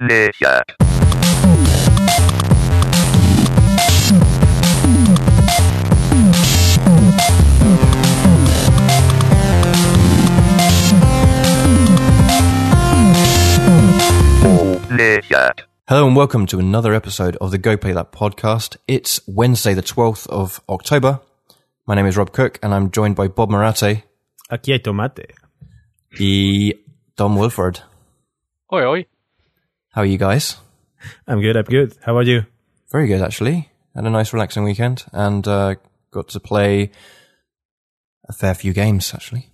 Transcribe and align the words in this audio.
Amnesia. 0.00 0.64
Amnesia. 14.20 15.54
Oh, 15.56 15.62
Hello 15.88 16.06
and 16.06 16.14
welcome 16.16 16.46
to 16.46 16.58
another 16.58 16.92
episode 16.92 17.36
of 17.36 17.50
the 17.50 17.58
Go 17.58 17.76
Play 17.76 17.92
That 17.92 18.12
podcast. 18.12 18.76
It's 18.86 19.20
Wednesday, 19.26 19.72
the 19.74 19.82
12th 19.82 20.26
of 20.28 20.60
October. 20.68 21.20
My 21.86 21.94
name 21.94 22.06
is 22.06 22.16
Rob 22.16 22.32
Cook 22.32 22.58
and 22.62 22.74
I'm 22.74 22.90
joined 22.90 23.16
by 23.16 23.28
Bob 23.28 23.50
Marate 23.50 24.02
Aquí 24.50 24.72
hay 24.72 24.78
tomate. 24.80 25.32
y 26.18 26.72
Dom 27.16 27.36
Wilford. 27.36 27.80
Oi, 28.72 28.84
oi. 28.84 29.06
How 29.92 30.02
are 30.02 30.06
you 30.06 30.18
guys? 30.18 30.56
I'm 31.26 31.40
good, 31.40 31.56
I'm 31.56 31.64
good. 31.64 31.96
How 32.04 32.12
about 32.12 32.26
you? 32.26 32.46
Very 32.92 33.08
good, 33.08 33.22
actually. 33.22 33.70
Had 33.94 34.04
a 34.04 34.10
nice 34.10 34.32
relaxing 34.32 34.62
weekend 34.62 35.04
and 35.12 35.46
uh, 35.48 35.74
got 36.12 36.28
to 36.28 36.40
play 36.40 36.92
a 38.28 38.32
fair 38.32 38.54
few 38.54 38.72
games, 38.72 39.12
actually. 39.12 39.50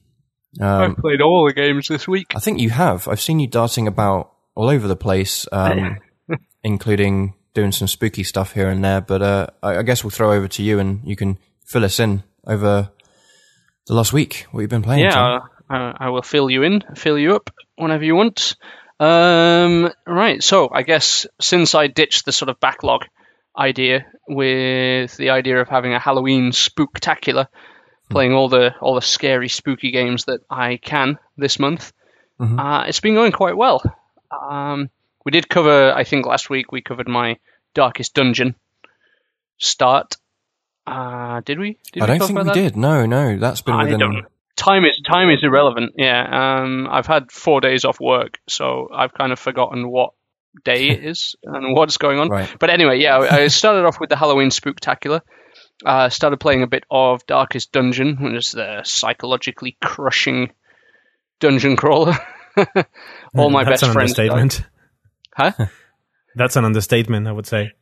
Um, 0.61 0.91
I've 0.91 0.97
played 0.99 1.23
all 1.23 1.47
the 1.47 1.55
games 1.55 1.89
this 1.89 2.07
week. 2.07 2.33
I 2.37 2.41
think 2.41 2.61
you 2.61 2.69
have. 2.69 3.09
I've 3.09 3.21
seen 3.21 3.41
you 3.41 3.47
darting 3.47 3.89
about 3.89 4.33
all 4.55 4.69
over 4.69 4.87
the 4.87 4.97
place, 4.97 5.47
um, 5.53 6.01
including 6.63 7.35
doing 7.55 7.73
some 7.73 7.89
spooky 7.89 8.23
stuff 8.23 8.53
here 8.53 8.69
and 8.69 8.85
there. 8.85 9.01
But 9.01 9.23
uh, 9.23 9.47
I, 9.63 9.79
I 9.79 9.83
guess 9.85 10.05
we'll 10.05 10.11
throw 10.11 10.33
over 10.33 10.49
to 10.49 10.63
you, 10.63 10.79
and 10.79 11.01
you 11.03 11.17
can 11.17 11.39
fill 11.65 11.85
us 11.85 11.99
in 11.99 12.23
over 12.47 12.91
the 13.87 13.95
last 13.95 14.13
week. 14.13 14.47
What 14.51 14.61
you've 14.61 14.71
been 14.71 14.83
playing? 14.83 15.05
Yeah, 15.05 15.39
uh, 15.71 15.93
I 15.99 16.11
will 16.11 16.23
fill 16.23 16.51
you 16.51 16.63
in, 16.63 16.83
fill 16.95 17.19
you 17.19 17.35
up 17.35 17.51
whenever 17.77 18.05
you 18.05 18.15
want. 18.15 18.57
Um, 18.99 19.93
right, 20.07 20.43
so 20.43 20.71
I 20.73 20.83
guess 20.83 21.27
since 21.41 21.75
I 21.75 21.87
ditched 21.87 22.25
the 22.25 22.33
sort 22.33 22.49
of 22.49 22.59
backlog 22.61 23.05
idea 23.57 24.07
with 24.29 25.17
the 25.17 25.31
idea 25.31 25.61
of 25.61 25.69
having 25.69 25.93
a 25.95 25.99
Halloween 25.99 26.51
spooktacular, 26.51 27.47
playing 28.11 28.33
all 28.33 28.49
the 28.49 28.75
all 28.81 28.95
the 28.95 29.03
scary 29.03 29.49
spooky 29.49 29.91
games 29.91 30.25
that 30.27 30.41
I 30.51 30.77
can 30.79 31.19
this 31.37 31.59
month, 31.59 31.93
Mhm. 32.41 32.59
uh, 32.59 32.85
it's 32.89 33.01
been 33.01 33.15
going 33.15 33.33
quite 33.33 33.57
well. 33.57 33.83
Um, 34.31 34.91
we 35.25 35.31
did 35.33 35.49
cover, 35.49 35.93
I 35.93 36.05
think 36.05 36.25
last 36.27 36.49
week 36.51 36.73
we 36.73 36.81
covered 36.83 37.09
my 37.09 37.39
Darkest 37.75 38.15
Dungeon 38.15 38.55
start. 39.59 40.17
Uh, 40.87 41.41
did 41.41 41.59
we? 41.59 41.79
Did 41.93 42.03
I 42.03 42.07
we 42.13 42.19
don't 42.19 42.27
think 42.29 42.39
we 42.39 42.45
that? 42.45 42.55
did. 42.55 42.77
No, 42.77 43.07
no, 43.07 43.37
that's 43.39 43.61
been 43.61 43.75
I 43.75 43.85
within. 43.85 44.27
Time 44.57 44.85
is 44.85 45.01
time 45.07 45.31
is 45.31 45.41
irrelevant. 45.43 45.93
Yeah, 45.97 46.61
um, 46.63 46.89
I've 46.91 47.07
had 47.07 47.31
four 47.31 47.61
days 47.61 47.85
off 47.85 48.01
work, 48.01 48.39
so 48.49 48.89
I've 48.93 49.13
kind 49.13 49.33
of 49.33 49.39
forgotten 49.39 49.89
what 49.89 50.13
day 50.65 50.89
it 50.89 51.05
is 51.05 51.37
and 51.45 51.75
what's 51.75 51.99
going 51.99 52.19
on. 52.19 52.29
Right. 52.31 52.57
But 52.59 52.71
anyway, 52.71 52.99
yeah, 53.01 53.19
I 53.19 53.49
started 53.49 53.85
off 53.85 54.01
with 54.01 54.09
the 54.09 54.17
Halloween 54.17 54.49
Spooktacular. 54.49 55.21
Uh, 55.85 56.09
started 56.09 56.39
playing 56.41 56.63
a 56.63 56.67
bit 56.67 56.85
of 56.91 57.27
Darkest 57.27 57.71
Dungeon, 57.71 58.17
which 58.23 58.35
is 58.35 58.51
the 58.53 58.81
psychologically 58.85 59.77
crushing 59.83 60.53
dungeon 61.39 61.77
crawler. 61.77 62.17
All 63.37 63.51
my 63.51 63.65
That's 63.65 63.83
best 63.83 63.93
friends. 63.93 64.15
died. 64.15 64.31
understatement. 64.31 64.71
Huh? 65.37 65.67
That's 66.35 66.57
an 66.57 66.65
understatement, 66.65 67.29
I 67.29 67.33
would 67.33 67.47
say. 67.47 67.73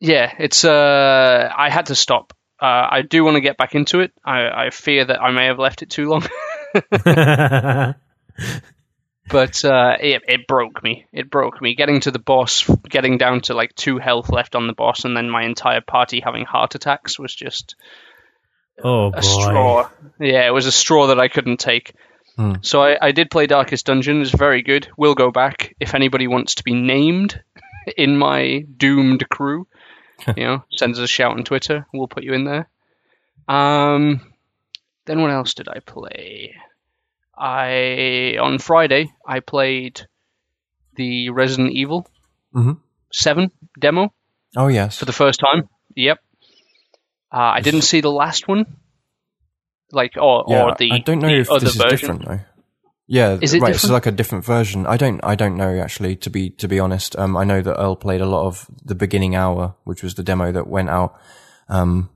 Yeah, 0.00 0.32
it's. 0.38 0.64
Uh, 0.64 1.52
I 1.54 1.68
had 1.68 1.86
to 1.86 1.94
stop. 1.94 2.32
Uh, 2.62 2.88
I 2.92 3.02
do 3.02 3.24
want 3.24 3.34
to 3.34 3.40
get 3.40 3.56
back 3.56 3.74
into 3.74 4.00
it. 4.00 4.12
I, 4.24 4.66
I 4.66 4.70
fear 4.70 5.04
that 5.04 5.20
I 5.20 5.32
may 5.32 5.46
have 5.46 5.58
left 5.58 5.82
it 5.82 5.90
too 5.90 6.08
long. 6.08 6.22
but 9.28 9.64
uh, 9.64 9.96
it, 9.98 10.22
it 10.28 10.46
broke 10.46 10.80
me. 10.80 11.06
It 11.12 11.28
broke 11.28 11.60
me. 11.60 11.74
Getting 11.74 11.98
to 12.02 12.12
the 12.12 12.20
boss, 12.20 12.70
getting 12.88 13.18
down 13.18 13.40
to 13.42 13.54
like 13.54 13.74
two 13.74 13.98
health 13.98 14.30
left 14.30 14.54
on 14.54 14.68
the 14.68 14.74
boss, 14.74 15.04
and 15.04 15.16
then 15.16 15.28
my 15.28 15.42
entire 15.44 15.80
party 15.80 16.20
having 16.20 16.44
heart 16.44 16.76
attacks 16.76 17.18
was 17.18 17.34
just 17.34 17.74
oh 18.84 19.08
a 19.08 19.10
boy. 19.10 19.20
straw. 19.20 19.88
Yeah, 20.20 20.46
it 20.46 20.54
was 20.54 20.66
a 20.66 20.72
straw 20.72 21.08
that 21.08 21.18
I 21.18 21.26
couldn't 21.26 21.58
take. 21.58 21.94
Hmm. 22.36 22.54
So 22.62 22.80
I, 22.80 23.08
I 23.08 23.10
did 23.10 23.28
play 23.28 23.48
Darkest 23.48 23.86
Dungeon. 23.86 24.22
It's 24.22 24.30
very 24.30 24.62
good. 24.62 24.86
We'll 24.96 25.16
go 25.16 25.32
back 25.32 25.74
if 25.80 25.96
anybody 25.96 26.28
wants 26.28 26.54
to 26.56 26.62
be 26.62 26.74
named 26.74 27.42
in 27.96 28.16
my 28.16 28.64
doomed 28.76 29.28
crew. 29.28 29.66
You 30.36 30.44
know, 30.44 30.64
send 30.76 30.92
us 30.94 30.98
a 30.98 31.06
shout 31.06 31.32
on 31.36 31.44
Twitter. 31.44 31.86
We'll 31.92 32.08
put 32.08 32.22
you 32.24 32.32
in 32.32 32.44
there. 32.44 32.68
Um, 33.48 34.20
then 35.06 35.20
what 35.20 35.30
else 35.30 35.54
did 35.54 35.68
I 35.68 35.80
play? 35.80 36.54
I 37.36 38.36
on 38.40 38.58
Friday 38.58 39.10
I 39.26 39.40
played 39.40 40.02
the 40.96 41.30
Resident 41.30 41.72
Evil 41.72 42.06
Mhm. 42.54 42.78
Seven 43.12 43.50
demo 43.80 44.12
Oh 44.56 44.68
yes. 44.68 44.98
for 44.98 45.06
the 45.06 45.12
first 45.12 45.40
time. 45.40 45.68
Yep. 45.96 46.18
Uh, 47.32 47.36
I 47.56 47.60
didn't 47.60 47.82
see 47.82 48.00
the 48.02 48.10
last 48.12 48.46
one. 48.46 48.66
Like 49.90 50.16
or 50.16 50.44
yeah, 50.48 50.64
or 50.64 50.74
the 50.78 50.92
I 50.92 50.98
don't 50.98 51.18
know 51.20 51.28
the 51.28 51.40
if 51.40 51.50
other 51.50 51.60
this 51.60 51.74
is 51.76 51.82
version. 51.82 52.18
different 52.18 52.24
though. 52.26 52.40
Yeah, 53.08 53.38
Is 53.40 53.52
it 53.52 53.60
right. 53.60 53.74
It's 53.74 53.88
like 53.90 54.06
a 54.06 54.10
different 54.12 54.44
version. 54.44 54.86
I 54.86 54.96
don't. 54.96 55.20
I 55.24 55.34
don't 55.34 55.56
know 55.56 55.78
actually. 55.80 56.16
To 56.16 56.30
be 56.30 56.50
to 56.50 56.68
be 56.68 56.78
honest, 56.78 57.16
um, 57.18 57.36
I 57.36 57.44
know 57.44 57.60
that 57.60 57.78
Earl 57.80 57.96
played 57.96 58.20
a 58.20 58.26
lot 58.26 58.46
of 58.46 58.66
the 58.84 58.94
beginning 58.94 59.34
hour, 59.34 59.74
which 59.84 60.02
was 60.02 60.14
the 60.14 60.22
demo 60.22 60.52
that 60.52 60.66
went 60.68 60.88
out 60.88 61.18
um, 61.68 62.10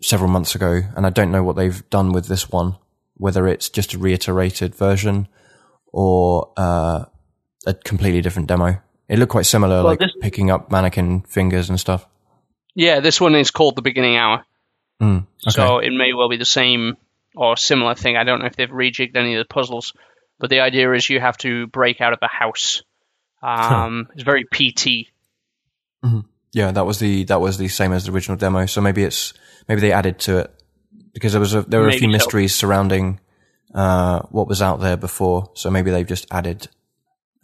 several 0.00 0.30
months 0.30 0.54
ago, 0.54 0.80
and 0.96 1.06
I 1.06 1.10
don't 1.10 1.30
know 1.30 1.42
what 1.44 1.56
they've 1.56 1.88
done 1.90 2.12
with 2.12 2.26
this 2.26 2.48
one. 2.50 2.76
Whether 3.16 3.46
it's 3.46 3.68
just 3.68 3.94
a 3.94 3.98
reiterated 3.98 4.74
version 4.74 5.28
or 5.92 6.52
uh, 6.56 7.04
a 7.66 7.74
completely 7.74 8.20
different 8.20 8.48
demo. 8.48 8.80
It 9.08 9.18
looked 9.18 9.30
quite 9.30 9.46
similar, 9.46 9.76
Well, 9.76 9.84
like 9.84 9.98
this- 10.00 10.10
picking 10.20 10.50
up 10.50 10.70
mannequin 10.70 11.20
fingers 11.22 11.68
and 11.68 11.78
stuff. 11.78 12.06
Yeah, 12.74 12.98
this 13.00 13.20
one 13.20 13.36
is 13.36 13.52
called 13.52 13.76
the 13.76 13.82
Beginning 13.82 14.16
Hour, 14.16 14.44
Mm, 15.00 15.18
okay. 15.46 15.50
so 15.50 15.78
it 15.78 15.90
may 15.90 16.12
well 16.12 16.28
be 16.28 16.38
the 16.38 16.44
same 16.44 16.96
or 17.36 17.56
similar 17.56 17.94
thing. 17.94 18.16
I 18.16 18.24
don't 18.24 18.40
know 18.40 18.46
if 18.46 18.56
they've 18.56 18.68
rejigged 18.68 19.14
any 19.14 19.34
of 19.36 19.46
the 19.46 19.52
puzzles, 19.54 19.92
but 20.38 20.50
the 20.50 20.60
idea 20.60 20.92
is 20.92 21.08
you 21.08 21.20
have 21.20 21.36
to 21.38 21.66
break 21.68 22.00
out 22.00 22.12
of 22.12 22.20
the 22.20 22.28
house. 22.28 22.82
Um, 23.42 24.08
It's 24.14 24.22
very 24.24 24.44
PT. 24.44 25.08
Yeah, 26.52 26.70
that 26.70 26.86
was 26.86 26.98
the 27.00 27.24
that 27.24 27.40
was 27.40 27.58
the 27.58 27.66
same 27.68 27.92
as 27.92 28.04
the 28.04 28.12
original 28.12 28.36
demo. 28.36 28.66
So 28.66 28.80
maybe 28.80 29.02
it's 29.02 29.34
maybe 29.68 29.80
they 29.80 29.90
added 29.92 30.20
to 30.20 30.38
it 30.38 30.50
because 31.12 31.32
there 31.32 31.40
was 31.40 31.52
a 31.54 31.62
there 31.62 31.80
were 31.80 31.88
a 31.88 31.92
few 31.92 32.08
so. 32.08 32.12
mysteries 32.12 32.54
surrounding 32.54 33.18
uh, 33.74 34.20
what 34.30 34.46
was 34.46 34.62
out 34.62 34.80
there 34.80 34.96
before. 34.96 35.50
So 35.54 35.68
maybe 35.70 35.90
they've 35.90 36.06
just 36.06 36.26
added 36.30 36.68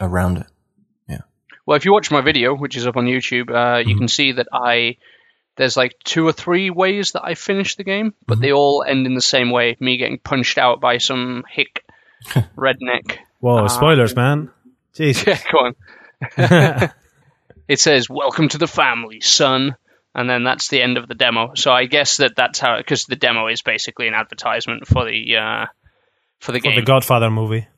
around 0.00 0.38
it. 0.38 0.46
Yeah. 1.08 1.20
Well, 1.66 1.76
if 1.76 1.84
you 1.84 1.92
watch 1.92 2.12
my 2.12 2.20
video, 2.20 2.54
which 2.54 2.76
is 2.76 2.86
up 2.86 2.96
on 2.96 3.06
YouTube, 3.06 3.50
uh, 3.50 3.54
Mm-hmm. 3.80 3.88
you 3.88 3.96
can 3.98 4.08
see 4.08 4.32
that 4.32 4.46
I 4.52 4.96
there's 5.56 5.76
like 5.76 5.96
two 6.04 6.24
or 6.26 6.32
three 6.32 6.70
ways 6.70 7.12
that 7.12 7.24
I 7.24 7.34
finish 7.34 7.74
the 7.74 7.84
game, 7.84 8.14
but 8.26 8.34
Mm-hmm. 8.34 8.42
they 8.42 8.52
all 8.52 8.84
end 8.86 9.06
in 9.06 9.14
the 9.14 9.20
same 9.20 9.50
way: 9.50 9.76
me 9.80 9.96
getting 9.96 10.18
punched 10.20 10.56
out 10.56 10.80
by 10.80 10.98
some 10.98 11.42
hick 11.50 11.84
redneck. 12.56 13.18
Whoa, 13.40 13.64
Ah. 13.64 13.66
spoilers, 13.68 14.14
man. 14.16 14.50
Jeez. 14.94 15.24
Yeah, 15.26 15.38
go 15.52 15.58
on. 15.58 16.90
It 17.68 17.78
says 17.78 18.10
"Welcome 18.10 18.48
to 18.48 18.58
the 18.58 18.66
family, 18.66 19.20
son," 19.20 19.76
and 20.12 20.28
then 20.28 20.42
that's 20.42 20.66
the 20.68 20.82
end 20.82 20.98
of 20.98 21.06
the 21.06 21.14
demo. 21.14 21.52
So 21.54 21.70
I 21.70 21.84
guess 21.84 22.16
that 22.16 22.32
that's 22.36 22.58
how, 22.58 22.78
because 22.78 23.04
the 23.04 23.14
demo 23.14 23.46
is 23.46 23.62
basically 23.62 24.08
an 24.08 24.14
advertisement 24.14 24.88
for 24.88 25.04
the 25.04 25.36
uh, 25.36 25.66
for 26.40 26.50
the 26.50 26.58
For 26.58 26.72
the. 26.74 26.82
Godfather 26.82 27.30
movie. 27.30 27.68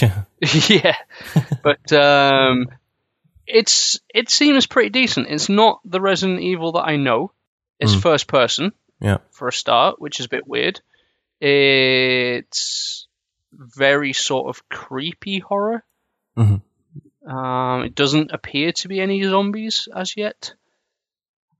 yeah, 0.00 0.96
but 1.62 1.92
um, 1.92 2.66
it's 3.46 4.00
it 4.14 4.30
seems 4.30 4.66
pretty 4.66 4.88
decent. 4.88 5.26
It's 5.28 5.50
not 5.50 5.80
the 5.84 6.00
Resident 6.00 6.40
Evil 6.40 6.72
that 6.72 6.86
I 6.88 6.96
know. 6.96 7.32
It's 7.78 7.92
Hmm. 7.92 8.00
first 8.00 8.28
person 8.28 8.72
yeah. 9.02 9.18
for 9.32 9.48
a 9.48 9.52
start, 9.52 10.00
which 10.00 10.18
is 10.18 10.24
a 10.24 10.30
bit 10.30 10.46
weird. 10.48 10.80
It's 11.42 13.01
very 13.52 14.12
sort 14.12 14.48
of 14.48 14.68
creepy 14.68 15.38
horror. 15.38 15.84
Mhm. 16.36 16.62
Um, 17.26 17.82
it 17.84 17.94
doesn't 17.94 18.32
appear 18.32 18.72
to 18.72 18.88
be 18.88 19.00
any 19.00 19.22
zombies 19.22 19.86
as 19.94 20.16
yet. 20.16 20.54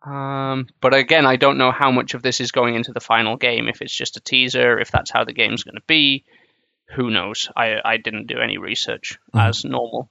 Um, 0.04 0.66
but 0.80 0.94
again, 0.94 1.26
I 1.26 1.36
don't 1.36 1.58
know 1.58 1.70
how 1.70 1.92
much 1.92 2.14
of 2.14 2.22
this 2.22 2.40
is 2.40 2.50
going 2.50 2.74
into 2.74 2.92
the 2.92 3.00
final 3.00 3.36
game. 3.36 3.68
If 3.68 3.80
it's 3.82 3.94
just 3.94 4.16
a 4.16 4.20
teaser, 4.20 4.78
if 4.80 4.90
that's 4.90 5.10
how 5.12 5.24
the 5.24 5.32
game's 5.32 5.62
going 5.62 5.76
to 5.76 5.82
be, 5.86 6.24
who 6.96 7.10
knows? 7.10 7.48
I 7.56 7.76
I 7.84 7.96
didn't 7.98 8.26
do 8.26 8.38
any 8.38 8.58
research 8.58 9.18
as 9.32 9.64
normal. 9.64 10.10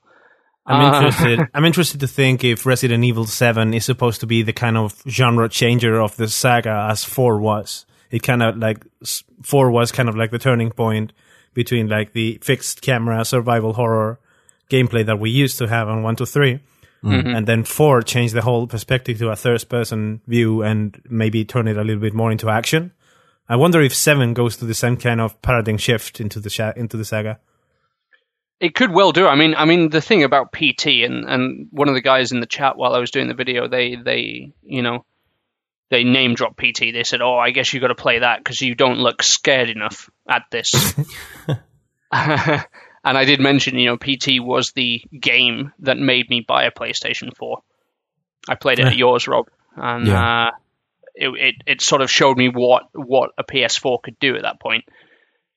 I'm 0.65 0.79
Uh, 0.81 0.97
interested. 0.97 1.39
I'm 1.53 1.65
interested 1.65 1.99
to 1.99 2.07
think 2.07 2.43
if 2.45 2.65
Resident 2.65 3.03
Evil 3.03 3.25
Seven 3.25 3.73
is 3.73 3.83
supposed 3.83 4.21
to 4.21 4.27
be 4.27 4.43
the 4.43 4.53
kind 4.53 4.77
of 4.77 4.95
genre 5.09 5.49
changer 5.49 5.99
of 5.99 6.15
the 6.15 6.29
saga 6.29 6.87
as 6.89 7.03
Four 7.03 7.39
was. 7.39 7.85
It 8.09 8.23
kind 8.23 8.41
of 8.41 8.57
like 8.57 8.85
Four 9.43 9.71
was 9.71 9.91
kind 9.91 10.07
of 10.07 10.15
like 10.15 10.31
the 10.31 10.39
turning 10.39 10.71
point 10.71 11.11
between 11.53 11.87
like 11.87 12.13
the 12.13 12.39
fixed 12.41 12.81
camera 12.81 13.23
survival 13.25 13.73
horror 13.73 14.19
gameplay 14.69 15.05
that 15.05 15.19
we 15.19 15.29
used 15.29 15.57
to 15.57 15.67
have 15.67 15.87
on 15.89 16.01
one 16.01 16.15
to 16.15 16.25
3 16.25 16.59
mm-hmm. 17.03 17.27
and 17.27 17.47
then 17.47 17.63
Four 17.63 18.01
changed 18.01 18.33
the 18.33 18.41
whole 18.41 18.67
perspective 18.67 19.19
to 19.19 19.29
a 19.29 19.35
third 19.35 19.67
person 19.67 20.21
view 20.27 20.63
and 20.63 21.01
maybe 21.09 21.43
turn 21.43 21.67
it 21.67 21.77
a 21.77 21.83
little 21.83 22.01
bit 22.01 22.13
more 22.13 22.31
into 22.31 22.49
action. 22.49 22.91
I 23.49 23.57
wonder 23.57 23.81
if 23.81 23.93
Seven 23.93 24.33
goes 24.33 24.55
to 24.57 24.65
the 24.65 24.73
same 24.73 24.95
kind 24.95 25.19
of 25.19 25.41
paradigm 25.41 25.77
shift 25.77 26.21
into 26.21 26.39
the 26.39 26.49
sha- 26.49 26.73
into 26.75 26.95
the 26.95 27.03
saga. 27.03 27.39
It 28.61 28.75
could 28.75 28.91
well 28.91 29.11
do. 29.11 29.27
I 29.27 29.35
mean, 29.35 29.55
I 29.55 29.65
mean, 29.65 29.89
the 29.89 30.01
thing 30.01 30.23
about 30.23 30.53
PT 30.53 31.03
and 31.03 31.25
and 31.25 31.67
one 31.71 31.89
of 31.89 31.95
the 31.95 32.01
guys 32.01 32.31
in 32.31 32.39
the 32.39 32.45
chat 32.45 32.77
while 32.77 32.93
I 32.93 32.99
was 32.99 33.11
doing 33.11 33.27
the 33.27 33.33
video, 33.33 33.67
they 33.67 33.95
they 33.95 34.53
you 34.61 34.81
know 34.81 35.03
they 35.91 36.03
name 36.03 36.33
drop 36.33 36.57
PT. 36.57 36.79
They 36.91 37.03
said, 37.03 37.21
"Oh, 37.21 37.37
I 37.37 37.51
guess 37.51 37.71
you 37.71 37.79
got 37.79 37.89
to 37.89 37.95
play 37.95 38.19
that 38.19 38.39
because 38.39 38.59
you 38.61 38.73
don't 38.73 38.97
look 38.97 39.21
scared 39.21 39.69
enough 39.69 40.09
at 40.27 40.43
this." 40.49 40.73
and 42.11 42.65
I 43.03 43.25
did 43.25 43.39
mention, 43.39 43.77
you 43.77 43.85
know, 43.85 43.97
PT 43.97 44.39
was 44.39 44.71
the 44.71 45.03
game 45.17 45.71
that 45.79 45.97
made 45.97 46.29
me 46.29 46.41
buy 46.45 46.63
a 46.63 46.71
PlayStation 46.71 47.35
4. 47.37 47.61
I 48.49 48.55
played 48.55 48.79
it 48.79 48.87
at 48.87 48.97
yours, 48.97 49.27
Rob, 49.27 49.47
and 49.75 50.07
Yeah. 50.07 50.47
uh, 50.47 50.51
it, 51.13 51.29
it 51.29 51.55
it 51.67 51.81
sort 51.81 52.01
of 52.01 52.09
showed 52.09 52.37
me 52.37 52.49
what 52.49 52.83
what 52.93 53.31
a 53.37 53.43
PS4 53.43 54.01
could 54.01 54.17
do 54.19 54.35
at 54.35 54.41
that 54.43 54.59
point. 54.59 54.85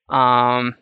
Um, 0.08 0.74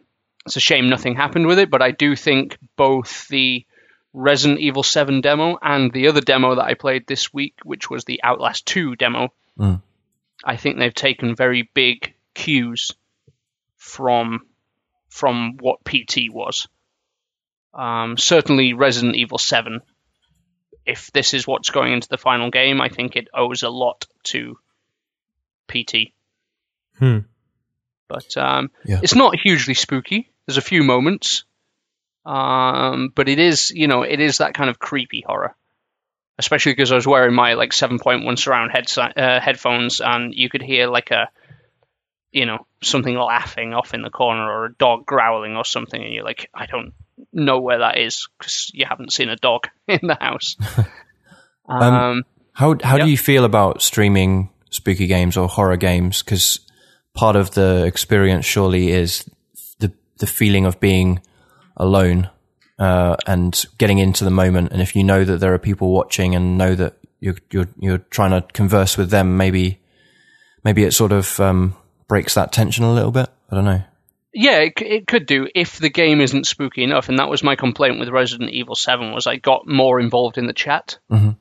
it's 0.47 0.57
a 0.57 0.61
shame 0.61 0.89
nothing 0.89 1.15
happened 1.15 1.47
with 1.47 1.59
it, 1.59 1.71
but 1.71 1.83
I 1.83 1.93
do 1.93 2.17
think 2.17 2.59
both 2.77 3.29
the 3.29 3.65
Resident 4.13 4.61
Evil 4.61 4.83
7 4.83 5.21
demo 5.21 5.57
and 5.63 5.93
the 5.93 6.09
other 6.09 6.21
demo 6.21 6.57
that 6.57 6.65
I 6.65 6.75
played 6.75 7.07
this 7.07 7.33
week, 7.33 7.55
which 7.65 7.89
was 7.89 8.05
the 8.05 8.21
Outlast 8.25 8.67
2 8.67 8.97
demo, 8.97 9.33
Mm. 9.59 9.83
I 10.45 10.57
think 10.57 10.79
they've 10.79 10.95
taken 10.95 11.37
very 11.37 11.71
big 11.75 12.15
cues 12.35 12.93
from 13.77 14.47
from 15.09 15.57
what 15.61 15.85
PT 15.85 16.31
was. 16.31 16.67
Um, 17.75 18.17
certainly, 18.17 18.73
Resident 18.73 19.17
Evil 19.17 19.39
7. 19.39 19.81
If 20.85 21.13
this 21.13 21.33
is 21.35 21.47
what's 21.47 21.71
going 21.71 21.93
into 21.93 22.09
the 22.09 22.19
final 22.19 22.51
game, 22.51 22.81
I 22.81 22.89
think 22.89 23.15
it 23.15 23.29
owes 23.33 23.63
a 23.63 23.69
lot 23.69 24.07
to 24.25 24.57
PT. 25.69 26.13
Hmm. 26.99 27.19
But 28.09 28.37
um, 28.37 28.71
Yeah. 28.85 29.01
it's 29.03 29.15
not 29.15 29.39
hugely 29.39 29.75
spooky. 29.75 30.31
There's 30.47 30.57
a 30.59 30.63
few 30.63 30.83
moments, 30.83 31.45
um, 32.27 33.13
but 33.15 33.29
it 33.29 33.39
is, 33.39 33.71
you 33.71 33.87
know, 33.87 34.03
it 34.03 34.21
is 34.21 34.39
that 34.39 34.55
kind 34.55 34.69
of 34.69 34.79
creepy 34.79 35.23
horror. 35.27 35.55
Especially 36.43 36.73
because 36.73 36.91
I 36.91 36.97
was 36.97 37.07
wearing 37.07 37.35
my 37.35 37.55
like 37.55 37.71
7.1 37.71 38.37
surround 38.37 38.73
headsi 38.73 38.99
uh, 39.17 39.41
headphones, 39.41 40.01
and 40.01 40.35
you 40.35 40.49
could 40.49 40.61
hear 40.61 40.89
like 40.89 41.13
a, 41.13 41.29
you 42.33 42.47
know, 42.47 42.67
something 42.83 43.17
laughing 43.17 43.75
off 43.75 43.95
in 43.95 44.03
the 44.03 44.11
corner 44.11 44.43
or 44.43 44.65
a 44.65 44.75
dog 44.75 45.07
growling 45.07 45.57
or 45.57 45.65
something, 45.65 46.03
and 46.03 46.13
you're 46.13 46.25
like, 46.25 46.51
I 46.53 46.67
don't 46.67 46.95
know 47.33 47.61
where 47.61 47.79
that 47.79 47.97
is 47.99 48.29
because 48.37 48.73
you 48.75 48.87
haven't 48.89 49.13
seen 49.13 49.29
a 49.29 49.37
dog 49.37 49.69
in 49.87 50.01
the 50.03 50.19
house. 50.21 50.57
um, 51.69 52.25
How 52.55 52.75
how 52.83 52.97
Yeah. 52.97 53.05
do 53.05 53.11
you 53.11 53.17
feel 53.17 53.45
about 53.45 53.81
streaming 53.81 54.51
spooky 54.71 55.07
games 55.07 55.37
or 55.37 55.47
horror 55.49 55.77
games? 55.77 56.25
Because 56.25 56.59
part 57.15 57.37
of 57.37 57.53
the 57.53 57.85
experience 57.87 58.47
surely 58.47 58.91
is 58.91 59.31
the 59.79 59.93
the 60.19 60.27
feeling 60.27 60.67
of 60.67 60.81
being 60.81 61.21
alone 61.77 62.29
uh, 62.83 63.17
and 63.27 63.65
getting 63.79 63.99
into 63.99 64.25
the 64.25 64.31
moment. 64.31 64.73
And 64.73 64.83
if 64.83 64.97
you 64.97 65.05
know 65.05 65.25
that 65.25 65.39
there 65.39 65.55
are 65.55 65.59
people 65.59 65.93
watching 65.93 66.35
and 66.35 66.59
know 66.59 66.75
that 66.75 66.97
you're 67.21 67.37
you're 67.51 67.69
you're 67.79 67.99
trying 67.99 68.31
to 68.33 68.43
converse 68.53 68.97
with 68.99 69.11
them, 69.11 69.37
maybe 69.37 69.81
maybe 70.65 70.83
it 70.85 70.93
sort 70.93 71.13
of 71.13 71.39
um, 71.41 71.77
breaks 72.09 72.35
that 72.35 72.53
tension 72.53 72.85
a 72.85 72.93
little 72.93 73.13
bit. 73.13 73.29
I 73.51 73.55
don't 73.55 73.65
know. 73.65 73.83
Yeah, 74.35 74.61
it, 74.61 74.73
it 74.81 75.07
could 75.07 75.27
do 75.27 75.47
if 75.55 75.79
the 75.79 75.91
game 75.91 76.21
isn't 76.23 76.47
spooky 76.47 76.83
enough, 76.83 77.09
and 77.11 77.19
that 77.19 77.29
was 77.29 77.43
my 77.43 77.55
complaint 77.55 78.01
with 78.01 78.09
Resident 78.09 78.51
Evil 78.51 78.75
Seven. 78.75 79.13
Was 79.13 79.27
I 79.27 79.37
got 79.37 79.69
more 79.69 80.01
involved 80.01 80.39
in 80.39 80.47
the 80.47 80.55
chat 80.55 80.99
Mhm. 81.11 81.37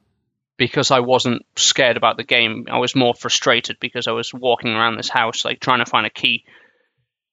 because 0.58 0.92
I 0.92 1.00
wasn't 1.00 1.46
scared 1.56 1.96
about 1.98 2.18
the 2.18 2.26
game. 2.26 2.66
I 2.70 2.80
was 2.80 2.96
more 2.96 3.14
frustrated 3.16 3.78
because 3.80 4.08
I 4.08 4.12
was 4.12 4.34
walking 4.34 4.72
around 4.72 4.98
this 4.98 5.10
house 5.10 5.46
like 5.46 5.60
trying 5.62 5.80
to 5.84 5.90
find 5.90 6.06
a 6.06 6.10
key, 6.10 6.44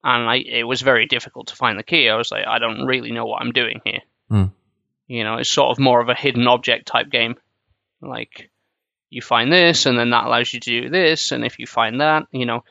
and 0.04 0.28
I 0.28 0.36
it 0.36 0.64
was 0.64 0.80
very 0.80 1.06
difficult 1.06 1.48
to 1.48 1.56
find 1.56 1.78
the 1.78 1.82
key. 1.82 2.08
I 2.08 2.16
was 2.16 2.30
like, 2.30 2.46
I 2.46 2.58
don't 2.58 2.86
really 2.86 3.10
know 3.12 3.26
what 3.26 3.42
I'm 3.42 3.52
doing 3.52 3.80
here. 3.84 4.00
Hmm. 4.28 4.44
You 5.06 5.24
know, 5.24 5.36
it's 5.36 5.50
sort 5.50 5.70
of 5.70 5.78
more 5.78 6.00
of 6.00 6.08
a 6.08 6.14
hidden 6.14 6.46
object 6.46 6.86
type 6.86 7.10
game. 7.10 7.36
Like 8.00 8.50
you 9.10 9.22
find 9.22 9.52
this, 9.52 9.86
and 9.86 9.98
then 9.98 10.10
that 10.10 10.24
allows 10.24 10.52
you 10.52 10.60
to 10.60 10.82
do 10.82 10.90
this, 10.90 11.32
and 11.32 11.44
if 11.44 11.58
you 11.58 11.66
find 11.66 12.00
that, 12.00 12.24
you 12.30 12.46
know. 12.46 12.62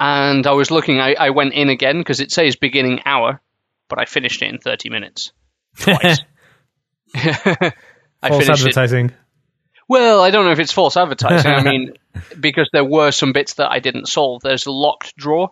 And 0.00 0.46
I 0.46 0.52
was 0.52 0.70
looking, 0.70 1.00
I, 1.00 1.14
I 1.14 1.30
went 1.30 1.54
in 1.54 1.68
again 1.70 1.98
because 1.98 2.20
it 2.20 2.30
says 2.30 2.54
beginning 2.54 3.00
hour, 3.04 3.40
but 3.88 4.00
I 4.00 4.04
finished 4.04 4.40
it 4.42 4.48
in 4.48 4.58
30 4.58 4.90
minutes. 4.90 5.32
Twice. 5.76 6.20
I 7.14 7.72
False 8.28 8.44
finished 8.44 8.48
it. 8.62 8.68
advertising. 8.68 9.12
Well, 9.88 10.20
I 10.22 10.30
don't 10.30 10.44
know 10.44 10.52
if 10.52 10.58
it's 10.58 10.72
false 10.72 10.96
advertising. 10.96 11.50
I 11.50 11.62
mean, 11.68 11.94
because 12.38 12.68
there 12.72 12.84
were 12.84 13.10
some 13.10 13.32
bits 13.32 13.54
that 13.54 13.70
I 13.70 13.80
didn't 13.80 14.06
solve. 14.06 14.42
There's 14.42 14.66
a 14.66 14.70
locked 14.70 15.16
drawer 15.16 15.50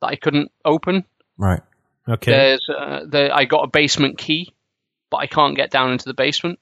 that 0.00 0.08
I 0.08 0.16
couldn't 0.16 0.50
open. 0.64 1.04
Right. 1.36 1.60
Okay. 2.08 2.30
There's 2.32 2.68
uh, 2.68 3.00
the, 3.06 3.30
I 3.32 3.44
got 3.44 3.64
a 3.64 3.68
basement 3.68 4.18
key, 4.18 4.54
but 5.10 5.18
I 5.18 5.26
can't 5.26 5.56
get 5.56 5.70
down 5.70 5.92
into 5.92 6.06
the 6.06 6.14
basement. 6.14 6.58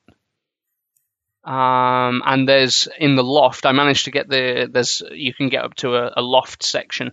Um, 1.45 2.23
and 2.27 2.49
there's 2.49 2.89
in 2.99 3.15
the 3.15 3.23
loft. 3.23 3.67
I 3.67 3.73
managed 3.73 4.07
to 4.07 4.11
get 4.11 4.29
the 4.29 4.69
there's 4.73 5.03
you 5.13 5.33
can 5.33 5.49
get 5.49 5.65
up 5.65 5.75
to 5.77 5.95
a, 5.95 6.15
a 6.17 6.23
loft 6.23 6.65
section, 6.65 7.13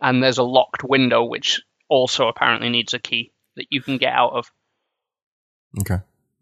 and 0.00 0.22
there's 0.22 0.36
a 0.36 0.42
locked 0.42 0.84
window 0.84 1.24
which 1.24 1.62
also 1.88 2.28
apparently 2.28 2.68
needs 2.68 2.92
a 2.92 2.98
key 2.98 3.32
that 3.56 3.66
you 3.70 3.80
can 3.80 3.96
get 3.96 4.12
out 4.12 4.32
of. 4.32 4.52
Okay. 5.80 5.94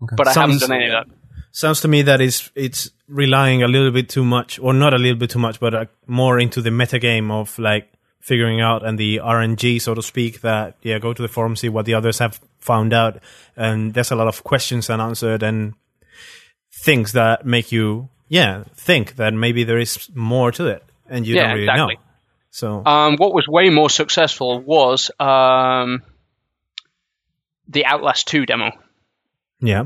okay. 0.02 0.14
But 0.16 0.26
I 0.26 0.32
Sounds- 0.32 0.60
haven't 0.60 0.68
done 0.68 0.82
any 0.82 0.90
of 0.92 1.06
that. 1.06 1.16
Sounds 1.52 1.80
to 1.82 1.88
me 1.88 2.02
that 2.02 2.20
it's 2.20 2.50
it's 2.56 2.90
relying 3.06 3.62
a 3.62 3.68
little 3.68 3.92
bit 3.92 4.08
too 4.08 4.24
much, 4.24 4.58
or 4.58 4.74
not 4.74 4.92
a 4.92 4.98
little 4.98 5.16
bit 5.18 5.30
too 5.30 5.38
much, 5.38 5.60
but 5.60 5.72
uh, 5.72 5.84
more 6.08 6.40
into 6.40 6.60
the 6.60 6.70
metagame 6.70 7.30
of 7.30 7.56
like 7.60 7.92
figuring 8.24 8.60
out 8.60 8.84
and 8.86 8.98
the 8.98 9.18
RNG, 9.22 9.80
so 9.80 9.94
to 9.94 10.02
speak. 10.02 10.40
That 10.40 10.76
yeah, 10.82 10.98
go 10.98 11.12
to 11.12 11.22
the 11.22 11.28
forum, 11.28 11.56
see 11.56 11.68
what 11.68 11.84
the 11.84 11.94
others 11.94 12.18
have 12.18 12.40
found 12.58 12.92
out, 12.92 13.20
and 13.56 13.92
there's 13.94 14.10
a 14.10 14.16
lot 14.16 14.28
of 14.28 14.42
questions 14.44 14.88
unanswered 14.90 15.42
and 15.42 15.74
things 16.72 17.12
that 17.12 17.44
make 17.44 17.70
you 17.72 18.08
yeah 18.28 18.64
think 18.74 19.16
that 19.16 19.32
maybe 19.34 19.64
there 19.64 19.78
is 19.78 20.08
more 20.14 20.50
to 20.52 20.66
it, 20.66 20.82
and 21.08 21.26
you 21.26 21.34
Yeah, 21.34 21.42
don't 21.42 21.52
really 21.52 21.64
exactly. 21.68 21.94
know. 21.96 22.00
So 22.50 22.82
Um, 22.86 23.16
what 23.16 23.34
was 23.34 23.46
way 23.48 23.68
more 23.70 23.90
successful 23.90 24.60
was 24.60 25.10
um, 25.18 26.02
the 27.68 27.84
Outlast 27.84 28.28
2 28.28 28.46
demo. 28.46 28.70
yeah, 29.60 29.84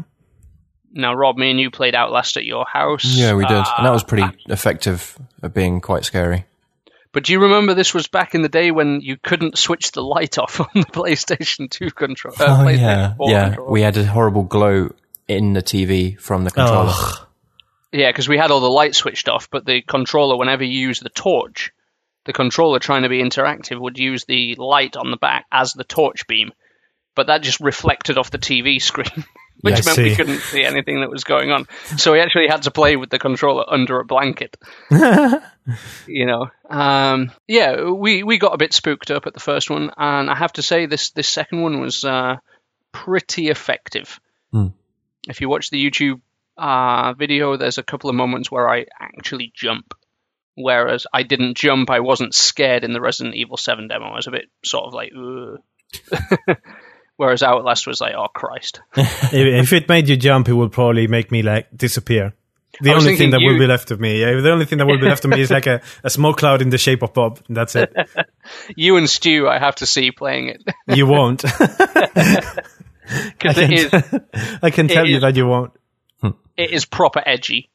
Now, 0.93 1.14
Rob, 1.14 1.37
me 1.38 1.50
and 1.50 1.58
you 1.61 1.70
played 1.70 1.94
Outlast 1.94 2.37
at 2.37 2.44
your 2.44 2.67
house. 2.70 3.05
Yeah, 3.05 3.34
we 3.34 3.44
did, 3.46 3.56
and 3.56 3.87
that 3.87 3.93
was 3.93 4.02
Uh, 4.02 4.06
pretty 4.06 4.29
effective 4.49 5.17
at 5.43 5.55
being 5.55 5.81
quite 5.81 6.05
scary. 6.05 6.44
But 7.12 7.25
do 7.25 7.32
you 7.32 7.40
remember 7.40 7.75
this 7.75 7.94
was 7.94 8.06
back 8.06 8.34
in 8.34 8.43
the 8.43 8.49
day 8.49 8.70
when 8.70 9.00
you 9.00 9.16
couldn't 9.16 9.56
switch 9.58 9.93
the 9.93 10.02
light 10.02 10.38
off 10.38 10.60
on 10.60 10.69
the 10.75 10.87
PlayStation 10.87 11.70
2 11.70 11.90
controller? 11.90 12.37
Uh, 12.40 12.64
Oh 12.64 12.69
yeah, 12.69 13.14
4 13.14 13.31
yeah. 13.31 13.44
controller? 13.49 13.70
We 13.70 13.82
had 13.82 13.96
a 13.96 14.05
horrible 14.05 14.43
glow 14.44 14.94
in 15.26 15.52
the 15.52 15.62
TV 15.62 16.19
from 16.20 16.44
the 16.44 16.50
controller. 16.50 16.93
Ugh. 16.94 17.26
Yeah, 17.93 18.10
because 18.10 18.29
we 18.29 18.36
had 18.36 18.50
all 18.50 18.60
the 18.60 18.69
lights 18.69 18.98
switched 18.98 19.29
off, 19.31 19.48
but 19.50 19.65
the 19.65 19.81
controller, 19.81 20.36
whenever 20.36 20.62
you 20.65 20.79
use 20.88 21.00
the 21.00 21.08
torch, 21.08 21.72
the 22.27 22.34
controller 22.34 22.79
trying 22.79 23.03
to 23.05 23.08
be 23.08 23.22
interactive 23.22 23.81
would 23.81 23.98
use 23.98 24.27
the 24.27 24.55
light 24.56 24.96
on 24.96 25.10
the 25.10 25.17
back 25.17 25.46
as 25.50 25.72
the 25.72 25.84
torch 25.84 26.27
beam, 26.27 26.53
but 27.15 27.29
that 27.29 27.43
just 27.43 27.60
reflected 27.60 28.19
off 28.19 28.31
the 28.31 28.38
TV 28.38 28.81
screen, 28.82 29.24
which 29.60 29.77
Yeah, 29.79 29.82
meant 29.86 29.98
we 29.98 30.15
couldn't 30.15 30.41
see 30.41 30.65
anything 30.65 31.00
that 31.00 31.10
was 31.10 31.24
going 31.24 31.50
on. 31.50 31.67
So 31.96 32.12
we 32.12 32.20
actually 32.20 32.48
had 32.48 32.62
to 32.62 32.70
play 32.70 32.96
with 32.96 33.10
the 33.10 33.19
controller 33.19 33.65
under 33.67 33.98
a 33.98 34.05
blanket. 34.05 34.56
you 36.06 36.27
know, 36.27 36.50
um, 36.70 37.32
yeah, 37.46 37.91
we 37.91 38.22
we 38.22 38.38
got 38.38 38.55
a 38.55 38.58
bit 38.58 38.72
spooked 38.72 39.10
up 39.10 39.27
at 39.27 39.34
the 39.34 39.41
first 39.41 39.70
one, 39.70 39.91
and 39.96 40.31
I 40.31 40.34
have 40.34 40.53
to 40.55 40.62
say 40.62 40.86
this 40.86 41.10
this 41.10 41.29
second 41.29 41.62
one 41.62 41.81
was 41.81 42.05
uh, 42.05 42.36
pretty 42.93 43.48
effective. 43.48 44.20
Hmm. 44.53 44.69
If 45.29 45.41
you 45.41 45.48
watch 45.48 45.70
the 45.70 45.84
YouTube 45.84 46.20
uh, 46.56 47.15
video, 47.15 47.56
there's 47.56 47.79
a 47.79 47.82
couple 47.82 48.10
of 48.10 48.17
moments 48.17 48.50
where 48.50 48.69
I 48.69 48.86
actually 49.00 49.53
jump. 49.55 49.94
Whereas 50.60 51.06
I 51.12 51.22
didn't 51.22 51.56
jump, 51.56 51.88
I 51.88 52.00
wasn't 52.00 52.34
scared 52.34 52.82
in 52.82 52.93
the 52.93 53.00
Resident 53.00 53.36
Evil 53.36 53.56
7 53.56 53.86
demo. 53.86 54.06
I 54.06 54.17
was 54.17 54.27
a 54.27 54.32
bit 54.32 54.46
sort 54.65 54.86
of 54.86 54.93
like, 54.93 55.12
Ugh. 55.17 55.60
Whereas 57.19 57.43
Outlast 57.43 57.87
was 57.87 58.01
like, 58.01 58.15
oh 58.17 58.29
Christ. 58.32 58.81
if, 58.96 59.32
if 59.32 59.72
it 59.72 59.89
made 59.89 60.08
you 60.08 60.17
jump, 60.17 60.48
it 60.48 60.53
would 60.55 60.70
probably 60.72 61.08
make 61.08 61.32
me 61.32 61.43
like 61.43 61.67
disappear. 61.77 62.32
The 62.81 62.91
only 62.93 63.17
thing 63.17 63.17
thinking 63.17 63.31
that 63.32 63.41
will 63.44 63.58
be 63.58 63.67
left 63.67 63.91
of 63.91 63.98
me, 63.98 64.20
yeah, 64.20 64.41
the 64.41 64.53
only 64.53 64.65
thing 64.65 64.79
that 64.79 64.87
will 64.87 65.01
be 65.01 65.08
left 65.08 65.25
of 65.25 65.31
me 65.32 65.41
is 65.41 65.51
like 65.51 65.67
a, 65.67 65.81
a 66.05 66.10
smoke 66.10 66.37
cloud 66.37 66.63
in 66.63 66.70
the 66.70 66.79
shape 66.79 67.03
of 67.03 67.13
Bob. 67.13 67.41
and 67.48 67.56
That's 67.56 67.75
it. 67.75 67.93
You 68.77 68.96
and 68.98 69.10
Stu, 69.10 69.48
I 69.48 69.58
have 69.58 69.75
to 69.77 69.87
see 69.87 70.13
playing 70.13 70.48
it 70.48 70.63
You 70.96 71.06
won't. 71.06 71.43
because 71.43 73.58
it 73.58 73.72
is 73.72 73.93
I 74.63 74.70
can 74.70 74.89
tell 74.89 75.06
you 75.06 75.17
is- 75.17 75.22
that 75.22 75.37
you 75.37 75.46
won't. 75.46 75.72
Hmm. 76.20 76.31
it 76.56 76.70
is 76.70 76.84
proper 76.84 77.22
edgy. 77.25 77.70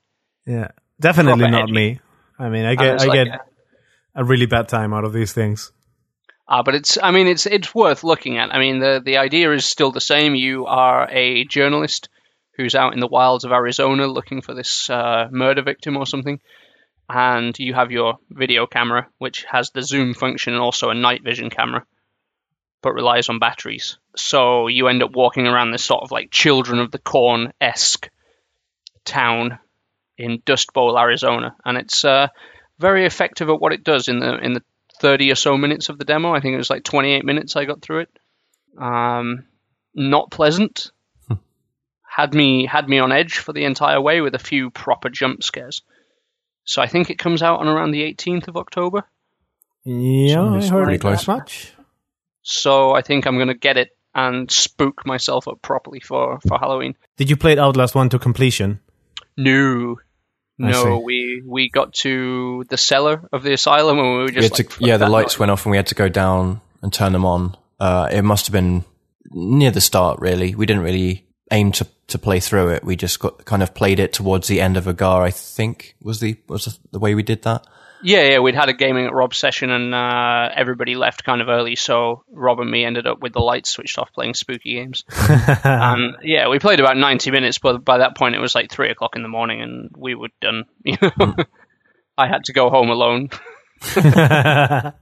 Yeah, 0.46 0.70
definitely 1.00 1.42
Proper 1.42 1.52
not 1.52 1.64
edgy. 1.64 1.72
me. 1.74 2.00
I 2.40 2.50
mean, 2.50 2.66
I 2.66 2.76
get 2.76 2.96
it's 2.96 3.04
I 3.04 3.08
like 3.08 3.26
get 3.28 3.42
a 4.16 4.24
really 4.24 4.46
bad 4.46 4.68
time 4.70 4.94
out 4.94 5.04
of 5.06 5.14
these 5.14 5.34
things. 5.34 5.72
Uh, 6.48 6.62
but 6.64 6.76
it's, 6.76 6.98
I 7.02 7.12
mean, 7.12 7.28
it's 7.28 7.46
it's 7.46 7.74
worth 7.74 8.04
looking 8.04 8.38
at. 8.38 8.54
I 8.54 8.60
mean, 8.60 8.80
the 8.80 9.02
the 9.04 9.18
idea 9.18 9.52
is 9.54 9.66
still 9.66 9.92
the 9.92 10.02
same. 10.02 10.36
You 10.36 10.66
are 10.66 11.08
a 11.10 11.46
journalist 11.46 12.10
who's 12.58 12.76
out 12.76 12.94
in 12.94 13.00
the 13.00 13.08
wilds 13.08 13.46
of 13.46 13.52
Arizona 13.52 14.08
looking 14.08 14.42
for 14.42 14.54
this 14.54 14.90
uh, 14.90 15.28
murder 15.32 15.62
victim 15.64 15.98
or 15.98 16.06
something, 16.06 16.40
and 17.10 17.58
you 17.58 17.74
have 17.74 17.92
your 17.92 18.18
video 18.30 18.68
camera, 18.68 19.08
which 19.20 19.46
has 19.50 19.72
the 19.72 19.82
zoom 19.82 20.14
function 20.14 20.54
and 20.54 20.62
also 20.62 20.90
a 20.90 20.94
night 20.96 21.24
vision 21.24 21.50
camera. 21.50 21.86
but 22.84 22.94
relies 22.94 23.30
on 23.30 23.40
batteries. 23.40 23.98
So 24.16 24.68
you 24.68 24.88
end 24.88 25.02
up 25.02 25.16
walking 25.16 25.48
around 25.48 25.72
this 25.72 25.86
sort 25.86 26.04
of 26.04 26.12
like 26.12 26.30
Children 26.30 26.80
of 26.80 26.92
the 26.92 27.00
Corn 27.00 27.54
esque 27.60 28.10
town 29.06 29.58
in 30.18 30.42
Dust 30.46 30.74
Bowl, 30.74 31.00
Arizona, 31.00 31.56
and 31.66 31.78
it's 31.78 32.06
uh, 32.06 32.28
very 32.78 33.06
effective 33.06 33.50
at 33.50 33.60
what 33.60 33.74
it 33.74 33.84
does 33.84 34.08
in 34.08 34.20
the 34.20 34.38
in 34.38 34.54
the 34.54 34.64
30 35.04 35.32
or 35.32 35.36
so 35.36 35.58
minutes 35.58 35.90
of 35.90 35.98
the 35.98 36.06
demo. 36.06 36.34
I 36.34 36.40
think 36.40 36.54
it 36.54 36.58
was 36.58 36.70
like 36.70 36.86
28 36.86 37.26
minutes 37.26 37.58
I 37.58 37.66
got 37.66 37.82
through 37.82 38.04
it. 38.04 38.20
Um, 38.82 39.46
not 39.94 40.32
pleasant. 40.32 40.92
had 42.02 42.34
me 42.34 42.66
had 42.66 42.88
me 42.88 43.00
on 43.00 43.12
edge 43.12 43.40
for 43.40 43.52
the 43.52 43.66
entire 43.66 44.00
way 44.00 44.22
with 44.22 44.34
a 44.34 44.40
few 44.40 44.70
proper 44.70 45.10
jump 45.10 45.44
scares. 45.44 45.82
So 46.64 46.82
I 46.82 46.88
think 46.88 47.10
it 47.10 47.20
comes 47.20 47.44
out 47.44 47.60
on 47.60 47.68
around 47.68 47.92
the 47.92 48.02
18th 48.02 48.48
of 48.48 48.56
October. 48.56 49.04
Yeah, 49.84 50.42
I 50.42 50.66
heard 50.66 50.86
pretty 50.86 50.96
it 50.96 51.02
close. 51.02 51.26
that 51.26 51.38
much. 51.38 51.74
So 52.42 52.94
I 52.94 53.02
think 53.02 53.28
I'm 53.28 53.36
going 53.36 53.50
to 53.50 53.54
get 53.54 53.76
it 53.76 53.90
and 54.16 54.50
spook 54.50 55.06
myself 55.06 55.50
up 55.50 55.62
properly 55.62 56.00
for, 56.00 56.40
for 56.48 56.58
Halloween. 56.58 56.96
Did 57.18 57.30
you 57.30 57.36
play 57.36 57.52
it 57.52 57.60
Outlast 57.60 57.94
1 57.94 58.08
to 58.10 58.20
completion? 58.20 58.80
No. 59.36 60.00
No, 60.58 61.00
we 61.00 61.42
we 61.46 61.70
got 61.70 61.94
to 61.96 62.64
the 62.70 62.78
cellar 62.78 63.28
of 63.34 63.44
the 63.44 63.54
asylum 63.54 63.98
and 64.00 64.08
we 64.08 64.18
were 64.24 64.30
just 64.30 64.58
had 64.58 64.66
like, 64.66 64.78
to, 64.78 64.86
yeah, 64.86 64.98
the 64.98 65.10
lights 65.10 65.34
noise." 65.34 65.40
went 65.40 65.52
off 65.52 65.66
and 65.66 65.72
we 65.72 65.78
had 65.78 65.88
to 65.88 65.96
go 65.96 66.10
down 66.10 66.62
and 66.82 66.94
turn 66.94 67.12
them 67.12 67.26
on. 67.26 67.56
Uh, 67.80 68.08
it 68.12 68.22
must 68.22 68.46
have 68.46 68.54
been 68.54 68.86
near 69.32 69.72
the 69.72 69.82
start, 69.82 70.20
really. 70.20 70.56
We 70.56 70.66
didn't 70.66 70.84
really 70.84 71.26
aim 71.52 71.72
to, 71.74 71.88
to 72.08 72.18
play 72.18 72.40
through 72.40 72.70
it. 72.70 72.84
We 72.84 72.96
just 72.96 73.20
got 73.20 73.46
kind 73.46 73.64
of 73.64 73.74
played 73.74 74.00
it 74.00 74.14
towards 74.14 74.48
the 74.48 74.62
end 74.62 74.78
of 74.78 74.88
Agar, 74.88 75.24
I 75.24 75.32
think 75.32 75.96
was 76.02 76.20
the, 76.20 76.38
was 76.48 76.80
the 76.92 77.00
way 77.00 77.16
we 77.16 77.24
did 77.24 77.44
that. 77.44 77.66
Yeah, 78.04 78.24
yeah, 78.24 78.40
we'd 78.40 78.56
had 78.56 78.70
a 78.70 78.74
gaming 78.74 79.06
at 79.06 79.14
Rob's 79.14 79.38
session 79.38 79.70
and 79.70 79.96
uh, 79.96 80.50
everybody 80.54 80.96
left 80.96 81.24
kind 81.24 81.42
of 81.42 81.48
early, 81.48 81.76
so 81.76 82.24
Rob 82.30 82.60
and 82.60 82.70
me 82.70 82.84
ended 82.84 83.08
up 83.08 83.22
with 83.22 83.32
the 83.34 83.40
lights 83.40 83.70
switched 83.70 83.98
off 83.98 84.12
playing 84.14 84.34
spooky 84.34 84.74
games. 84.76 85.06
and 85.64 86.18
yeah, 86.22 86.50
we 86.50 86.60
played 86.60 86.82
about 86.82 86.98
90 86.98 87.32
minutes, 87.32 87.60
but 87.60 87.86
by 87.86 88.00
that 88.00 88.18
point 88.18 88.36
it 88.36 88.40
was 88.40 88.56
like 88.56 88.70
3 88.70 88.90
o'clock 88.90 89.16
in 89.16 89.22
the 89.24 89.30
morning 89.30 89.62
and 89.62 89.90
we 89.98 90.16
were 90.16 90.30
done. 90.42 90.66
You 90.84 90.98
know? 91.02 91.36
I 92.18 92.28
had 92.28 92.44
to 92.46 92.54
go 92.54 92.70
home 92.70 92.90
alone. 92.90 93.30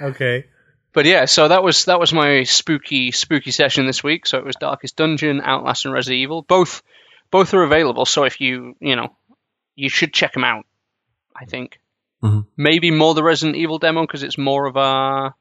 okay. 0.00 0.44
But 0.92 1.06
yeah, 1.06 1.26
so 1.26 1.48
that 1.48 1.62
was 1.62 1.84
that 1.84 2.00
was 2.00 2.12
my 2.12 2.42
spooky 2.44 3.12
spooky 3.12 3.50
session 3.50 3.86
this 3.86 4.02
week. 4.02 4.26
So 4.26 4.38
it 4.38 4.44
was 4.44 4.56
Darkest 4.56 4.96
Dungeon, 4.96 5.40
Outlast, 5.40 5.84
and 5.84 5.94
Resident 5.94 6.20
Evil. 6.20 6.42
Both 6.42 6.82
both 7.30 7.54
are 7.54 7.62
available. 7.62 8.06
So 8.06 8.24
if 8.24 8.40
you 8.40 8.74
you 8.80 8.96
know 8.96 9.14
you 9.76 9.88
should 9.88 10.12
check 10.12 10.32
them 10.32 10.44
out. 10.44 10.64
I 11.40 11.44
think 11.46 11.80
Mhm. 12.22 12.46
maybe 12.56 12.90
more 12.90 13.14
the 13.14 13.22
Resident 13.22 13.56
Evil 13.56 13.78
demo 13.78 14.02
because 14.02 14.22
it's 14.22 14.36
more 14.36 14.66
of 14.66 14.76
a 14.76 15.34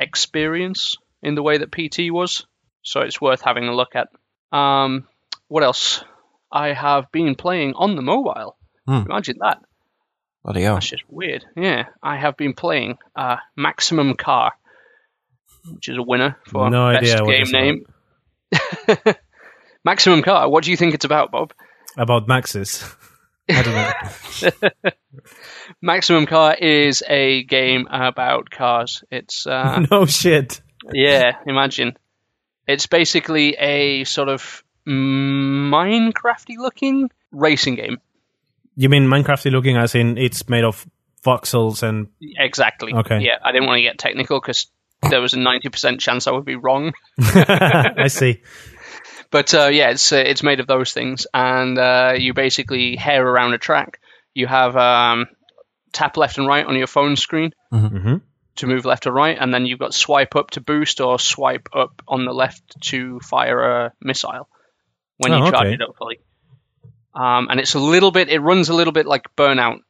experience 0.00 0.96
in 1.22 1.34
the 1.34 1.42
way 1.42 1.58
that 1.58 1.70
PT 1.70 2.10
was. 2.10 2.46
So 2.82 3.00
it's 3.00 3.20
worth 3.20 3.42
having 3.42 3.68
a 3.68 3.74
look 3.74 3.94
at. 3.94 4.08
Um, 4.56 5.06
what 5.48 5.62
else? 5.62 6.02
I 6.50 6.72
have 6.72 7.10
been 7.12 7.34
playing 7.34 7.74
on 7.74 7.96
the 7.96 8.02
mobile. 8.02 8.56
Hmm. 8.86 9.02
Imagine 9.10 9.38
that. 9.40 9.58
Bloody 10.44 10.62
hell. 10.62 10.74
That's 10.74 10.88
just 10.90 11.02
weird. 11.08 11.44
Yeah, 11.56 11.86
I 12.02 12.16
have 12.16 12.36
been 12.36 12.54
playing 12.54 12.98
uh, 13.16 13.36
Maximum 13.56 14.14
Car, 14.14 14.52
which 15.74 15.88
is 15.88 15.98
a 15.98 16.02
winner 16.02 16.38
for 16.46 16.70
No 16.70 16.92
best 16.92 17.02
idea 17.02 17.24
what 17.24 17.32
game 17.32 17.42
it's 17.42 17.52
name. 17.52 19.14
Maximum 19.84 20.22
Car. 20.22 20.48
What 20.48 20.64
do 20.64 20.70
you 20.70 20.76
think 20.76 20.94
it's 20.94 21.04
about, 21.04 21.30
Bob? 21.32 21.52
About 21.96 22.26
Maxis. 22.28 22.94
I 23.48 23.62
don't 23.62 24.52
know. 24.82 24.90
Maximum 25.82 26.26
Car 26.26 26.54
is 26.54 27.02
a 27.06 27.44
game 27.44 27.86
about 27.90 28.50
cars. 28.50 29.04
It's 29.10 29.46
uh, 29.46 29.84
no 29.90 30.06
shit. 30.06 30.60
yeah, 30.92 31.38
imagine. 31.46 31.96
It's 32.66 32.86
basically 32.86 33.54
a 33.54 34.04
sort 34.04 34.28
of 34.28 34.64
Minecrafty 34.86 36.56
looking 36.58 37.10
racing 37.32 37.76
game. 37.76 37.98
You 38.76 38.88
mean 38.88 39.04
Minecrafty 39.04 39.50
looking 39.50 39.76
as 39.76 39.94
in 39.94 40.18
it's 40.18 40.48
made 40.48 40.64
of 40.64 40.86
voxels 41.24 41.82
and 41.82 42.08
Exactly. 42.20 42.92
Okay. 42.92 43.20
Yeah, 43.20 43.38
I 43.42 43.52
didn't 43.52 43.66
want 43.66 43.78
to 43.78 43.82
get 43.82 43.98
technical 43.98 44.40
because 44.40 44.66
there 45.10 45.20
was 45.20 45.34
a 45.34 45.38
ninety 45.38 45.68
percent 45.68 46.00
chance 46.00 46.26
I 46.26 46.32
would 46.32 46.44
be 46.44 46.56
wrong. 46.56 46.92
I 47.18 48.08
see. 48.08 48.42
But 49.36 49.52
uh, 49.52 49.66
yeah, 49.66 49.90
it's 49.90 50.12
uh, 50.12 50.16
it's 50.16 50.42
made 50.42 50.60
of 50.60 50.66
those 50.66 50.94
things, 50.94 51.26
and 51.34 51.78
uh, 51.78 52.14
you 52.16 52.32
basically 52.32 52.96
hare 52.96 53.22
around 53.22 53.52
a 53.52 53.58
track. 53.58 54.00
You 54.32 54.46
have 54.46 54.74
um, 54.78 55.26
tap 55.92 56.16
left 56.16 56.38
and 56.38 56.46
right 56.46 56.64
on 56.64 56.74
your 56.74 56.86
phone 56.86 57.16
screen 57.16 57.50
hmm 57.70 58.16
to 58.54 58.66
move 58.66 58.86
left 58.86 59.06
or 59.06 59.12
right, 59.12 59.36
and 59.38 59.52
then 59.52 59.66
you've 59.66 59.78
got 59.78 59.92
swipe 59.92 60.36
up 60.36 60.52
to 60.52 60.62
boost 60.62 61.02
or 61.02 61.18
swipe 61.18 61.68
up 61.74 62.00
on 62.08 62.24
the 62.24 62.32
left 62.32 62.80
to 62.80 63.20
fire 63.20 63.60
a 63.60 63.92
missile 64.00 64.48
when 65.18 65.32
you 65.32 65.44
Oh, 65.44 65.50
charge 65.50 65.66
okay. 65.66 65.74
it 65.74 65.82
up 65.82 65.94
fully. 65.98 66.18
Um, 67.14 67.48
and 67.50 67.60
it's 67.60 67.74
a 67.74 67.78
little 67.78 68.10
bit, 68.10 68.30
it 68.30 68.40
runs 68.40 68.70
a 68.70 68.74
little 68.74 68.94
bit 68.94 69.04
like 69.04 69.24
Burnout 69.36 69.80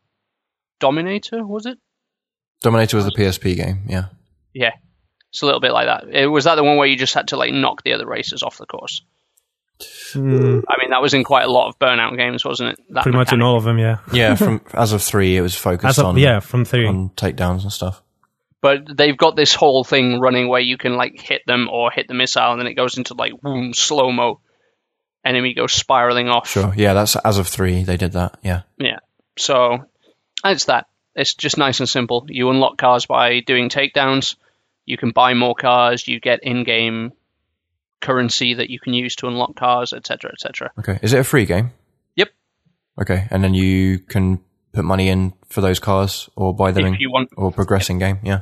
Dominator, 0.81 1.47
was 1.47 1.67
it? 1.67 1.79
Dominator 2.62 2.97
was 2.97 3.07
the 3.07 3.12
PSP 3.12 3.55
game, 3.55 3.85
yeah. 3.87 4.07
Yeah, 4.53 4.73
it's 5.31 5.43
a 5.43 5.47
little 5.47 5.61
bit 5.61 5.71
like 5.71 5.87
that. 5.87 6.12
It, 6.12 6.26
was 6.26 6.47
that 6.47 6.57
the 6.57 6.65
one 6.65 6.76
where 6.76 6.88
you 6.88 6.97
just 6.97 7.15
had 7.15 7.29
to 7.29 7.37
like 7.37 7.53
knock 7.53 7.85
the 7.85 7.93
other 7.93 8.09
racers 8.09 8.43
off 8.43 8.59
the 8.59 8.67
course? 8.67 9.03
Mm, 9.78 10.62
I 10.68 10.75
mean, 10.80 10.90
that 10.90 11.02
was 11.02 11.12
in 11.14 11.23
quite 11.25 11.45
a 11.45 11.50
lot 11.50 11.68
of 11.68 11.78
Burnout 11.78 12.16
games, 12.16 12.45
wasn't 12.45 12.71
it? 12.78 12.85
That 12.90 13.02
pretty 13.02 13.18
much 13.18 13.33
in 13.33 13.42
all 13.42 13.56
of 13.56 13.64
them, 13.64 13.78
yeah. 13.78 13.99
Yeah, 14.12 14.35
from 14.35 14.61
as 14.75 14.92
of 14.92 15.02
three, 15.02 15.37
it 15.37 15.42
was 15.42 15.54
As 15.54 15.61
focused 15.61 15.99
of, 15.99 16.06
on 16.06 16.16
yeah, 16.18 16.40
from 16.40 16.64
three. 16.64 16.87
on 16.87 17.11
takedowns 17.11 17.62
and 17.62 17.73
stuff. 17.73 18.02
but 18.62 18.97
they've 18.97 19.16
got 19.16 19.37
this 19.37 19.54
whole 19.54 19.85
thing 19.85 20.18
running 20.21 20.49
where 20.49 20.61
you 20.61 20.78
can 20.78 20.97
like 20.97 21.21
hit 21.21 21.42
them 21.47 21.68
or 21.71 21.90
hit 21.90 22.09
the 22.09 22.14
missile 22.14 22.52
and 22.52 22.61
then 22.61 22.66
it 22.66 22.75
goes 22.75 22.97
into 22.97 23.14
like 23.14 23.38
boom 23.42 23.75
slow 23.75 24.11
mo 24.11 24.40
enemy 25.25 25.54
goes 25.54 25.73
spiraling 25.73 26.28
off 26.28 26.49
Sure, 26.49 26.73
yeah, 26.76 26.95
that's 26.95 27.16
as 27.16 27.38
of 27.38 27.47
three. 27.49 27.85
They 27.85 27.97
did 27.97 28.12
that. 28.12 28.38
Yeah, 28.42 28.62
yeah 28.78 28.99
so 29.37 29.85
it's 30.45 30.66
that 30.66 30.87
it's 31.14 31.35
just 31.35 31.59
nice 31.59 31.80
and 31.80 31.88
simple 31.88 32.26
you 32.28 32.49
unlock 32.50 32.78
cars 32.78 33.04
by 33.06 33.40
doing 33.40 33.68
takedowns 33.68 34.37
you 34.87 34.97
can 34.97 35.11
buy 35.11 35.35
more 35.35 35.54
cars 35.54 36.06
you 36.09 36.21
get 36.21 36.42
in-game 36.45 37.12
currency 38.00 38.55
that 38.55 38.71
you 38.71 38.79
can 38.79 38.95
use 38.95 39.17
to 39.17 39.26
unlock 39.26 39.57
cars 39.57 39.93
etc 39.93 40.31
etc 40.33 40.71
okay. 40.79 40.99
Is 41.03 41.12
it 41.12 41.21
a 41.21 41.25
free 41.25 41.45
game? 41.47 41.73
Yep. 42.17 42.29
Okay, 43.00 43.26
and 43.31 43.43
then 43.43 43.55
you 43.55 43.99
can 43.99 44.41
put 44.73 44.85
money 44.85 45.09
in 45.09 45.33
for 45.49 45.61
those 45.61 45.79
cars 45.81 46.29
or 46.37 46.55
buy 46.55 46.73
them 46.73 46.87
if 46.87 46.95
in, 46.95 47.00
you 47.00 47.11
want 47.11 47.31
or 47.37 47.50
progress 47.53 47.88
in 47.91 47.99
game. 47.99 48.19
Yeah. 48.23 48.41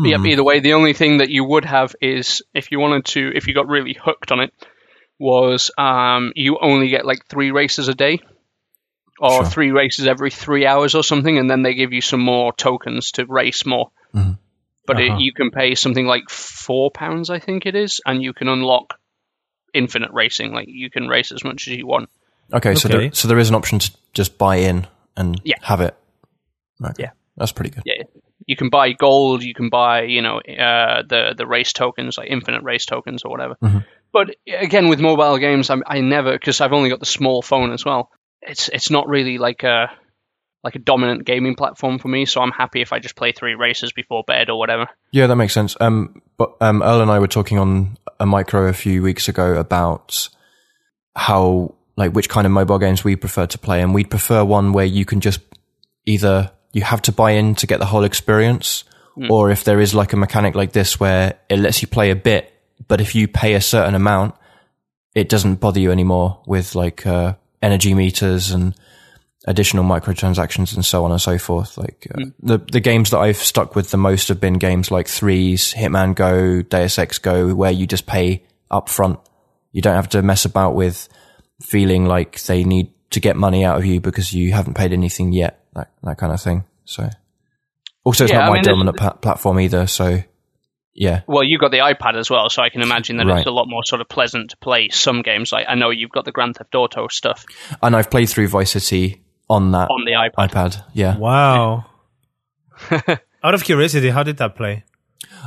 Yep, 0.00 0.20
either 0.26 0.44
way, 0.44 0.60
the 0.60 0.74
only 0.74 0.92
thing 0.92 1.18
that 1.18 1.28
you 1.28 1.42
would 1.42 1.64
have 1.64 1.96
is 2.00 2.42
if 2.54 2.70
you 2.70 2.78
wanted 2.78 3.04
to, 3.06 3.32
if 3.34 3.48
you 3.48 3.54
got 3.54 3.66
really 3.66 3.94
hooked 4.00 4.30
on 4.30 4.38
it, 4.38 4.52
was 5.18 5.72
um, 5.76 6.32
you 6.36 6.56
only 6.60 6.88
get 6.88 7.04
like 7.04 7.26
three 7.26 7.50
races 7.50 7.88
a 7.88 7.94
day 7.94 8.20
or 9.18 9.30
Sure. 9.42 9.44
three 9.46 9.70
races 9.72 10.06
every 10.06 10.30
three 10.30 10.64
hours 10.66 10.94
or 10.94 11.02
something, 11.02 11.36
and 11.36 11.50
then 11.50 11.62
they 11.62 11.74
give 11.74 11.92
you 11.92 12.00
some 12.00 12.20
more 12.20 12.52
tokens 12.52 13.10
to 13.12 13.26
race 13.26 13.66
more. 13.66 13.90
Mhm. 14.14 14.38
But 14.88 14.96
Uh-huh. 14.96 15.14
it, 15.16 15.20
you 15.20 15.32
can 15.32 15.50
pay 15.52 15.74
something 15.76 16.06
like 16.06 16.28
four 16.30 16.90
pounds, 16.90 17.30
I 17.30 17.38
think 17.38 17.66
it 17.66 17.76
is, 17.76 18.00
and 18.04 18.20
you 18.22 18.32
can 18.32 18.48
unlock 18.48 18.98
infinite 19.72 20.10
racing. 20.12 20.52
Like 20.52 20.66
you 20.68 20.90
can 20.90 21.06
race 21.06 21.30
as 21.30 21.44
much 21.44 21.68
as 21.68 21.74
you 21.76 21.86
want. 21.86 22.08
Okay, 22.52 22.74
so 22.74 22.88
there, 22.88 23.12
so 23.12 23.28
there 23.28 23.38
is 23.38 23.50
an 23.50 23.54
option 23.54 23.78
to 23.78 23.90
just 24.14 24.38
buy 24.38 24.56
in 24.56 24.86
and 25.16 25.40
Yeah. 25.44 25.56
have 25.62 25.80
it. 25.82 25.94
Okay. 26.82 27.04
Yeah. 27.04 27.10
that's 27.36 27.52
pretty 27.52 27.70
good. 27.70 27.82
Yeah, 27.86 28.02
you 28.46 28.56
can 28.56 28.68
buy 28.70 28.92
gold. 28.92 29.42
You 29.44 29.54
can 29.54 29.68
buy, 29.68 30.02
you 30.04 30.22
know, 30.22 30.40
uh, 30.40 31.02
the 31.06 31.34
the 31.36 31.46
race 31.46 31.72
tokens, 31.72 32.16
like 32.18 32.30
infinite 32.30 32.62
race 32.64 32.86
tokens 32.86 33.22
or 33.24 33.30
whatever. 33.30 33.56
Mhm. 33.62 33.84
But 34.12 34.34
again, 34.48 34.88
with 34.88 35.00
mobile 35.00 35.38
games, 35.38 35.68
I'm, 35.70 35.82
I 35.86 36.00
never 36.00 36.32
because 36.32 36.60
I've 36.62 36.72
only 36.72 36.88
got 36.88 36.98
the 37.00 37.06
small 37.06 37.42
phone 37.42 37.72
as 37.72 37.84
well. 37.84 38.10
It's 38.40 38.68
it's 38.70 38.90
not 38.90 39.06
really 39.08 39.36
like 39.38 39.62
a 39.64 39.90
like 40.64 40.74
a 40.74 40.78
dominant 40.78 41.24
gaming 41.24 41.54
platform 41.54 41.98
for 41.98 42.08
me. 42.08 42.26
So 42.26 42.40
I'm 42.40 42.50
happy 42.50 42.80
if 42.80 42.92
I 42.92 42.98
just 42.98 43.16
play 43.16 43.32
three 43.32 43.54
races 43.54 43.92
before 43.92 44.24
bed 44.26 44.50
or 44.50 44.58
whatever. 44.58 44.88
Yeah, 45.12 45.26
that 45.28 45.36
makes 45.36 45.54
sense. 45.54 45.76
Um, 45.80 46.20
but 46.36 46.54
um, 46.60 46.82
Earl 46.82 47.00
and 47.00 47.10
I 47.10 47.18
were 47.18 47.28
talking 47.28 47.58
on 47.58 47.96
a 48.18 48.26
micro 48.26 48.66
a 48.68 48.72
few 48.72 49.02
weeks 49.02 49.28
ago 49.28 49.54
about 49.54 50.28
how 51.14 51.74
like 51.96 52.12
which 52.12 52.28
kind 52.28 52.46
of 52.46 52.52
mobile 52.52 52.78
games 52.78 53.02
we 53.02 53.16
prefer 53.16 53.46
to 53.46 53.58
play, 53.58 53.82
and 53.82 53.94
we'd 53.94 54.10
prefer 54.10 54.44
one 54.44 54.72
where 54.72 54.84
you 54.84 55.04
can 55.04 55.20
just 55.20 55.40
either 56.06 56.50
you 56.72 56.82
have 56.82 57.02
to 57.02 57.12
buy 57.12 57.32
in 57.32 57.54
to 57.56 57.66
get 57.66 57.80
the 57.80 57.86
whole 57.86 58.04
experience, 58.04 58.84
or 59.28 59.50
if 59.50 59.64
there 59.64 59.80
is 59.80 59.94
like 59.94 60.12
a 60.12 60.16
mechanic 60.16 60.54
like 60.54 60.70
this 60.70 61.00
where 61.00 61.34
it 61.48 61.58
lets 61.58 61.82
you 61.82 61.88
play 61.88 62.10
a 62.10 62.16
bit, 62.16 62.52
but 62.86 63.00
if 63.00 63.16
you 63.16 63.26
pay 63.26 63.54
a 63.54 63.60
certain 63.60 63.96
amount, 63.96 64.36
it 65.14 65.28
doesn't 65.28 65.56
bother 65.56 65.80
you 65.80 65.90
anymore 65.90 66.40
with 66.46 66.76
like 66.76 67.04
uh, 67.04 67.34
energy 67.60 67.94
meters 67.94 68.52
and 68.52 68.76
additional 69.48 69.82
microtransactions 69.82 70.74
and 70.74 70.84
so 70.84 71.04
on 71.04 71.10
and 71.10 71.20
so 71.20 71.38
forth. 71.38 71.76
Like 71.78 72.06
uh, 72.14 72.26
the 72.40 72.58
the 72.58 72.80
games 72.80 73.10
that 73.10 73.18
I've 73.18 73.38
stuck 73.38 73.74
with 73.74 73.90
the 73.90 73.96
most 73.96 74.28
have 74.28 74.40
been 74.40 74.54
games 74.54 74.90
like 74.90 75.08
Threes, 75.08 75.72
Hitman 75.74 76.14
Go, 76.14 76.62
Deus 76.62 76.98
Ex 76.98 77.18
Go, 77.18 77.54
where 77.54 77.70
you 77.72 77.86
just 77.86 78.06
pay 78.06 78.44
up 78.70 78.88
front. 78.88 79.18
You 79.72 79.82
don't 79.82 79.96
have 79.96 80.10
to 80.10 80.22
mess 80.22 80.44
about 80.44 80.74
with 80.74 81.08
feeling 81.62 82.04
like 82.06 82.40
they 82.44 82.62
need 82.62 82.92
to 83.10 83.20
get 83.20 83.36
money 83.36 83.64
out 83.64 83.78
of 83.78 83.86
you 83.86 84.00
because 84.00 84.32
you 84.32 84.52
haven't 84.52 84.74
paid 84.74 84.92
anything 84.92 85.32
yet. 85.32 85.64
That 85.74 85.90
that 86.02 86.18
kind 86.18 86.32
of 86.32 86.40
thing. 86.42 86.64
So 86.84 87.08
also, 88.04 88.24
it's 88.24 88.32
Yeah, 88.32 88.40
not 88.40 88.44
I 88.46 88.48
my 88.50 88.54
mean, 88.56 88.64
dominant 88.64 88.96
pa- 88.98 89.14
platform 89.14 89.60
either. 89.60 89.86
So 89.86 90.22
yeah, 90.94 91.22
Well, 91.28 91.44
you've 91.44 91.60
got 91.60 91.70
the 91.70 91.78
iPad 91.78 92.16
as 92.16 92.28
well, 92.28 92.50
so 92.50 92.60
I 92.60 92.70
can 92.70 92.82
imagine 92.82 93.18
that 93.18 93.26
Right. 93.26 93.38
it's 93.38 93.46
a 93.46 93.52
lot 93.52 93.66
more 93.68 93.84
sort 93.84 94.00
of 94.00 94.08
pleasant 94.08 94.50
to 94.50 94.56
play 94.56 94.88
some 94.90 95.22
games. 95.22 95.52
Like 95.52 95.66
I 95.68 95.74
know 95.76 95.90
you've 95.90 96.10
got 96.10 96.24
the 96.24 96.32
Grand 96.32 96.56
Theft 96.56 96.74
Auto 96.74 97.06
stuff 97.08 97.46
and 97.82 97.94
I've 97.96 98.10
played 98.10 98.28
through 98.28 98.48
Vice 98.48 98.72
City 98.72 99.22
on 99.48 99.72
that 99.72 99.90
on 99.90 100.04
the 100.04 100.12
iPad. 100.12 100.50
iPad. 100.50 100.82
Yeah, 100.92 101.16
Wow. 101.16 101.86
Out 103.42 103.54
of 103.54 103.64
curiosity, 103.64 104.10
how 104.10 104.22
did 104.22 104.36
that 104.38 104.54
play? 104.56 104.84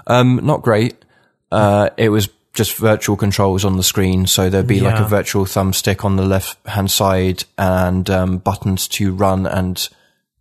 um, 0.08 0.40
not 0.44 0.62
great. 0.62 0.96
Uh, 1.52 1.90
it 1.98 2.10
was 2.10 2.30
just 2.54 2.76
virtual 2.76 3.16
controls 3.16 3.64
on 3.64 3.78
the 3.78 3.84
screen, 3.84 4.28
so 4.28 4.50
there'd 4.50 4.68
be 4.68 4.80
like 4.82 5.00
a 5.00 5.08
virtual 5.08 5.46
thumbstick 5.46 6.04
on 6.04 6.16
the 6.16 6.26
left 6.26 6.66
hand 6.68 6.90
side 6.92 7.44
and 7.58 8.10
um, 8.10 8.38
buttons 8.38 8.88
to 8.90 9.14
run 9.14 9.46
and 9.46 9.90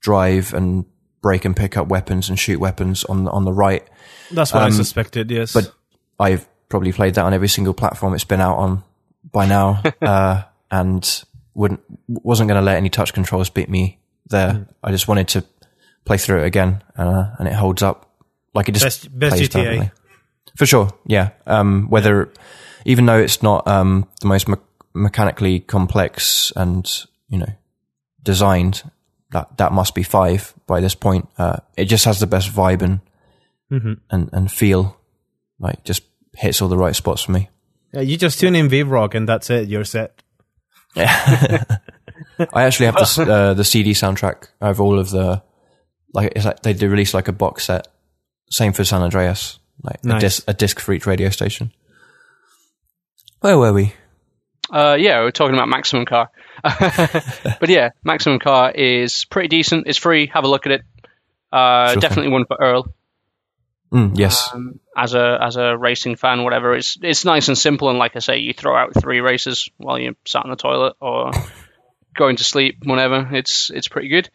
drive 0.00 0.54
and 0.54 0.84
brake 1.22 1.44
and 1.44 1.56
pick 1.56 1.76
up 1.76 1.88
weapons 1.88 2.28
and 2.28 2.38
shoot 2.38 2.58
weapons 2.58 3.04
on 3.04 3.28
on 3.28 3.44
the 3.44 3.52
right. 3.52 3.86
That's 4.30 4.52
what 4.52 4.62
I 4.62 4.70
suspected. 4.70 5.30
Yes, 5.30 5.52
but 5.52 5.72
I've 6.18 6.48
probably 6.68 6.92
played 6.92 7.14
that 7.14 7.24
on 7.24 7.34
every 7.34 7.48
single 7.48 7.74
platform 7.74 8.14
it's 8.14 8.24
been 8.24 8.40
out 8.40 8.56
on 8.56 8.82
by 9.30 9.46
now, 9.46 9.82
uh, 10.02 10.42
and 10.70 11.24
wouldn't 11.54 11.80
wasn't 12.08 12.48
going 12.48 12.60
to 12.60 12.64
let 12.64 12.76
any 12.76 12.88
touch 12.90 13.12
controls 13.12 13.50
beat 13.50 13.68
me 13.68 13.98
there. 14.26 14.66
I 14.82 14.90
just 14.90 15.08
wanted 15.08 15.28
to 15.28 15.44
play 16.04 16.16
through 16.16 16.42
it 16.42 16.46
again, 16.46 16.82
uh, 16.96 17.34
and 17.38 17.48
it 17.48 17.54
holds 17.54 17.82
up 17.82 18.10
like 18.54 18.68
it 18.68 18.72
just 18.72 18.84
Best- 18.84 19.18
best 19.18 19.36
plays 19.36 19.48
GTA. 19.48 19.52
perfectly. 19.64 19.90
for 20.56 20.66
sure. 20.66 20.90
Yeah, 21.06 21.30
um, 21.46 21.86
whether 21.90 22.32
even 22.84 23.06
though 23.06 23.18
it's 23.18 23.42
not 23.42 23.66
um, 23.68 24.08
the 24.20 24.26
most 24.28 24.48
me- 24.48 24.56
mechanically 24.94 25.60
complex 25.60 26.52
and 26.56 26.88
you 27.28 27.38
know 27.38 27.52
designed, 28.22 28.82
that 29.32 29.56
that 29.58 29.72
must 29.72 29.94
be 29.94 30.02
five 30.02 30.54
by 30.66 30.80
this 30.80 30.94
point. 30.94 31.28
Uh, 31.38 31.56
it 31.76 31.84
just 31.86 32.04
has 32.04 32.20
the 32.20 32.26
best 32.26 32.50
vibe 32.52 32.82
and 32.82 33.00
and 34.10 34.30
and 34.32 34.50
feel 34.50 34.96
like 35.58 35.84
just 35.84 36.02
hits 36.34 36.60
all 36.62 36.68
the 36.68 36.76
right 36.78 36.96
spots 36.96 37.22
for 37.22 37.32
me. 37.32 37.48
yeah, 37.92 38.00
you 38.00 38.16
just 38.16 38.40
tune 38.40 38.54
in 38.56 38.68
V-Rock 38.68 39.14
and 39.14 39.28
that's 39.28 39.50
it. 39.50 39.68
You're 39.68 39.84
set. 39.84 40.22
I 40.96 42.62
actually 42.64 42.86
have 42.86 42.96
this, 42.96 43.18
uh, 43.18 43.54
the 43.54 43.64
CD 43.64 43.92
soundtrack. 43.92 44.48
I 44.60 44.68
have 44.68 44.80
all 44.80 44.98
of 44.98 45.10
the 45.10 45.42
like, 46.12 46.32
it's 46.34 46.44
like 46.44 46.62
they 46.62 46.72
do 46.72 46.88
release 46.88 47.14
like 47.14 47.28
a 47.28 47.32
box 47.32 47.64
set. 47.66 47.88
Same 48.50 48.72
for 48.72 48.84
San 48.84 49.02
Andreas, 49.02 49.58
like 49.82 50.04
Nice. 50.04 50.16
a 50.16 50.20
disc 50.20 50.44
a 50.48 50.54
disc 50.54 50.80
for 50.80 50.92
each 50.92 51.06
radio 51.06 51.28
station. 51.30 51.72
Where 53.40 53.56
were 53.56 53.72
we? 53.72 53.94
Uh, 54.70 54.96
yeah, 54.98 55.20
we're 55.20 55.30
talking 55.30 55.54
about 55.54 55.68
Maximum 55.68 56.04
Car. 56.04 56.30
but 56.62 57.68
yeah, 57.68 57.90
Maximum 58.04 58.38
Car 58.38 58.70
is 58.70 59.24
pretty 59.24 59.48
decent. 59.48 59.86
It's 59.86 59.98
free. 59.98 60.26
Have 60.28 60.44
a 60.44 60.48
look 60.48 60.66
at 60.66 60.72
it. 60.72 60.82
Uh, 61.52 61.92
Sure 61.92 62.00
definitely 62.00 62.30
one 62.30 62.44
for 62.44 62.56
Earl 62.60 62.92
Mm, 63.92 64.12
yes, 64.16 64.48
um, 64.54 64.78
as 65.00 65.14
a 65.14 65.38
as 65.40 65.56
a 65.56 65.76
racing 65.76 66.16
fan. 66.16 66.44
Whatever. 66.44 66.74
It's 66.74 66.98
it's 67.00 67.24
nice 67.24 67.48
and 67.48 67.56
simple. 67.56 67.88
And 67.88 67.98
like 67.98 68.16
I 68.16 68.18
say, 68.18 68.38
you 68.38 68.52
throw 68.52 68.76
out 68.76 68.94
three 68.94 69.20
races 69.20 69.68
while 69.78 69.98
you're 69.98 70.14
sat 70.26 70.44
in 70.44 70.50
the 70.50 70.56
toilet 70.56 70.96
or 71.00 71.32
going 72.14 72.36
to 72.36 72.44
sleep. 72.44 72.78
Whatever. 72.84 73.28
It's 73.32 73.70
it's 73.70 73.88
pretty 73.88 74.08
good. 74.08 74.28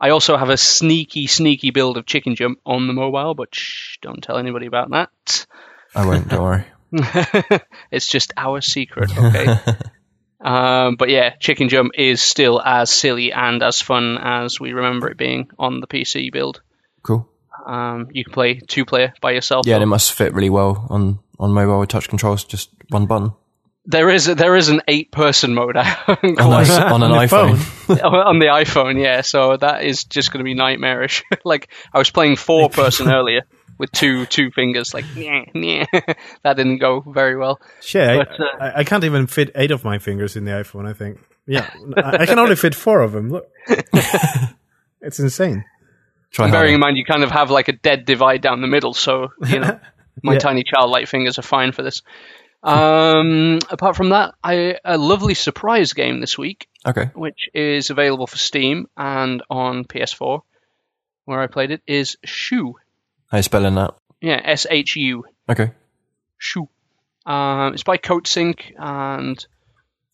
I 0.00 0.10
also 0.10 0.36
have 0.36 0.50
a 0.50 0.56
sneaky 0.56 1.26
sneaky 1.26 1.70
build 1.70 1.96
of 1.96 2.06
Chicken 2.06 2.34
Jump 2.34 2.60
on 2.64 2.86
the 2.86 2.92
mobile, 2.92 3.34
but 3.34 3.54
shh, 3.54 3.98
don't 4.00 4.22
tell 4.22 4.36
anybody 4.36 4.66
about 4.66 4.90
that. 4.90 5.46
I 5.94 6.06
won't. 6.06 6.28
Don't 6.28 6.42
worry. 6.42 6.64
it's 7.90 8.06
just 8.06 8.32
our 8.36 8.60
secret, 8.60 9.16
okay? 9.16 9.46
um, 10.40 10.96
but 10.96 11.08
yeah, 11.08 11.30
Chicken 11.36 11.68
Jump 11.68 11.92
is 11.96 12.20
still 12.22 12.60
as 12.60 12.90
silly 12.90 13.32
and 13.32 13.62
as 13.62 13.80
fun 13.80 14.18
as 14.20 14.58
we 14.58 14.72
remember 14.72 15.08
it 15.08 15.16
being 15.16 15.50
on 15.58 15.80
the 15.80 15.86
PC 15.86 16.32
build. 16.32 16.62
Cool. 17.02 17.28
Um, 17.66 18.08
you 18.12 18.24
can 18.24 18.32
play 18.32 18.54
two 18.60 18.84
player 18.84 19.12
by 19.20 19.32
yourself. 19.32 19.66
Yeah, 19.66 19.74
and 19.74 19.82
it 19.82 19.86
must 19.86 20.12
fit 20.12 20.34
really 20.34 20.50
well 20.50 20.86
on 20.90 21.18
on 21.38 21.52
mobile 21.52 21.80
with 21.80 21.88
touch 21.88 22.08
controls. 22.08 22.44
Just 22.44 22.70
one 22.88 23.06
button 23.06 23.32
there 23.86 24.10
is 24.10 24.26
there 24.26 24.56
is 24.56 24.68
an 24.68 24.82
eight 24.88 25.10
person 25.10 25.54
mode 25.54 25.76
on, 25.76 25.84
quite- 26.36 26.68
a- 26.68 26.88
on 26.90 27.02
an 27.02 27.12
iPhone. 27.12 27.58
on 28.04 28.38
the 28.38 28.46
iPhone. 28.46 29.00
Yeah, 29.00 29.22
so 29.22 29.56
that 29.56 29.84
is 29.84 30.04
just 30.04 30.32
going 30.32 30.38
to 30.38 30.44
be 30.44 30.54
nightmarish. 30.54 31.24
like 31.44 31.68
I 31.92 31.98
was 31.98 32.10
playing 32.10 32.36
four 32.36 32.68
person 32.68 33.10
earlier 33.10 33.42
with 33.78 33.90
two 33.92 34.26
two 34.26 34.50
fingers. 34.50 34.94
Like 34.94 35.04
yeah, 35.16 35.44
yeah. 35.54 35.86
that 36.42 36.56
didn't 36.56 36.78
go 36.78 37.00
very 37.00 37.36
well. 37.36 37.60
Shit, 37.80 38.08
I, 38.08 38.18
uh, 38.18 38.26
I, 38.60 38.72
I 38.80 38.84
can't 38.84 39.04
even 39.04 39.26
fit 39.26 39.50
eight 39.54 39.70
of 39.70 39.84
my 39.84 39.98
fingers 39.98 40.36
in 40.36 40.44
the 40.44 40.52
iPhone. 40.52 40.88
I 40.88 40.92
think. 40.92 41.18
Yeah, 41.46 41.68
I, 41.96 42.18
I 42.18 42.26
can 42.26 42.38
only 42.38 42.54
fit 42.54 42.74
four 42.74 43.00
of 43.00 43.12
them. 43.12 43.30
Look, 43.30 43.50
it's 45.00 45.18
insane. 45.18 45.64
Try 46.32 46.46
Bearing 46.46 46.54
harder. 46.54 46.74
in 46.74 46.80
mind 46.80 46.96
you 46.96 47.04
kind 47.04 47.22
of 47.24 47.30
have 47.30 47.50
like 47.50 47.68
a 47.68 47.72
dead 47.72 48.04
divide 48.04 48.40
down 48.40 48.60
the 48.60 48.66
middle, 48.68 48.94
so 48.94 49.28
you 49.48 49.58
know 49.60 49.80
my 50.22 50.34
Yeah. 50.34 50.38
tiny 50.38 50.62
childlike 50.64 51.08
fingers 51.08 51.38
are 51.38 51.42
fine 51.42 51.72
for 51.72 51.82
this. 51.82 52.02
Um, 52.62 53.58
apart 53.70 53.96
from 53.96 54.10
that, 54.10 54.34
I 54.44 54.76
a 54.84 54.98
lovely 54.98 55.34
surprise 55.34 55.92
game 55.94 56.20
this 56.20 56.36
week, 56.36 56.68
Okay. 56.86 57.06
which 57.14 57.48
is 57.54 57.90
available 57.90 58.26
for 58.26 58.36
Steam 58.36 58.86
and 58.96 59.42
on 59.50 59.84
PS4, 59.84 60.42
where 61.24 61.40
I 61.40 61.46
played 61.46 61.70
it, 61.70 61.82
is 61.86 62.16
Shu. 62.24 62.74
How 63.30 63.38
you 63.38 63.42
spelling 63.42 63.74
that? 63.76 63.94
Yeah, 64.20 64.40
S 64.44 64.66
H 64.68 64.96
U. 64.96 65.24
Okay. 65.48 65.72
Shu. 66.36 66.68
Um, 67.26 67.72
it's 67.74 67.82
by 67.82 67.96
Coatsink 67.96 68.72
and 68.78 69.44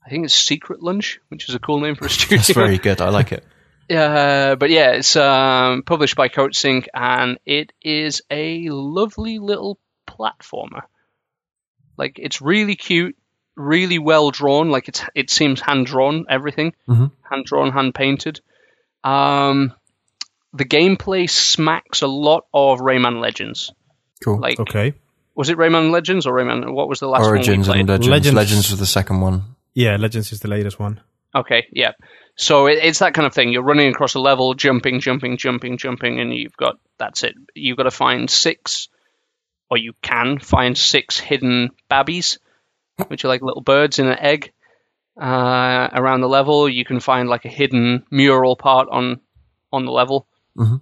I 0.05 0.09
think 0.11 0.25
it's 0.25 0.35
Secret 0.35 0.83
Lunch, 0.83 1.19
which 1.29 1.49
is 1.49 1.55
a 1.55 1.59
cool 1.59 1.81
name 1.81 1.97
for 1.97 2.07
a 2.07 2.11
studio. 2.11 2.37
That's 2.39 2.51
very 2.53 2.79
good. 2.79 3.01
I 3.01 3.09
like 3.11 3.33
it. 3.33 3.45
Uh, 3.91 4.57
but 4.57 4.71
yeah, 4.71 4.93
it's 4.93 5.15
um, 5.17 5.83
published 5.85 6.17
by 6.17 6.29
Coatsink, 6.29 6.87
and 6.95 7.39
it 7.47 7.73
is 7.83 8.23
a 8.31 8.69
lovely 8.71 9.39
little 9.39 9.79
platformer. 10.09 10.83
Like 11.97 12.19
it's 12.19 12.43
really 12.43 12.77
cute, 12.77 13.17
really 13.57 13.99
well 13.99 14.31
drawn. 14.31 14.71
Like 14.71 14.89
it's 14.89 15.03
it 15.15 15.31
seems 15.31 15.61
hand 15.61 15.87
drawn, 15.87 16.27
everything 16.29 16.75
Mhm. 16.89 17.11
hand 17.31 17.45
drawn, 17.45 17.73
hand 17.73 17.95
painted. 17.95 18.41
Um, 19.05 19.73
the 20.53 20.65
gameplay 20.65 21.29
smacks 21.31 22.03
a 22.03 22.07
lot 22.09 22.45
of 22.53 22.81
Rayman 22.81 23.21
Legends. 23.21 23.73
Cool. 24.25 24.41
Like, 24.41 24.59
Okay. 24.59 24.95
was 25.35 25.49
it 25.49 25.59
Rayman 25.59 25.91
Legends 25.91 26.27
or 26.27 26.33
Rayman? 26.35 26.73
What 26.73 26.89
was 26.89 26.99
the 27.01 27.07
last 27.09 27.23
Origins 27.25 27.69
one 27.69 27.77
we 27.77 27.81
and? 27.81 27.89
Legends. 27.89 28.09
Legends. 28.09 28.35
Legends. 28.35 28.71
was 28.71 28.81
the 28.81 28.87
second 28.87 29.21
one. 29.21 29.43
Yeah, 29.75 29.97
Legends 29.97 30.33
is 30.33 30.41
the 30.41 30.49
latest 30.49 30.81
one. 30.81 31.01
Okay, 31.35 31.67
yeah. 31.73 31.93
So 32.37 32.67
it, 32.67 32.79
it's 32.83 32.99
that 33.01 33.15
kind 33.15 33.27
of 33.27 33.35
thing. 33.35 33.53
You're 33.53 33.63
running 33.63 33.89
across 33.89 34.15
a 34.15 34.21
level, 34.21 34.55
jumping, 34.55 35.01
jumping, 35.01 35.37
jumping, 35.39 35.79
jumping, 35.79 36.21
and 36.21 36.35
you've 36.35 36.57
got 36.57 36.79
that's 36.99 37.23
it. 37.23 37.35
You've 37.55 37.77
got 37.77 37.85
to 37.85 37.91
find 37.91 38.31
six, 38.31 38.89
or 39.71 39.79
you 39.79 39.95
can 40.03 40.39
find 40.39 40.77
six 40.77 41.19
hidden 41.19 41.71
babbies, 41.89 42.39
which 43.09 43.25
are 43.25 43.29
like 43.29 43.43
little 43.43 43.63
birds 43.63 43.99
in 43.99 44.07
an 44.07 44.19
egg. 44.19 44.53
Uh, 45.19 45.89
around 45.93 46.21
the 46.21 46.29
level, 46.29 46.69
you 46.69 46.85
can 46.85 47.01
find 47.01 47.29
like 47.29 47.47
a 47.47 47.51
hidden 47.51 48.05
mural 48.11 48.55
part 48.55 48.89
on 48.91 49.21
on 49.73 49.87
the 49.87 49.93
level. 49.93 50.27
Mhm. 50.57 50.81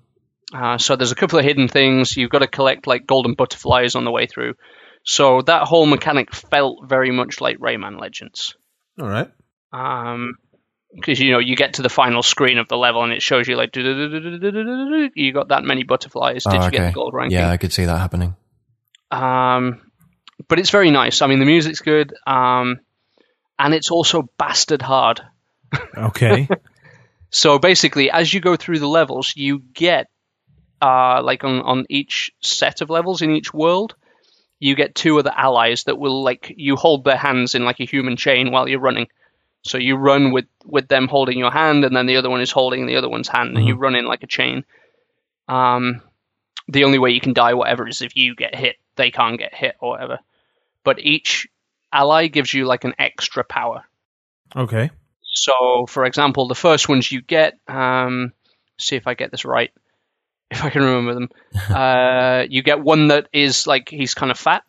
Uh, 0.53 0.79
so 0.79 0.97
there's 0.97 1.13
a 1.13 1.17
couple 1.17 1.39
of 1.39 1.45
hidden 1.45 1.69
things. 1.69 2.17
You've 2.17 2.31
got 2.31 2.41
to 2.41 2.47
collect 2.49 2.87
like 2.87 3.07
golden 3.07 3.35
butterflies 3.35 3.95
on 3.95 4.05
the 4.05 4.11
way 4.11 4.27
through. 4.27 4.55
So 5.05 5.41
that 5.43 5.63
whole 5.63 5.87
mechanic 5.87 6.35
felt 6.35 6.89
very 6.89 7.11
much 7.11 7.41
like 7.41 7.59
Rayman 7.59 8.01
Legends 8.01 8.57
All 9.01 9.09
right. 9.09 9.31
um 9.73 10.37
because 10.95 11.19
you 11.21 11.33
know 11.33 11.39
you 11.39 11.57
get 11.57 11.75
to 11.75 11.83
the 11.83 11.89
final 11.89 12.23
screen 12.23 12.59
of 12.59 12.69
the 12.69 12.77
level 12.77 13.03
and 13.03 13.13
it 13.13 13.23
shows 13.23 13.49
you 13.49 13.57
like 13.57 13.75
you 13.77 15.33
got 15.33 15.49
that 15.49 15.63
many 15.65 15.83
butterflies. 15.83 16.45
Did 16.45 16.55
oh, 16.55 16.57
okay. 16.57 16.65
you 16.65 16.71
get 16.71 16.87
the 16.87 16.93
gold 16.93 17.15
ranking? 17.15 17.39
Yeah, 17.39 17.51
I 17.51 17.57
could 17.57 17.73
see 17.73 17.85
that 17.85 17.99
happening. 17.99 18.37
Um, 19.11 19.81
but 20.49 20.59
it's 20.59 20.71
very 20.71 20.91
nice. 20.91 21.23
I 21.23 21.27
mean, 21.27 21.39
the 21.39 21.47
music's 21.47 21.81
good, 21.81 22.15
um, 22.27 22.81
and 23.59 23.75
it's 23.75 23.91
also 23.91 24.29
bastard 24.39 24.83
hard. 24.83 25.21
Okay. 25.97 26.49
so 27.31 27.59
basically, 27.59 28.11
as 28.11 28.33
you 28.33 28.41
go 28.41 28.57
through 28.57 28.79
the 28.79 28.89
levels, 28.89 29.33
you 29.35 29.59
get 29.59 30.09
uh, 30.81 31.23
like 31.23 31.45
on 31.45 31.61
on 31.61 31.87
each 31.89 32.31
set 32.41 32.81
of 32.81 32.91
levels 32.91 33.23
in 33.23 33.31
each 33.33 33.53
world, 33.53 33.97
you 34.61 34.77
get 34.77 34.95
two 34.95 35.19
other 35.19 35.33
allies 35.35 35.85
that 35.85 35.99
will 35.99 36.23
like 36.23 36.53
you 36.57 36.77
hold 36.77 37.05
their 37.05 37.17
hands 37.17 37.55
in 37.55 37.65
like 37.65 37.81
a 37.81 37.85
human 37.85 38.17
chain 38.17 38.53
while 38.53 38.69
you're 38.69 38.81
running 38.81 39.09
so 39.65 39.79
you 39.79 39.97
run 39.97 40.33
with 40.33 40.47
with 40.65 40.89
them 40.89 41.09
holding 41.09 41.39
your 41.39 41.51
hand, 41.51 41.85
and 41.85 41.97
then 41.97 42.07
the 42.07 42.17
other 42.17 42.31
one 42.31 42.41
is 42.41 42.51
holding 42.51 42.87
the 42.87 42.97
other 42.97 43.09
one's 43.09 43.29
hand, 43.29 43.57
and 43.57 43.67
you 43.67 43.77
run 43.77 43.95
in 43.95 44.05
like 44.05 44.23
a 44.23 44.27
chain. 44.27 44.65
Um, 45.49 46.03
the 46.69 46.85
only 46.85 46.99
way 46.99 47.11
you 47.11 47.21
can 47.21 47.33
die, 47.33 47.55
whatever, 47.55 47.87
is 47.89 48.03
if 48.03 48.17
you 48.17 48.35
get 48.35 48.55
hit. 48.55 48.77
They 48.97 49.11
can't 49.11 49.39
get 49.39 49.55
hit 49.55 49.77
or 49.81 49.91
whatever. 49.91 50.19
But 50.85 51.01
each 51.01 51.49
ally 51.93 52.27
gives 52.29 52.53
you 52.53 52.67
like 52.67 52.85
an 52.85 52.95
extra 52.99 53.45
power. 53.45 53.85
okay. 54.55 54.91
So, 55.37 55.87
for 55.89 56.05
example, 56.05 56.47
the 56.47 56.55
first 56.55 56.89
ones 56.89 57.11
you 57.11 57.21
get, 57.21 57.59
um, 57.67 58.33
see 58.79 58.95
if 58.95 59.09
I 59.09 59.15
get 59.15 59.33
this 59.33 59.45
right, 59.45 59.73
if 60.51 60.63
I 60.63 60.71
can 60.71 60.83
remember 60.83 61.15
them. 61.15 61.29
uh, 61.75 62.45
you 62.49 62.63
get 62.63 62.81
one 62.81 63.09
that 63.09 63.29
is 63.33 63.67
like 63.67 63.89
he's 63.89 64.15
kind 64.15 64.31
of 64.31 64.39
fat, 64.39 64.63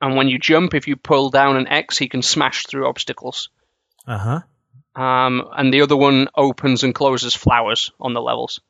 and 0.00 0.16
when 0.16 0.28
you 0.28 0.38
jump, 0.38 0.74
if 0.74 0.86
you 0.86 0.96
pull 0.96 1.30
down 1.30 1.56
an 1.56 1.66
X, 1.66 1.98
he 1.98 2.08
can 2.08 2.22
smash 2.22 2.66
through 2.66 2.86
obstacles. 2.86 3.48
Uh 4.06 4.18
huh. 4.18 4.40
Um, 5.02 5.42
and 5.56 5.72
the 5.74 5.82
other 5.82 5.96
one 5.96 6.28
opens 6.36 6.84
and 6.84 6.94
closes 6.94 7.34
flowers 7.34 7.90
on 8.00 8.12
the 8.14 8.20
levels. 8.20 8.60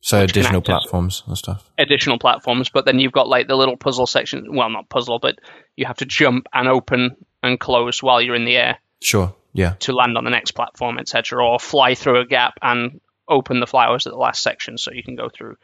So 0.00 0.22
additional 0.22 0.60
platforms 0.62 1.24
and 1.26 1.36
stuff. 1.36 1.68
additional 1.76 2.18
platforms, 2.20 2.68
but 2.70 2.84
then 2.84 2.98
you've 3.00 3.12
got 3.12 3.28
like 3.28 3.48
the 3.48 3.56
little 3.56 3.76
puzzle 3.76 4.06
section. 4.06 4.46
Well, 4.54 4.70
not 4.70 4.88
puzzle, 4.88 5.18
but 5.18 5.38
you 5.76 5.86
have 5.86 5.96
to 5.98 6.06
jump 6.06 6.46
and 6.52 6.68
open 6.68 7.16
and 7.42 7.58
close 7.58 8.02
while 8.02 8.22
you're 8.22 8.36
in 8.36 8.44
the 8.44 8.56
air 8.56 8.78
Sure. 9.02 9.34
Yeah. 9.52 9.74
to 9.80 9.92
land 9.92 10.16
on 10.16 10.24
the 10.24 10.30
next 10.30 10.52
platform, 10.52 10.98
etc., 10.98 11.44
or 11.44 11.58
fly 11.58 11.94
through 11.96 12.20
a 12.20 12.26
gap 12.26 12.54
and 12.62 13.00
open 13.28 13.58
the 13.60 13.66
flowers 13.66 14.06
at 14.06 14.12
the 14.12 14.18
last 14.18 14.42
section 14.42 14.78
so 14.78 14.92
you 14.92 15.02
can 15.02 15.16
go 15.16 15.28
through. 15.28 15.56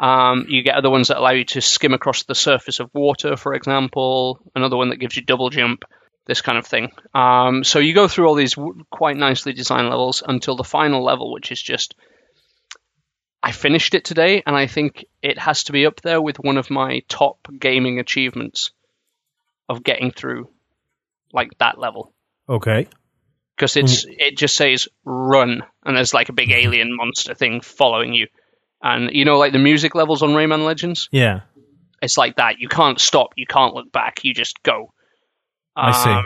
Um, 0.00 0.46
you 0.48 0.62
get 0.62 0.76
other 0.76 0.90
ones 0.90 1.08
that 1.08 1.18
allow 1.18 1.32
you 1.32 1.44
to 1.46 1.60
skim 1.60 1.92
across 1.92 2.22
the 2.24 2.34
surface 2.34 2.80
of 2.80 2.90
water, 2.94 3.36
for 3.36 3.52
example. 3.54 4.40
Another 4.54 4.76
one 4.76 4.88
that 4.90 4.96
gives 5.00 5.14
you 5.16 5.22
double 5.22 5.50
jump, 5.50 5.82
this 6.28 6.40
kind 6.42 6.58
of 6.58 6.66
thing. 6.66 6.92
Um, 7.14 7.64
so 7.64 7.80
you 7.80 7.94
go 7.94 8.06
through 8.06 8.28
all 8.28 8.36
these 8.36 8.54
w- 8.54 8.84
quite 8.90 9.16
nicely 9.16 9.52
designed 9.52 9.88
levels 9.88 10.22
until 10.24 10.54
the 10.54 10.62
final 10.62 11.02
level, 11.04 11.32
which 11.32 11.50
is 11.50 11.60
just. 11.60 11.96
I 13.42 13.52
finished 13.52 13.94
it 13.94 14.04
today, 14.04 14.42
and 14.44 14.54
I 14.56 14.66
think 14.66 15.04
it 15.22 15.38
has 15.38 15.64
to 15.64 15.72
be 15.72 15.86
up 15.86 16.00
there 16.02 16.20
with 16.20 16.38
one 16.38 16.56
of 16.58 16.70
my 16.70 17.02
top 17.08 17.38
gaming 17.58 17.98
achievements 17.98 18.72
of 19.68 19.82
getting 19.84 20.10
through 20.10 20.48
like 21.32 21.56
that 21.58 21.78
level 21.78 22.12
Okay. 22.48 22.88
because 23.54 23.76
it's 23.76 24.06
it 24.08 24.36
just 24.36 24.56
says 24.56 24.88
run 25.04 25.62
and 25.84 25.96
there's 25.96 26.14
like 26.14 26.30
a 26.30 26.32
big 26.32 26.50
alien 26.50 26.96
monster 26.96 27.34
thing 27.34 27.60
following 27.60 28.14
you 28.14 28.28
and 28.82 29.10
you 29.12 29.26
know 29.26 29.36
like 29.38 29.52
the 29.52 29.58
music 29.58 29.94
levels 29.94 30.22
on 30.22 30.30
rayman 30.30 30.64
legends 30.64 31.10
Yeah. 31.12 31.40
it's 32.00 32.16
like 32.16 32.36
that 32.36 32.60
you 32.60 32.68
can't 32.68 32.98
stop 32.98 33.34
you 33.36 33.44
can't 33.46 33.74
look 33.74 33.92
back 33.92 34.24
you 34.24 34.32
just 34.32 34.62
go 34.62 34.94
I 35.78 35.92
see. 35.92 36.10
Um, 36.10 36.24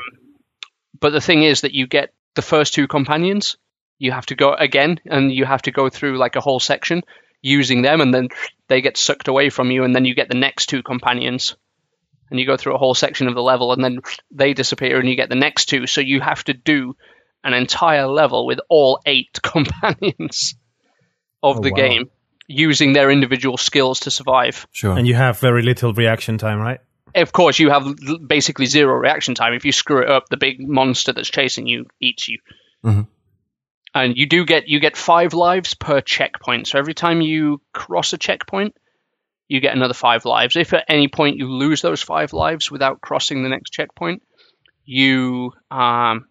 but 1.01 1.11
the 1.11 1.21
thing 1.21 1.43
is 1.43 1.61
that 1.63 1.73
you 1.75 1.87
get 1.87 2.13
the 2.35 2.43
first 2.43 2.75
two 2.75 2.87
companions 2.89 3.57
you 3.99 4.11
have 4.11 4.27
to 4.27 4.35
go 4.35 4.53
again 4.53 4.99
and 5.07 5.31
you 5.31 5.45
have 5.45 5.63
to 5.63 5.71
go 5.71 5.89
through 5.89 6.19
like 6.19 6.35
a 6.35 6.41
whole 6.41 6.59
section 6.59 7.03
using 7.41 7.83
them 7.83 8.01
and 8.01 8.13
then 8.13 8.29
they 8.67 8.81
get 8.81 8.97
sucked 8.97 9.29
away 9.29 9.49
from 9.49 9.71
you 9.71 9.85
and 9.85 9.95
then 9.95 10.05
you 10.05 10.15
get 10.15 10.29
the 10.29 10.35
next 10.39 10.67
two 10.67 10.83
companions 10.83 11.55
and 12.31 12.41
you 12.41 12.47
go 12.47 12.57
through 12.57 12.75
a 12.75 12.79
whole 12.79 12.95
section 12.95 13.29
of 13.29 13.35
the 13.35 13.43
level 13.43 13.73
and 13.73 13.85
then 13.85 14.01
they 14.33 14.55
disappear 14.55 14.99
and 14.99 15.09
you 15.09 15.15
get 15.15 15.29
the 15.29 15.37
next 15.37 15.67
two 15.67 15.87
so 15.87 16.01
you 16.01 16.21
have 16.21 16.43
to 16.43 16.53
do 16.53 16.97
an 17.45 17.53
entire 17.55 18.09
level 18.09 18.45
with 18.47 18.59
all 18.69 19.01
eight 19.07 19.41
companions 19.43 20.55
of 21.43 21.59
Oh, 21.59 21.61
the 21.61 21.71
wow. 21.71 21.77
game 21.77 22.11
using 22.49 22.93
their 22.95 23.11
individual 23.11 23.57
skills 23.57 24.01
to 24.01 24.11
survive 24.11 24.67
Sure. 24.73 24.97
And 24.99 25.07
you 25.07 25.15
have 25.15 25.39
very 25.39 25.63
little 25.63 25.93
reaction 25.93 26.39
time, 26.39 26.59
right? 26.61 26.81
Of 27.15 27.33
course 27.33 27.59
you 27.59 27.71
have 27.71 27.87
basically 28.27 28.67
zero 28.67 28.95
reaction 28.95 29.35
time 29.35 29.53
if 29.55 29.65
you 29.65 29.73
screw 29.73 30.03
it 30.03 30.09
up 30.11 30.29
the 30.29 30.37
big 30.37 30.57
monster 30.67 31.13
that's 31.13 31.29
chasing 31.31 31.67
you 31.67 31.87
eats 32.01 32.29
you 32.29 32.39
Mhm. 32.85 33.07
and 33.95 34.17
you 34.17 34.27
do 34.27 34.45
get 34.45 34.69
you 34.69 34.81
get 34.81 34.97
five 34.97 35.35
lives 35.35 35.75
per 35.75 36.01
checkpoint 36.01 36.67
so 36.69 36.79
every 36.79 36.95
time 36.95 37.21
you 37.21 37.61
cross 37.73 38.13
a 38.13 38.19
checkpoint 38.19 38.75
you 39.49 39.61
get 39.61 39.75
another 39.77 39.95
five 39.95 40.25
lives 40.25 40.57
if 40.57 40.73
at 40.73 40.85
any 40.89 41.09
point 41.09 41.37
you 41.37 41.49
lose 41.51 41.83
those 41.83 42.03
five 42.03 42.33
lives 42.33 42.71
without 42.71 43.01
crossing 43.01 43.43
the 43.43 43.49
next 43.49 43.71
checkpoint 43.71 44.23
you 44.85 45.53
um 45.71 46.27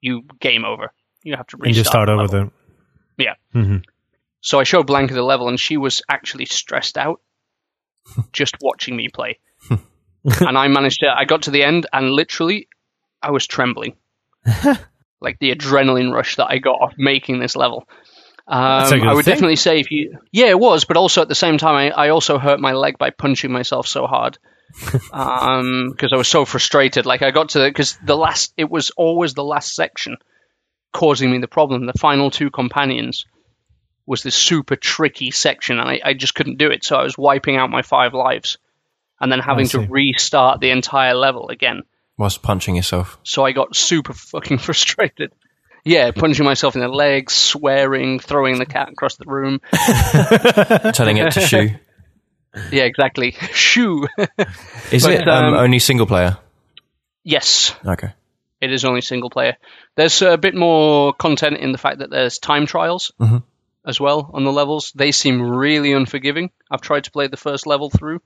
you 0.00 0.22
game 0.40 0.64
over 0.64 0.92
you 1.22 1.36
have 1.36 1.46
to 1.48 1.56
restart 1.56 1.66
and 1.66 1.76
you 1.76 1.80
just 1.82 1.90
start 1.90 2.06
the 2.06 2.12
over 2.12 2.22
level. 2.22 2.50
the. 3.16 3.24
Yeah. 3.24 3.34
Mhm. 3.54 3.82
So 4.40 4.60
I 4.60 4.64
showed 4.64 4.86
Blanca 4.86 5.14
the 5.14 5.22
level, 5.22 5.48
and 5.48 5.58
she 5.58 5.76
was 5.76 6.02
actually 6.08 6.44
stressed 6.46 6.96
out 6.96 7.20
just 8.32 8.54
watching 8.60 8.94
me 8.96 9.08
play. 9.08 9.38
and 10.40 10.58
I 10.58 10.68
managed 10.68 11.00
to. 11.00 11.08
I 11.08 11.24
got 11.24 11.42
to 11.42 11.50
the 11.50 11.62
end, 11.62 11.86
and 11.92 12.10
literally, 12.10 12.68
I 13.22 13.30
was 13.30 13.46
trembling, 13.46 13.96
like 15.20 15.38
the 15.38 15.54
adrenaline 15.54 16.12
rush 16.12 16.36
that 16.36 16.48
I 16.50 16.58
got 16.58 16.80
off 16.80 16.94
making 16.98 17.38
this 17.38 17.54
level. 17.54 17.86
Um, 18.48 19.02
I 19.02 19.12
would 19.12 19.24
thing. 19.24 19.32
definitely 19.32 19.56
say 19.56 19.80
if 19.80 19.90
you, 19.90 20.18
yeah, 20.30 20.46
it 20.46 20.58
was, 20.58 20.84
but 20.84 20.96
also 20.96 21.22
at 21.22 21.28
the 21.28 21.34
same 21.34 21.58
time, 21.58 21.74
I, 21.74 21.90
I 21.90 22.08
also 22.10 22.38
hurt 22.38 22.60
my 22.60 22.72
leg 22.72 22.96
by 22.96 23.10
punching 23.10 23.50
myself 23.50 23.88
so 23.88 24.06
hard 24.06 24.38
um, 25.12 25.90
because 25.90 26.12
I 26.12 26.16
was 26.16 26.28
so 26.28 26.44
frustrated. 26.44 27.06
Like 27.06 27.22
I 27.22 27.32
got 27.32 27.50
to 27.50 27.64
because 27.66 27.98
the 28.04 28.16
last, 28.16 28.52
it 28.56 28.70
was 28.70 28.90
always 28.90 29.34
the 29.34 29.44
last 29.44 29.74
section 29.74 30.16
causing 30.92 31.30
me 31.30 31.38
the 31.38 31.48
problem. 31.48 31.86
The 31.86 31.98
final 31.98 32.30
two 32.30 32.50
companions 32.50 33.26
was 34.06 34.22
this 34.22 34.36
super 34.36 34.76
tricky 34.76 35.32
section, 35.32 35.80
and 35.80 35.88
I, 35.88 36.00
I 36.04 36.14
just 36.14 36.34
couldn't 36.34 36.58
do 36.58 36.70
it. 36.70 36.84
So 36.84 36.96
I 36.96 37.02
was 37.02 37.18
wiping 37.18 37.56
out 37.56 37.70
my 37.70 37.82
five 37.82 38.14
lives, 38.14 38.58
and 39.20 39.30
then 39.32 39.40
having 39.40 39.66
to 39.68 39.80
restart 39.80 40.60
the 40.60 40.70
entire 40.70 41.14
level 41.14 41.48
again. 41.48 41.82
Whilst 42.18 42.42
punching 42.42 42.76
yourself. 42.76 43.18
So 43.24 43.44
I 43.44 43.52
got 43.52 43.76
super 43.76 44.12
fucking 44.14 44.58
frustrated. 44.66 45.32
Yeah, 45.84 46.10
punching 46.10 46.44
myself 46.44 46.74
in 46.74 46.80
the 46.80 46.88
legs, 46.88 47.32
swearing, 47.32 48.18
throwing 48.18 48.58
the 48.58 48.66
cat 48.66 48.88
across 48.90 49.16
the 49.16 49.24
room. 49.26 49.60
Telling 50.92 51.16
it 51.18 51.32
to 51.32 51.40
shoo. 51.46 51.70
Yeah, 52.72 52.84
exactly. 52.84 53.32
Shoo. 53.52 54.08
Is 54.90 55.04
But, 55.04 55.12
it 55.12 55.28
um, 55.28 55.44
um, 55.46 55.54
only 55.54 55.78
single 55.78 56.06
player? 56.06 56.38
yes, 57.22 57.74
Okay. 57.84 58.12
it 58.60 58.72
is 58.72 58.84
only 58.84 59.00
single 59.02 59.30
player. 59.30 59.56
There's 59.94 60.22
a 60.22 60.38
bit 60.38 60.54
more 60.54 61.12
content 61.12 61.58
in 61.58 61.72
the 61.72 61.78
fact 61.78 61.98
that 61.98 62.10
there's 62.10 62.38
time 62.38 62.66
trials 62.66 63.12
Mhm. 63.20 63.42
as 63.86 64.00
well 64.00 64.30
on 64.32 64.44
the 64.44 64.52
levels. 64.52 64.92
They 64.94 65.12
seem 65.12 65.42
really 65.42 65.92
unforgiving. 65.92 66.50
I've 66.70 66.80
tried 66.80 67.04
to 67.04 67.10
play 67.10 67.26
the 67.28 67.36
first 67.36 67.66
level 67.66 67.90
through 67.90 68.22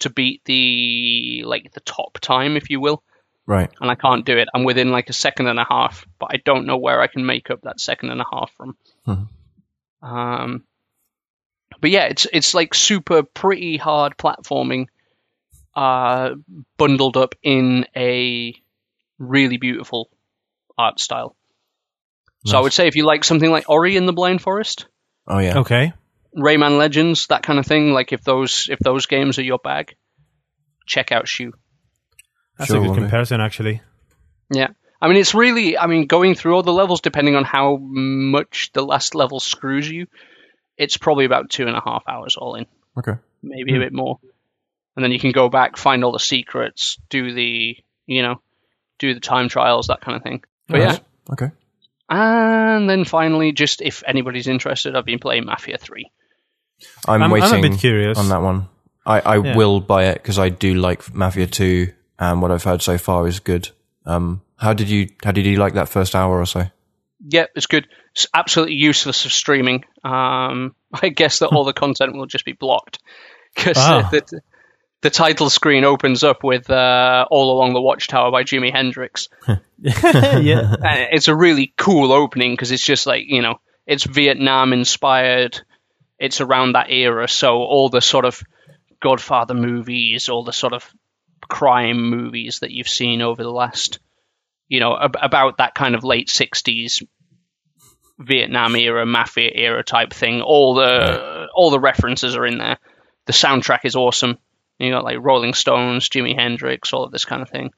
to 0.00 0.10
beat 0.10 0.42
the 0.44 1.42
like 1.46 1.72
the 1.72 1.80
top 1.80 2.18
time, 2.20 2.56
if 2.56 2.70
you 2.70 2.80
will, 2.80 3.02
Right. 3.46 3.70
and 3.80 3.90
I 3.90 3.94
can't 3.94 4.24
do 4.24 4.36
it. 4.36 4.48
I'm 4.54 4.64
within 4.64 4.90
like 4.90 5.08
a 5.10 5.12
second 5.14 5.46
and 5.48 5.58
a 5.58 5.66
half, 5.68 6.06
but 6.18 6.30
I 6.32 6.36
don't 6.44 6.66
know 6.66 6.76
where 6.78 7.00
I 7.00 7.06
can 7.06 7.24
make 7.26 7.50
up 7.50 7.62
that 7.62 7.80
second 7.80 8.10
and 8.10 8.20
a 8.20 8.26
half 8.30 8.50
from. 8.56 8.76
Mhm. 9.06 9.28
Um, 10.02 10.64
but 11.80 11.90
yeah, 11.90 12.04
it's 12.04 12.26
it's 12.32 12.54
like 12.54 12.74
super 12.74 13.22
pretty 13.22 13.76
hard 13.76 14.16
platforming, 14.16 14.86
uh, 15.74 16.34
bundled 16.76 17.16
up 17.16 17.34
in 17.42 17.86
a 17.96 18.54
really 19.18 19.56
beautiful 19.56 20.10
art 20.76 21.00
style. 21.00 21.36
So 22.46 22.58
I 22.58 22.60
would 22.60 22.74
say 22.74 22.88
if 22.88 22.96
you 22.96 23.04
like 23.06 23.24
something 23.24 23.50
like 23.50 23.70
Ori 23.70 23.96
and 23.96 24.06
the 24.06 24.12
Blind 24.12 24.42
Forest, 24.42 24.86
Oh 25.26 25.38
yeah. 25.38 25.58
Okay. 25.60 25.94
Rayman 26.36 26.78
Legends, 26.78 27.28
that 27.28 27.42
kind 27.42 27.58
of 27.58 27.66
thing, 27.66 27.92
like 27.92 28.12
if 28.12 28.22
those 28.22 28.68
if 28.70 28.78
those 28.78 29.06
games 29.06 29.38
are 29.38 29.42
your 29.44 29.58
bag, 29.58 29.94
check 30.86 31.12
out 31.12 31.28
Shu. 31.28 31.52
That's 32.58 32.68
Sure 32.68 32.78
a 32.78 32.80
will 32.80 32.88
good 32.88 32.96
be. 32.96 33.00
comparison, 33.02 33.40
actually. 33.40 33.80
Yeah. 34.50 34.68
I 35.00 35.08
mean, 35.08 35.16
it's 35.16 35.34
really, 35.34 35.76
I 35.76 35.86
mean, 35.86 36.06
going 36.06 36.34
through 36.34 36.54
all 36.54 36.62
the 36.62 36.72
levels, 36.72 37.00
depending 37.00 37.36
on 37.36 37.44
how 37.44 37.76
much 37.76 38.70
the 38.72 38.84
last 38.84 39.14
level 39.14 39.40
screws 39.40 39.88
you, 39.88 40.06
it's 40.78 40.96
probably 40.96 41.24
about 41.24 41.50
two 41.50 41.66
and 41.66 41.76
a 41.76 41.82
half 41.84 42.04
hours 42.08 42.36
all 42.36 42.54
in, 42.54 42.66
Okay. 42.96 43.14
maybe 43.42 43.72
hmm. 43.72 43.76
a 43.76 43.84
bit 43.84 43.92
more. 43.92 44.18
And 44.96 45.04
then 45.04 45.12
you 45.12 45.18
can 45.18 45.32
go 45.32 45.48
back, 45.48 45.76
find 45.76 46.04
all 46.04 46.12
the 46.12 46.20
secrets, 46.20 46.98
do 47.10 47.34
the, 47.34 47.76
you 48.06 48.22
know, 48.22 48.40
do 48.98 49.12
the 49.12 49.20
time 49.20 49.48
trials, 49.48 49.88
that 49.88 50.00
kind 50.00 50.16
of 50.16 50.22
thing. 50.22 50.42
But 50.68 50.80
yeah. 50.80 50.98
Okay. 51.30 51.50
And 52.08 52.88
then 52.88 53.04
finally, 53.04 53.52
just 53.52 53.82
if 53.82 54.02
anybody's 54.06 54.46
interested, 54.46 54.94
I've 54.94 55.04
been 55.04 55.18
playing 55.18 55.46
Mafia 55.46 55.78
3. 55.78 56.10
I'm, 57.06 57.22
I'm- 57.22 57.42
I'm 57.42 57.64
a 57.64 57.68
bit 57.68 57.78
curious. 57.78 58.18
on 58.18 58.28
that 58.28 58.42
one. 58.42 58.68
I, 59.06 59.20
I 59.20 59.36
Yeah. 59.38 59.56
will 59.56 59.80
buy 59.80 60.04
it 60.06 60.14
because 60.14 60.38
I 60.38 60.48
do 60.48 60.74
like 60.74 61.14
Mafia 61.14 61.46
2 61.46 61.92
and 62.18 62.40
what 62.42 62.50
I've 62.50 62.62
heard 62.64 62.80
so 62.82 62.96
far 62.98 63.26
is 63.26 63.40
good. 63.40 63.68
Um, 64.06 64.42
how 64.56 64.72
did 64.72 64.88
you, 64.88 65.08
how 65.22 65.32
did 65.32 65.44
you 65.46 65.56
like 65.56 65.74
that 65.74 65.88
first 65.88 66.14
hour 66.14 66.38
or 66.40 66.46
so? 66.46 66.64
Yeah, 67.26 67.46
it's 67.54 67.66
good. 67.66 67.86
It's 68.12 68.26
absolutely 68.32 68.74
useless 68.76 69.22
for 69.22 69.28
streaming. 69.30 69.84
Um, 70.04 70.74
I 70.92 71.08
guess 71.10 71.40
that 71.40 71.48
all 71.48 71.64
the 71.64 71.72
content 71.72 72.14
will 72.14 72.26
just 72.26 72.44
be 72.44 72.52
blocked 72.52 72.98
because 73.54 73.76
Ah. 73.78 74.08
the, 74.12 74.40
the 75.02 75.10
title 75.10 75.50
screen 75.50 75.84
opens 75.84 76.22
up 76.24 76.42
with 76.42 76.70
uh, 76.70 77.26
"All 77.30 77.52
Along 77.58 77.74
the 77.74 77.80
Watchtower" 77.82 78.30
by 78.30 78.42
Jimi 78.44 78.72
Hendrix. 78.72 79.28
yeah. 79.78 80.74
And 80.82 81.08
it's 81.12 81.28
a 81.28 81.36
really 81.36 81.72
cool 81.76 82.10
opening 82.12 82.52
because 82.52 82.70
it's 82.72 82.84
just 82.84 83.06
like 83.06 83.24
you 83.26 83.42
know, 83.42 83.56
it's 83.86 84.04
Vietnam 84.04 84.72
inspired. 84.72 85.60
It's 86.24 86.40
around 86.40 86.72
that 86.72 86.90
era, 86.90 87.28
so 87.28 87.56
all 87.56 87.88
the 87.88 88.00
sort 88.00 88.24
of 88.24 88.42
Godfather 89.00 89.54
movies, 89.54 90.28
all 90.28 90.44
the 90.44 90.52
sort 90.52 90.72
of 90.72 90.88
crime 91.48 92.08
movies 92.08 92.60
that 92.60 92.70
you've 92.70 92.88
seen 92.88 93.20
over 93.20 93.42
the 93.42 93.50
last, 93.50 93.98
you 94.68 94.80
know, 94.80 94.96
ab- 94.98 95.16
about 95.20 95.58
that 95.58 95.74
kind 95.74 95.94
of 95.94 96.04
late 96.04 96.28
'60s 96.28 97.02
Vietnam 98.18 98.76
era, 98.76 99.04
mafia 99.04 99.50
era 99.52 99.82
type 99.82 100.12
thing. 100.12 100.40
All 100.40 100.74
the 100.74 101.46
all 101.54 101.70
the 101.70 101.80
references 101.80 102.36
are 102.36 102.46
in 102.46 102.58
there. 102.58 102.78
The 103.26 103.32
soundtrack 103.32 103.80
is 103.84 103.96
awesome. 103.96 104.38
You 104.78 104.90
got 104.90 105.04
like 105.04 105.18
Rolling 105.20 105.54
Stones, 105.54 106.08
Jimi 106.08 106.34
Hendrix, 106.34 106.92
all 106.92 107.04
of 107.04 107.12
this 107.12 107.24
kind 107.24 107.42
of 107.42 107.50
thing, 107.50 107.70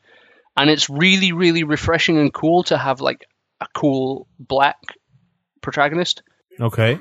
and 0.57 0.71
it's 0.71 0.89
really, 0.89 1.33
really 1.33 1.65
refreshing 1.65 2.19
and 2.19 2.33
cool 2.33 2.63
to 2.65 2.79
have 2.79 3.01
like 3.01 3.27
a 3.61 3.67
cool 3.75 4.27
black 4.39 4.77
protagonist. 5.61 6.23
Okay. 6.61 6.99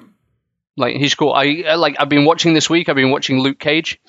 Like 0.77 0.95
he's 0.97 1.15
cool. 1.15 1.31
I 1.33 1.63
I- 1.67 1.75
like. 1.75 1.95
I've 1.99 2.09
been 2.09 2.25
watching 2.25 2.53
this 2.53 2.69
week. 2.69 2.89
I've 2.89 2.95
been 2.95 3.11
watching 3.11 3.39
Luke 3.39 3.59
Cage 3.59 3.99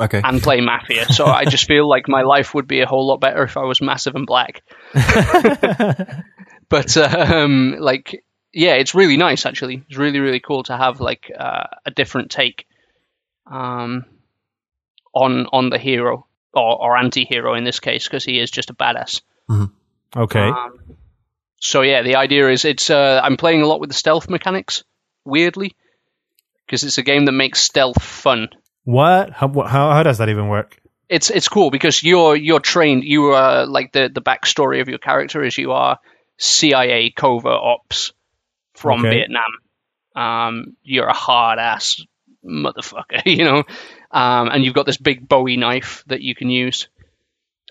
Okay. 0.00 0.20
and 0.24 0.42
play 0.42 0.60
Mafia. 0.60 1.06
So 1.06 1.24
I 1.26 1.44
just 1.44 1.66
feel 1.66 1.88
like 1.88 2.08
my 2.08 2.22
life 2.22 2.52
would 2.54 2.66
be 2.66 2.80
a 2.80 2.86
whole 2.86 3.06
lot 3.06 3.20
better 3.20 3.44
if 3.44 3.56
I 3.56 3.62
was 3.62 3.80
massive 3.80 4.16
and 4.16 4.26
black. 4.26 4.62
but 6.68 6.96
um, 6.96 7.76
like 7.78 8.24
yeah, 8.52 8.74
it's 8.74 8.94
really 8.94 9.16
nice 9.16 9.46
actually. 9.46 9.82
It's 9.88 9.96
really 9.98 10.18
really 10.20 10.40
cool 10.40 10.62
to 10.64 10.76
have 10.76 11.00
like 11.00 11.30
uh, 11.36 11.64
a 11.86 11.90
different 11.90 12.30
take 12.30 12.66
um, 13.50 14.04
on 15.14 15.46
on 15.52 15.70
the 15.70 15.78
hero 15.78 16.26
or, 16.52 16.82
or 16.82 16.96
anti-hero 16.96 17.54
in 17.54 17.64
this 17.64 17.80
case 17.80 18.04
because 18.04 18.24
he 18.24 18.38
is 18.40 18.50
just 18.50 18.70
a 18.70 18.74
badass. 18.74 19.20
Okay. 20.16 20.48
Um, 20.48 20.78
so 21.60 21.82
yeah, 21.82 22.02
the 22.02 22.16
idea 22.16 22.48
is 22.50 22.64
it's 22.64 22.90
uh, 22.90 23.20
I'm 23.22 23.36
playing 23.36 23.62
a 23.62 23.66
lot 23.66 23.80
with 23.80 23.90
the 23.90 23.94
stealth 23.94 24.28
mechanics, 24.28 24.84
weirdly, 25.24 25.74
because 26.66 26.84
it's 26.84 26.98
a 26.98 27.02
game 27.02 27.24
that 27.26 27.32
makes 27.32 27.60
stealth 27.60 28.02
fun. 28.02 28.48
what? 28.84 29.30
How, 29.30 29.48
how 29.48 29.92
how 29.92 30.02
does 30.02 30.18
that 30.18 30.28
even 30.28 30.48
work? 30.48 30.80
It's 31.08 31.30
it's 31.30 31.48
cool 31.48 31.70
because 31.70 32.02
you're 32.02 32.34
you're 32.36 32.60
trained. 32.60 33.04
You 33.04 33.32
are 33.32 33.66
like 33.66 33.92
the 33.92 34.08
the 34.12 34.22
backstory 34.22 34.80
of 34.80 34.88
your 34.88 34.98
character 34.98 35.42
is 35.44 35.56
you 35.58 35.72
are 35.72 35.98
CIA 36.38 37.10
covert 37.10 37.46
ops 37.46 38.12
from 38.74 39.00
Okay. 39.00 39.10
Vietnam. 39.10 39.50
Um, 40.16 40.76
you're 40.82 41.06
a 41.08 41.12
hard 41.12 41.58
ass 41.58 42.00
motherfucker, 42.44 43.22
you 43.26 43.44
know, 43.44 43.64
um, 44.10 44.48
and 44.48 44.64
you've 44.64 44.74
got 44.74 44.86
this 44.86 44.96
big 44.96 45.28
Bowie 45.28 45.56
knife 45.56 46.04
that 46.06 46.20
you 46.22 46.34
can 46.34 46.50
use. 46.50 46.88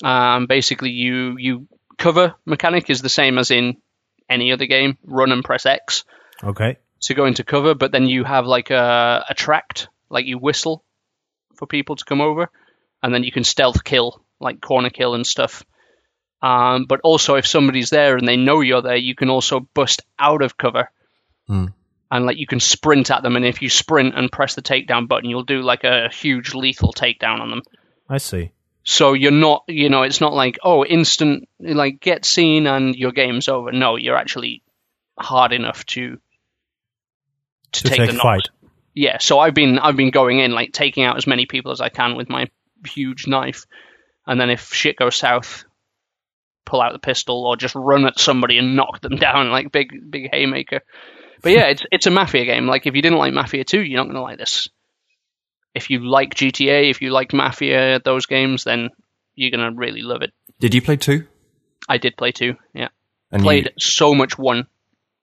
Um, 0.04 0.46
basically, 0.48 0.90
you 0.92 1.38
you 1.38 1.68
cover 1.98 2.36
mechanic 2.46 2.90
is 2.90 3.02
the 3.02 3.10
same 3.10 3.38
as 3.38 3.50
in 3.52 3.78
any 4.30 4.52
other 4.52 4.66
game. 4.66 4.98
Run 5.04 5.32
and 5.32 5.44
press 5.44 5.66
X 5.66 6.04
Okay. 6.44 6.78
To 7.04 7.14
go 7.14 7.26
into 7.26 7.44
cover, 7.44 7.76
but 7.76 7.92
then 7.92 8.08
you 8.08 8.24
have 8.24 8.46
like 8.46 8.70
a 8.70 9.26
attract, 9.30 9.90
like 10.10 10.26
you 10.26 10.38
whistle 10.38 10.84
for 11.56 11.68
people 11.68 11.96
to 11.96 12.06
come 12.06 12.22
over, 12.22 12.50
and 13.02 13.14
then 13.14 13.24
you 13.24 13.32
can 13.32 13.44
stealth 13.44 13.84
kill, 13.84 14.24
like 14.40 14.62
corner 14.62 14.90
kill 14.90 15.14
and 15.14 15.26
stuff. 15.28 15.64
Um, 16.42 16.86
but 16.86 17.00
also, 17.04 17.36
if 17.36 17.48
somebody's 17.48 17.90
there 17.90 18.18
and 18.18 18.28
they 18.28 18.36
know 18.38 18.62
you're 18.62 18.82
there, 18.82 18.98
you 18.98 19.16
can 19.16 19.30
also 19.30 19.62
bust 19.74 20.02
out 20.20 20.42
of 20.42 20.58
cover, 20.58 20.90
Hmm. 21.48 21.68
and 22.12 22.26
like 22.26 22.38
you 22.38 22.48
can 22.48 22.60
sprint 22.60 23.12
at 23.12 23.24
them. 23.24 23.36
And 23.36 23.46
if 23.46 23.62
you 23.62 23.70
sprint 23.70 24.18
and 24.18 24.32
press 24.32 24.56
the 24.56 24.62
takedown 24.62 25.08
button, 25.08 25.30
you'll 25.30 25.44
do 25.44 25.62
like 25.62 25.84
a 25.84 26.10
huge 26.10 26.54
lethal 26.54 26.94
takedown 26.94 27.40
on 27.40 27.50
them. 27.50 27.62
I 28.10 28.18
see. 28.18 28.52
So 28.86 29.14
you're 29.14 29.32
not, 29.32 29.64
you 29.68 29.90
know, 29.90 30.04
it's 30.04 30.20
not 30.20 30.34
like 30.34 30.58
oh, 30.64 30.84
instant, 30.86 31.48
like 31.60 32.02
get 32.02 32.26
seen 32.26 32.68
and 32.68 32.94
your 32.96 33.14
game's 33.14 33.48
over. 33.48 33.72
No, 33.72 33.96
you're 33.96 34.18
actually 34.18 34.64
hard 35.18 35.54
enough 35.54 35.86
to 35.86 36.20
to, 37.74 37.84
To 37.84 37.90
take, 37.90 37.98
take 38.00 38.12
the 38.12 38.18
fight. 38.18 38.42
knocks. 38.46 38.50
Yeah, 38.96 39.18
so 39.20 39.40
I've 39.40 39.54
been 39.56 39.80
I've 39.80 39.96
been 39.96 40.12
going 40.12 40.40
in 40.40 40.52
like 40.52 40.72
taking 40.72 41.04
out 41.04 41.18
as 41.18 41.26
many 41.26 41.46
people 41.46 41.72
as 41.72 41.82
I 41.82 41.90
can 41.90 42.16
with 42.16 42.30
my 42.30 42.50
huge 42.86 43.28
knife, 43.28 43.66
and 44.28 44.40
then 44.40 44.50
if 44.50 44.74
shit 44.74 44.96
goes 44.98 45.16
south, 45.16 45.66
pull 46.66 46.82
out 46.82 46.94
the 46.94 47.00
pistol 47.00 47.46
or 47.46 47.58
just 47.58 47.76
run 47.76 48.06
at 48.06 48.20
somebody 48.20 48.58
and 48.58 48.76
knock 48.76 49.02
them 49.02 49.16
down 49.18 49.50
like 49.50 49.72
big 49.72 50.12
big 50.12 50.30
haymaker. 50.32 50.82
But 51.42 51.52
yeah, 51.54 51.66
it's 51.70 51.84
it's 51.92 52.06
a 52.06 52.12
mafia 52.12 52.46
game. 52.46 52.68
Like 52.68 52.86
if 52.86 52.96
you 52.96 53.02
didn't 53.02 53.18
like 53.18 53.34
Mafia 53.34 53.64
2, 53.66 53.82
you're 53.82 53.98
not 53.98 54.06
going 54.06 54.16
to 54.16 54.22
like 54.22 54.38
this. 54.38 54.70
If 55.76 55.90
you 55.90 56.00
like 56.08 56.34
GTA, 56.36 56.90
if 56.90 57.02
you 57.02 57.10
like 57.10 57.34
Mafia, 57.34 58.00
those 58.00 58.28
games, 58.28 58.64
then 58.64 58.92
you're 59.36 59.52
going 59.52 59.74
to 59.74 59.78
really 59.78 60.04
love 60.04 60.22
it. 60.22 60.32
Did 60.60 60.74
you 60.74 60.82
play 60.82 60.96
two? 60.96 61.28
I 61.90 61.98
did 61.98 62.16
play 62.16 62.32
two. 62.32 62.56
Yeah, 62.74 62.90
And 63.32 63.44
played 63.44 63.66
You, 63.66 63.72
so 63.78 64.14
much 64.14 64.38
one 64.38 64.68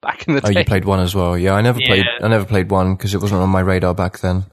back 0.00 0.26
in 0.28 0.34
the 0.34 0.40
day. 0.40 0.48
oh, 0.48 0.52
day. 0.52 0.60
you 0.60 0.64
played 0.64 0.84
one 0.84 1.00
as 1.00 1.14
well. 1.14 1.36
Yeah, 1.36 1.54
I 1.54 1.60
never 1.60 1.78
played. 1.80 2.04
I 2.22 2.28
never 2.28 2.44
played 2.44 2.70
one 2.70 2.94
because 2.96 3.14
it 3.14 3.20
wasn't 3.20 3.40
on 3.42 3.48
my 3.48 3.60
radar 3.60 3.94
back 3.94 4.18
then. 4.20 4.44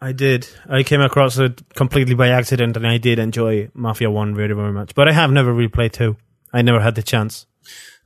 I 0.00 0.12
did. 0.12 0.46
I 0.68 0.82
came 0.82 1.00
across 1.00 1.38
it 1.38 1.62
completely 1.74 2.14
by 2.14 2.28
accident, 2.28 2.76
and 2.76 2.86
I 2.86 2.98
did 2.98 3.18
enjoy 3.18 3.70
Mafia 3.74 4.10
One 4.10 4.34
very, 4.34 4.54
very 4.54 4.72
much. 4.72 4.94
But 4.94 5.08
I 5.08 5.12
have 5.12 5.30
never 5.30 5.52
replayed 5.54 5.92
two. 5.92 6.16
I 6.52 6.62
never 6.62 6.80
had 6.80 6.94
the 6.94 7.02
chance. 7.02 7.46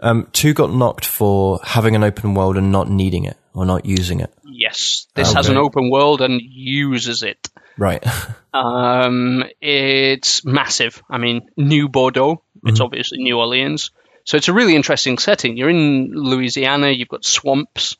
Um, 0.01 0.29
two 0.33 0.55
got 0.55 0.73
knocked 0.73 1.05
for 1.05 1.59
having 1.65 1.97
an 1.97 2.05
open 2.05 2.35
world 2.35 2.57
and 2.57 2.71
not 2.71 2.89
needing 2.89 3.25
it 3.25 3.37
or 3.53 3.67
not 3.67 3.85
using 3.85 4.21
it. 4.21 4.33
Yes, 4.45 5.07
this 5.15 5.33
has 5.33 5.47
Okay. 5.47 5.55
an 5.55 5.59
open 5.61 5.91
world 5.91 6.21
and 6.21 6.41
uses 6.41 7.23
it. 7.23 7.49
Right. 7.77 8.05
Um, 8.55 9.45
it's 9.61 10.45
massive. 10.45 11.01
I 11.09 11.19
mean, 11.19 11.43
New 11.57 11.89
Bordeaux. 11.89 12.43
It's 12.65 12.81
obviously 12.81 13.19
New 13.19 13.39
Orleans. 13.39 13.93
So 14.29 14.37
it's 14.37 14.49
a 14.49 14.53
really 14.53 14.77
interesting 14.77 15.17
setting. 15.17 15.57
You're 15.57 15.71
in 15.71 16.11
Louisiana. 16.13 16.91
You've 16.91 17.09
got 17.09 17.25
swamps. 17.25 17.97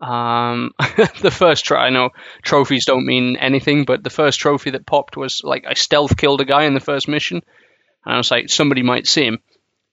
Um, 0.00 0.72
the 1.20 1.30
first 1.32 1.64
try, 1.64 1.86
I 1.86 1.90
know 1.90 2.10
trophies 2.42 2.84
don't 2.84 3.06
mean 3.06 3.36
anything, 3.36 3.84
but 3.84 4.02
the 4.02 4.10
first 4.10 4.40
trophy 4.40 4.70
that 4.70 4.86
popped 4.86 5.16
was 5.16 5.42
like 5.44 5.64
I 5.64 5.74
stealth 5.74 6.16
killed 6.16 6.40
a 6.40 6.44
guy 6.44 6.64
in 6.64 6.74
the 6.74 6.80
first 6.80 7.06
mission, 7.06 7.42
and 8.04 8.14
I 8.14 8.16
was 8.16 8.28
like, 8.28 8.50
somebody 8.50 8.82
might 8.82 9.06
see 9.06 9.24
him. 9.24 9.38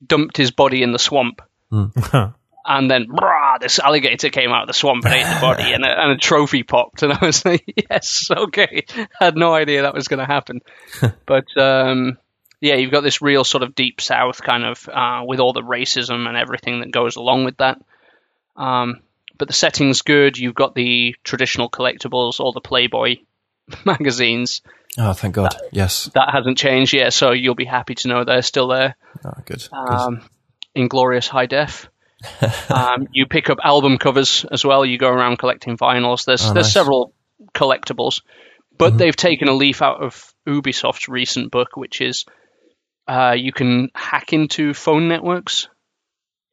Dumped 0.04 0.38
his 0.38 0.50
body 0.50 0.82
in 0.82 0.92
the 0.92 0.98
swamp, 0.98 1.40
and 1.70 2.90
then 2.90 3.06
brah, 3.06 3.60
this 3.60 3.78
alligator 3.78 4.30
came 4.30 4.50
out 4.50 4.64
of 4.64 4.68
the 4.68 4.74
swamp 4.74 5.06
and 5.06 5.14
ate 5.14 5.36
the 5.36 5.40
body, 5.40 5.72
and 5.72 5.86
a, 5.86 6.02
and 6.02 6.12
a 6.14 6.18
trophy 6.18 6.64
popped, 6.64 7.04
and 7.04 7.14
I 7.14 7.24
was 7.24 7.46
like, 7.46 7.64
yes, 7.92 8.28
okay. 8.32 8.86
I 8.98 9.26
had 9.26 9.38
no 9.38 9.54
idea 9.54 9.84
that 9.84 9.94
was 9.94 10.08
going 10.08 10.20
to 10.20 10.26
happen, 10.26 10.62
but 11.28 11.46
um, 11.58 12.18
yeah, 12.64 12.76
you've 12.76 12.92
got 12.92 13.02
this 13.02 13.22
real 13.22 13.44
sort 13.44 13.62
of 13.62 13.76
deep 13.76 14.00
south 14.00 14.42
kind 14.42 14.64
of 14.64 14.88
uh, 14.88 15.24
with 15.28 15.40
all 15.42 15.52
the 15.54 15.62
racism 15.62 16.28
and 16.28 16.38
everything 16.38 16.80
that 16.80 16.92
goes 16.92 17.18
along 17.18 17.44
with 17.44 17.58
that. 17.58 17.78
Um, 18.56 19.02
but 19.38 19.48
the 19.50 19.54
setting's 19.54 20.02
good. 20.02 20.38
You've 20.38 20.56
got 20.56 20.74
the 20.74 21.16
traditional 21.26 21.70
collectibles, 21.70 22.40
all 22.40 22.54
the 22.54 22.62
Playboy 22.62 23.18
magazines. 23.86 24.62
oh, 24.98 25.12
thank 25.14 25.36
God. 25.36 25.56
Yes. 25.72 26.10
That 26.14 26.30
hasn't 26.32 26.58
changed 26.58 26.94
yet, 26.94 27.14
so 27.14 27.32
you'll 27.32 27.54
be 27.56 27.66
happy 27.66 27.96
to 27.96 28.08
know 28.08 28.24
they're 28.24 28.42
still 28.42 28.70
there 28.70 28.96
Oh, 29.26 29.32
good. 29.46 29.68
good. 29.70 29.74
um, 29.74 30.22
in 30.76 30.88
glorious 30.88 31.28
high 31.28 31.48
def. 31.48 31.90
um, 32.70 33.08
you 33.12 33.26
pick 33.26 33.50
up 33.50 33.58
album 33.62 33.98
covers 33.98 34.46
as 34.50 34.64
well. 34.64 34.86
You 34.86 34.98
go 34.98 35.10
around 35.10 35.38
collecting 35.40 35.78
vinyls. 35.78 36.24
There's 36.26 36.46
Oh, 36.46 36.54
there's 36.54 36.68
nice. 36.68 36.74
several 36.74 37.14
collectibles, 37.54 38.22
but 38.78 38.98
they've 38.98 39.16
taken 39.16 39.50
a 39.50 39.54
leaf 39.54 39.82
out 39.82 40.02
of 40.02 40.34
Ubisoft's 40.48 41.10
recent 41.10 41.52
book, 41.52 41.76
which 41.76 42.00
is 42.00 42.24
uh, 43.08 43.36
you 43.38 43.52
can 43.52 43.90
hack 43.96 44.34
into 44.34 44.74
phone 44.74 45.08
networks, 45.08 45.68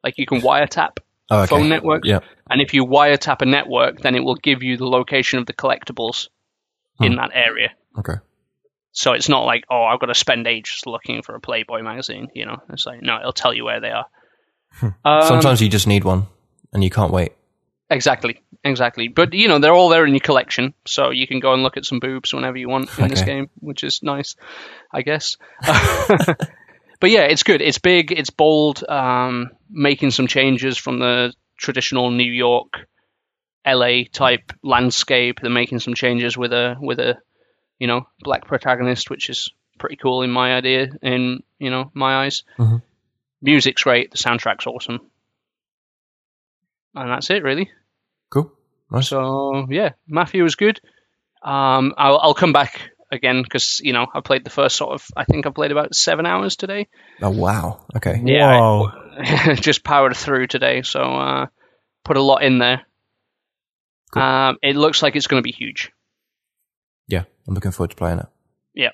like 0.04 0.18
you 0.18 0.26
can 0.26 0.40
wiretap 0.40 0.98
Oh, 1.30 1.42
okay. 1.42 1.46
phone 1.48 1.68
networks. 1.68 2.08
Yeah. 2.08 2.20
And 2.50 2.60
if 2.60 2.74
you 2.74 2.84
wiretap 2.84 3.40
a 3.40 3.46
network, 3.46 4.00
then 4.00 4.16
it 4.16 4.24
will 4.24 4.34
give 4.34 4.64
you 4.64 4.76
the 4.76 4.86
location 4.88 5.38
of 5.38 5.46
the 5.46 5.52
collectibles 5.52 6.28
in 7.00 7.16
that 7.16 7.30
area. 7.32 7.70
Okay. 7.98 8.14
So 8.92 9.12
it's 9.12 9.28
not 9.28 9.44
like, 9.44 9.64
oh, 9.70 9.84
I've 9.84 10.00
got 10.00 10.06
to 10.06 10.14
spend 10.14 10.48
ages 10.48 10.82
looking 10.86 11.22
for 11.22 11.36
a 11.36 11.40
Playboy 11.40 11.82
magazine. 11.82 12.28
You 12.34 12.46
know, 12.46 12.58
it's 12.70 12.84
like 12.84 13.00
no, 13.02 13.18
it'll 13.20 13.32
tell 13.32 13.54
you 13.54 13.64
where 13.64 13.80
they 13.80 13.90
are. 13.92 14.06
Um, 14.82 15.22
Sometimes 15.22 15.62
you 15.62 15.68
just 15.68 15.86
need 15.86 16.02
one 16.04 16.26
and 16.72 16.82
you 16.82 16.90
can't 16.90 17.12
wait. 17.12 17.32
Exactly, 17.90 18.42
exactly. 18.64 19.08
But 19.08 19.34
you 19.34 19.48
know, 19.48 19.58
they're 19.58 19.74
all 19.74 19.88
there 19.88 20.06
in 20.06 20.12
your 20.14 20.20
collection, 20.20 20.74
so 20.86 21.10
you 21.10 21.26
can 21.26 21.40
go 21.40 21.52
and 21.52 21.62
look 21.62 21.76
at 21.76 21.84
some 21.84 22.00
boobs 22.00 22.32
whenever 22.32 22.56
you 22.56 22.68
want 22.68 22.96
in 22.98 23.08
this 23.08 23.22
game, 23.22 23.50
which 23.60 23.84
is 23.84 24.02
nice, 24.02 24.36
I 24.92 25.02
guess. 25.02 25.36
but 25.66 27.10
yeah, 27.10 27.22
it's 27.22 27.42
good. 27.42 27.60
It's 27.60 27.78
big. 27.78 28.12
It's 28.12 28.30
bold. 28.30 28.84
Um, 28.88 29.50
making 29.70 30.10
some 30.10 30.26
changes 30.26 30.78
from 30.78 30.98
the 30.98 31.32
traditional 31.56 32.10
New 32.10 32.30
York, 32.30 32.86
LA 33.66 34.04
type 34.12 34.52
landscape. 34.62 35.40
They're 35.40 35.50
making 35.50 35.80
some 35.80 35.94
changes 35.94 36.36
with 36.36 36.52
a 36.52 36.76
with 36.80 37.00
a 37.00 37.18
you 37.78 37.86
know 37.86 38.06
black 38.20 38.46
protagonist, 38.46 39.10
which 39.10 39.28
is 39.30 39.50
pretty 39.78 39.96
cool 39.96 40.22
in 40.22 40.30
my 40.30 40.54
idea 40.54 40.88
in 41.02 41.42
you 41.58 41.70
know 41.70 41.90
my 41.94 42.24
eyes. 42.24 42.42
Mhm. 42.58 42.82
Music's 43.42 43.82
great. 43.82 44.10
The 44.10 44.18
soundtrack's 44.18 44.66
awesome, 44.66 45.00
and 46.94 47.10
that's 47.10 47.30
it 47.30 47.42
really. 47.42 47.70
Cool. 48.30 48.52
Nice. 48.90 49.08
So 49.08 49.66
yeah, 49.70 49.90
Mafia 50.08 50.42
was 50.42 50.54
good. 50.54 50.80
Um, 51.42 51.94
I'll, 51.96 52.18
I'll 52.18 52.34
come 52.34 52.52
back 52.52 52.90
again 53.12 53.42
because 53.42 53.80
you 53.82 53.92
know 53.92 54.06
I 54.12 54.20
played 54.20 54.44
the 54.44 54.50
first 54.50 54.76
sort 54.76 54.92
of. 54.92 55.06
I 55.16 55.24
think 55.24 55.46
I 55.46 55.50
played 55.50 55.72
about 55.72 55.94
seven 55.94 56.26
hours 56.26 56.56
today. 56.56 56.88
oh, 57.22 57.30
wow. 57.30 57.84
Okay. 57.96 58.20
Yeah, 58.24 58.58
Whoa. 58.58 59.54
just 59.54 59.82
powered 59.84 60.16
through 60.16 60.46
today, 60.46 60.82
so 60.82 61.00
uh, 61.00 61.46
put 62.04 62.16
a 62.16 62.22
lot 62.22 62.42
in 62.42 62.58
there. 62.58 62.82
Cool. 64.12 64.22
Um, 64.22 64.58
it 64.62 64.76
looks 64.76 65.02
like 65.02 65.14
it's 65.16 65.26
going 65.28 65.40
to 65.42 65.46
be 65.46 65.52
huge. 65.52 65.92
Yeah. 67.06 67.24
I'm 67.48 67.54
looking 67.54 67.70
forward 67.72 67.90
to 67.90 67.96
playing 67.96 68.18
it. 68.20 68.26
Yeah, 68.74 68.90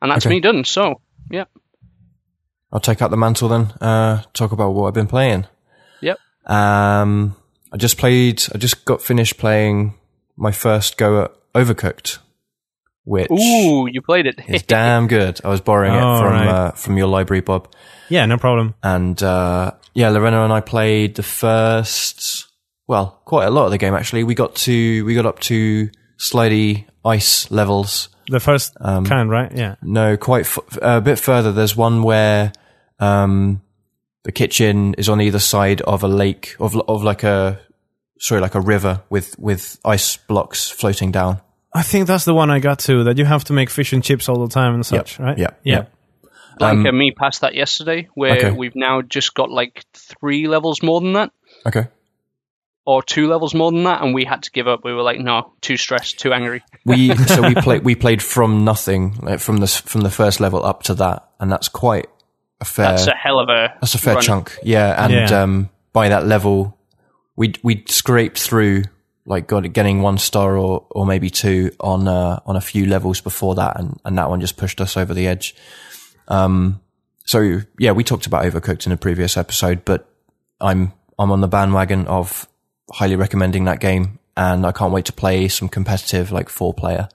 and 0.00 0.10
that's 0.10 0.24
Okay. 0.26 0.34
me 0.36 0.40
done. 0.40 0.64
So, 0.64 1.00
yeah. 1.30 1.44
I'll 2.72 2.78
take 2.80 3.00
out 3.02 3.10
the 3.10 3.16
mantle 3.16 3.48
then. 3.48 3.62
Uh, 3.80 4.22
talk 4.34 4.52
about 4.52 4.70
what 4.70 4.86
I've 4.88 4.94
been 4.94 5.06
playing. 5.08 5.46
Yep. 6.02 6.18
Um, 6.46 7.34
I 7.72 7.76
just 7.76 7.98
played. 7.98 8.42
I 8.54 8.58
just 8.58 8.84
got 8.84 9.02
finished 9.02 9.38
playing 9.38 9.94
my 10.36 10.52
first 10.52 10.96
go 10.96 11.22
at 11.24 11.32
Overcooked, 11.54 12.18
which 13.04 13.30
Ooh, 13.30 13.88
you 13.90 14.00
played 14.02 14.26
it. 14.26 14.38
it. 14.46 14.54
is 14.54 14.62
damn 14.66 15.06
good. 15.08 15.40
I 15.44 15.48
was 15.48 15.60
borrowing 15.60 15.94
it 15.94 16.00
Oh, 16.02 16.20
from 16.20 16.32
right. 16.32 16.48
uh, 16.48 16.70
from 16.72 16.96
your 16.96 17.08
library, 17.08 17.40
Bob. 17.40 17.72
Yeah, 18.08 18.24
no 18.26 18.38
problem. 18.38 18.74
And 18.82 19.20
uh, 19.22 19.72
yeah, 19.94 20.08
Lorena 20.10 20.44
and 20.44 20.52
I 20.52 20.60
played 20.60 21.16
the 21.16 21.22
first. 21.22 22.46
Well, 22.86 23.20
quite 23.24 23.44
a 23.46 23.50
lot 23.50 23.66
of 23.66 23.70
the 23.70 23.78
game 23.78 23.94
actually. 23.94 24.24
We 24.24 24.34
got 24.34 24.54
to 24.56 25.04
we 25.04 25.14
got 25.14 25.26
up 25.26 25.40
to 25.40 25.90
slidey 26.18 26.86
ice 27.04 27.50
levels. 27.50 28.08
The 28.28 28.40
first 28.40 28.76
Um, 28.80 29.04
kind, 29.06 29.30
right? 29.30 29.50
Yeah. 29.54 29.76
No, 29.82 30.16
quite 30.16 30.42
f- 30.46 30.78
a 30.82 31.00
bit 31.00 31.18
further. 31.18 31.50
There's 31.52 31.76
one 31.76 32.02
where 32.02 32.52
um, 32.98 33.62
the 34.24 34.32
kitchen 34.32 34.94
is 34.94 35.08
on 35.08 35.20
either 35.20 35.38
side 35.38 35.80
of 35.82 36.02
a 36.02 36.08
lake 36.08 36.56
of 36.60 36.76
of 36.88 37.02
like 37.02 37.22
a 37.22 37.60
sorry 38.18 38.40
like 38.40 38.54
a 38.54 38.60
river 38.60 39.02
with 39.10 39.38
with 39.38 39.78
ice 39.84 40.16
blocks 40.16 40.70
floating 40.70 41.12
down. 41.12 41.40
I 41.74 41.82
think 41.82 42.06
that's 42.06 42.24
the 42.24 42.34
one 42.34 42.50
I 42.50 42.58
got 42.60 42.78
to. 42.80 43.04
That 43.04 43.18
you 43.18 43.24
have 43.26 43.44
to 43.44 43.52
make 43.52 43.70
fish 43.70 43.92
and 43.92 44.02
chips 44.02 44.28
all 44.28 44.44
the 44.46 44.52
time 44.52 44.74
and 44.74 44.84
such, 44.84 45.18
right? 45.20 45.38
yeah, 45.38 45.50
yeah. 45.62 45.74
yeah. 45.74 45.84
Blanca 46.58 46.88
um, 46.88 46.94
uh, 46.94 46.98
me 46.98 47.12
passed 47.12 47.42
that 47.42 47.54
yesterday, 47.54 48.08
where 48.14 48.36
Okay. 48.36 48.50
we've 48.50 48.74
now 48.74 49.02
just 49.02 49.34
got 49.34 49.50
like 49.50 49.84
three 49.94 50.48
levels 50.48 50.82
more 50.82 51.00
than 51.00 51.12
that, 51.12 51.30
Okay. 51.66 51.86
or 52.84 53.02
two 53.02 53.28
levels 53.28 53.54
more 53.54 53.70
than 53.70 53.84
that, 53.84 54.02
and 54.02 54.12
we 54.14 54.24
had 54.24 54.42
to 54.44 54.50
give 54.50 54.66
up. 54.66 54.80
We 54.82 54.92
were 54.92 55.02
like, 55.02 55.20
no, 55.20 55.52
too 55.60 55.76
stressed, 55.76 56.18
too 56.18 56.32
angry. 56.32 56.64
We 56.84 57.14
so 57.14 57.42
we 57.46 57.54
played 57.66 57.84
we 57.84 57.94
played 57.94 58.22
from 58.22 58.64
nothing 58.64 59.18
like 59.22 59.38
from 59.40 59.58
the 59.58 59.68
from 59.68 60.00
the 60.00 60.10
first 60.10 60.40
level 60.40 60.64
up 60.64 60.82
to 60.84 60.94
that, 60.94 61.28
and 61.38 61.52
that's 61.52 61.68
quite 61.68 62.08
a 62.60 62.64
fair 62.64 62.90
That's 62.90 63.06
a 63.06 63.14
hell 63.14 63.38
of 63.38 63.48
a 63.48 63.74
that's 63.80 63.94
a 63.94 63.98
fair 63.98 64.14
run. 64.14 64.22
chunk. 64.22 64.58
Yeah, 64.62 65.04
and 65.04 65.12
Yeah. 65.12 65.42
um, 65.42 65.70
by 65.92 66.08
that 66.08 66.26
level, 66.26 66.76
we 67.36 67.54
we 67.62 67.84
scraped 67.88 68.38
through 68.38 68.84
like 69.26 69.46
got 69.46 69.70
getting 69.72 70.00
one 70.02 70.18
star 70.18 70.56
or 70.56 70.86
or 70.90 71.04
maybe 71.06 71.30
two 71.30 71.70
on 71.80 72.08
uh, 72.08 72.40
on 72.46 72.56
a 72.56 72.60
few 72.60 72.86
levels 72.86 73.20
before 73.20 73.54
that, 73.56 73.78
and 73.78 74.00
and 74.04 74.18
that 74.18 74.28
one 74.30 74.40
just 74.40 74.56
pushed 74.56 74.80
us 74.80 74.96
over 74.96 75.14
the 75.14 75.26
edge. 75.26 75.54
Um, 76.28 76.80
so 77.24 77.60
yeah, 77.78 77.92
we 77.92 78.04
talked 78.04 78.26
about 78.26 78.44
Overcooked 78.44 78.86
in 78.86 78.92
a 78.92 78.96
previous 78.96 79.36
episode, 79.36 79.84
but 79.84 80.08
I'm 80.60 80.92
I'm 81.18 81.30
on 81.30 81.40
the 81.40 81.48
bandwagon 81.48 82.06
of 82.06 82.48
highly 82.90 83.16
recommending 83.16 83.64
that 83.66 83.80
game, 83.80 84.18
and 84.36 84.64
I 84.66 84.72
can't 84.72 84.92
wait 84.92 85.04
to 85.06 85.12
play 85.12 85.48
some 85.48 85.68
competitive 85.68 86.32
like 86.32 86.48
four 86.48 86.72
player. 86.74 87.08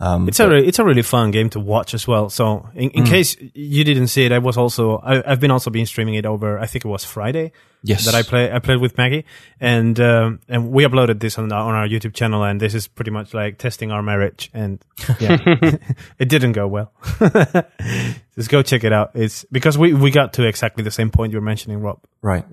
Um, 0.00 0.26
It's 0.28 0.40
a 0.40 0.48
re- 0.48 0.66
it's 0.66 0.80
a 0.80 0.84
really 0.84 1.02
fun 1.02 1.30
game 1.30 1.50
to 1.50 1.60
watch 1.60 1.94
as 1.94 2.06
well. 2.08 2.28
So 2.28 2.68
in, 2.74 2.90
Mm. 2.90 2.94
in 2.94 3.04
case 3.04 3.36
you 3.54 3.84
didn't 3.84 4.08
see 4.08 4.24
it, 4.26 4.32
I 4.32 4.38
was 4.38 4.56
also 4.56 4.96
I, 4.98 5.22
I've 5.30 5.38
been 5.40 5.52
also 5.52 5.70
been 5.70 5.86
streaming 5.86 6.14
it 6.16 6.26
over. 6.26 6.58
I 6.58 6.66
think 6.66 6.84
it 6.84 6.88
was 6.88 7.04
Friday 7.04 7.52
yes, 7.84 8.04
that 8.04 8.14
I 8.14 8.22
play 8.22 8.50
I 8.52 8.58
played 8.58 8.80
with 8.80 8.98
Maggie, 8.98 9.24
and 9.60 9.98
um, 10.00 10.40
and 10.48 10.72
we 10.72 10.84
uploaded 10.84 11.20
this 11.20 11.38
on 11.38 11.52
our, 11.52 11.68
on 11.68 11.74
our 11.76 11.86
YouTube 11.86 12.12
channel, 12.12 12.42
and 12.42 12.60
this 12.60 12.74
is 12.74 12.88
pretty 12.88 13.12
much 13.12 13.32
like 13.34 13.56
testing 13.58 13.92
our 13.92 14.02
marriage, 14.02 14.50
and 14.52 14.84
yeah, 15.20 15.38
it 16.18 16.28
didn't 16.28 16.52
go 16.52 16.66
well. 16.66 16.92
Just 18.34 18.50
go 18.50 18.62
check 18.62 18.82
it 18.84 18.92
out. 18.92 19.12
It's 19.14 19.44
because 19.52 19.78
we 19.78 19.94
we 19.94 20.10
got 20.10 20.32
to 20.34 20.42
exactly 20.46 20.82
the 20.82 20.90
same 20.90 21.10
point 21.10 21.32
you 21.32 21.38
were 21.38 21.44
mentioning, 21.44 21.80
Rob. 21.80 22.00
right. 22.20 22.44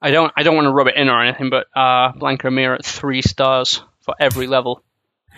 I 0.00 0.12
don't 0.12 0.32
I 0.36 0.44
don't 0.44 0.54
want 0.56 0.66
to 0.66 0.72
rub 0.72 0.86
it 0.86 0.96
in 0.96 1.08
or 1.08 1.22
anything, 1.22 1.50
but 1.50 1.66
uh, 1.76 2.12
Blanca 2.12 2.46
and 2.46 2.58
at 2.58 2.84
three 2.86 3.20
stars 3.20 3.82
for 4.00 4.14
every 4.18 4.46
level 4.46 4.82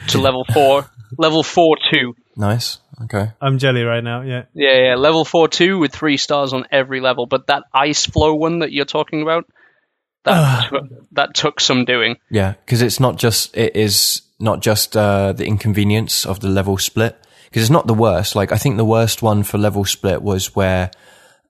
to 0.09 0.18
level 0.20 0.44
four. 0.53 0.88
Level 1.18 1.42
four 1.42 1.77
two. 1.92 2.14
Nice. 2.37 2.79
Okay. 3.05 3.31
I'm 3.40 3.59
jelly 3.59 3.83
right 3.83 4.05
now. 4.05 4.23
Yeah, 4.23 4.44
Yeah, 4.55 4.77
yeah, 4.88 4.94
level 4.94 5.25
four 5.25 5.49
two 5.49 5.79
with 5.79 5.92
three 5.92 6.16
stars 6.16 6.53
on 6.53 6.66
every 6.70 7.01
level. 7.01 7.27
But 7.27 7.46
that 7.49 7.64
ice 7.73 8.07
floe 8.07 8.35
one 8.35 8.61
that 8.61 8.73
you're 8.73 8.85
talking 8.85 9.23
about, 9.23 9.46
that 10.25 10.68
took, 10.70 10.85
that 11.12 11.35
took 11.35 11.61
some 11.61 11.85
doing. 11.85 12.16
Yeah, 12.31 12.55
because 12.64 12.83
it's 12.83 13.01
not 13.01 13.16
just 13.16 13.57
it 13.57 13.75
is 13.77 14.23
not 14.38 14.61
just 14.61 14.96
uh, 14.96 15.33
the 15.33 15.46
inconvenience 15.46 16.27
of 16.27 16.40
the 16.40 16.49
level 16.49 16.79
split. 16.79 17.16
Because 17.44 17.62
it's 17.62 17.70
not 17.70 17.87
the 17.88 17.94
worst. 17.94 18.37
Like 18.37 18.53
I 18.53 18.57
think 18.59 18.77
the 18.77 18.85
worst 18.85 19.23
one 19.23 19.42
for 19.42 19.59
level 19.59 19.85
split 19.85 20.23
was 20.23 20.55
where 20.55 20.90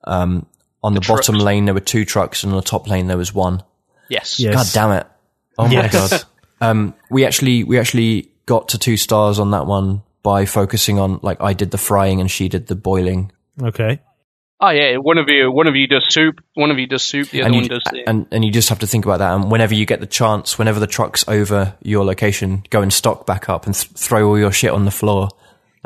um, 0.05 0.47
on 0.83 0.93
the, 0.95 0.99
bottom 1.01 1.35
trucks. 1.35 1.43
lane 1.43 1.65
there 1.65 1.75
were 1.75 1.79
two 1.79 2.05
trucks 2.05 2.43
and 2.43 2.51
on 2.53 2.57
the 2.57 2.63
top 2.63 2.87
lane 2.89 3.07
there 3.07 3.17
was 3.17 3.33
one. 3.35 3.61
Yes. 4.09 4.39
Yes. 4.39 4.55
God 4.55 4.67
damn 4.73 4.97
it! 4.97 5.07
Oh 5.59 5.69
Yes. 5.69 5.93
my 5.93 5.99
god. 6.17 6.23
Um, 6.63 6.93
we 7.09 7.25
actually 7.25 7.63
we 7.63 7.79
actually 7.79 8.30
got 8.53 8.69
to 8.69 8.77
two 8.77 8.97
stars 8.97 9.39
on 9.39 9.51
that 9.51 9.65
one 9.65 10.03
by 10.23 10.45
focusing 10.45 10.99
on 10.99 11.19
like 11.23 11.39
I 11.41 11.53
did 11.53 11.71
the 11.71 11.77
frying 11.89 12.19
and 12.21 12.29
she 12.29 12.49
did 12.49 12.67
the 12.67 12.75
boiling. 12.75 13.31
okay. 13.61 13.99
Oh 14.63 14.69
yeah, 14.69 14.97
one 14.97 15.17
of 15.17 15.27
you 15.27 15.51
one 15.51 15.67
of 15.67 15.75
you 15.75 15.87
does 15.87 16.05
soup, 16.13 16.35
one 16.53 16.69
of 16.69 16.77
you 16.77 16.85
does 16.85 17.01
soup, 17.01 17.29
the 17.29 17.39
other 17.41 17.47
and 17.47 17.55
one 17.55 17.63
you, 17.63 17.69
does 17.69 17.83
the 17.91 18.03
and 18.07 18.27
and 18.31 18.45
you 18.45 18.51
just 18.51 18.69
have 18.69 18.77
to 18.79 18.87
think 18.87 19.05
about 19.05 19.17
that. 19.17 19.33
And 19.33 19.49
whenever 19.49 19.73
you 19.73 19.85
get 19.87 19.99
the 20.01 20.05
chance, 20.19 20.59
whenever 20.59 20.79
the 20.79 20.85
truck's 20.97 21.27
over 21.27 21.75
your 21.81 22.05
location, 22.05 22.63
go 22.69 22.81
and 22.83 22.93
stock 22.93 23.25
back 23.25 23.49
up 23.49 23.65
and 23.65 23.73
th- 23.73 23.91
throw 23.93 24.27
all 24.27 24.37
your 24.37 24.51
shit 24.51 24.69
on 24.71 24.85
the 24.85 24.91
floor. 24.91 25.29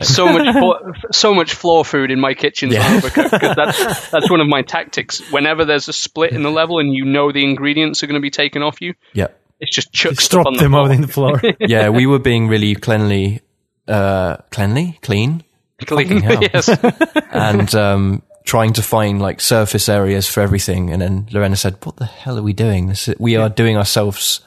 so 0.02 0.26
much 0.28 0.54
flo- 0.60 0.92
so 1.14 1.34
much 1.34 1.54
floor 1.54 1.86
food 1.86 2.12
in 2.12 2.20
my 2.20 2.34
kitchen 2.34 2.70
Yeah. 2.70 3.00
because 3.00 3.32
that's 3.62 4.10
that's 4.10 4.30
one 4.30 4.42
of 4.42 4.48
my 4.48 4.62
tactics. 4.62 5.22
Whenever 5.32 5.64
there's 5.64 5.88
a 5.88 5.94
split 5.94 6.34
in 6.34 6.44
the 6.44 6.52
level 6.52 6.80
and 6.80 6.94
you 6.94 7.06
know 7.06 7.32
the 7.32 7.46
ingredients 7.46 8.04
are 8.04 8.08
going 8.08 8.20
to 8.22 8.28
be 8.30 8.36
taken 8.44 8.62
off 8.62 8.82
you, 8.82 8.94
Yeah, 9.14 9.28
it's 9.60 9.74
just 9.76 9.92
chuck 9.94 10.14
Just 10.14 10.26
stuff 10.26 10.44
drop 10.44 10.48
on 10.48 10.54
the 10.54 10.60
them 10.64 10.72
floor. 10.72 10.86
out 10.86 10.92
in 10.92 11.02
the 11.02 11.08
floor. 11.08 11.42
yeah. 11.60 11.90
we 11.90 12.06
were 12.06 12.20
being 12.20 12.48
really 12.48 12.76
cleanly, 12.76 13.42
uh, 13.88 14.38
cleanly, 14.52 14.98
clean, 15.02 15.44
Clean. 15.86 16.22
hell. 16.22 16.42
yes. 16.42 16.70
and 17.32 17.74
um, 17.76 18.22
trying 18.46 18.74
to 18.74 18.82
find 18.82 19.22
like 19.22 19.42
surface 19.42 19.90
areas 19.90 20.28
for 20.30 20.42
everything. 20.42 20.92
And 20.92 21.02
then 21.02 21.28
Lorena 21.32 21.56
said, 21.56 21.78
"What 21.84 21.98
the 21.98 22.06
hell 22.06 22.38
are 22.38 22.44
we 22.44 22.54
doing? 22.54 22.88
This 22.88 23.08
is, 23.08 23.16
we 23.20 23.36
are 23.36 23.50
doing 23.50 23.78
ourselves 23.78 24.42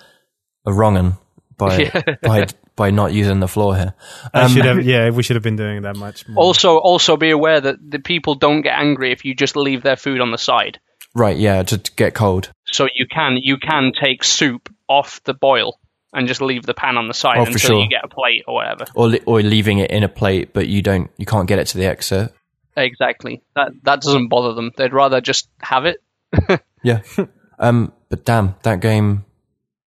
a 0.66 0.72
wrong'un 0.72 1.18
by 1.56 1.90
by 2.22 2.46
by 2.76 2.90
not 2.90 3.12
using 3.12 3.40
the 3.40 3.48
floor 3.48 3.76
here." 3.76 3.94
I 4.32 4.42
Um, 4.42 4.52
should 4.52 4.64
have. 4.64 4.84
Yeah, 4.84 5.10
we 5.10 5.22
should 5.22 5.36
have 5.36 5.42
been 5.42 5.56
doing 5.56 5.82
that 5.82 5.96
much 5.96 6.26
more. 6.28 6.42
Also, 6.44 6.76
also 6.78 7.16
be 7.16 7.30
aware 7.30 7.60
that 7.60 7.76
the 7.90 7.98
people 7.98 8.34
don't 8.34 8.62
get 8.62 8.78
angry 8.78 9.12
if 9.12 9.24
you 9.24 9.34
just 9.34 9.56
leave 9.56 9.82
their 9.82 9.96
food 9.96 10.20
on 10.20 10.30
the 10.30 10.38
side. 10.38 10.78
Right, 11.14 11.36
yeah, 11.36 11.62
to, 11.62 11.78
to 11.78 11.92
get 11.92 12.14
cold. 12.14 12.52
So 12.66 12.86
you 12.94 13.06
can 13.06 13.36
you 13.40 13.56
can 13.58 13.92
take 14.02 14.22
soup 14.24 14.68
off 14.88 15.22
the 15.24 15.34
boil 15.34 15.78
and 16.12 16.26
just 16.26 16.40
leave 16.40 16.64
the 16.64 16.74
pan 16.74 16.96
on 16.96 17.06
the 17.08 17.14
side 17.14 17.38
Oh, 17.38 17.44
until 17.44 17.58
sure. 17.58 17.80
you 17.82 17.88
get 17.88 18.04
a 18.04 18.08
plate 18.08 18.44
or 18.48 18.54
whatever. 18.54 18.86
or 18.94 19.08
li- 19.08 19.20
or 19.26 19.40
leaving 19.42 19.78
it 19.78 19.90
in 19.90 20.02
a 20.02 20.08
plate, 20.08 20.52
but 20.54 20.66
you 20.68 20.80
don't, 20.82 21.10
you 21.18 21.26
can't 21.26 21.46
get 21.46 21.58
it 21.58 21.66
to 21.68 21.78
the 21.78 21.84
exit. 21.86 22.32
Exactly. 22.76 23.42
That 23.56 23.72
that 23.82 24.00
doesn't 24.00 24.28
bother 24.28 24.54
them. 24.54 24.70
They'd 24.76 24.92
rather 24.92 25.20
just 25.20 25.48
have 25.60 25.84
it. 25.86 26.02
Yeah. 26.84 27.00
um, 27.58 27.92
but 28.08 28.24
damn, 28.24 28.54
that 28.62 28.80
game 28.80 29.24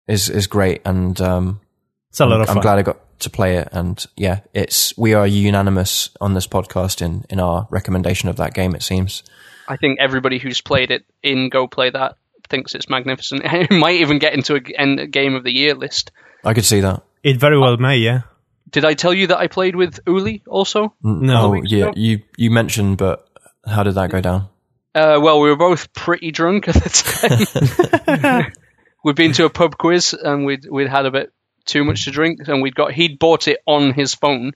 is 0.09 0.29
is 0.29 0.49
great, 0.49 0.83
and 0.85 1.19
um, 1.21 1.61
it's 2.09 2.19
a 2.19 2.27
lot 2.27 2.41
of 2.41 2.49
fun. 2.49 2.57
I'm 2.57 2.63
glad 2.63 2.79
I 2.79 2.83
got 2.83 2.99
to 3.21 3.31
play 3.31 3.59
it. 3.59 3.69
And 3.71 4.05
yeah, 4.17 4.41
it's 4.53 4.99
we 4.99 5.15
are 5.15 5.25
unanimous 5.25 6.11
on 6.21 6.35
this 6.35 6.49
podcast 6.49 7.01
in 7.01 7.25
in 7.31 7.39
our 7.39 7.69
recommendation 7.71 8.29
of 8.29 8.37
that 8.39 8.55
game. 8.55 8.75
It 8.75 8.83
seems. 8.83 9.23
I 9.69 9.77
think 9.77 10.01
everybody 10.01 10.39
who's 10.39 10.61
played 10.61 10.91
it 10.91 11.05
in 11.23 11.49
Go 11.49 11.69
Play 11.69 11.91
That 11.91 12.17
thinks 12.51 12.75
it's 12.75 12.91
magnificent. 12.91 13.43
it 13.45 13.71
might 13.71 14.01
even 14.01 14.19
get 14.19 14.35
into 14.35 14.57
a, 14.57 14.61
g- 14.61 14.77
en- 14.77 14.99
a 14.99 15.07
game 15.07 15.35
of 15.35 15.45
the 15.45 15.53
year 15.53 15.75
list. 15.75 16.11
I 16.45 16.53
could 16.53 16.65
see 16.65 16.81
that. 16.81 17.03
It 17.23 17.39
very 17.39 17.59
well 17.59 17.77
may. 17.77 17.99
Yeah. 17.99 18.23
Did 18.71 18.85
I 18.85 18.95
tell 18.95 19.13
you 19.15 19.29
that 19.29 19.39
I 19.39 19.47
played 19.49 19.75
with 19.75 20.01
Uli 20.07 20.43
also? 20.47 20.95
No. 21.03 21.55
Oh, 21.55 21.63
yeah, 21.63 21.87
ago? 21.87 21.93
you 21.97 22.23
you 22.37 22.51
mentioned, 22.51 22.99
but 22.99 23.27
how 23.67 23.83
did 23.83 23.95
that 23.95 24.11
go 24.11 24.21
down? 24.21 24.49
Uh, 24.95 25.19
well, 25.21 25.41
we 25.41 25.49
were 25.51 25.57
both 25.57 25.93
pretty 25.93 26.31
drunk 26.31 26.69
at 26.69 26.75
the 26.75 28.01
time. 28.07 28.53
we'd 29.05 29.17
been 29.17 29.33
to 29.33 29.45
a 29.45 29.51
pub 29.51 29.77
quiz 29.77 30.15
and 30.15 30.45
we'd 30.45 30.67
we'd 30.71 30.89
had 30.89 31.07
a 31.07 31.11
bit 31.11 31.33
too 31.65 31.85
much 31.85 32.05
to 32.05 32.11
drink, 32.11 32.49
and 32.49 32.63
we'd 32.63 32.75
got 32.75 32.93
he'd 32.93 33.19
bought 33.19 33.49
it 33.49 33.59
on 33.67 33.93
his 33.93 34.15
phone. 34.15 34.53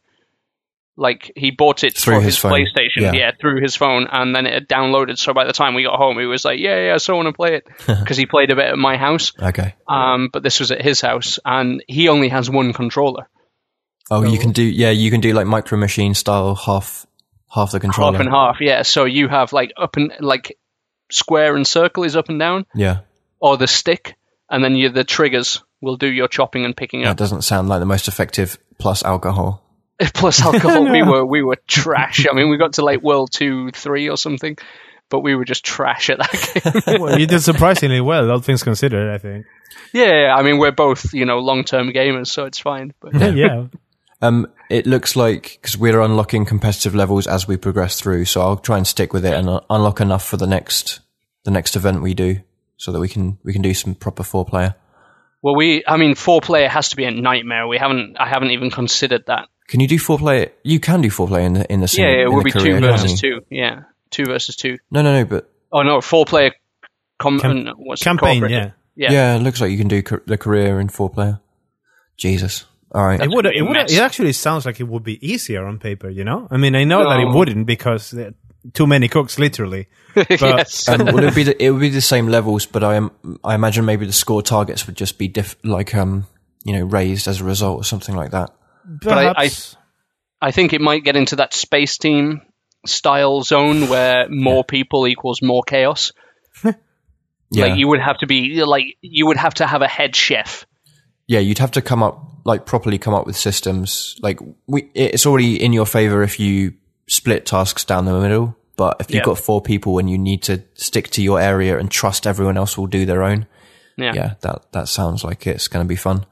Like 0.96 1.33
he 1.35 1.50
bought 1.50 1.83
it 1.83 1.96
Through 1.96 2.16
for 2.16 2.20
his 2.20 2.40
his, 2.40 2.44
PlayStation, 2.44 3.00
yeah. 3.00 3.12
yeah. 3.12 3.30
through 3.40 3.61
his 3.61 3.74
phone, 3.74 4.07
and 4.11 4.35
then 4.35 4.46
it 4.46 4.54
had 4.54 4.68
downloaded. 4.68 5.18
So 5.18 5.35
by 5.35 5.44
the 5.44 5.52
time 5.52 5.74
we 5.74 5.83
got 5.83 5.96
home, 5.96 6.18
he 6.20 6.26
was 6.26 6.44
like, 6.44 6.61
"Yeah, 6.61 6.87
yeah, 6.87 6.94
I 6.94 6.98
still 6.98 7.16
want 7.16 7.26
to 7.26 7.33
play 7.33 7.57
it," 7.57 7.66
because 7.87 8.16
he 8.16 8.26
played 8.26 8.52
a 8.52 8.57
bit 8.57 8.66
at 8.66 8.78
my 8.78 8.96
house. 8.96 9.33
Okay. 9.40 9.74
Um, 9.88 10.30
but 10.33 10.44
this 10.44 10.61
was 10.61 10.70
at 10.70 10.83
his 10.83 11.00
house, 11.00 11.40
and 11.44 11.83
he 11.88 12.09
only 12.09 12.28
has 12.28 12.48
one 12.48 12.72
controller, 12.72 13.28
Oh, 14.11 14.22
you 14.22 14.38
can 14.38 14.52
do 14.52 14.62
yeah, 14.62 14.90
you 14.90 15.11
can 15.11 15.20
do 15.20 15.33
like 15.33 15.46
micro 15.46 15.78
machine 15.78 16.14
style 16.14 16.54
half 16.54 17.07
half 17.50 17.72
the 17.72 17.80
controller. 17.80 18.12
half 18.12 18.20
and 18.20 18.30
half. 18.30 18.61
Yeah, 18.61 18.83
so 18.83 19.04
you 19.04 19.28
have 19.28 19.52
like 19.52 19.72
up 19.76 19.96
and 19.96 20.12
like 20.20 20.59
square 21.11 21.57
and 21.57 21.66
circle 21.66 22.04
is 22.04 22.16
up 22.16 22.28
and 22.28 22.38
down, 22.38 22.66
Yeah, 22.74 23.00
or 23.40 23.57
the 23.57 23.66
stick, 23.66 24.16
and 24.50 24.62
then 24.62 24.74
you 24.74 24.90
the 24.90 25.04
triggers 25.04 25.62
will 25.80 25.96
do 25.96 26.11
your 26.11 26.28
chopping 26.28 26.64
and 26.64 26.76
picking 26.76 27.02
that 27.02 27.11
up. 27.11 27.16
That 27.16 27.22
doesn't 27.22 27.42
sound 27.42 27.68
like 27.68 27.80
the 27.80 27.87
most 27.87 28.09
effective. 28.09 28.59
Plus 28.78 29.04
alcohol. 29.04 29.63
Plus 30.14 30.40
alcohol, 30.44 30.90
we 30.90 31.02
were 31.02 31.24
we 31.24 31.42
were 31.42 31.59
trash. 31.66 32.26
I 32.30 32.35
mean, 32.35 32.48
we 32.50 32.57
got 32.57 32.74
to 32.74 32.85
like 32.85 33.02
world 33.02 33.30
two, 33.33 33.70
three, 33.70 34.09
or 34.09 34.16
something, 34.16 34.57
but 35.09 35.20
we 35.20 35.35
were 35.35 35.44
just 35.44 35.64
trash 35.64 36.11
at 36.11 36.18
that 36.18 36.83
game. 36.87 37.00
well, 37.00 37.18
you 37.18 37.26
did 37.26 37.40
surprisingly 37.40 38.00
well, 38.00 38.30
all 38.30 38.40
things 38.40 38.62
considered. 38.62 39.14
I 39.14 39.18
think. 39.18 39.46
yeah, 39.92 40.35
I 40.37 40.42
mean, 40.42 40.59
we're 40.59 40.72
both 40.72 41.14
you 41.14 41.24
know 41.24 41.38
long 41.38 41.64
term 41.64 41.90
gamers, 41.90 42.28
so 42.28 42.44
it's 42.44 42.59
fine. 42.59 42.92
But 43.00 43.14
yeah. 43.37 43.66
Um, 44.22 44.50
it 44.70 44.87
looks 44.87 45.16
like 45.16 45.59
because 45.61 45.76
we're 45.76 46.01
unlocking 46.01 46.47
competitive 46.47 46.95
levels 46.95 47.26
as 47.26 47.47
we 47.47 47.57
progress 47.59 48.01
through, 48.01 48.24
so 48.24 48.40
I'll 48.40 48.57
try 48.57 48.78
and 48.78 48.86
stick 48.86 49.12
with 49.12 49.24
it 49.26 49.34
and 49.34 49.49
uh, 49.49 49.61
unlock 49.68 50.01
enough 50.01 50.24
for 50.26 50.38
the 50.38 50.47
next 50.47 51.01
the 51.45 51.51
next 51.51 51.76
event 51.76 52.01
we 52.01 52.14
do, 52.14 52.40
so 52.78 52.90
that 52.90 53.01
we 53.01 53.09
can 53.09 53.38
we 53.45 53.53
can 53.53 53.61
do 53.62 53.74
some 53.74 53.95
proper 53.95 54.22
four 54.22 54.45
player. 54.47 54.76
well, 55.42 55.55
we 55.55 55.84
I 55.86 55.99
mean, 55.99 56.14
four 56.14 56.40
player 56.40 56.68
has 56.68 56.88
to 56.88 56.97
be 56.97 57.05
a 57.05 57.11
nightmare. 57.11 57.68
We 57.68 57.76
haven't 57.76 58.16
I 58.18 58.26
haven't 58.26 58.53
even 58.53 58.70
considered 58.70 59.24
that. 59.26 59.49
Can 59.68 59.80
you 59.80 59.88
do 59.88 59.98
four 59.98 60.18
player? 60.18 60.50
You 60.62 60.78
can 60.80 61.00
do 61.00 61.10
four 61.10 61.26
player 61.26 61.46
in 61.46 61.54
the 61.54 61.72
in 61.72 61.80
the 61.80 61.84
Yeah, 61.84 61.86
single- 61.86 62.14
it 62.14 62.26
in 62.26 62.32
would 62.34 62.44
be 62.44 62.50
career, 62.52 62.80
two 62.80 62.86
versus 62.86 63.22
you? 63.22 63.40
two. 63.40 63.46
Yeah, 63.50 63.82
two 64.10 64.24
versus 64.26 64.56
two. 64.56 64.76
No, 64.90 65.02
no, 65.02 65.12
no. 65.12 65.24
But 65.24 65.50
Oh 65.72 65.82
no, 65.82 66.00
four 66.00 66.24
player 66.24 66.52
com- 67.18 67.40
Cam- 67.40 67.66
uh, 67.68 67.72
what's 67.76 68.02
Campaign. 68.02 68.40
cooperative. 68.40 68.72
Yeah. 68.96 69.10
Yeah. 69.10 69.12
yeah. 69.12 69.36
it 69.36 69.40
looks 69.40 69.60
like 69.60 69.70
you 69.70 69.78
can 69.78 69.88
do 69.88 70.02
ca- 70.02 70.20
the 70.26 70.36
career 70.38 70.78
in 70.80 70.88
four 70.88 71.08
player. 71.10 71.40
Jesus. 72.16 72.64
All 72.92 73.04
right. 73.04 73.20
It 73.20 73.28
would. 73.28 73.46
It 73.46 73.62
would. 73.62 73.76
It 73.76 73.98
actually 73.98 74.32
sounds 74.32 74.66
like 74.66 74.78
it 74.80 74.84
would 74.84 75.02
be 75.02 75.18
easier 75.26 75.66
on 75.66 75.78
paper. 75.78 76.08
You 76.08 76.24
know. 76.24 76.46
I 76.50 76.56
mean, 76.58 76.76
I 76.76 76.84
know 76.84 77.08
that 77.08 77.20
it 77.20 77.28
wouldn't 77.34 77.66
because 77.66 78.14
too 78.72 78.86
many 78.86 79.08
cooks, 79.08 79.38
literally. 79.38 79.88
But 80.14 80.30
yes. 80.40 80.88
And 80.88 81.02
well, 81.06 81.18
it 81.18 81.24
would 81.24 81.34
be 81.34 81.42
the, 81.42 81.64
it 81.64 81.70
would 81.70 81.80
be 81.80 81.88
the 81.88 82.00
same 82.00 82.28
levels, 82.28 82.66
but 82.66 82.84
I 82.84 82.94
am 82.94 83.10
I 83.42 83.56
imagine 83.56 83.84
maybe 83.84 84.06
the 84.06 84.12
score 84.12 84.42
targets 84.42 84.86
would 84.86 84.96
just 84.96 85.18
be 85.18 85.26
diff, 85.26 85.56
like 85.64 85.92
um 85.96 86.26
you 86.62 86.72
know 86.72 86.84
raised 86.84 87.26
as 87.26 87.40
a 87.40 87.44
result 87.44 87.80
or 87.80 87.84
something 87.84 88.14
like 88.14 88.30
that. 88.30 88.50
I- 89.07 89.35
I- 89.37 89.51
I 90.41 90.51
think 90.51 90.72
it 90.72 90.80
might 90.80 91.05
get 91.05 91.16
into 91.16 91.37
that 91.37 91.55
space 91.55 91.97
team 91.99 92.43
style 92.87 93.41
zone 93.43 93.89
where 93.89 94.26
more 94.28 94.62
people 94.64 95.07
equals 95.07 95.41
more 95.43 95.62
chaos. 95.62 96.12
Yeah, 97.51 97.66
Like 97.66 97.78
you 97.78 97.87
would 97.89 98.01
have 98.01 98.18
to 98.18 98.26
be 98.26 98.64
like 98.64 98.97
you 99.01 99.26
would 99.26 99.37
have 99.37 99.55
to 99.55 99.66
have 99.66 99.80
a 99.82 99.87
head 99.87 100.16
chef. 100.16 100.66
yeah, 101.28 101.39
you'd 101.39 101.59
have 101.59 101.70
to 101.72 101.82
come 101.82 102.03
up 102.03 102.20
like 102.45 102.66
properly 102.66 102.99
come 102.99 103.14
up 103.14 103.26
with 103.26 103.37
systems. 103.37 104.16
Like 104.20 104.41
we, 104.66 104.91
it's 104.95 105.24
already 105.24 105.62
in 105.62 105.72
your 105.72 105.87
favor 105.87 106.22
if 106.22 106.41
you 106.41 106.74
split 107.07 107.47
tasks 107.47 107.85
down 107.85 108.07
the 108.07 108.18
middle. 108.18 108.57
But 108.76 108.97
if 109.01 109.11
you've 109.11 109.20
Yeah. 109.20 109.24
got 109.24 109.39
four 109.39 109.61
people 109.62 109.99
and 109.99 110.11
you 110.11 110.18
need 110.18 110.43
to 110.45 110.64
stick 110.74 111.11
to 111.11 111.22
your 111.22 111.39
area 111.41 111.78
and 111.78 111.89
trust 111.91 112.26
everyone 112.26 112.57
else 112.57 112.76
will 112.76 112.89
do 112.89 113.07
their 113.07 113.22
own, 113.22 113.47
Yeah. 113.97 114.12
yeah, 114.14 114.35
that 114.41 114.72
that 114.72 114.89
sounds 114.89 115.22
like 115.22 115.47
it's 115.47 115.68
going 115.68 115.85
to 115.85 115.89
be 115.89 115.97
fun. 115.97 116.26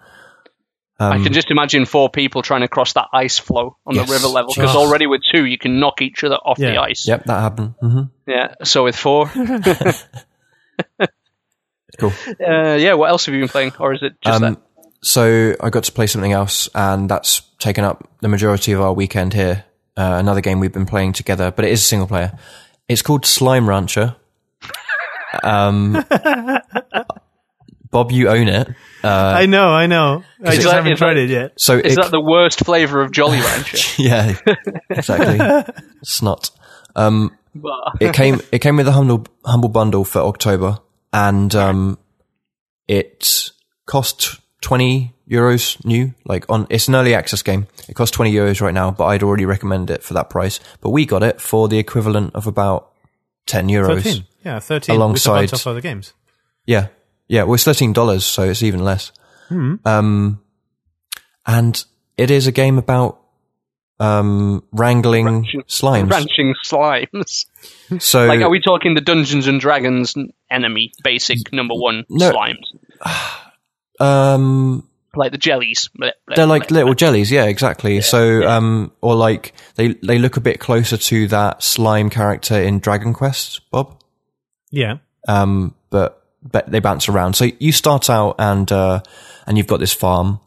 I 1.10 1.16
Um, 1.16 1.24
can 1.24 1.32
just 1.32 1.50
imagine 1.50 1.84
four 1.86 2.10
people 2.10 2.42
trying 2.42 2.60
to 2.62 2.68
cross 2.68 2.92
that 2.94 3.06
ice 3.12 3.38
floe 3.38 3.76
on 3.86 3.94
Yes. 3.94 4.06
the 4.06 4.12
river 4.12 4.28
level 4.28 4.52
because 4.54 4.74
already 4.76 5.06
with 5.06 5.22
two 5.32 5.44
you 5.44 5.58
can 5.58 5.80
knock 5.80 6.02
each 6.02 6.22
other 6.24 6.36
off 6.36 6.58
the 6.58 6.76
ice. 6.78 7.06
Yep, 7.08 7.24
that 7.24 7.40
happened. 7.40 7.74
hmm 7.80 8.02
Yeah. 8.26 8.54
So 8.64 8.84
with 8.84 8.96
four, 8.96 9.26
Cool. 11.98 12.12
uh, 12.46 12.74
yeah. 12.76 12.94
What 12.94 13.10
else 13.10 13.26
have 13.26 13.34
you 13.34 13.40
been 13.40 13.48
playing, 13.48 13.72
or 13.78 13.92
is 13.92 14.02
it 14.02 14.14
just 14.22 14.40
that? 14.40 14.46
Um, 14.46 14.56
so 15.02 15.54
I 15.60 15.70
got 15.70 15.84
to 15.84 15.92
play 15.92 16.06
something 16.06 16.32
else, 16.32 16.68
and 16.74 17.08
that's 17.08 17.40
taken 17.58 17.84
up 17.84 18.08
the 18.20 18.28
majority 18.28 18.72
of 18.72 18.80
our 18.80 18.92
weekend 18.92 19.34
here. 19.34 19.64
Uh, 19.96 20.16
another 20.18 20.40
game 20.40 20.58
we've 20.60 20.72
been 20.72 20.86
playing 20.86 21.12
together, 21.12 21.50
but 21.50 21.64
it 21.66 21.70
is 21.72 21.80
a 21.80 21.84
single 21.84 22.08
player. 22.08 22.38
It's 22.88 23.02
called 23.02 23.26
Slime 23.26 23.68
Rancher. 23.68 24.16
Um, 25.42 25.94
Bob, 27.92 28.10
you 28.10 28.28
own 28.28 28.48
it. 28.48 28.68
I 29.04 29.46
know, 29.46 29.68
I 29.68 29.86
know. 29.86 30.24
I 30.42 30.54
just 30.56 30.64
that- 30.64 30.74
haven't 30.74 30.96
tried 30.96 31.14
that- 31.14 31.24
it 31.24 31.30
yet. 31.30 31.52
So 31.58 31.78
Is 31.78 31.92
it, 31.92 32.02
that 32.02 32.10
the 32.10 32.20
worst 32.20 32.64
flavor 32.64 33.00
of 33.02 33.12
Jolly 33.12 33.38
Rancher? 33.38 33.78
yeah, 34.02 34.36
exactly. 34.90 35.74
Snot. 36.02 36.50
Um, 36.96 37.36
it 38.00 38.14
came 38.14 38.40
it 38.50 38.60
came 38.60 38.76
with 38.76 38.88
a 38.88 38.92
humble 38.92 39.26
humble 39.44 39.68
bundle 39.68 40.04
for 40.04 40.20
October, 40.20 40.78
and 41.12 41.54
um, 41.54 41.98
it 42.88 43.50
cost 43.86 44.40
twenty 44.62 45.14
euros 45.28 45.82
new. 45.84 46.14
Like 46.24 46.46
on, 46.48 46.66
it's 46.70 46.88
an 46.88 46.94
early 46.94 47.14
access 47.14 47.42
game. 47.42 47.66
It 47.88 47.94
costs 47.94 48.14
twenty 48.16 48.32
euros 48.32 48.60
right 48.60 48.74
now, 48.74 48.90
but 48.90 49.04
I'd 49.04 49.22
already 49.22 49.44
recommend 49.44 49.90
it 49.90 50.02
for 50.02 50.14
that 50.14 50.30
price. 50.30 50.60
But 50.80 50.90
we 50.90 51.04
got 51.06 51.22
it 51.22 51.40
for 51.40 51.68
the 51.68 51.78
equivalent 51.78 52.34
of 52.34 52.46
about 52.46 52.90
ten 53.46 53.68
euros. 53.68 54.02
13. 54.02 54.24
Yeah, 54.44 54.58
13. 54.58 54.96
Alongside- 54.96 55.42
With 55.42 55.50
a 55.50 55.52
bunch 55.52 55.62
of 55.62 55.66
other 55.68 55.80
games. 55.80 56.14
Yeah, 56.66 56.88
yeah. 57.32 57.44
Well, 57.44 57.54
it's 57.54 57.64
thirteen 57.64 57.92
dollars, 57.94 58.24
so 58.26 58.42
it's 58.44 58.62
even 58.62 58.84
less. 58.84 59.10
Um, 59.50 60.40
and 61.46 61.84
it 62.16 62.30
is 62.30 62.46
a 62.46 62.52
game 62.52 62.78
about 62.78 63.18
um 64.00 64.62
wrangling 64.72 65.26
Ranching- 65.26 65.62
slimes. 65.68 66.10
Ranching 66.10 66.54
slimes. 66.64 67.46
So 68.00 68.24
Like, 68.26 68.40
are 68.40 68.48
we 68.50 68.60
talking 68.60 68.94
the 68.94 69.00
Dungeons 69.02 69.46
and 69.46 69.60
Dragons 69.60 70.14
enemy, 70.50 70.92
basic 71.04 71.52
number 71.52 71.74
one 71.74 72.04
No. 72.08 72.32
slimes? 72.32 72.66
um 74.00 74.88
Like 75.14 75.32
the 75.32 75.38
jellies. 75.38 75.90
They're 76.34 76.46
like 76.46 76.70
little 76.70 76.94
jellies, 76.94 77.30
yeah, 77.30 77.44
exactly. 77.44 78.00
so, 78.00 78.48
um, 78.48 78.92
or 79.02 79.14
like 79.14 79.52
they 79.74 79.88
they 80.02 80.18
look 80.18 80.36
a 80.38 80.40
bit 80.40 80.58
closer 80.60 80.96
to 80.96 81.28
that 81.28 81.62
slime 81.62 82.08
character 82.08 82.58
in 82.60 82.78
Dragon 82.78 83.12
Quest, 83.12 83.60
Bob. 83.70 84.00
Yeah. 84.70 84.98
Um, 85.28 85.74
but 85.90 86.21
they 86.66 86.80
bounce 86.80 87.08
around. 87.08 87.34
So 87.34 87.48
you 87.58 87.72
start 87.72 88.10
out 88.10 88.36
and 88.38 88.70
uh, 88.70 89.02
and 89.46 89.56
you've 89.56 89.66
got 89.66 89.80
this 89.80 89.92
farm, 89.92 90.40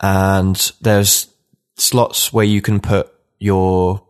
and 0.00 0.72
there's 0.80 1.28
slots 1.76 2.32
where 2.32 2.44
you 2.44 2.60
can 2.60 2.80
put 2.80 3.12
your 3.38 4.02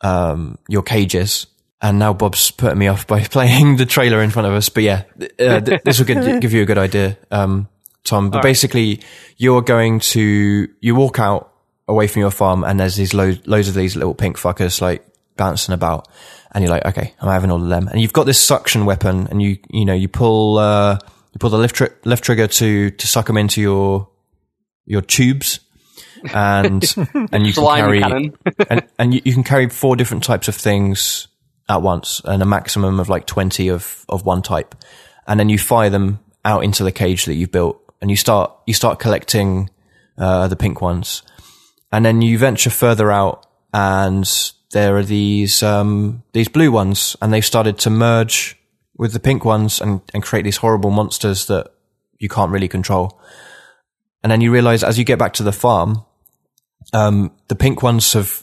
um 0.00 0.58
your 0.68 0.82
cages. 0.82 1.46
And 1.82 1.98
now 1.98 2.14
Bob's 2.14 2.50
putting 2.50 2.78
me 2.78 2.88
off 2.88 3.06
by 3.06 3.22
playing 3.24 3.76
the 3.76 3.86
trailer 3.86 4.22
in 4.22 4.30
front 4.30 4.48
of 4.48 4.54
us. 4.54 4.68
But 4.68 4.82
yeah, 4.82 5.02
uh, 5.38 5.60
th- 5.60 5.82
this 5.84 5.98
will 5.98 6.06
give, 6.06 6.40
give 6.40 6.52
you 6.52 6.62
a 6.62 6.66
good 6.66 6.78
idea, 6.78 7.18
um, 7.30 7.68
Tom. 8.02 8.30
But 8.30 8.42
basically, 8.42 9.02
you're 9.36 9.62
going 9.62 10.00
to 10.00 10.68
you 10.80 10.94
walk 10.94 11.18
out 11.18 11.52
away 11.86 12.08
from 12.08 12.20
your 12.20 12.30
farm, 12.30 12.64
and 12.64 12.80
there's 12.80 12.96
these 12.96 13.14
lo- 13.14 13.36
loads 13.44 13.68
of 13.68 13.74
these 13.74 13.94
little 13.94 14.14
pink 14.14 14.36
fuckers 14.38 14.80
like 14.80 15.06
bouncing 15.36 15.74
about, 15.74 16.08
and 16.56 16.64
you're 16.64 16.70
like, 16.70 16.86
okay, 16.86 17.12
I'm 17.20 17.28
having 17.28 17.50
all 17.50 17.62
of 17.62 17.68
them. 17.68 17.86
And 17.86 18.00
you've 18.00 18.14
got 18.14 18.24
this 18.24 18.40
suction 18.40 18.86
weapon, 18.86 19.26
and 19.28 19.42
you 19.42 19.58
you 19.68 19.84
know 19.84 19.92
you 19.92 20.08
pull 20.08 20.56
uh, 20.56 20.98
you 21.32 21.38
pull 21.38 21.50
the 21.50 21.58
left 21.58 21.74
tri- 21.76 21.90
left 22.04 22.24
trigger 22.24 22.46
to 22.46 22.90
to 22.90 23.06
suck 23.06 23.26
them 23.26 23.36
into 23.36 23.60
your 23.60 24.08
your 24.86 25.02
tubes, 25.02 25.60
and 26.32 26.82
and 27.30 27.46
you 27.46 27.52
can 27.52 27.76
carry 27.76 28.02
and, 28.70 28.88
and 28.98 29.14
you, 29.14 29.20
you 29.22 29.34
can 29.34 29.44
carry 29.44 29.68
four 29.68 29.96
different 29.96 30.24
types 30.24 30.48
of 30.48 30.54
things 30.54 31.28
at 31.68 31.82
once 31.82 32.22
and 32.24 32.42
a 32.42 32.46
maximum 32.46 33.00
of 33.00 33.08
like 33.08 33.26
20 33.26 33.68
of, 33.68 34.04
of 34.08 34.24
one 34.24 34.42
type. 34.42 34.74
And 35.26 35.38
then 35.38 35.48
you 35.48 35.58
fire 35.58 35.90
them 35.90 36.20
out 36.44 36.64
into 36.64 36.84
the 36.84 36.92
cage 36.92 37.24
that 37.24 37.34
you've 37.34 37.52
built 37.52 37.82
and 38.00 38.10
you 38.10 38.16
start, 38.16 38.52
you 38.66 38.74
start 38.74 38.98
collecting, 38.98 39.70
uh, 40.16 40.48
the 40.48 40.56
pink 40.56 40.80
ones. 40.80 41.22
And 41.90 42.04
then 42.04 42.22
you 42.22 42.38
venture 42.38 42.70
further 42.70 43.10
out 43.10 43.46
and 43.74 44.26
there 44.76 44.96
are 44.96 45.02
these, 45.02 45.62
um, 45.62 46.22
these 46.32 46.48
blue 46.48 46.70
ones 46.70 47.16
and 47.22 47.32
they've 47.32 47.44
started 47.44 47.78
to 47.78 47.90
merge 47.90 48.58
with 48.98 49.12
the 49.14 49.20
pink 49.20 49.44
ones 49.44 49.80
and, 49.80 50.02
and 50.12 50.22
create 50.22 50.42
these 50.42 50.58
horrible 50.58 50.90
monsters 50.90 51.46
that 51.46 51.72
you 52.18 52.28
can't 52.28 52.50
really 52.50 52.68
control. 52.68 53.18
And 54.22 54.30
then 54.30 54.42
you 54.42 54.52
realize 54.52 54.84
as 54.84 54.98
you 54.98 55.04
get 55.04 55.18
back 55.18 55.32
to 55.34 55.42
the 55.42 55.52
farm, 55.52 56.04
um, 56.92 57.32
the 57.48 57.54
pink 57.54 57.82
ones 57.82 58.12
have 58.12 58.42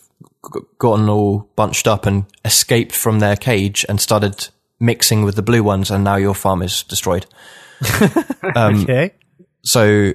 g- 0.53 0.61
gotten 0.79 1.07
all 1.07 1.49
bunched 1.55 1.87
up 1.87 2.05
and 2.05 2.25
escaped 2.43 2.95
from 2.95 3.19
their 3.19 3.35
cage 3.35 3.85
and 3.87 4.01
started 4.01 4.49
mixing 4.79 5.23
with 5.23 5.35
the 5.35 5.41
blue 5.41 5.63
ones, 5.63 5.91
and 5.91 6.03
now 6.03 6.15
your 6.15 6.33
farm 6.33 6.61
is 6.61 6.83
destroyed. 6.83 7.25
okay. 8.55 9.13
So 9.63 10.13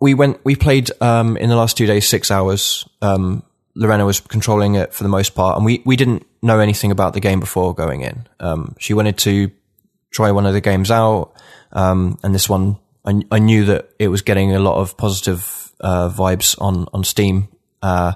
we 0.00 0.14
went, 0.14 0.40
we 0.44 0.56
played 0.56 0.90
um, 1.00 1.36
in 1.36 1.48
the 1.48 1.56
last 1.56 1.76
two 1.76 1.86
days 1.86 2.08
six 2.08 2.30
hours. 2.30 2.88
Um, 3.02 3.42
Lorena 3.76 4.06
was 4.06 4.20
controlling 4.20 4.74
it 4.74 4.94
for 4.94 5.02
the 5.02 5.08
most 5.08 5.34
part, 5.34 5.56
and 5.56 5.64
we 5.64 5.82
we 5.84 5.96
didn't 5.96 6.26
know 6.42 6.58
anything 6.58 6.90
about 6.90 7.12
the 7.12 7.20
game 7.20 7.38
before 7.40 7.74
going 7.74 8.00
in. 8.00 8.26
Um, 8.40 8.74
she 8.78 8.94
wanted 8.94 9.18
to 9.18 9.50
try 10.10 10.30
one 10.32 10.46
of 10.46 10.54
the 10.54 10.62
games 10.62 10.90
out, 10.90 11.32
um, 11.72 12.18
and 12.22 12.34
this 12.34 12.48
one 12.48 12.78
I, 13.04 13.20
I 13.30 13.38
knew 13.38 13.66
that 13.66 13.90
it 13.98 14.08
was 14.08 14.22
getting 14.22 14.54
a 14.54 14.58
lot 14.58 14.80
of 14.80 14.96
positive 14.96 15.72
uh, 15.80 16.08
vibes 16.08 16.60
on 16.60 16.86
on 16.94 17.04
Steam. 17.04 17.48
Uh, 17.82 18.14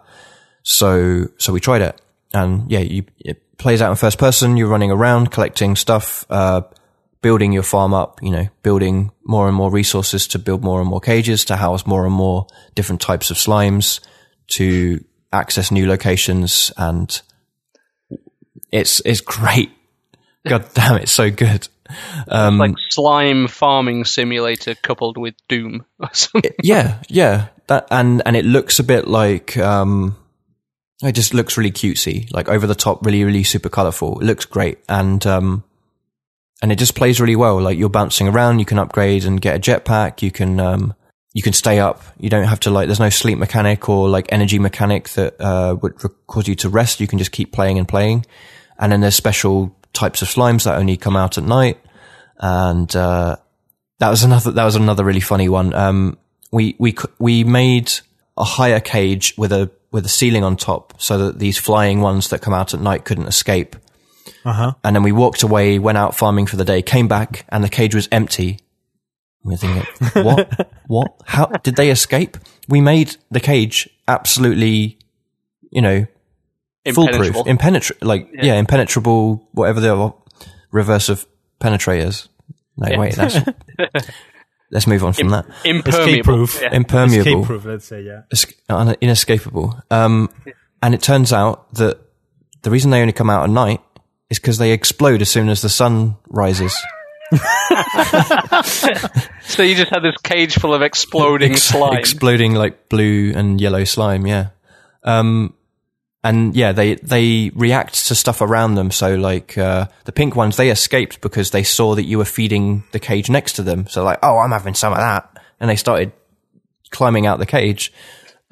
so 0.62 1.28
so 1.36 1.52
we 1.52 1.60
tried 1.60 1.82
it, 1.82 2.00
and 2.32 2.70
yeah, 2.70 2.80
you, 2.80 3.04
it 3.18 3.58
plays 3.58 3.82
out 3.82 3.90
in 3.90 3.96
first 3.96 4.18
person. 4.18 4.56
You're 4.56 4.68
running 4.68 4.90
around 4.90 5.30
collecting 5.30 5.76
stuff, 5.76 6.24
uh, 6.30 6.62
building 7.20 7.52
your 7.52 7.64
farm 7.64 7.92
up. 7.92 8.22
You 8.22 8.30
know, 8.30 8.48
building 8.62 9.10
more 9.24 9.46
and 9.46 9.54
more 9.54 9.70
resources 9.70 10.26
to 10.28 10.38
build 10.38 10.64
more 10.64 10.80
and 10.80 10.88
more 10.88 11.00
cages 11.00 11.44
to 11.46 11.56
house 11.56 11.86
more 11.86 12.06
and 12.06 12.14
more 12.14 12.46
different 12.74 13.02
types 13.02 13.30
of 13.30 13.36
slimes 13.36 14.00
to 14.52 15.04
access 15.32 15.70
new 15.70 15.86
locations, 15.86 16.72
and 16.76 17.20
it's 18.72 19.00
it's 19.04 19.20
great. 19.20 19.70
God 20.48 20.66
damn, 20.74 20.96
it's 20.96 21.12
so 21.12 21.30
good. 21.30 21.68
Um, 22.28 22.58
like 22.58 22.74
slime 22.88 23.48
farming 23.48 24.04
simulator 24.04 24.74
coupled 24.74 25.16
with 25.18 25.34
Doom 25.48 25.84
or 25.98 26.08
something. 26.12 26.52
yeah, 26.62 27.02
yeah. 27.08 27.48
That 27.66 27.86
and 27.90 28.22
and 28.26 28.36
it 28.36 28.44
looks 28.44 28.78
a 28.78 28.84
bit 28.84 29.06
like 29.06 29.56
um 29.56 30.16
it 31.02 31.12
just 31.12 31.34
looks 31.34 31.56
really 31.56 31.72
cutesy, 31.72 32.30
like 32.32 32.48
over 32.48 32.66
the 32.66 32.74
top, 32.74 33.04
really, 33.04 33.24
really 33.24 33.42
super 33.44 33.68
colorful. 33.68 34.20
It 34.20 34.24
looks 34.24 34.44
great. 34.44 34.78
And 34.88 35.24
um 35.26 35.64
and 36.62 36.70
it 36.70 36.78
just 36.78 36.94
plays 36.94 37.20
really 37.20 37.36
well. 37.36 37.60
Like 37.60 37.78
you're 37.78 37.88
bouncing 37.88 38.28
around, 38.28 38.58
you 38.58 38.66
can 38.66 38.78
upgrade 38.78 39.24
and 39.24 39.40
get 39.40 39.56
a 39.56 39.58
jetpack, 39.60 40.22
you 40.22 40.30
can 40.30 40.60
um 40.60 40.94
you 41.32 41.42
can 41.42 41.52
stay 41.52 41.78
up. 41.78 42.02
You 42.18 42.28
don't 42.30 42.46
have 42.46 42.60
to 42.60 42.70
like 42.70 42.86
there's 42.86 43.00
no 43.00 43.10
sleep 43.10 43.38
mechanic 43.38 43.88
or 43.88 44.08
like 44.08 44.26
energy 44.30 44.58
mechanic 44.58 45.10
that 45.10 45.40
uh 45.40 45.76
would 45.80 45.96
cause 46.26 46.48
you 46.48 46.54
to 46.56 46.68
rest. 46.68 47.00
You 47.00 47.06
can 47.06 47.18
just 47.18 47.32
keep 47.32 47.52
playing 47.52 47.78
and 47.78 47.86
playing. 47.86 48.26
And 48.78 48.90
then 48.90 49.00
there's 49.00 49.14
special 49.14 49.76
types 49.92 50.22
of 50.22 50.28
slimes 50.28 50.64
that 50.64 50.78
only 50.78 50.96
come 50.96 51.16
out 51.16 51.38
at 51.38 51.44
night. 51.44 51.78
And 52.38 52.94
uh 52.96 53.36
that 54.00 54.08
was 54.08 54.24
another 54.24 54.50
that 54.50 54.64
was 54.64 54.76
another 54.76 55.04
really 55.04 55.20
funny 55.20 55.48
one. 55.48 55.72
Um, 55.74 56.18
we 56.50 56.74
we 56.78 56.96
we 57.18 57.44
made 57.44 57.92
a 58.36 58.44
higher 58.44 58.80
cage 58.80 59.34
with 59.36 59.52
a 59.52 59.70
with 59.92 60.04
a 60.06 60.08
ceiling 60.08 60.42
on 60.42 60.56
top, 60.56 60.94
so 60.98 61.18
that 61.18 61.38
these 61.38 61.58
flying 61.58 62.00
ones 62.00 62.28
that 62.30 62.40
come 62.40 62.54
out 62.54 62.74
at 62.74 62.80
night 62.80 63.04
couldn't 63.04 63.26
escape. 63.26 63.76
Uh 64.44 64.52
huh. 64.52 64.72
And 64.82 64.96
then 64.96 65.02
we 65.02 65.12
walked 65.12 65.42
away, 65.42 65.78
went 65.78 65.98
out 65.98 66.16
farming 66.16 66.46
for 66.46 66.56
the 66.56 66.64
day, 66.64 66.82
came 66.82 67.08
back, 67.08 67.44
and 67.50 67.62
the 67.62 67.68
cage 67.68 67.94
was 67.94 68.08
empty. 68.10 68.60
We're 69.42 69.56
thinking, 69.56 69.84
what? 70.22 70.70
what? 70.86 71.20
How 71.24 71.46
did 71.46 71.76
they 71.76 71.90
escape? 71.90 72.36
We 72.68 72.80
made 72.80 73.16
the 73.30 73.40
cage 73.40 73.88
absolutely, 74.06 74.98
you 75.70 75.80
know, 75.80 76.06
foolproof, 76.84 77.06
Impenetrable. 77.06 77.44
impenetrable, 77.46 78.08
like 78.08 78.28
yeah. 78.34 78.56
impenetrable, 78.56 79.48
whatever 79.52 79.80
the 79.80 80.12
reverse 80.70 81.08
of 81.08 81.26
penetrate 81.58 82.00
is. 82.00 82.28
No, 82.76 82.98
wait, 82.98 83.14
that's. 83.14 83.36
let's 84.70 84.86
move 84.86 85.04
on 85.04 85.12
from 85.12 85.28
that. 85.30 85.46
Escape 85.64 85.74
Impermeable. 85.86 86.22
proof. 86.24 86.58
Yeah. 86.60 86.74
Impermeable, 86.74 87.18
Escape 87.18 87.44
proof, 87.44 87.64
let's 87.64 87.84
say, 87.86 88.02
yeah. 88.02 88.22
es- 88.32 88.96
inescapable. 89.00 89.80
Um, 89.90 90.30
and 90.82 90.94
it 90.94 91.02
turns 91.02 91.32
out 91.32 91.74
that 91.74 92.00
the 92.62 92.70
reason 92.70 92.90
they 92.90 93.00
only 93.00 93.12
come 93.12 93.30
out 93.30 93.44
at 93.44 93.50
night 93.50 93.80
is 94.30 94.38
because 94.38 94.58
they 94.58 94.72
explode 94.72 95.22
as 95.22 95.28
soon 95.28 95.48
as 95.48 95.60
the 95.60 95.68
sun 95.68 96.16
rises. 96.28 96.74
So 99.50 99.64
you 99.64 99.74
just 99.74 99.90
had 99.90 100.02
this 100.02 100.16
cage 100.22 100.54
full 100.54 100.72
of 100.72 100.82
exploding 100.82 101.52
Ex- 101.52 101.64
slime. 101.64 101.98
exploding 101.98 102.54
like 102.54 102.88
blue 102.88 103.32
and 103.34 103.60
yellow 103.60 103.84
slime. 103.84 104.26
Yeah. 104.26 104.50
Um, 105.02 105.54
and 106.22 106.54
yeah, 106.54 106.72
they 106.72 106.94
they 106.96 107.50
react 107.54 108.06
to 108.08 108.14
stuff 108.14 108.40
around 108.40 108.74
them. 108.74 108.90
So 108.90 109.16
like 109.16 109.58
uh, 109.58 109.88
the 110.04 110.12
pink 110.12 110.36
ones, 110.36 110.56
they 110.56 110.70
escaped 110.70 111.20
because 111.20 111.50
they 111.50 111.62
saw 111.62 111.94
that 111.94 112.04
you 112.04 112.18
were 112.18 112.24
feeding 112.24 112.84
the 112.92 113.00
cage 113.00 113.28
next 113.28 113.54
to 113.54 113.62
them. 113.62 113.86
So 113.88 114.04
like, 114.04 114.18
oh, 114.22 114.38
I'm 114.38 114.52
having 114.52 114.74
some 114.74 114.92
of 114.92 114.98
that, 114.98 115.38
and 115.58 115.68
they 115.68 115.76
started 115.76 116.12
climbing 116.90 117.26
out 117.26 117.38
the 117.38 117.46
cage. 117.46 117.92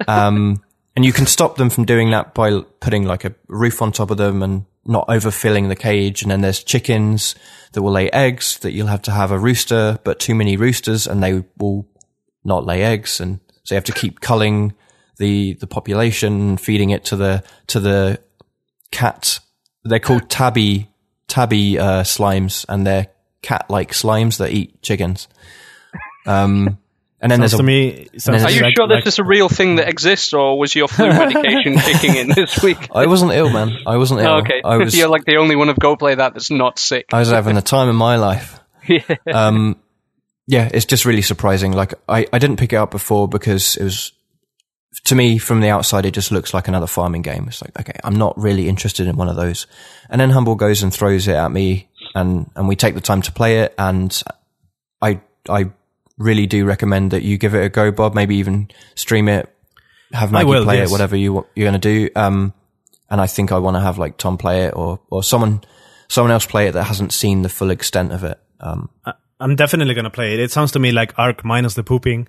Um, 0.07 0.63
and 0.95 1.05
you 1.05 1.13
can 1.13 1.27
stop 1.27 1.55
them 1.55 1.69
from 1.69 1.85
doing 1.85 2.11
that 2.11 2.33
by 2.33 2.61
putting 2.79 3.05
like 3.05 3.23
a 3.23 3.33
roof 3.47 3.81
on 3.81 3.91
top 3.91 4.11
of 4.11 4.17
them 4.17 4.43
and 4.43 4.65
not 4.89 5.07
overfilling 5.07 5.69
the 5.69 5.75
cage. 5.75 6.21
And 6.21 6.31
then 6.31 6.41
there's 6.41 6.63
chickens 6.63 7.35
that 7.73 7.81
will 7.81 7.91
lay 7.91 8.09
eggs 8.09 8.57
that 8.59 8.71
you'll 8.71 8.87
have 8.87 9.03
to 9.03 9.11
have 9.11 9.31
a 9.31 9.39
rooster, 9.39 9.99
but 10.03 10.19
too 10.19 10.35
many 10.35 10.57
roosters 10.57 11.07
and 11.07 11.21
they 11.21 11.43
will 11.57 11.87
not 12.43 12.65
lay 12.65 12.81
eggs. 12.81 13.21
And 13.21 13.39
so 13.63 13.75
you 13.75 13.77
have 13.77 13.83
to 13.85 13.91
keep 13.91 14.19
culling 14.19 14.73
the, 15.17 15.53
the 15.53 15.67
population, 15.67 16.57
feeding 16.57 16.89
it 16.89 17.05
to 17.05 17.15
the, 17.15 17.43
to 17.67 17.79
the 17.79 18.19
cat. 18.91 19.39
They're 19.83 19.99
called 19.99 20.29
tabby, 20.29 20.89
tabby, 21.27 21.77
uh, 21.77 22.03
slimes 22.03 22.65
and 22.67 22.85
they're 22.85 23.07
cat-like 23.41 23.91
slimes 23.91 24.37
that 24.37 24.51
eat 24.51 24.81
chickens. 24.81 25.27
Um, 26.25 26.79
and 27.21 27.31
then 27.31 27.39
Sounds 27.39 27.51
there's 27.51 27.59
to 27.59 27.63
a, 27.63 27.65
me, 27.65 28.07
Are 28.27 28.47
Are 28.47 28.51
you 28.51 28.61
like, 28.61 28.75
sure 28.77 28.87
like, 28.87 29.03
this 29.03 29.15
is 29.15 29.19
a 29.19 29.25
real 29.25 29.49
thing 29.49 29.75
that 29.75 29.89
exists, 29.89 30.33
or 30.33 30.57
was 30.57 30.73
your 30.73 30.87
flu 30.87 31.09
medication 31.09 31.75
kicking 31.79 32.15
in 32.15 32.29
this 32.29 32.63
week? 32.63 32.77
I 32.95 33.07
wasn't 33.07 33.33
ill, 33.33 33.49
man. 33.49 33.77
I 33.85 33.97
wasn't 33.97 34.21
ill. 34.21 34.27
Oh, 34.27 34.37
okay, 34.37 34.61
I 34.63 34.77
was, 34.77 34.95
you're 34.97 35.09
like 35.09 35.25
the 35.25 35.35
only 35.35 35.57
one 35.57 35.67
of 35.67 35.77
Go 35.77 35.97
Play 35.97 36.15
that 36.15 36.33
that's 36.33 36.49
not 36.49 36.79
sick. 36.79 37.07
I 37.11 37.19
was 37.19 37.29
having 37.29 37.55
the 37.55 37.61
time 37.61 37.89
of 37.89 37.95
my 37.95 38.15
life. 38.15 38.61
yeah. 38.87 39.01
Um, 39.27 39.81
yeah, 40.47 40.69
it's 40.73 40.85
just 40.85 41.03
really 41.03 41.21
surprising. 41.21 41.73
Like, 41.73 41.93
I, 42.07 42.25
I 42.31 42.39
didn't 42.39 42.57
pick 42.57 42.71
it 42.71 42.77
up 42.77 42.91
before 42.91 43.27
because 43.27 43.75
it 43.75 43.83
was, 43.83 44.13
to 45.03 45.13
me, 45.13 45.39
from 45.39 45.59
the 45.59 45.69
outside, 45.69 46.05
it 46.05 46.11
just 46.11 46.31
looks 46.31 46.53
like 46.53 46.69
another 46.69 46.87
farming 46.87 47.21
game. 47.21 47.45
It's 47.49 47.61
like, 47.61 47.77
okay, 47.77 47.99
I'm 48.01 48.15
not 48.15 48.37
really 48.37 48.69
interested 48.69 49.07
in 49.07 49.17
one 49.17 49.27
of 49.27 49.35
those. 49.35 49.67
And 50.09 50.21
then 50.21 50.29
Humble 50.29 50.55
goes 50.55 50.83
and 50.83 50.93
throws 50.93 51.27
it 51.27 51.35
at 51.35 51.51
me 51.51 51.89
and, 52.15 52.49
and 52.55 52.67
we 52.67 52.77
take 52.77 52.95
the 52.95 53.01
time 53.01 53.21
to 53.23 53.31
play 53.33 53.59
it. 53.59 53.75
And 53.77 54.23
I, 55.01 55.19
I 55.47 55.69
really 56.19 56.45
do 56.45 56.65
recommend 56.65 57.11
that 57.11 57.23
you 57.23 57.39
give 57.39 57.55
it 57.55 57.63
a 57.63 57.69
go, 57.69 57.91
Bob. 57.91 58.13
Maybe 58.13 58.35
even 58.35 58.69
stream 58.93 59.27
it, 59.27 59.51
have 60.13 60.31
Maggie 60.31 60.45
will, 60.45 60.63
play 60.63 60.77
yes. 60.77 60.89
it, 60.89 60.91
whatever 60.91 61.15
you 61.15 61.47
you're 61.55 61.69
going 61.69 61.79
to 61.79 62.07
do. 62.07 62.09
Um, 62.15 62.53
and 63.09 63.19
I 63.19 63.25
think 63.25 63.51
I 63.51 63.57
want 63.57 63.75
to 63.75 63.81
have 63.81 63.97
like 63.97 64.17
Tom 64.17 64.37
play 64.37 64.65
it 64.65 64.75
or, 64.75 64.99
or 65.09 65.23
someone, 65.23 65.63
someone 66.07 66.31
else 66.31 66.45
play 66.45 66.67
it 66.67 66.73
that 66.73 66.83
hasn't 66.83 67.11
seen 67.11 67.41
the 67.41 67.49
full 67.49 67.71
extent 67.71 68.11
of 68.11 68.23
it. 68.23 68.39
Um, 68.59 68.89
I'm 69.39 69.55
definitely 69.55 69.95
going 69.95 70.03
to 70.03 70.11
play 70.11 70.33
it. 70.33 70.39
It 70.39 70.51
sounds 70.51 70.73
to 70.73 70.79
me 70.79 70.91
like 70.91 71.17
Ark 71.17 71.43
minus 71.43 71.73
the 71.73 71.83
pooping. 71.83 72.27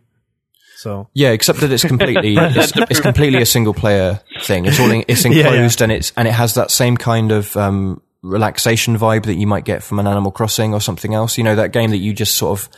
So, 0.76 1.10
Yeah, 1.12 1.30
except 1.30 1.60
that 1.60 1.70
it's 1.70 1.84
completely 1.84 2.36
it's, 2.38 2.72
it's 2.74 3.00
completely 3.00 3.42
a 3.42 3.46
single 3.46 3.74
player 3.74 4.22
thing. 4.42 4.64
It's 4.64 4.80
all 4.80 4.90
in, 4.90 5.04
it's 5.08 5.24
Yeah, 5.24 5.30
yeah. 5.30 5.38
enclosed 5.48 5.82
and 5.82 5.92
it's 5.92 6.12
and 6.16 6.26
it 6.26 6.32
has 6.32 6.54
that 6.54 6.70
same 6.70 6.96
kind 6.96 7.32
of 7.32 7.54
um, 7.56 8.00
relaxation 8.22 8.96
vibe 8.96 9.24
that 9.24 9.34
you 9.34 9.46
might 9.46 9.64
get 9.64 9.82
from 9.82 9.98
an 9.98 10.06
Animal 10.06 10.30
Crossing 10.30 10.72
or 10.72 10.80
something 10.80 11.12
else. 11.12 11.36
You 11.36 11.44
know, 11.44 11.56
that 11.56 11.72
game 11.72 11.90
that 11.90 11.98
you 11.98 12.14
just 12.14 12.36
sort 12.36 12.58
of 12.58 12.68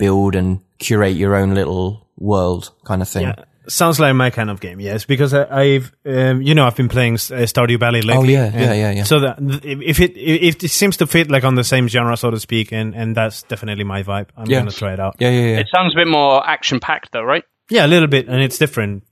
build 0.00 0.34
and 0.34 0.60
curate 0.78 1.14
your 1.16 1.36
own 1.36 1.54
little 1.54 2.08
world 2.16 2.72
kind 2.84 3.02
of 3.02 3.08
thing. 3.08 3.22
yeah. 3.28 3.34
Sounds 3.68 4.00
like 4.00 4.14
my 4.16 4.30
kind 4.30 4.50
of 4.50 4.58
game, 4.58 4.80
yes, 4.80 5.04
because 5.04 5.32
I, 5.32 5.44
I've, 5.62 5.92
um, 6.04 6.42
you 6.42 6.54
know, 6.56 6.66
I've 6.66 6.74
been 6.74 6.88
playing 6.88 7.14
uh, 7.14 7.46
Stardew 7.46 7.78
Valley 7.78 8.00
lately. 8.02 8.36
Oh, 8.36 8.40
yeah, 8.42 8.50
yeah, 8.52 8.72
yeah, 8.72 8.90
yeah. 8.90 9.04
So 9.04 9.20
that 9.20 9.36
if 9.62 10.00
it 10.00 10.16
if 10.16 10.64
it 10.64 10.70
seems 10.70 10.96
to 10.96 11.06
fit 11.06 11.30
like 11.30 11.44
on 11.44 11.54
the 11.54 11.62
same 11.62 11.86
genre, 11.86 12.16
so 12.16 12.30
to 12.32 12.40
speak, 12.40 12.72
and 12.72 12.94
and 12.96 13.14
that's 13.14 13.42
definitely 13.44 13.84
my 13.84 14.02
vibe. 14.02 14.28
I'm 14.36 14.46
Yeah. 14.50 14.60
gonna 14.60 14.72
try 14.72 14.94
it 14.94 14.98
out. 14.98 15.16
Yeah, 15.20 15.30
yeah, 15.30 15.46
yeah. 15.52 15.58
It 15.60 15.68
sounds 15.72 15.94
a 15.94 15.96
bit 15.96 16.08
more 16.08 16.44
action 16.44 16.80
packed, 16.80 17.12
though, 17.12 17.22
right? 17.22 17.44
Yeah, 17.68 17.86
a 17.86 17.90
little 17.94 18.08
bit, 18.08 18.26
and 18.28 18.42
it's 18.42 18.58
different. 18.58 19.04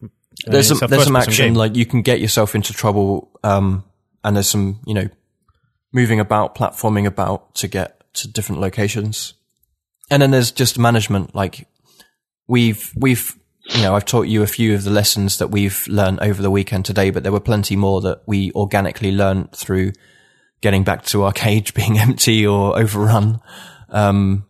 There's 0.46 0.70
it's 0.70 0.80
some 0.80 0.86
a 0.86 0.90
there's 0.90 1.04
some 1.04 1.14
action 1.16 1.46
game. 1.48 1.54
like 1.54 1.76
you 1.76 1.86
can 1.86 2.02
get 2.02 2.20
yourself 2.20 2.54
into 2.54 2.72
trouble 2.72 3.30
um 3.44 3.84
and 4.24 4.34
there's 4.36 4.48
some 4.48 4.80
you 4.86 4.94
know 4.94 5.08
moving 5.92 6.20
about 6.20 6.54
platforming 6.54 7.06
about 7.06 7.54
to 7.56 7.68
get 7.68 8.02
to 8.14 8.28
different 8.28 8.60
locations 8.60 9.34
and 10.10 10.22
then 10.22 10.30
there's 10.30 10.50
just 10.50 10.78
management 10.78 11.34
like 11.34 11.68
we've 12.46 12.92
we've 12.96 13.36
you 13.74 13.82
know 13.82 13.94
I've 13.94 14.04
taught 14.04 14.28
you 14.28 14.42
a 14.42 14.46
few 14.46 14.74
of 14.74 14.84
the 14.84 14.90
lessons 14.90 15.38
that 15.38 15.48
we've 15.48 15.86
learned 15.88 16.20
over 16.20 16.42
the 16.42 16.50
weekend 16.50 16.84
today 16.84 17.10
but 17.10 17.22
there 17.22 17.32
were 17.32 17.40
plenty 17.40 17.76
more 17.76 18.00
that 18.02 18.22
we 18.26 18.52
organically 18.52 19.12
learned 19.12 19.52
through 19.52 19.92
getting 20.60 20.84
back 20.84 21.04
to 21.06 21.24
our 21.24 21.32
cage 21.32 21.74
being 21.80 21.98
empty 21.98 22.46
or 22.46 22.78
overrun 22.78 23.40
um 23.90 24.46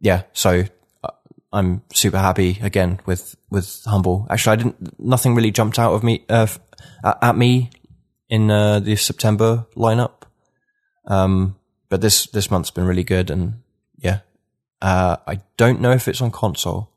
yeah 0.00 0.22
so 0.32 0.64
uh, 1.04 1.10
I'm 1.52 1.82
super 1.92 2.18
happy 2.18 2.58
again 2.62 3.00
with 3.06 3.36
with 3.50 3.82
humble. 3.84 4.26
Actually, 4.30 4.52
I 4.52 4.56
didn't. 4.56 5.00
Nothing 5.00 5.34
really 5.34 5.50
jumped 5.50 5.78
out 5.78 5.92
of 5.92 6.02
me 6.02 6.24
uh, 6.28 6.46
at, 7.04 7.18
at 7.22 7.36
me 7.36 7.70
in 8.28 8.50
uh, 8.50 8.80
the 8.80 8.96
September 8.96 9.66
lineup. 9.76 10.22
Um, 11.06 11.56
but 11.88 12.00
this 12.00 12.26
this 12.26 12.50
month's 12.50 12.70
been 12.70 12.84
really 12.84 13.04
good, 13.04 13.30
and 13.30 13.62
yeah, 13.98 14.20
uh, 14.82 15.16
I 15.26 15.40
don't 15.56 15.80
know 15.80 15.92
if 15.92 16.08
it's 16.08 16.20
on 16.20 16.30
console, 16.30 16.90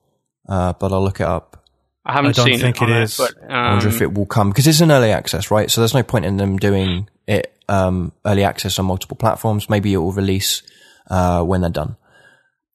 uh, 0.47 0.73
but 0.73 0.91
I'll 0.91 1.03
look 1.03 1.19
it 1.19 1.27
up. 1.27 1.65
I 2.05 2.13
haven't 2.13 2.31
I 2.31 2.43
don't 2.43 2.45
seen 2.45 2.59
think 2.59 2.81
it, 2.81 2.89
it 2.89 3.03
is. 3.03 3.17
but 3.17 3.33
I 3.49 3.71
wonder 3.71 3.87
um, 3.87 3.93
if 3.93 4.01
it 4.01 4.13
will 4.13 4.25
come 4.25 4.49
because 4.49 4.67
it's 4.67 4.81
an 4.81 4.91
early 4.91 5.11
access, 5.11 5.51
right? 5.51 5.71
So 5.71 5.81
there's 5.81 5.93
no 5.93 6.03
point 6.03 6.25
in 6.25 6.37
them 6.37 6.57
doing 6.57 7.09
it 7.27 7.53
um, 7.69 8.11
early 8.25 8.43
access 8.43 8.77
on 8.77 8.85
multiple 8.85 9.15
platforms. 9.15 9.69
Maybe 9.69 9.93
it 9.93 9.97
will 9.97 10.11
release 10.11 10.63
uh, 11.09 11.43
when 11.43 11.61
they're 11.61 11.69
done. 11.69 11.95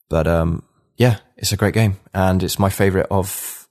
But 0.08 0.26
um, 0.26 0.62
yeah, 0.96 1.18
it's 1.36 1.52
a 1.52 1.56
great 1.56 1.74
game, 1.74 1.98
and 2.14 2.42
it's 2.42 2.58
my 2.58 2.70
favorite 2.70 3.06
of 3.10 3.68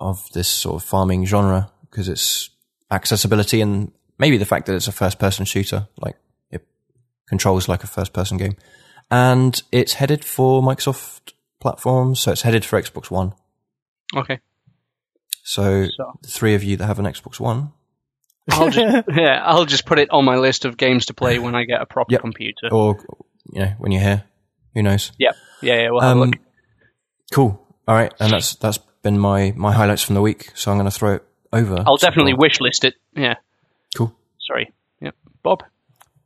of 0.00 0.26
this 0.32 0.48
sort 0.48 0.82
of 0.82 0.88
farming 0.88 1.26
genre 1.26 1.70
because 1.82 2.08
it's 2.08 2.50
accessibility 2.90 3.60
and 3.60 3.92
maybe 4.18 4.36
the 4.36 4.44
fact 4.44 4.66
that 4.66 4.74
it's 4.74 4.88
a 4.88 4.92
first 4.92 5.18
person 5.18 5.44
shooter, 5.44 5.88
like 5.98 6.16
it 6.50 6.66
controls 7.28 7.68
like 7.68 7.84
a 7.84 7.86
first 7.86 8.12
person 8.12 8.36
game, 8.36 8.56
and 9.10 9.62
it's 9.72 9.94
headed 9.94 10.24
for 10.24 10.62
Microsoft 10.62 11.32
platforms, 11.60 12.20
so 12.20 12.32
it's 12.32 12.42
headed 12.42 12.64
for 12.64 12.80
Xbox 12.80 13.10
One. 13.10 13.32
okay. 14.16 14.40
So, 15.42 15.86
So- 15.96 16.18
the 16.22 16.28
three 16.28 16.54
of 16.54 16.64
you 16.64 16.76
that 16.76 16.86
have 16.86 16.98
an 16.98 17.04
Xbox 17.06 17.38
One, 17.38 17.72
I'll 18.50 18.70
just 18.70 19.06
yeah, 19.14 19.42
I'll 19.44 19.64
just 19.64 19.86
put 19.86 19.98
it 19.98 20.10
on 20.10 20.24
my 20.24 20.36
list 20.36 20.64
of 20.64 20.76
games 20.76 21.06
to 21.06 21.14
play 21.14 21.38
when 21.38 21.54
I 21.54 21.64
get 21.64 21.80
a 21.80 21.86
proper 21.86 22.12
Yep. 22.12 22.20
computer. 22.20 22.68
or 22.72 22.96
you 23.52 23.60
know 23.60 23.74
when 23.78 23.92
you're 23.92 24.02
here, 24.02 24.24
who 24.74 24.82
knows? 24.82 25.12
Yeah, 25.18 25.32
yeah, 25.62 25.82
yeah. 25.82 25.90
We'll 25.90 26.00
have 26.00 26.16
a 26.16 26.20
Um, 26.20 26.30
look. 26.30 26.40
cool. 27.32 27.62
All 27.88 27.94
right, 27.94 28.12
and 28.20 28.32
that's 28.32 28.56
that's 28.56 28.78
been 29.02 29.18
my 29.18 29.52
my 29.56 29.72
highlights 29.72 30.02
from 30.02 30.14
the 30.16 30.20
week. 30.22 30.50
So 30.54 30.70
I'm 30.72 30.76
going 30.78 30.90
to 30.90 30.96
throw 30.96 31.14
it 31.14 31.24
over. 31.52 31.82
I'll 31.86 31.96
definitely 31.96 32.32
Bob. 32.32 32.40
wish 32.42 32.60
list 32.60 32.84
it. 32.84 32.94
Yeah. 33.14 33.34
Cool. 33.96 34.12
Sorry. 34.40 34.72
Yeah. 35.00 35.12
Bob, 35.44 35.62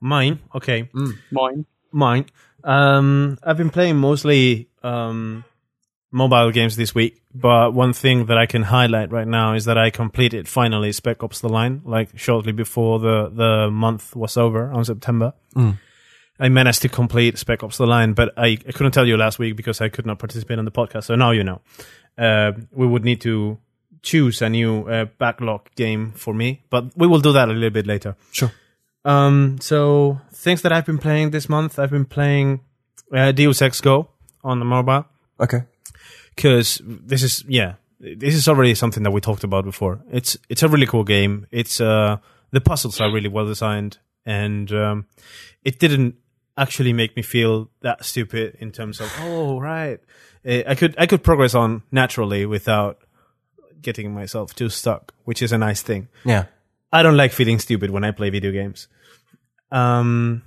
Mine, 0.00 0.40
okay. 0.54 0.88
mine. 1.30 1.66
Mine. 1.92 2.26
Um, 2.64 3.38
I've 3.42 3.56
been 3.56 3.70
playing 3.70 3.96
mostly 3.96 4.68
um, 4.82 5.44
mobile 6.10 6.50
games 6.50 6.76
this 6.76 6.94
week, 6.94 7.22
but 7.34 7.72
one 7.74 7.92
thing 7.92 8.26
that 8.26 8.38
I 8.38 8.46
can 8.46 8.62
highlight 8.62 9.12
right 9.12 9.26
now 9.26 9.54
is 9.54 9.64
that 9.66 9.78
I 9.78 9.90
completed 9.90 10.48
finally 10.48 10.92
Spec 10.92 11.22
Ops: 11.22 11.40
The 11.40 11.48
Line, 11.48 11.82
like 11.84 12.18
shortly 12.18 12.52
before 12.52 12.98
the 12.98 13.30
the 13.30 13.70
month 13.70 14.14
was 14.16 14.36
over 14.36 14.70
on 14.70 14.84
September. 14.84 15.32
I 16.38 16.48
managed 16.48 16.82
to 16.82 16.88
complete 16.88 17.38
Spec 17.38 17.62
Ops: 17.62 17.78
The 17.78 17.86
Line, 17.86 18.14
but 18.14 18.32
I, 18.36 18.58
I 18.66 18.72
couldn't 18.72 18.92
tell 18.92 19.06
you 19.06 19.16
last 19.16 19.38
week 19.38 19.56
because 19.56 19.80
I 19.80 19.88
could 19.88 20.06
not 20.06 20.18
participate 20.18 20.58
on 20.58 20.64
the 20.64 20.70
podcast. 20.72 21.04
So 21.04 21.14
now 21.14 21.30
you 21.32 21.44
know. 21.44 21.60
Uh, 22.18 22.52
we 22.72 22.86
would 22.86 23.04
need 23.04 23.20
to 23.22 23.58
choose 24.02 24.42
a 24.42 24.48
new 24.48 24.86
uh, 24.88 25.06
backlog 25.18 25.62
game 25.74 26.12
for 26.12 26.34
me, 26.34 26.62
but 26.70 26.84
we 26.96 27.06
will 27.06 27.20
do 27.20 27.32
that 27.32 27.48
a 27.48 27.52
little 27.52 27.70
bit 27.70 27.86
later. 27.86 28.16
Sure. 28.32 28.52
Um, 29.04 29.58
so 29.60 30.20
things 30.32 30.62
that 30.62 30.72
I've 30.72 30.86
been 30.86 30.98
playing 30.98 31.30
this 31.30 31.48
month, 31.48 31.78
I've 31.78 31.90
been 31.90 32.04
playing 32.04 32.60
uh, 33.14 33.32
Deus 33.32 33.62
Ex 33.62 33.80
Go 33.80 34.08
on 34.44 34.58
the 34.58 34.64
mobile 34.64 35.04
Okay. 35.38 35.62
because 36.36 36.80
this 36.84 37.22
is 37.22 37.44
yeah, 37.48 37.74
this 37.98 38.34
is 38.34 38.46
already 38.48 38.74
something 38.74 39.02
that 39.02 39.10
we 39.10 39.20
talked 39.20 39.44
about 39.44 39.64
before. 39.64 40.00
It's 40.10 40.36
it's 40.48 40.62
a 40.62 40.68
really 40.68 40.86
cool 40.86 41.04
game. 41.04 41.46
It's 41.50 41.80
uh 41.80 42.18
the 42.50 42.60
puzzles 42.60 43.00
are 43.00 43.10
really 43.12 43.28
well 43.28 43.46
designed, 43.46 43.98
and 44.26 44.70
um, 44.72 45.06
it 45.64 45.78
didn't 45.78 46.16
actually 46.58 46.92
make 46.92 47.16
me 47.16 47.22
feel 47.22 47.70
that 47.80 48.04
stupid 48.04 48.56
in 48.60 48.70
terms 48.72 49.00
of 49.00 49.10
oh 49.20 49.58
right, 49.60 49.98
I 50.44 50.74
could 50.74 50.94
I 50.98 51.06
could 51.06 51.22
progress 51.22 51.54
on 51.54 51.82
naturally 51.90 52.44
without 52.46 52.98
getting 53.80 54.12
myself 54.12 54.54
too 54.54 54.68
stuck, 54.68 55.14
which 55.24 55.40
is 55.42 55.52
a 55.52 55.58
nice 55.58 55.80
thing. 55.82 56.08
Yeah. 56.24 56.44
I 56.92 57.02
don't 57.02 57.16
like 57.16 57.32
feeling 57.32 57.58
stupid 57.58 57.90
when 57.90 58.04
I 58.04 58.10
play 58.10 58.30
video 58.30 58.52
games. 58.52 58.88
Um, 59.70 60.42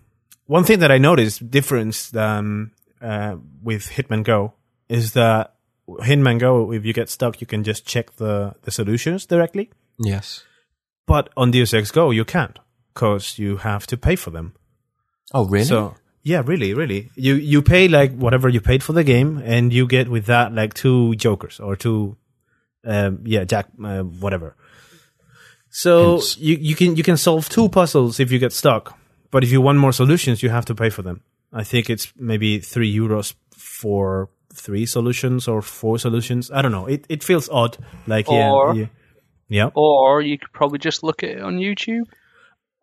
one 0.45 0.63
thing 0.63 0.79
that 0.79 0.91
I 0.91 0.97
noticed 0.97 1.49
difference 1.49 2.09
than 2.09 2.71
uh, 3.01 3.37
with 3.61 3.87
Hitman 3.87 4.23
Go 4.23 4.53
is 4.89 5.13
that 5.13 5.55
Hitman 5.87 6.39
Go, 6.39 6.71
if 6.71 6.85
you 6.85 6.93
get 6.93 7.09
stuck, 7.09 7.41
you 7.41 7.47
can 7.47 7.63
just 7.63 7.85
check 7.85 8.15
the 8.17 8.55
the 8.63 8.71
solutions 8.71 9.25
directly. 9.25 9.71
Yes. 9.97 10.43
But 11.05 11.29
on 11.35 11.51
Deus 11.51 11.73
Ex 11.73 11.91
Go, 11.91 12.11
you 12.11 12.25
can't 12.25 12.57
because 12.93 13.37
you 13.39 13.57
have 13.57 13.87
to 13.87 13.97
pay 13.97 14.15
for 14.15 14.31
them. 14.31 14.53
Oh, 15.33 15.45
really? 15.45 15.65
So 15.65 15.95
yeah, 16.23 16.41
really, 16.45 16.73
really, 16.73 17.09
you 17.15 17.35
you 17.35 17.61
pay 17.61 17.87
like 17.87 18.15
whatever 18.15 18.47
you 18.47 18.61
paid 18.61 18.81
for 18.83 18.93
the 18.93 19.03
game, 19.03 19.41
and 19.43 19.73
you 19.73 19.87
get 19.87 20.09
with 20.09 20.25
that 20.27 20.53
like 20.53 20.73
two 20.73 21.15
jokers 21.15 21.59
or 21.59 21.75
two, 21.75 22.15
um, 22.85 23.19
yeah, 23.25 23.43
jack, 23.43 23.67
uh, 23.83 24.03
whatever. 24.03 24.55
So 25.75 26.11
Hints. 26.17 26.37
you 26.37 26.55
you 26.69 26.75
can 26.75 26.95
you 26.95 27.03
can 27.03 27.17
solve 27.17 27.49
two 27.49 27.67
puzzles 27.69 28.19
if 28.19 28.31
you 28.31 28.37
get 28.39 28.53
stuck, 28.53 28.95
but 29.31 29.43
if 29.43 29.51
you 29.51 29.59
want 29.59 29.79
more 29.79 29.91
solutions, 29.93 30.43
you 30.43 30.49
have 30.51 30.65
to 30.65 30.75
pay 30.75 30.89
for 30.91 31.01
them. 31.01 31.21
I 31.51 31.63
think 31.63 31.89
it's 31.89 32.13
maybe 32.15 32.59
three 32.59 32.91
euros 32.95 33.33
for 33.57 34.29
three 34.53 34.85
solutions 34.85 35.47
or 35.47 35.61
four 35.63 35.97
solutions. 35.97 36.51
I 36.51 36.61
don't 36.61 36.71
know. 36.71 36.85
It 36.85 37.05
it 37.09 37.23
feels 37.23 37.49
odd. 37.49 37.77
Like 38.05 38.29
Or- 38.29 38.75
yeah, 38.75 38.81
yeah, 38.81 38.87
yeah. 39.49 39.69
Or 39.73 40.21
you 40.21 40.37
could 40.37 40.53
probably 40.53 40.77
just 40.79 41.01
look 41.03 41.23
at 41.23 41.29
it 41.29 41.41
on 41.41 41.57
YouTube. 41.57 42.05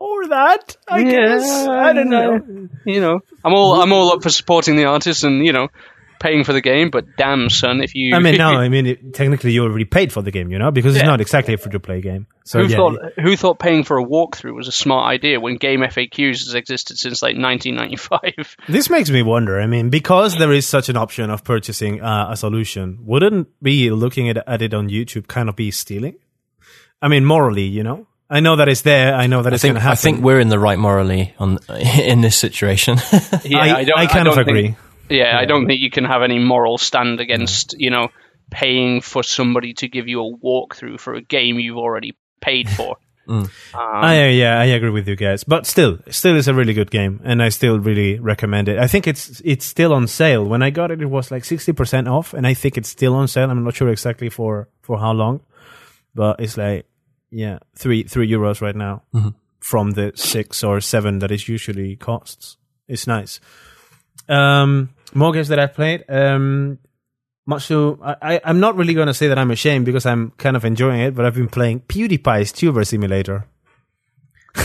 or 0.00 0.26
that. 0.28 0.76
I 0.88 1.00
Yeah, 1.00 1.10
guess 1.10 1.68
I 1.68 1.92
don't 1.92 2.08
know. 2.10 2.40
You 2.86 3.00
know, 3.00 3.20
I'm 3.44 3.54
all 3.54 3.80
I'm 3.82 3.92
all 3.92 4.12
up 4.12 4.22
for 4.22 4.30
supporting 4.30 4.76
the 4.76 4.86
artists 4.86 5.22
and 5.24 5.46
you 5.46 5.52
know 5.52 5.68
paying 6.20 6.44
for 6.44 6.52
the 6.52 6.60
game. 6.60 6.90
But 6.90 7.16
damn, 7.16 7.50
son, 7.50 7.82
if 7.82 7.96
you 7.96 8.14
I 8.14 8.20
mean, 8.20 8.36
no, 8.36 8.50
I 8.50 8.68
mean, 8.68 8.86
it, 8.86 9.12
technically 9.14 9.50
you 9.52 9.64
already 9.64 9.84
paid 9.84 10.12
for 10.12 10.22
the 10.22 10.30
game, 10.30 10.52
you 10.52 10.58
know, 10.60 10.70
because 10.70 10.94
it's 10.94 11.02
Yeah. 11.02 11.08
not 11.10 11.20
exactly 11.20 11.54
a 11.54 11.58
free 11.58 11.72
to 11.72 11.80
play 11.80 12.00
game. 12.00 12.28
So 12.44 12.60
who 12.60 12.66
yeah, 12.68 12.76
thought 12.76 12.98
who 13.20 13.36
thought 13.36 13.58
paying 13.58 13.82
for 13.84 13.98
a 13.98 14.04
walkthrough 14.04 14.54
was 14.54 14.68
a 14.68 14.72
smart 14.72 15.10
idea 15.12 15.40
when 15.40 15.56
Game 15.56 15.80
FAQs 15.80 16.44
has 16.44 16.54
existed 16.54 16.98
since 16.98 17.22
like 17.22 17.36
1995? 17.36 18.56
this 18.68 18.88
makes 18.90 19.10
me 19.10 19.22
wonder. 19.22 19.60
I 19.60 19.66
mean, 19.66 19.90
because 19.90 20.36
there 20.36 20.52
is 20.52 20.66
such 20.66 20.88
an 20.88 20.96
option 20.96 21.30
of 21.30 21.42
purchasing 21.44 22.00
uh, 22.00 22.28
a 22.30 22.36
solution, 22.36 22.98
wouldn't 23.02 23.48
be 23.62 23.90
looking 23.90 24.28
at, 24.28 24.36
at 24.48 24.62
it 24.62 24.74
on 24.74 24.88
YouTube 24.88 25.26
kind 25.26 25.48
of 25.48 25.56
be 25.56 25.70
stealing? 25.70 26.16
I 27.02 27.08
mean, 27.08 27.24
morally, 27.24 27.64
you 27.64 27.82
know. 27.82 28.06
I 28.32 28.38
know 28.40 28.54
that 28.56 28.68
it's 28.68 28.82
there. 28.82 29.14
I 29.14 29.26
know 29.26 29.42
that 29.42 29.52
I 29.52 29.54
it's 29.54 29.62
think 29.62 29.72
going 29.72 29.80
to 29.80 29.82
happen. 29.82 29.92
I 29.92 30.00
think 30.00 30.20
we're 30.22 30.38
in 30.38 30.50
the 30.50 30.58
right 30.58 30.78
morally 30.78 31.34
on 31.38 31.58
in 31.98 32.20
this 32.20 32.36
situation. 32.36 32.98
Yeah, 33.44 33.58
I, 33.58 33.86
I 33.96 34.06
kind 34.06 34.28
of 34.28 34.34
don't 34.36 34.44
think- 34.44 34.48
agree. 34.48 34.76
Yeah, 35.10 35.36
I 35.38 35.44
don't 35.44 35.66
think 35.66 35.80
you 35.80 35.90
can 35.90 36.04
have 36.04 36.22
any 36.22 36.38
moral 36.38 36.78
stand 36.78 37.20
against 37.20 37.74
you 37.78 37.90
know 37.90 38.08
paying 38.50 39.00
for 39.00 39.22
somebody 39.22 39.74
to 39.74 39.88
give 39.88 40.08
you 40.08 40.20
a 40.20 40.36
walkthrough 40.38 40.98
for 40.98 41.14
a 41.14 41.22
game 41.22 41.58
you've 41.58 41.78
already 41.78 42.16
paid 42.40 42.68
for. 42.76 42.96
Um, 43.28 43.48
I, 43.74 44.26
yeah, 44.28 44.58
I 44.58 44.64
agree 44.64 44.90
with 44.90 45.06
you 45.06 45.14
guys. 45.14 45.44
But 45.44 45.64
still, 45.64 45.98
still 46.08 46.34
is 46.34 46.48
a 46.48 46.54
really 46.54 46.74
good 46.74 46.90
game, 46.90 47.20
and 47.22 47.40
I 47.40 47.50
still 47.50 47.78
really 47.78 48.18
recommend 48.18 48.68
it. 48.68 48.78
I 48.78 48.88
think 48.88 49.06
it's 49.06 49.40
it's 49.44 49.64
still 49.64 49.92
on 49.92 50.08
sale. 50.08 50.44
When 50.44 50.62
I 50.62 50.70
got 50.70 50.90
it, 50.90 51.00
it 51.00 51.06
was 51.06 51.30
like 51.30 51.44
sixty 51.44 51.72
percent 51.72 52.08
off, 52.08 52.34
and 52.34 52.46
I 52.46 52.54
think 52.54 52.76
it's 52.76 52.88
still 52.88 53.14
on 53.14 53.28
sale. 53.28 53.50
I'm 53.50 53.62
not 53.62 53.76
sure 53.76 53.88
exactly 53.88 54.30
for 54.30 54.68
for 54.82 54.98
how 54.98 55.12
long, 55.12 55.40
but 56.12 56.40
it's 56.40 56.56
like 56.56 56.86
yeah, 57.30 57.58
three 57.76 58.02
three 58.02 58.28
euros 58.28 58.60
right 58.60 58.74
now 58.74 59.02
from 59.60 59.92
the 59.92 60.12
six 60.16 60.64
or 60.64 60.80
seven 60.80 61.20
that 61.20 61.30
it 61.30 61.46
usually 61.46 61.94
costs. 61.94 62.56
It's 62.88 63.06
nice. 63.06 63.38
Um, 64.28 64.90
more 65.14 65.32
games 65.32 65.48
that 65.48 65.58
I've 65.58 65.74
played. 65.74 66.04
Um, 66.08 66.78
much 67.46 67.68
to 67.68 67.98
I, 68.02 68.40
I'm 68.44 68.60
not 68.60 68.76
really 68.76 68.94
gonna 68.94 69.14
say 69.14 69.28
that 69.28 69.38
I'm 69.38 69.50
ashamed 69.50 69.84
because 69.86 70.06
I'm 70.06 70.30
kind 70.32 70.56
of 70.56 70.64
enjoying 70.64 71.00
it, 71.00 71.14
but 71.14 71.24
I've 71.24 71.34
been 71.34 71.48
playing 71.48 71.80
PewDiePie's 71.80 72.52
Tuber 72.52 72.84
Simulator. 72.84 73.46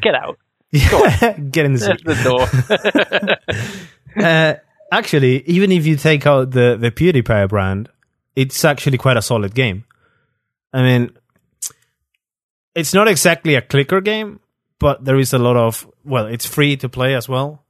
get 0.00 0.14
out, 0.14 0.38
Get 0.72 1.66
in 1.66 1.74
the 1.74 1.78
seat. 1.78 2.04
the 2.04 2.14
door. 2.24 3.38
Uh, 4.16 4.54
actually, 4.92 5.42
even 5.42 5.72
if 5.72 5.84
you 5.84 5.96
take 5.96 6.24
out 6.24 6.52
the 6.52 6.76
the 6.78 6.92
PewDiePie 6.92 7.48
brand, 7.48 7.88
it's 8.36 8.64
actually 8.64 8.96
quite 8.96 9.16
a 9.16 9.22
solid 9.22 9.52
game. 9.52 9.84
I 10.72 10.82
mean, 10.82 11.10
it's 12.76 12.94
not 12.94 13.08
exactly 13.08 13.56
a 13.56 13.60
clicker 13.60 14.00
game, 14.00 14.38
but 14.78 15.04
there 15.04 15.18
is 15.18 15.32
a 15.32 15.38
lot 15.38 15.56
of 15.56 15.84
well, 16.04 16.26
it's 16.26 16.46
free 16.46 16.76
to 16.76 16.88
play 16.88 17.16
as 17.16 17.28
well. 17.28 17.63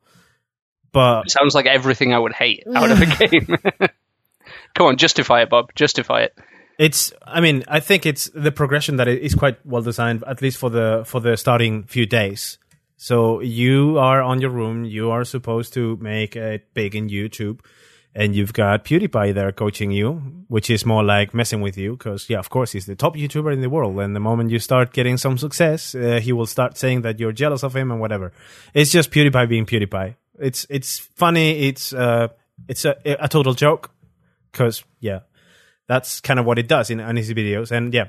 But 0.95 1.29
Sounds 1.29 1.55
like 1.55 1.67
everything 1.67 2.15
I 2.15 2.19
would 2.19 2.33
hate 2.33 2.63
out 2.75 2.91
of 2.91 3.03
a 3.03 3.07
game. 3.29 3.59
Come 4.75 4.87
on, 4.87 4.97
justify 4.97 5.43
it, 5.43 5.51
Bob. 5.51 5.75
Justify 5.75 6.23
it. 6.23 6.35
it's 6.87 7.13
i 7.23 7.41
mean 7.41 7.63
i 7.69 7.79
think 7.79 8.05
it's 8.05 8.25
the 8.47 8.51
progression 8.51 8.97
that 8.97 9.07
it 9.07 9.23
is 9.23 9.33
quite 9.43 9.57
well 9.65 9.81
designed 9.83 10.25
at 10.27 10.43
least 10.43 10.59
for 10.59 10.71
the 10.77 11.05
for 11.07 11.21
the 11.27 11.37
starting 11.37 11.85
few 11.95 12.05
days 12.05 12.59
so 12.97 13.41
you 13.41 13.97
are 14.07 14.21
on 14.31 14.41
your 14.41 14.51
room 14.51 14.85
you 14.85 15.05
are 15.17 15.23
supposed 15.25 15.73
to 15.73 15.85
make 16.13 16.35
it 16.35 16.67
big 16.75 16.97
in 16.97 17.09
youtube 17.09 17.61
and 18.13 18.35
you've 18.35 18.53
got 18.53 18.85
pewdiepie 18.85 19.33
there 19.39 19.53
coaching 19.53 19.93
you 19.93 20.09
which 20.49 20.69
is 20.69 20.85
more 20.85 21.05
like 21.05 21.33
messing 21.33 21.61
with 21.67 21.79
you 21.79 21.93
because 21.97 22.29
yeah 22.29 22.41
of 22.41 22.51
course 22.51 22.73
he's 22.73 22.87
the 22.87 22.97
top 22.97 23.15
youtuber 23.15 23.53
in 23.53 23.61
the 23.61 23.71
world 23.71 23.95
and 24.01 24.17
the 24.17 24.25
moment 24.29 24.51
you 24.51 24.59
start 24.59 24.93
getting 24.93 25.17
some 25.17 25.39
success 25.39 25.95
uh, 25.95 26.19
he 26.27 26.33
will 26.33 26.51
start 26.57 26.77
saying 26.77 27.03
that 27.03 27.21
you're 27.21 27.37
jealous 27.45 27.63
of 27.63 27.77
him 27.77 27.93
and 27.93 28.01
whatever 28.01 28.33
it's 28.75 28.91
just 28.91 29.13
pewdiepie 29.13 29.49
being 29.49 29.65
pewdiepie 29.65 30.17
it's 30.39 30.67
it's 30.71 30.99
funny 30.99 31.69
it's 31.69 31.93
uh 31.93 32.29
it's 32.69 32.85
a, 32.85 32.97
a 33.05 33.29
total 33.29 33.55
joke 33.55 33.91
because 34.51 34.85
yeah 35.01 35.21
that's 35.87 36.21
kind 36.21 36.41
of 36.41 36.47
what 36.47 36.59
it 36.59 36.67
does 36.67 36.91
in 36.91 36.99
his 37.17 37.31
videos. 37.33 37.71
And 37.71 37.93
yeah 37.93 38.09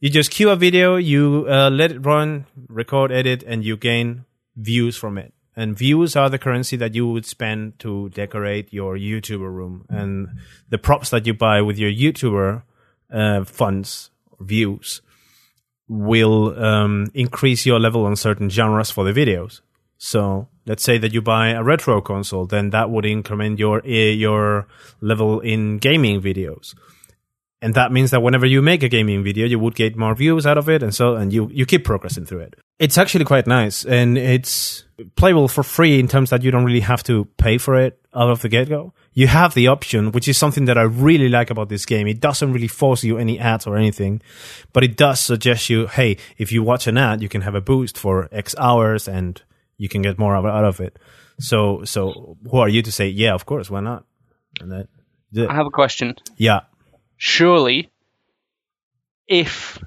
you 0.00 0.10
just 0.10 0.30
queue 0.32 0.50
a 0.50 0.56
video 0.56 0.96
you 0.96 1.46
uh, 1.48 1.70
let 1.70 1.92
it 1.92 2.04
run 2.04 2.46
record 2.68 3.12
edit 3.12 3.44
and 3.44 3.64
you 3.64 3.76
gain 3.76 4.24
views 4.56 4.96
from 4.96 5.16
it. 5.16 5.32
And 5.54 5.76
views 5.76 6.16
are 6.16 6.30
the 6.30 6.38
currency 6.38 6.76
that 6.76 6.94
you 6.94 7.06
would 7.08 7.26
spend 7.26 7.78
to 7.80 8.08
decorate 8.08 8.72
your 8.72 8.96
youtuber 8.96 9.52
room. 9.52 9.84
And 9.88 10.28
the 10.70 10.78
props 10.78 11.10
that 11.10 11.26
you 11.26 11.34
buy 11.34 11.60
with 11.60 11.78
your 11.78 11.90
youtuber 11.90 12.62
uh, 13.12 13.44
funds 13.44 14.10
views 14.40 15.02
will 15.88 16.58
um, 16.58 17.10
increase 17.12 17.66
your 17.66 17.78
level 17.78 18.06
on 18.06 18.16
certain 18.16 18.48
genres 18.48 18.90
for 18.90 19.04
the 19.04 19.12
videos. 19.12 19.60
So 19.98 20.48
let's 20.66 20.82
say 20.82 20.98
that 20.98 21.12
you 21.12 21.22
buy 21.22 21.48
a 21.48 21.62
retro 21.62 22.00
console, 22.00 22.46
then 22.46 22.70
that 22.70 22.90
would 22.90 23.04
increment 23.04 23.58
your 23.58 23.82
eh, 23.84 24.10
your 24.10 24.66
level 25.00 25.40
in 25.40 25.78
gaming 25.78 26.20
videos. 26.20 26.74
And 27.60 27.74
that 27.74 27.92
means 27.92 28.10
that 28.10 28.22
whenever 28.22 28.44
you 28.44 28.60
make 28.60 28.82
a 28.82 28.88
gaming 28.88 29.22
video, 29.22 29.46
you 29.46 29.58
would 29.58 29.76
get 29.76 29.96
more 29.96 30.16
views 30.16 30.46
out 30.46 30.58
of 30.58 30.68
it, 30.68 30.82
and 30.82 30.92
so 30.94 31.14
and 31.14 31.32
you 31.32 31.48
you 31.52 31.64
keep 31.64 31.84
progressing 31.84 32.26
through 32.26 32.40
it. 32.40 32.56
It's 32.80 32.98
actually 32.98 33.24
quite 33.24 33.46
nice, 33.46 33.84
and 33.84 34.18
it's 34.18 34.84
playable 35.14 35.46
for 35.46 35.62
free 35.62 36.00
in 36.00 36.08
terms 36.08 36.30
that 36.30 36.42
you 36.42 36.50
don't 36.50 36.64
really 36.64 36.80
have 36.80 37.04
to 37.04 37.26
pay 37.36 37.58
for 37.58 37.78
it 37.78 38.00
out 38.14 38.30
of 38.30 38.42
the 38.42 38.48
get 38.48 38.68
go. 38.68 38.92
You 39.12 39.28
have 39.28 39.54
the 39.54 39.68
option, 39.68 40.10
which 40.10 40.26
is 40.26 40.38
something 40.38 40.64
that 40.64 40.78
I 40.78 40.82
really 40.82 41.28
like 41.28 41.50
about 41.50 41.68
this 41.68 41.86
game. 41.86 42.08
It 42.08 42.20
doesn't 42.20 42.52
really 42.52 42.68
force 42.68 43.04
you 43.04 43.18
any 43.18 43.38
ads 43.38 43.66
or 43.66 43.76
anything, 43.76 44.22
but 44.72 44.82
it 44.82 44.96
does 44.96 45.20
suggest 45.20 45.70
you, 45.70 45.86
hey, 45.86 46.16
if 46.38 46.50
you 46.50 46.62
watch 46.62 46.86
an 46.86 46.96
ad, 46.96 47.22
you 47.22 47.28
can 47.28 47.42
have 47.42 47.54
a 47.54 47.60
boost 47.60 47.96
for 47.96 48.28
X 48.32 48.54
hours 48.58 49.06
and 49.06 49.40
you 49.82 49.88
can 49.88 50.00
get 50.02 50.16
more 50.16 50.36
out 50.36 50.64
of 50.64 50.78
it. 50.80 50.96
So, 51.40 51.82
so 51.84 52.36
who 52.48 52.58
are 52.58 52.68
you 52.68 52.82
to 52.82 52.92
say, 52.92 53.08
yeah, 53.08 53.34
of 53.34 53.44
course, 53.44 53.68
why 53.68 53.80
not? 53.80 54.04
And 54.60 54.70
that, 54.70 54.86
the- 55.32 55.48
I 55.50 55.54
have 55.54 55.66
a 55.66 55.70
question. 55.70 56.14
yeah, 56.36 56.60
Surely, 57.16 57.90
if 59.26 59.78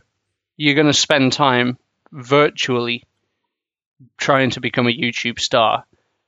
you're 0.58 0.76
going 0.76 0.88
to 0.88 0.94
spend 1.08 1.32
time 1.34 1.78
virtually 2.12 3.04
trying 4.18 4.50
to 4.52 4.60
become 4.60 4.88
a 4.88 4.92
YouTube 5.04 5.40
star, 5.40 5.86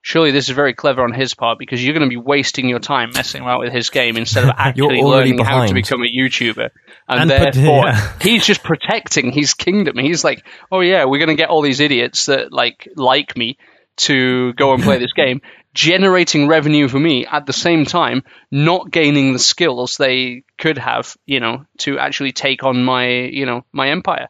surely 0.08 0.32
this 0.32 0.48
is 0.48 0.56
very 0.56 0.74
clever 0.74 1.04
on 1.04 1.12
his 1.12 1.34
part 1.34 1.60
because 1.60 1.84
you're 1.84 1.94
going 1.94 2.10
to 2.10 2.10
be 2.10 2.16
wasting 2.16 2.70
your 2.70 2.80
time 2.80 3.12
messing 3.14 3.42
around 3.42 3.60
with 3.60 3.74
his 3.74 3.90
game 3.90 4.16
instead 4.16 4.46
of 4.46 4.52
actually 4.58 5.02
learning 5.02 5.38
how 5.38 5.66
to 5.66 5.74
become 5.74 6.02
a 6.02 6.06
YouTuber. 6.06 6.70
And, 7.10 7.20
And 7.20 7.30
therefore, 7.30 7.88
yeah. 7.88 8.14
he's 8.22 8.46
just 8.46 8.64
protecting 8.64 9.34
his 9.34 9.54
kingdom. 9.54 9.98
He's 9.98 10.24
like, 10.24 10.46
oh 10.72 10.80
yeah, 10.80 11.04
we're 11.04 11.18
going 11.18 11.36
to 11.36 11.36
get 11.36 11.50
all 11.50 11.62
these 11.62 11.82
idiots 11.82 12.28
that 12.28 12.54
like 12.54 12.88
like 12.96 13.36
me 13.36 13.58
to 13.98 14.54
go 14.54 14.74
and 14.74 14.82
play 14.82 14.98
this 14.98 15.12
game, 15.16 15.42
generating 15.74 16.48
revenue 16.48 16.88
for 16.88 17.00
me 17.00 17.26
at 17.26 17.46
the 17.46 17.52
same 17.52 17.84
time, 17.84 18.24
not 18.50 18.90
gaining 18.90 19.34
the 19.34 19.40
skills 19.40 19.98
they 19.98 20.44
could 20.58 20.78
have, 20.78 21.18
you 21.26 21.42
know, 21.42 21.66
to 21.80 22.00
actually 22.00 22.32
take 22.32 22.64
on 22.64 22.82
my, 22.82 23.10
you 23.10 23.46
know, 23.46 23.66
my 23.74 23.90
empire. 23.90 24.30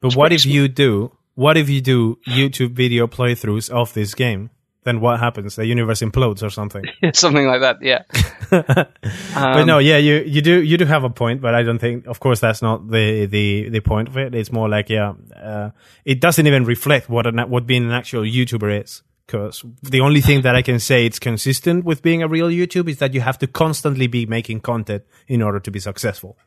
but 0.00 0.14
what 0.14 0.32
if 0.32 0.46
you 0.46 0.68
do? 0.68 1.10
What 1.34 1.56
if 1.56 1.68
you 1.68 1.80
do 1.80 2.20
YouTube 2.28 2.74
video 2.74 3.08
playthroughs 3.08 3.68
of 3.70 3.92
this 3.92 4.14
game? 4.14 4.50
Then 4.86 5.00
what 5.00 5.18
happens? 5.18 5.56
The 5.56 5.66
universe 5.66 6.00
implodes 6.00 6.44
or 6.44 6.50
something. 6.50 6.84
Something 7.12 7.48
like 7.48 7.60
that, 7.60 7.82
yeah. 7.82 8.04
but 8.50 8.88
Um, 9.34 9.66
no, 9.66 9.78
yeah, 9.78 9.96
you 9.96 10.22
you 10.24 10.40
do 10.40 10.62
you 10.62 10.78
do 10.78 10.84
have 10.84 11.02
a 11.02 11.10
point, 11.10 11.40
but 11.40 11.56
I 11.56 11.64
don't 11.64 11.80
think, 11.80 12.06
of 12.06 12.20
course, 12.20 12.38
that's 12.38 12.62
not 12.62 12.88
the 12.88 13.26
the 13.26 13.68
the 13.68 13.80
point 13.80 14.06
of 14.08 14.16
it. 14.16 14.32
It's 14.32 14.52
more 14.52 14.68
like, 14.68 14.88
yeah, 14.88 15.14
uh, 15.34 15.70
it 16.04 16.20
doesn't 16.20 16.46
even 16.46 16.64
reflect 16.64 17.10
what 17.10 17.26
an, 17.26 17.38
what 17.50 17.66
being 17.66 17.84
an 17.84 17.90
actual 17.90 18.22
YouTuber 18.22 18.84
is. 18.84 19.02
Because 19.26 19.64
the 19.82 20.00
only 20.02 20.20
thing 20.20 20.42
that 20.42 20.54
I 20.54 20.62
can 20.62 20.78
say 20.78 21.04
it's 21.04 21.18
consistent 21.18 21.84
with 21.84 22.00
being 22.00 22.22
a 22.22 22.28
real 22.28 22.48
YouTube 22.48 22.88
is 22.88 22.98
that 22.98 23.12
you 23.12 23.22
have 23.22 23.38
to 23.38 23.48
constantly 23.48 24.06
be 24.06 24.24
making 24.24 24.60
content 24.60 25.02
in 25.26 25.42
order 25.42 25.58
to 25.58 25.70
be 25.72 25.80
successful. 25.80 26.38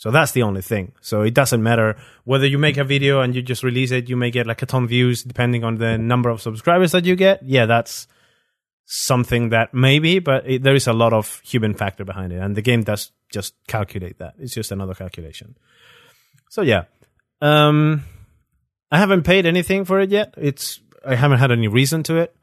So 0.00 0.10
that's 0.10 0.32
the 0.32 0.44
only 0.44 0.62
thing. 0.62 0.92
So 1.02 1.20
it 1.20 1.34
doesn't 1.34 1.62
matter 1.62 1.94
whether 2.24 2.46
you 2.46 2.56
make 2.56 2.78
a 2.78 2.84
video 2.84 3.20
and 3.20 3.34
you 3.34 3.42
just 3.42 3.62
release 3.62 3.90
it, 3.90 4.08
you 4.08 4.16
may 4.16 4.30
get 4.30 4.46
like 4.46 4.62
a 4.62 4.66
ton 4.66 4.84
of 4.84 4.88
views 4.88 5.22
depending 5.22 5.62
on 5.62 5.76
the 5.76 5.98
number 5.98 6.30
of 6.30 6.40
subscribers 6.40 6.92
that 6.92 7.04
you 7.04 7.16
get. 7.16 7.42
Yeah, 7.42 7.66
that's 7.66 8.08
something 8.86 9.50
that 9.50 9.74
maybe, 9.74 10.18
but 10.18 10.48
it, 10.48 10.62
there 10.62 10.74
is 10.74 10.86
a 10.86 10.94
lot 10.94 11.12
of 11.12 11.42
human 11.44 11.74
factor 11.74 12.02
behind 12.02 12.32
it. 12.32 12.38
And 12.38 12.56
the 12.56 12.62
game 12.62 12.82
does 12.82 13.12
just 13.30 13.52
calculate 13.66 14.20
that. 14.20 14.36
It's 14.38 14.54
just 14.54 14.72
another 14.72 14.94
calculation. 14.94 15.54
So 16.48 16.62
yeah. 16.62 16.84
Um, 17.42 18.04
I 18.90 18.96
haven't 18.96 19.24
paid 19.24 19.44
anything 19.44 19.84
for 19.84 20.00
it 20.00 20.08
yet. 20.08 20.32
It's, 20.38 20.80
I 21.06 21.14
haven't 21.14 21.40
had 21.40 21.52
any 21.52 21.68
reason 21.68 22.04
to 22.04 22.16
it. 22.16 22.34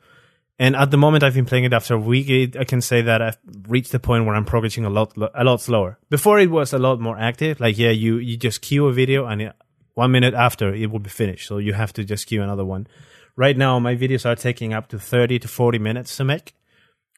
And 0.60 0.76
at 0.76 0.90
the 0.90 0.98
moment, 0.98 1.24
I've 1.24 1.36
been 1.36 1.46
playing 1.46 1.66
it 1.66 1.74
after 1.74 1.94
a 1.94 2.00
week. 2.00 2.56
I 2.56 2.64
can 2.64 2.82
say 2.82 3.02
that 3.04 3.22
I've 3.22 3.38
reached 3.68 3.92
the 3.92 4.00
point 4.00 4.26
where 4.26 4.36
I'm 4.36 4.46
progressing 4.46 4.86
a 4.86 4.90
lot, 4.90 5.14
a 5.16 5.44
lot 5.44 5.62
slower. 5.62 6.00
Before 6.10 6.40
it 6.40 6.50
was 6.50 6.74
a 6.74 6.80
lot 6.80 7.00
more 7.00 7.18
active. 7.18 7.60
Like, 7.60 7.78
yeah, 7.78 7.92
you, 7.92 8.18
you 8.18 8.38
just 8.38 8.62
queue 8.62 8.88
a 8.88 8.94
video 8.94 9.28
and 9.28 9.42
it, 9.42 9.56
one 9.94 10.12
minute 10.12 10.34
after 10.34 10.74
it 10.74 10.92
will 10.92 11.00
be 11.00 11.12
finished. 11.12 11.48
So 11.48 11.60
you 11.60 11.74
have 11.74 11.94
to 11.94 12.04
just 12.04 12.26
queue 12.26 12.42
another 12.42 12.66
one. 12.66 12.88
Right 13.36 13.56
now, 13.56 13.78
my 13.78 13.96
videos 13.96 14.26
are 14.26 14.36
taking 14.36 14.74
up 14.74 14.88
to 14.90 15.00
30 15.00 15.40
to 15.40 15.48
40 15.48 15.78
minutes 15.78 16.18
to 16.18 16.24
make. 16.24 16.56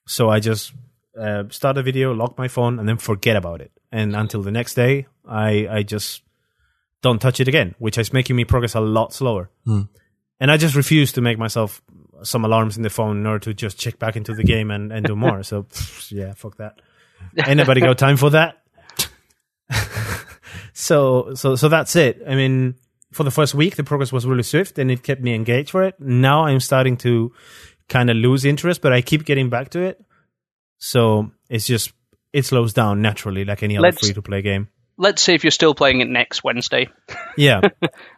So 0.06 0.30
I 0.30 0.42
just 0.42 0.74
uh, 1.18 1.44
start 1.50 1.78
a 1.78 1.84
video, 1.84 2.14
lock 2.14 2.38
my 2.38 2.50
phone, 2.50 2.78
and 2.78 2.90
then 2.90 2.98
forget 2.98 3.38
about 3.38 3.62
it. 3.62 3.72
And 3.90 4.16
until 4.18 4.42
the 4.42 4.52
next 4.52 4.74
day, 4.74 5.08
I, 5.26 5.68
I 5.70 5.84
just 5.84 6.24
don't 7.02 7.20
touch 7.20 7.40
it 7.40 7.48
again, 7.48 7.76
which 7.80 7.98
is 7.98 8.12
making 8.12 8.36
me 8.36 8.44
progress 8.44 8.76
a 8.76 8.82
lot 8.82 9.14
slower. 9.14 9.50
And 10.42 10.52
I 10.52 10.58
just 10.58 10.76
refuse 10.76 11.14
to 11.14 11.22
make 11.22 11.38
myself 11.38 11.82
some 12.24 12.46
alarms 12.46 12.78
in 12.78 12.84
the 12.84 12.90
phone 12.90 13.18
in 13.18 13.26
order 13.26 13.40
to 13.40 13.54
just 13.54 13.80
check 13.80 14.00
back 14.00 14.16
into 14.16 14.34
the 14.34 14.44
game 14.44 14.72
and, 14.72 14.92
and 14.92 15.06
do 15.06 15.16
more. 15.16 15.44
so 15.44 15.66
yeah, 16.10 16.34
fuck 16.34 16.58
that. 16.58 16.82
Anybody 17.46 17.82
got 17.82 17.98
time 17.98 18.18
for 18.18 18.30
that? 18.32 18.64
so 20.74 21.34
so 21.36 21.56
so 21.56 21.70
that's 21.70 21.96
it. 21.96 22.22
I 22.28 22.36
mean, 22.36 22.76
for 23.12 23.24
the 23.24 23.32
first 23.32 23.54
week, 23.54 23.76
the 23.76 23.84
progress 23.84 24.12
was 24.12 24.26
really 24.26 24.44
swift 24.44 24.80
and 24.80 24.90
it 24.90 25.04
kept 25.04 25.22
me 25.22 25.34
engaged 25.34 25.72
for 25.72 25.84
it. 25.84 26.00
Now 26.00 26.46
I'm 26.46 26.60
starting 26.60 26.98
to 26.98 27.34
kind 27.88 28.10
of 28.10 28.18
lose 28.18 28.46
interest, 28.46 28.82
but 28.82 28.94
I 28.94 29.02
keep 29.02 29.26
getting 29.26 29.50
back 29.50 29.70
to 29.72 29.82
it. 29.82 30.04
So 30.78 31.32
it's 31.50 31.68
just 31.68 31.92
it 32.34 32.46
slows 32.46 32.74
down 32.74 33.02
naturally, 33.02 33.46
like 33.46 33.64
any 33.64 33.78
other 33.78 33.92
free 33.92 34.14
to 34.14 34.22
play 34.22 34.42
game. 34.42 34.70
Let's 34.98 35.22
see 35.22 35.34
if 35.34 35.44
you're 35.44 35.52
still 35.52 35.74
playing 35.74 36.02
it 36.02 36.10
next 36.10 36.44
Wednesday. 36.44 36.90
Yeah. 37.38 37.62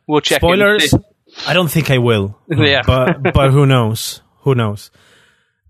We'll 0.08 0.20
check. 0.20 0.42
in. 0.44 1.04
I 1.48 1.54
don't 1.54 1.72
think 1.72 1.90
I 1.90 1.98
will. 1.98 2.38
Yeah. 2.50 2.84
But 2.86 3.34
but 3.34 3.52
who 3.52 3.66
knows? 3.66 4.22
Who 4.42 4.56
knows? 4.56 4.92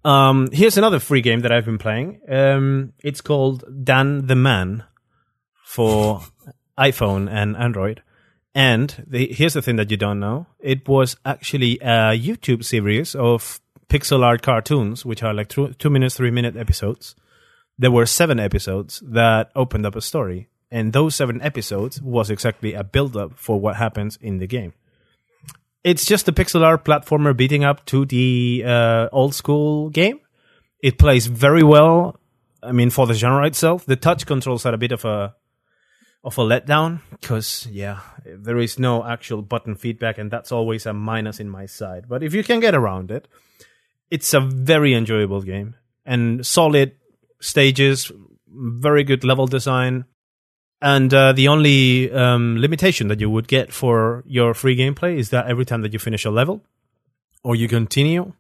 Um, 0.04 0.50
here's 0.52 0.78
another 0.78 1.00
free 1.00 1.22
game 1.22 1.42
that 1.42 1.52
I've 1.52 1.66
been 1.66 1.78
playing. 1.78 2.22
Um, 2.28 2.94
it's 3.04 3.22
called 3.22 3.64
Dan 3.84 4.26
the 4.28 4.36
Man 4.36 4.84
for 5.64 6.22
iPhone 6.78 7.30
and 7.32 7.56
Android. 7.56 8.02
And 8.54 9.06
the, 9.08 9.32
here's 9.32 9.54
the 9.54 9.62
thing 9.62 9.76
that 9.78 9.92
you 9.92 9.98
don't 9.98 10.20
know: 10.20 10.48
it 10.60 10.88
was 10.88 11.16
actually 11.24 11.78
a 11.82 12.18
YouTube 12.18 12.66
series 12.66 13.16
of 13.16 13.62
pixel 13.88 14.24
art 14.24 14.42
cartoons, 14.42 15.06
which 15.06 15.24
are 15.24 15.34
like 15.34 15.50
two, 15.50 15.74
two 15.74 15.90
minutes, 15.90 16.16
three 16.18 16.32
minute 16.32 16.58
episodes. 16.58 17.16
There 17.78 17.92
were 17.92 18.06
seven 18.06 18.40
episodes 18.40 19.02
that 19.06 19.52
opened 19.56 19.86
up 19.86 19.96
a 19.96 20.02
story, 20.02 20.50
and 20.70 20.92
those 20.92 21.16
seven 21.16 21.42
episodes 21.42 22.02
was 22.02 22.30
exactly 22.30 22.74
a 22.74 22.84
build 22.84 23.16
up 23.16 23.38
for 23.38 23.60
what 23.60 23.78
happens 23.78 24.18
in 24.22 24.40
the 24.40 24.48
game 24.48 24.74
it's 25.84 26.06
just 26.06 26.28
a 26.28 26.32
pixel 26.32 26.64
art 26.64 26.86
platformer 26.86 27.36
beating 27.36 27.64
up 27.64 27.86
to 27.88 28.06
the 28.06 28.64
uh, 28.66 29.10
old 29.12 29.34
school 29.34 29.90
game. 29.90 30.20
It 30.82 30.98
plays 30.98 31.28
very 31.28 31.64
well. 31.64 32.20
I 32.64 32.72
mean, 32.72 32.90
for 32.90 33.08
the 33.08 33.14
genre 33.14 33.46
itself, 33.48 33.86
the 33.86 33.96
touch 33.96 34.26
controls 34.26 34.66
are 34.66 34.74
a 34.74 34.78
bit 34.78 34.92
of 34.92 35.06
a 35.06 35.36
of 36.24 36.38
a 36.38 36.42
letdown 36.42 37.02
because 37.10 37.68
yeah, 37.72 38.00
there 38.24 38.60
is 38.60 38.78
no 38.78 39.04
actual 39.04 39.42
button 39.42 39.76
feedback, 39.76 40.18
and 40.18 40.30
that's 40.30 40.52
always 40.52 40.86
a 40.86 40.94
minus 40.94 41.40
in 41.40 41.50
my 41.50 41.66
side. 41.66 42.06
But 42.08 42.24
if 42.24 42.34
you 42.34 42.44
can 42.44 42.60
get 42.60 42.76
around 42.76 43.10
it, 43.10 43.28
it's 44.12 44.34
a 44.34 44.40
very 44.40 44.94
enjoyable 44.94 45.42
game 45.42 45.76
and 46.06 46.46
solid 46.46 46.94
stages, 47.40 48.12
very 48.48 49.04
good 49.04 49.24
level 49.24 49.48
design. 49.48 50.06
And 50.82 51.14
uh, 51.14 51.34
the 51.34 51.48
only 51.48 52.12
um, 52.12 52.58
limitation 52.58 53.08
that 53.10 53.20
you 53.20 53.30
would 53.30 53.48
get 53.48 53.72
for 53.72 54.24
your 54.26 54.54
free 54.54 54.76
gameplay 54.76 55.18
is 55.18 55.30
that 55.30 55.48
every 55.48 55.66
time 55.66 55.82
that 55.84 55.94
you 55.94 56.00
finish 56.00 56.26
a 56.26 56.32
level 56.32 56.62
or 57.44 57.56
you 57.56 57.68
continue 57.68 58.34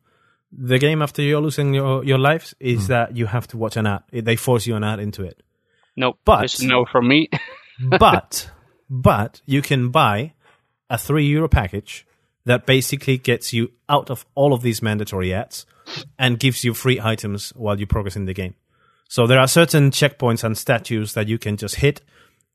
the 0.51 0.79
game 0.79 1.01
after 1.01 1.21
you're 1.21 1.39
losing 1.39 1.73
your, 1.73 2.03
your 2.03 2.17
lives, 2.17 2.53
is 2.59 2.87
that 2.87 3.15
you 3.15 3.25
have 3.25 3.47
to 3.47 3.57
watch 3.57 3.77
an 3.77 3.87
ad. 3.87 4.03
They 4.11 4.35
force 4.35 4.67
you 4.67 4.75
an 4.75 4.83
ad 4.83 4.99
into 4.99 5.23
it. 5.23 5.41
Nope. 5.95 6.17
But- 6.25 6.45
It's 6.45 6.61
no 6.61 6.85
from 6.91 7.07
me. 7.07 7.29
but 7.99 8.51
but 8.89 9.41
you 9.45 9.61
can 9.61 9.89
buy 9.89 10.33
a 10.89 10.97
three 10.97 11.25
euro 11.25 11.47
package 11.47 12.05
that 12.45 12.65
basically 12.65 13.17
gets 13.17 13.53
you 13.53 13.71
out 13.87 14.09
of 14.09 14.25
all 14.35 14.53
of 14.53 14.61
these 14.61 14.81
mandatory 14.81 15.33
ads 15.33 15.65
and 16.19 16.39
gives 16.39 16.63
you 16.63 16.73
free 16.73 16.99
items 16.99 17.51
while 17.55 17.79
you 17.79 17.87
progress 17.87 18.15
in 18.15 18.25
the 18.25 18.33
game. 18.33 18.55
So 19.07 19.25
there 19.25 19.39
are 19.39 19.47
certain 19.47 19.91
checkpoints 19.91 20.43
and 20.43 20.57
statues 20.57 21.13
that 21.13 21.27
you 21.27 21.37
can 21.37 21.57
just 21.57 21.75
hit. 21.75 22.01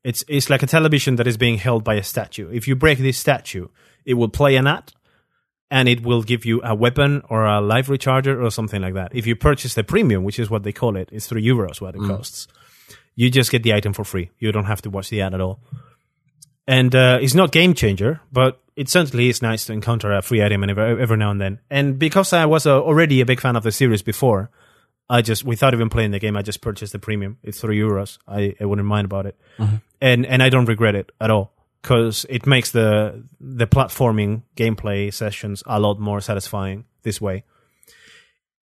It's 0.03 0.23
it's 0.27 0.49
like 0.49 0.63
a 0.63 0.67
television 0.67 1.15
that 1.17 1.27
is 1.27 1.37
being 1.37 1.57
held 1.57 1.83
by 1.83 1.95
a 1.95 2.03
statue. 2.03 2.49
If 2.51 2.67
you 2.67 2.75
break 2.75 2.99
this 2.99 3.17
statue, 3.17 3.67
it 4.05 4.13
will 4.13 4.29
play 4.29 4.55
an 4.55 4.67
ad 4.67 4.93
and 5.69 5.89
it 5.89 6.01
will 6.01 6.23
give 6.23 6.45
you 6.45 6.61
a 6.63 6.73
weapon 6.73 7.21
or 7.29 7.45
a 7.45 7.59
life 7.59 7.87
recharger 7.87 8.41
or 8.41 8.49
something 8.51 8.81
like 8.81 8.93
that. 8.93 9.13
If 9.13 9.27
you 9.27 9.35
purchase 9.35 9.73
the 9.73 9.83
premium, 9.83 10.23
which 10.23 10.39
is 10.39 10.49
what 10.49 10.63
they 10.63 10.71
call 10.71 10.95
it, 10.95 11.09
it's 11.11 11.27
three 11.27 11.45
euros 11.45 11.81
what 11.81 11.95
it 11.95 11.99
costs. 11.99 12.47
You 13.15 13.29
just 13.29 13.51
get 13.51 13.63
the 13.63 13.73
item 13.73 13.93
for 13.93 14.05
free. 14.05 14.29
You 14.39 14.51
don't 14.51 14.65
have 14.65 14.81
to 14.83 14.89
watch 14.89 15.09
the 15.09 15.21
ad 15.21 15.33
at 15.33 15.41
all. 15.41 15.59
And 16.67 16.93
uh, 16.95 17.19
it's 17.21 17.33
not 17.33 17.51
game 17.51 17.73
changer, 17.73 18.21
but 18.31 18.61
it 18.75 18.89
certainly 18.89 19.29
is 19.29 19.41
nice 19.41 19.65
to 19.65 19.73
encounter 19.73 20.13
a 20.13 20.21
free 20.21 20.43
item 20.43 20.63
every, 20.69 21.01
every 21.01 21.17
now 21.17 21.31
and 21.31 21.41
then. 21.41 21.59
And 21.69 21.97
because 21.97 22.31
I 22.33 22.45
was 22.45 22.65
uh, 22.65 22.79
already 22.81 23.21
a 23.21 23.25
big 23.25 23.41
fan 23.41 23.55
of 23.55 23.63
the 23.63 23.71
series 23.71 24.03
before, 24.03 24.51
I 25.09 25.21
just 25.21 25.45
without 25.45 25.73
even 25.73 25.89
playing 25.89 26.11
the 26.11 26.19
game, 26.19 26.35
I 26.35 26.41
just 26.41 26.61
purchased 26.61 26.91
the 26.91 26.99
premium. 26.99 27.37
It's 27.41 27.61
three 27.61 27.79
euros. 27.79 28.19
I, 28.27 28.55
I 28.59 28.65
wouldn't 28.65 28.87
mind 28.87 29.05
about 29.05 29.25
it, 29.25 29.39
and 30.01 30.25
and 30.25 30.43
I 30.43 30.49
don't 30.49 30.65
regret 30.65 30.95
it 30.95 31.11
at 31.19 31.31
all 31.31 31.53
because 31.81 32.25
it 32.29 32.45
makes 32.45 32.71
the 32.71 33.23
the 33.39 33.67
platforming 33.67 34.43
gameplay 34.55 35.13
sessions 35.13 35.63
a 35.65 35.79
lot 35.79 35.99
more 35.99 36.21
satisfying 36.21 36.85
this 37.03 37.21
way. 37.21 37.43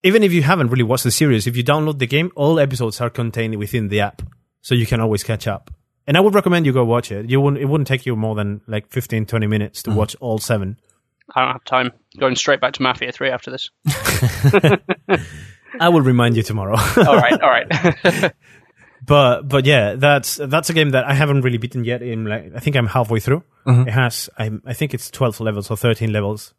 Even 0.03 0.23
if 0.23 0.33
you 0.33 0.43
haven't 0.43 0.69
really 0.69 0.83
watched 0.83 1.05
the 1.05 1.11
series, 1.11 1.47
if 1.47 1.57
you 1.57 1.63
download 1.63 1.99
the 1.99 2.07
game, 2.07 2.33
all 2.35 2.59
episodes 2.59 3.01
are 3.01 3.11
contained 3.11 3.57
within 3.57 3.89
the 3.89 4.01
app, 4.01 4.23
so 4.63 4.75
you 4.75 4.87
can 4.87 5.01
always 5.01 5.23
catch 5.23 5.47
up. 5.47 5.71
And 6.07 6.17
I 6.17 6.21
would 6.21 6.35
recommend 6.35 6.67
you 6.67 6.73
go 6.73 6.85
watch 6.85 7.13
it. 7.13 7.29
You 7.29 7.41
wouldn't, 7.41 7.63
it 7.63 7.67
wouldn't 7.67 7.87
take 7.87 8.07
you 8.07 8.17
more 8.17 8.35
than 8.35 8.63
like 8.67 8.89
15, 8.89 9.27
20 9.27 9.47
minutes 9.47 9.83
to 9.83 9.91
mm-hmm. 9.91 9.99
watch 9.99 10.17
all 10.21 10.39
seven. 10.39 10.79
I 11.35 11.45
don't 11.45 11.53
have 11.53 11.65
time. 11.65 11.93
Going 12.19 12.35
straight 12.35 12.61
back 12.61 12.73
to 12.75 12.83
Mafia 12.83 13.13
3 13.13 13.31
after 13.31 13.51
this. 13.51 13.71
I 15.79 15.89
will 15.89 16.01
remind 16.01 16.37
you 16.37 16.43
tomorrow. 16.43 16.77
All 16.97 17.17
right, 17.17 17.41
all 17.41 17.49
right. 17.49 18.33
but 19.05 19.49
but 19.49 19.65
yeah, 19.65 19.95
that's 19.95 20.37
that's 20.37 20.71
a 20.71 20.75
game 20.75 20.91
that 20.91 21.05
I 21.05 21.15
haven't 21.15 21.43
really 21.43 21.59
beaten 21.59 21.85
yet. 21.85 22.03
In 22.03 22.25
like, 22.25 22.53
I 22.55 22.61
think 22.61 22.77
I'm 22.77 22.87
halfway 22.87 23.21
through. 23.21 23.43
It 23.87 23.93
has 23.93 24.31
I 24.39 24.51
I 24.67 24.73
think 24.73 24.95
it's 24.95 25.11
12 25.11 25.41
levels 25.41 25.71
or 25.71 25.77
13 25.77 26.13
levels, 26.13 26.55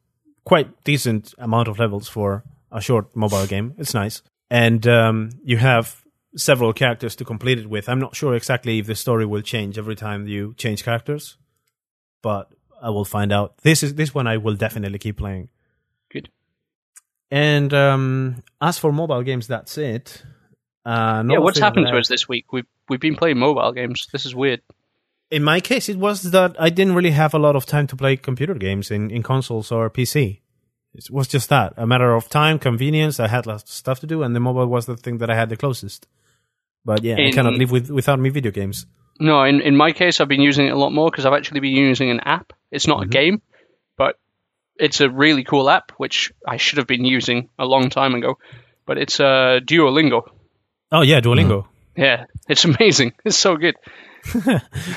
quite 0.46 0.84
decent 0.84 1.34
amount 1.38 1.68
of 1.68 1.80
levels 1.80 2.08
for 2.08 2.44
a 2.72 2.82
short 2.82 3.16
mobile 3.16 3.46
game. 3.48 3.74
It's 3.78 3.94
nice, 3.94 4.22
and 4.50 4.86
um, 4.88 5.30
you 5.44 5.58
have 5.58 6.02
several 6.36 6.74
characters 6.74 7.16
to 7.18 7.26
complete 7.26 7.60
it 7.60 7.70
with. 7.70 7.89
I'm 7.89 8.00
not 8.00 8.16
sure 8.16 8.36
exactly 8.36 8.80
if 8.80 8.88
the 8.88 8.96
story 8.96 9.26
will 9.26 9.42
change 9.42 9.78
every 9.78 9.96
time 9.96 10.28
you 10.28 10.54
change 10.56 10.84
characters, 10.84 11.38
but 12.22 12.50
I 12.82 12.89
will 12.89 13.06
find 13.06 13.32
out. 13.32 13.58
This 13.64 13.84
is 13.84 13.96
this 13.96 14.14
one 14.14 14.28
I 14.28 14.38
will 14.38 14.56
definitely 14.56 15.00
keep 15.00 15.18
playing. 15.18 15.50
Good. 16.12 16.30
And 17.30 17.74
um, 17.74 18.44
as 18.60 18.78
for 18.78 18.92
mobile 18.92 19.24
games, 19.24 19.48
that's 19.48 19.78
it. 19.78 20.24
Uh, 20.86 21.24
Yeah, 21.30 21.38
what's 21.40 21.60
happened 21.60 21.88
to 21.88 21.98
us? 21.98 22.08
this 22.08 22.28
week? 22.28 22.52
We've 22.54 22.66
we've 22.90 23.00
been 23.00 23.16
playing 23.16 23.38
mobile 23.40 23.72
games. 23.72 24.08
This 24.12 24.26
is 24.26 24.34
weird. 24.36 24.62
in 25.30 25.44
my 25.44 25.62
case, 25.62 25.88
it 25.90 25.98
was 25.98 26.24
that 26.32 26.56
I 26.60 26.70
didn't 26.70 26.96
really 26.96 27.12
have 27.12 27.34
a 27.34 27.40
lot 27.40 27.56
of 27.56 27.66
time 27.66 27.88
to 27.88 27.96
play 27.96 28.18
computer 28.18 28.54
games 28.56 28.92
in, 28.92 29.10
in 29.12 29.24
consoles 29.24 29.72
or 29.72 29.90
PC. 29.90 30.42
It 30.94 31.10
was 31.10 31.28
just 31.30 31.48
that 31.50 31.74
a 31.78 31.86
matter 31.88 32.14
of 32.16 32.28
time, 32.28 32.60
convenience. 32.60 33.18
I 33.20 33.28
had 33.30 33.46
lots 33.48 33.64
of 33.64 33.70
stuff 33.70 34.00
to 34.02 34.08
do, 34.08 34.24
and 34.24 34.36
the 34.36 34.40
mobile 34.42 34.68
was 34.68 34.86
the 34.86 34.98
thing 34.98 35.20
that 35.20 35.30
I 35.30 35.36
had 35.36 35.50
the 35.50 35.56
closest. 35.56 36.08
But 36.84 37.04
yeah, 37.04 37.16
I 37.16 37.32
cannot 37.32 37.54
live 37.54 37.72
with, 37.72 37.90
without 37.90 38.20
me 38.20 38.30
video 38.30 38.52
games. 38.52 38.86
No, 39.20 39.44
in 39.44 39.62
in 39.62 39.78
my 39.78 39.92
case, 39.94 40.20
I've 40.20 40.28
been 40.28 40.42
using 40.42 40.66
it 40.68 40.72
a 40.74 40.78
lot 40.78 40.92
more 40.92 41.10
because 41.12 41.26
I've 41.26 41.38
actually 41.40 41.62
been 41.62 41.78
using 41.90 42.10
an 42.10 42.20
app. 42.22 42.52
It's 42.72 42.88
not 42.88 43.04
a 43.04 43.08
game, 43.08 43.42
but 43.98 44.16
it's 44.76 45.00
a 45.00 45.10
really 45.10 45.44
cool 45.44 45.70
app 45.70 45.92
which 45.98 46.34
I 46.46 46.58
should 46.58 46.80
have 46.80 46.88
been 46.88 47.06
using 47.06 47.50
a 47.58 47.66
long 47.66 47.90
time 47.90 48.16
ago. 48.16 48.38
But 48.86 48.98
it's 48.98 49.20
uh, 49.20 49.60
Duolingo. 49.64 50.24
Oh 50.92 51.02
yeah, 51.02 51.22
Duolingo. 51.22 51.66
Yeah, 51.96 52.26
it's 52.48 52.66
amazing. 52.66 53.14
It's 53.26 53.38
so 53.38 53.56
good. 53.56 53.76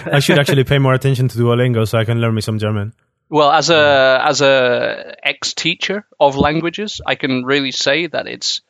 I 0.06 0.20
should 0.20 0.38
actually 0.38 0.64
pay 0.64 0.78
more 0.78 0.94
attention 0.94 1.28
to 1.28 1.38
Duolingo 1.38 1.86
so 1.88 1.98
I 1.98 2.04
can 2.04 2.20
learn 2.20 2.34
me 2.34 2.40
some 2.40 2.58
German. 2.58 2.92
Well, 3.30 3.50
as 3.50 3.70
a 3.70 4.20
as 4.22 4.42
a 4.42 5.14
ex 5.22 5.54
teacher 5.54 6.06
of 6.20 6.36
languages, 6.36 7.00
I 7.06 7.14
can 7.14 7.44
really 7.44 7.70
say 7.72 8.06
that 8.06 8.26
it's 8.26 8.60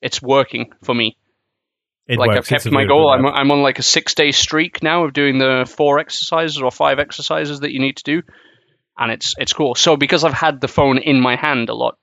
it's 0.00 0.22
working 0.22 0.72
for 0.82 0.94
me. 0.94 1.16
It 2.06 2.18
like 2.18 2.28
works. 2.28 2.36
I've 2.36 2.56
It's 2.56 2.64
kept 2.64 2.66
a 2.66 2.70
my 2.70 2.86
goal. 2.86 3.08
I'm. 3.10 3.26
I'm 3.26 3.50
on 3.50 3.62
like 3.62 3.78
a 3.78 3.82
six 3.82 4.14
day 4.14 4.30
streak 4.30 4.82
now 4.82 5.04
of 5.04 5.12
doing 5.14 5.38
the 5.38 5.66
four 5.68 5.98
exercises 5.98 6.60
or 6.62 6.70
five 6.70 6.98
exercises 6.98 7.60
that 7.60 7.72
you 7.72 7.80
need 7.80 7.96
to 7.96 8.04
do, 8.04 8.22
and 8.96 9.10
it's 9.10 9.34
it's 9.38 9.52
cool. 9.52 9.74
So 9.74 9.96
because 9.96 10.22
I've 10.22 10.32
had 10.34 10.60
the 10.60 10.68
phone 10.68 10.98
in 10.98 11.20
my 11.20 11.36
hand 11.36 11.70
a 11.70 11.74
lot 11.74 11.96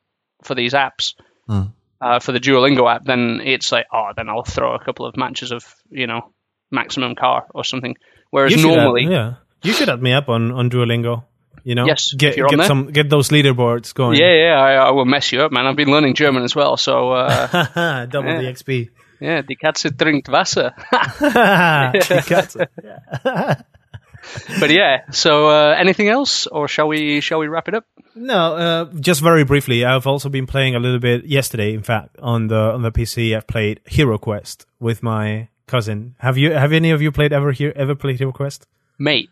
for 0.44 0.56
these 0.56 0.74
apps, 0.74 1.14
Hmm. 1.48 1.68
Uh, 2.02 2.20
for 2.20 2.32
the 2.34 2.40
Duolingo 2.40 2.94
app, 2.94 3.06
then 3.06 3.40
it's 3.44 3.72
like 3.72 3.86
oh, 3.94 4.10
then 4.16 4.28
I'll 4.30 4.44
throw 4.44 4.76
a 4.76 4.84
couple 4.84 5.06
of 5.06 5.16
matches 5.16 5.52
of 5.52 5.64
you 5.90 6.08
know 6.08 6.34
maximum 6.72 7.16
car 7.16 7.46
or 7.54 7.64
something. 7.64 7.96
Whereas 8.32 8.52
You 8.52 8.58
should 8.60 8.72
add- 8.72 8.84
normally, 8.84 9.08
yeah, 9.12 9.34
you 9.62 9.74
should 9.74 9.90
add 9.90 10.02
me 10.02 10.14
up 10.14 10.28
on 10.30 10.52
on 10.52 10.70
Duolingo. 10.70 11.24
You 11.64 11.76
know, 11.76 11.86
Yes, 11.86 12.12
get 12.18 12.36
get 12.36 12.66
some 12.66 12.88
get 12.92 13.08
those 13.10 13.30
leaderboards 13.30 13.94
going. 13.94 14.18
yeah, 14.18 14.34
yeah, 14.34 14.60
I, 14.60 14.74
I 14.88 14.92
will 14.92 15.06
mess 15.06 15.32
you 15.32 15.42
up, 15.44 15.52
man. 15.52 15.68
I've 15.68 15.76
been 15.76 15.90
learning 15.92 16.16
German 16.16 16.42
as 16.44 16.56
well, 16.56 16.76
so 16.76 17.12
uh, 17.12 18.06
double 18.08 18.30
Yeah. 18.32 18.42
the 18.42 18.48
XP. 18.52 18.90
yeah, 19.20 19.42
die 19.44 19.56
Katze 19.62 19.92
trinkt 19.92 20.28
Wasser. 20.30 20.74
but 24.60 24.70
yeah, 24.70 25.10
so 25.12 25.48
uh, 25.50 25.76
anything 25.78 26.08
else, 26.08 26.48
or 26.48 26.68
shall 26.68 26.88
we 26.88 27.22
shall 27.22 27.40
we 27.40 27.48
wrap 27.48 27.68
it 27.68 27.74
up? 27.74 27.86
No, 28.16 28.56
uh, 28.56 28.86
just 29.00 29.22
very 29.22 29.44
briefly. 29.44 29.86
I've 29.86 30.06
also 30.08 30.30
been 30.30 30.46
playing 30.48 30.76
a 30.76 30.80
little 30.80 31.00
bit 31.00 31.26
yesterday. 31.26 31.74
In 31.74 31.84
fact, 31.84 32.18
on 32.20 32.48
the 32.48 32.56
on 32.60 32.82
the 32.82 32.92
PC, 32.92 33.36
I've 33.36 33.48
played 33.48 33.80
Hero 33.86 34.18
Quest 34.18 34.66
with 34.80 35.02
my 35.04 35.48
cousin. 35.68 36.16
Have 36.20 36.38
you? 36.38 36.52
Have 36.54 36.74
any 36.74 36.92
of 36.92 37.02
you 37.02 37.12
played 37.12 37.34
ever 37.34 37.52
here? 37.52 37.74
Ever 37.76 37.96
played 37.96 38.18
Hero 38.18 38.32
Quest? 38.32 38.68
Mate, 39.00 39.30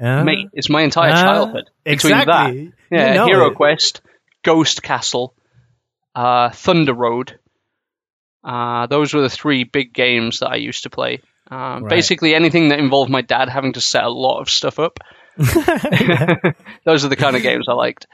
Uh, 0.00 0.22
mate, 0.24 0.48
it's 0.52 0.68
my 0.68 0.82
entire 0.82 1.12
childhood. 1.12 1.70
Between 1.84 2.12
exactly. 2.12 2.72
that, 2.90 2.96
yeah, 2.96 3.08
You 3.08 3.14
know 3.14 3.26
Hero 3.26 3.50
it. 3.50 3.54
Quest, 3.56 4.00
Ghost 4.44 4.82
Castle, 4.82 5.34
uh, 6.14 6.50
Thunder 6.50 6.94
Road. 6.94 7.38
Uh, 8.44 8.86
those 8.86 9.12
were 9.12 9.22
the 9.22 9.28
three 9.30 9.64
big 9.64 9.92
games 9.92 10.38
that 10.40 10.50
I 10.50 10.56
used 10.56 10.84
to 10.84 10.90
play. 10.90 11.20
Um, 11.50 11.84
Right. 11.84 11.90
Basically, 11.90 12.34
anything 12.34 12.68
that 12.68 12.78
involved 12.78 13.10
my 13.10 13.22
dad 13.22 13.48
having 13.48 13.72
to 13.74 13.80
set 13.80 14.04
a 14.04 14.10
lot 14.10 14.40
of 14.40 14.50
stuff 14.50 14.78
up. 14.78 14.98
those 16.84 17.04
are 17.04 17.08
the 17.08 17.16
kind 17.16 17.36
of 17.36 17.42
games 17.42 17.66
I 17.68 17.72
liked. 17.72 18.06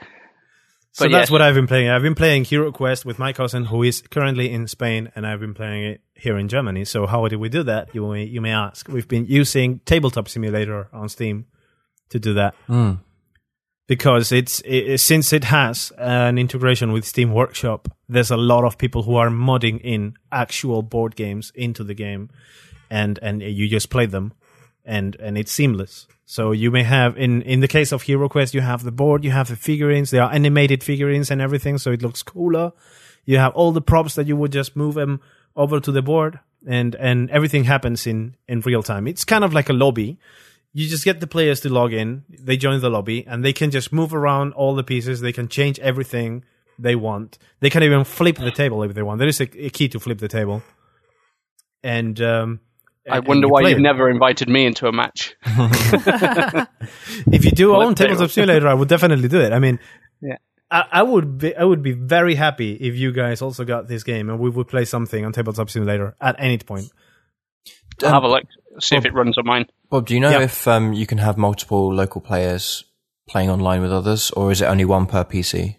So 0.91 1.05
But 1.05 1.11
that's 1.11 1.21
yes. 1.27 1.31
what 1.31 1.41
I've 1.41 1.55
been 1.55 1.65
playing. 1.67 1.89
I've 1.89 2.03
been 2.03 2.13
playing 2.15 2.43
Hero 2.45 2.71
Quest 2.71 3.03
with 3.05 3.17
my 3.17 3.33
cousin, 3.33 3.65
who 3.65 3.81
is 3.81 4.01
currently 4.01 4.51
in 4.51 4.67
Spain, 4.67 5.11
and 5.15 5.25
I've 5.25 5.39
been 5.39 5.55
playing 5.55 5.85
it 5.85 6.01
here 6.13 6.37
in 6.37 6.47
Germany. 6.47 6.85
So 6.85 7.07
how 7.07 7.27
did 7.27 7.39
we 7.39 7.49
do 7.49 7.63
that? 7.63 7.89
You 7.95 8.07
may 8.11 8.23
you 8.25 8.41
may 8.41 8.51
ask. 8.51 8.87
We've 8.87 9.07
been 9.07 9.25
using 9.25 9.79
Tabletop 9.85 10.29
Simulator 10.29 10.89
on 10.93 11.09
Steam 11.09 11.45
to 12.09 12.19
do 12.19 12.33
that 12.35 12.53
Mm. 12.69 12.99
because 13.87 14.31
it's 14.31 14.61
it, 14.65 14.99
since 14.99 15.33
it 15.33 15.45
has 15.45 15.91
an 15.97 16.37
integration 16.37 16.91
with 16.91 17.05
Steam 17.05 17.33
Workshop. 17.33 17.87
There's 18.07 18.29
a 18.31 18.37
lot 18.37 18.63
of 18.63 18.77
people 18.77 19.01
who 19.01 19.15
are 19.15 19.29
modding 19.29 19.81
in 19.81 20.13
actual 20.31 20.83
board 20.83 21.15
games 21.15 21.51
into 21.55 21.83
the 21.83 21.95
game, 21.95 22.29
and 22.89 23.19
and 23.21 23.41
you 23.41 23.67
just 23.67 23.89
play 23.89 24.05
them, 24.05 24.33
and 24.85 25.15
and 25.19 25.37
it's 25.37 25.51
seamless. 25.51 26.07
So 26.25 26.51
you 26.51 26.71
may 26.71 26.83
have 26.83 27.17
in 27.17 27.41
in 27.41 27.59
the 27.59 27.67
case 27.67 27.91
of 27.91 28.03
Hero 28.03 28.29
Quest, 28.29 28.53
you 28.53 28.61
have 28.61 28.83
the 28.83 28.91
board, 28.91 29.23
you 29.23 29.31
have 29.31 29.49
the 29.49 29.55
figurines, 29.55 30.09
they 30.09 30.19
are 30.19 30.31
animated 30.31 30.83
figurines 30.83 31.29
and 31.29 31.41
everything, 31.41 31.77
so 31.77 31.91
it 31.91 32.01
looks 32.01 32.23
cooler. 32.23 32.71
You 33.25 33.37
have 33.37 33.53
all 33.55 33.71
the 33.71 33.81
props 33.81 34.15
that 34.15 34.27
you 34.27 34.35
would 34.35 34.51
just 34.51 34.75
move 34.75 34.95
them 34.95 35.21
over 35.55 35.79
to 35.79 35.91
the 35.91 36.01
board, 36.01 36.39
and 36.67 36.95
and 36.95 37.29
everything 37.29 37.65
happens 37.65 38.07
in 38.07 38.35
in 38.47 38.61
real 38.61 38.83
time. 38.83 39.07
It's 39.07 39.25
kind 39.25 39.43
of 39.43 39.53
like 39.53 39.69
a 39.69 39.73
lobby. 39.73 40.17
You 40.75 40.89
just 40.89 41.05
get 41.05 41.19
the 41.19 41.27
players 41.27 41.59
to 41.61 41.69
log 41.69 41.93
in, 41.93 42.23
they 42.29 42.57
join 42.57 42.81
the 42.81 42.89
lobby, 42.89 43.27
and 43.27 43.45
they 43.45 43.53
can 43.53 43.69
just 43.69 43.93
move 43.93 44.11
around 44.11 44.53
all 44.53 44.73
the 44.73 44.83
pieces. 44.83 45.21
They 45.21 45.31
can 45.31 45.47
change 45.47 45.77
everything 45.79 46.43
they 46.79 46.95
want. 46.95 47.37
They 47.59 47.69
can 47.69 47.83
even 47.83 48.03
flip 48.03 48.37
the 48.37 48.49
table 48.49 48.81
if 48.81 48.95
they 48.95 49.03
want. 49.03 49.19
There 49.19 49.27
is 49.27 49.39
a, 49.39 49.65
a 49.65 49.69
key 49.69 49.87
to 49.89 49.99
flip 49.99 50.17
the 50.17 50.27
table. 50.27 50.63
And 51.83 52.19
um, 52.21 52.59
I 53.09 53.19
wonder 53.19 53.47
you 53.47 53.51
why 53.53 53.61
you've 53.61 53.79
it. 53.79 53.81
never 53.81 54.09
invited 54.09 54.47
me 54.49 54.65
into 54.65 54.87
a 54.87 54.91
match. 54.91 55.35
if 57.31 57.45
you 57.45 57.51
do 57.51 57.73
Flip 57.73 57.85
own 57.87 57.95
Tabletop. 57.95 58.29
Simulator, 58.31 58.67
I 58.67 58.73
would 58.73 58.89
definitely 58.89 59.27
do 59.27 59.41
it. 59.41 59.51
I 59.53 59.59
mean, 59.59 59.79
Yeah. 60.21 60.37
I, 60.71 60.85
I 60.91 61.03
would 61.03 61.37
be 61.37 61.55
I 61.55 61.63
would 61.63 61.83
be 61.83 61.91
very 61.91 62.35
happy 62.35 62.73
if 62.73 62.95
you 62.95 63.11
guys 63.11 63.41
also 63.41 63.63
got 63.65 63.87
this 63.87 64.03
game 64.03 64.29
and 64.29 64.39
we 64.39 64.49
would 64.49 64.67
play 64.67 64.85
something 64.85 65.23
on 65.25 65.31
Tabletop 65.33 65.69
Simulator 65.69 66.15
at 66.21 66.35
any 66.39 66.57
point. 66.57 66.89
I'll 68.03 68.09
have 68.13 68.23
a 68.23 68.27
look, 68.27 68.43
see 68.79 68.95
if 68.95 69.05
it 69.05 69.13
runs 69.13 69.37
on 69.37 69.45
mine. 69.45 69.65
Bob, 69.89 70.07
do 70.07 70.13
you 70.15 70.19
know 70.19 70.31
Yeah. 70.31 70.41
if 70.41 70.67
um, 70.67 70.93
you 70.93 71.05
can 71.05 71.19
have 71.19 71.37
multiple 71.37 71.93
local 71.93 72.21
players 72.21 72.85
playing 73.27 73.49
online 73.49 73.81
with 73.81 73.91
others, 73.91 74.31
or 74.31 74.51
is 74.51 74.61
it 74.61 74.65
only 74.65 74.83
one 74.85 75.05
per 75.05 75.23
PC? 75.23 75.75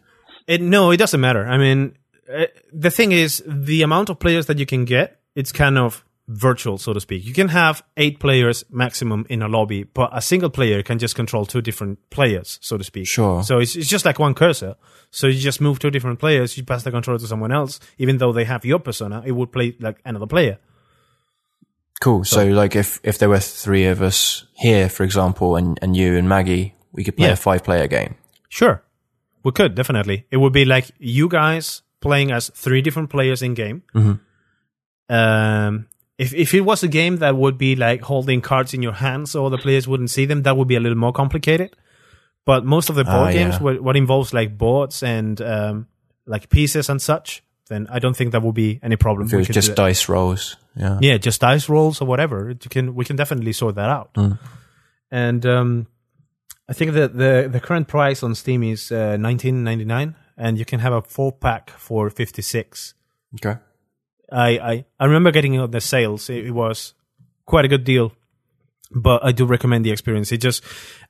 It, 0.47 0.61
no, 0.61 0.91
it 0.93 0.99
doesn't 0.99 1.21
matter. 1.21 1.45
I 1.45 1.59
mean, 1.59 1.97
uh, 2.33 2.45
the 2.73 2.91
thing 2.91 3.11
is, 3.13 3.43
the 3.47 3.83
amount 3.83 4.11
of 4.11 4.19
players 4.21 4.47
that 4.47 4.59
you 4.59 4.67
can 4.67 4.85
get, 4.85 5.21
it's 5.35 5.51
kind 5.53 5.77
of 5.77 6.04
virtual, 6.29 6.79
so 6.79 6.93
to 6.93 7.01
speak. 7.01 7.25
You 7.25 7.35
can 7.35 7.49
have 7.49 7.83
eight 7.97 8.19
players 8.19 8.65
maximum 8.71 9.27
in 9.29 9.43
a 9.43 9.49
lobby, 9.49 9.83
but 9.85 10.11
a 10.13 10.23
single 10.23 10.49
player 10.51 10.83
can 10.83 10.99
just 10.99 11.15
control 11.15 11.45
two 11.45 11.61
different 11.61 11.99
players, 12.11 12.59
so 12.63 12.79
to 12.79 12.85
speak. 12.85 13.07
Sure. 13.07 13.43
So 13.43 13.59
it's, 13.59 13.77
it's 13.77 13.89
just 13.89 14.05
like 14.07 14.19
one 14.19 14.35
cursor. 14.35 14.77
So 15.11 15.27
you 15.27 15.39
just 15.39 15.61
move 15.61 15.79
two 15.79 15.91
different 15.91 16.19
players, 16.19 16.57
you 16.57 16.65
pass 16.65 16.83
the 16.83 16.91
control 16.91 17.19
to 17.19 17.27
someone 17.27 17.53
else, 17.53 17.79
even 17.99 18.19
though 18.19 18.33
they 18.33 18.45
have 18.45 18.65
your 18.65 18.79
persona, 18.79 19.23
it 19.27 19.33
would 19.33 19.53
play 19.53 19.77
like 19.81 19.99
another 20.05 20.27
player. 20.27 20.59
Cool. 22.01 22.25
So, 22.25 22.45
like, 22.47 22.75
if 22.75 22.99
if 23.05 23.19
there 23.19 23.29
were 23.29 23.39
three 23.39 23.85
of 23.87 24.03
us 24.03 24.45
here, 24.55 24.89
for 24.89 25.05
example, 25.05 25.57
and 25.57 25.79
and 25.81 25.97
you 25.97 26.17
and 26.17 26.29
Maggie, 26.29 26.75
we 26.93 27.05
could 27.05 27.17
play 27.17 27.29
Yeah. 27.29 27.35
a 27.35 27.37
five 27.37 27.63
player 27.63 27.87
game. 27.87 28.17
Sure. 28.49 28.83
We 29.45 29.53
could, 29.53 29.75
definitely. 29.75 30.27
It 30.31 30.39
would 30.39 30.53
be 30.53 30.65
like 30.65 30.91
you 30.99 31.29
guys 31.29 31.83
playing 32.01 32.33
as 32.33 32.51
three 32.55 32.83
different 32.83 33.11
players 33.11 33.43
in 33.43 33.55
game. 33.55 33.83
Um, 35.09 35.87
if, 36.19 36.33
if 36.35 36.55
it 36.55 36.61
was 36.63 36.83
a 36.83 36.89
game 36.89 37.17
that 37.19 37.37
would 37.37 37.59
be 37.59 37.75
like 37.77 38.03
holding 38.03 38.41
cards 38.41 38.75
in 38.75 38.83
your 38.83 38.93
hands 38.93 39.33
so 39.33 39.49
the 39.49 39.59
players 39.59 39.89
wouldn't 39.89 40.11
see 40.11 40.27
them, 40.27 40.43
that 40.43 40.57
would 40.57 40.69
be 40.69 40.77
a 40.77 40.81
little 40.81 40.99
more 40.99 41.13
complicated. 41.13 41.75
But 42.45 42.65
most 42.65 42.91
of 42.91 42.95
the 42.97 43.05
board 43.05 43.29
Ah, 43.29 43.33
games, 43.33 43.55
yeah. 43.55 43.63
what, 43.63 43.81
what 43.83 43.97
involves 43.97 44.35
like 44.35 44.57
boards 44.59 45.03
and 45.03 45.41
um, 45.41 45.87
like 46.27 46.51
pieces 46.51 46.89
and 46.91 47.01
such, 47.01 47.43
then 47.69 47.87
I 47.91 47.99
don't 47.99 48.15
think 48.15 48.33
that 48.33 48.43
would 48.43 48.55
be 48.55 48.79
any 48.83 48.97
problem. 48.97 49.27
If 49.27 49.33
it 49.33 49.37
was 49.39 49.49
just 49.49 49.75
dice 49.75 50.09
rolls, 50.09 50.57
yeah. 50.77 50.99
Yeah, 51.01 51.17
just 51.17 51.41
dice 51.41 51.69
rolls 51.71 52.01
or 52.03 52.07
whatever. 52.07 52.51
You 52.51 52.69
can 52.69 52.95
we 52.95 53.05
can 53.05 53.17
definitely 53.17 53.53
sort 53.53 53.77
that 53.77 53.89
out. 53.89 54.11
And 55.11 55.47
um, 55.47 55.87
I 56.69 56.75
think 56.75 56.93
that 56.93 57.17
the 57.17 57.49
the 57.51 57.61
current 57.61 57.89
price 57.89 58.23
on 58.23 58.35
Steam 58.35 58.63
is 58.63 58.93
uh, 58.93 59.17
nineteen 59.17 59.65
ninety 59.65 59.85
nine, 59.87 60.15
and 60.37 60.59
you 60.59 60.65
can 60.67 60.81
have 60.81 60.93
a 60.93 61.01
four 61.01 61.33
pack 61.33 61.71
for 61.71 62.11
fifty 62.11 62.43
six. 62.43 62.93
Okay. 63.37 63.59
I, 64.33 64.49
I 64.59 64.85
I 64.99 65.05
remember 65.07 65.31
getting 65.31 65.55
it 65.55 65.59
on 65.59 65.71
the 65.71 65.81
sales. 65.81 66.29
It, 66.31 66.47
it 66.47 66.51
was 66.53 66.95
quite 67.47 67.65
a 67.65 67.69
good 67.69 67.85
deal, 67.85 68.13
but 68.91 69.25
I 69.25 69.33
do 69.33 69.45
recommend 69.45 69.85
the 69.85 69.91
experience. 69.91 70.33
It 70.33 70.39
just 70.39 70.63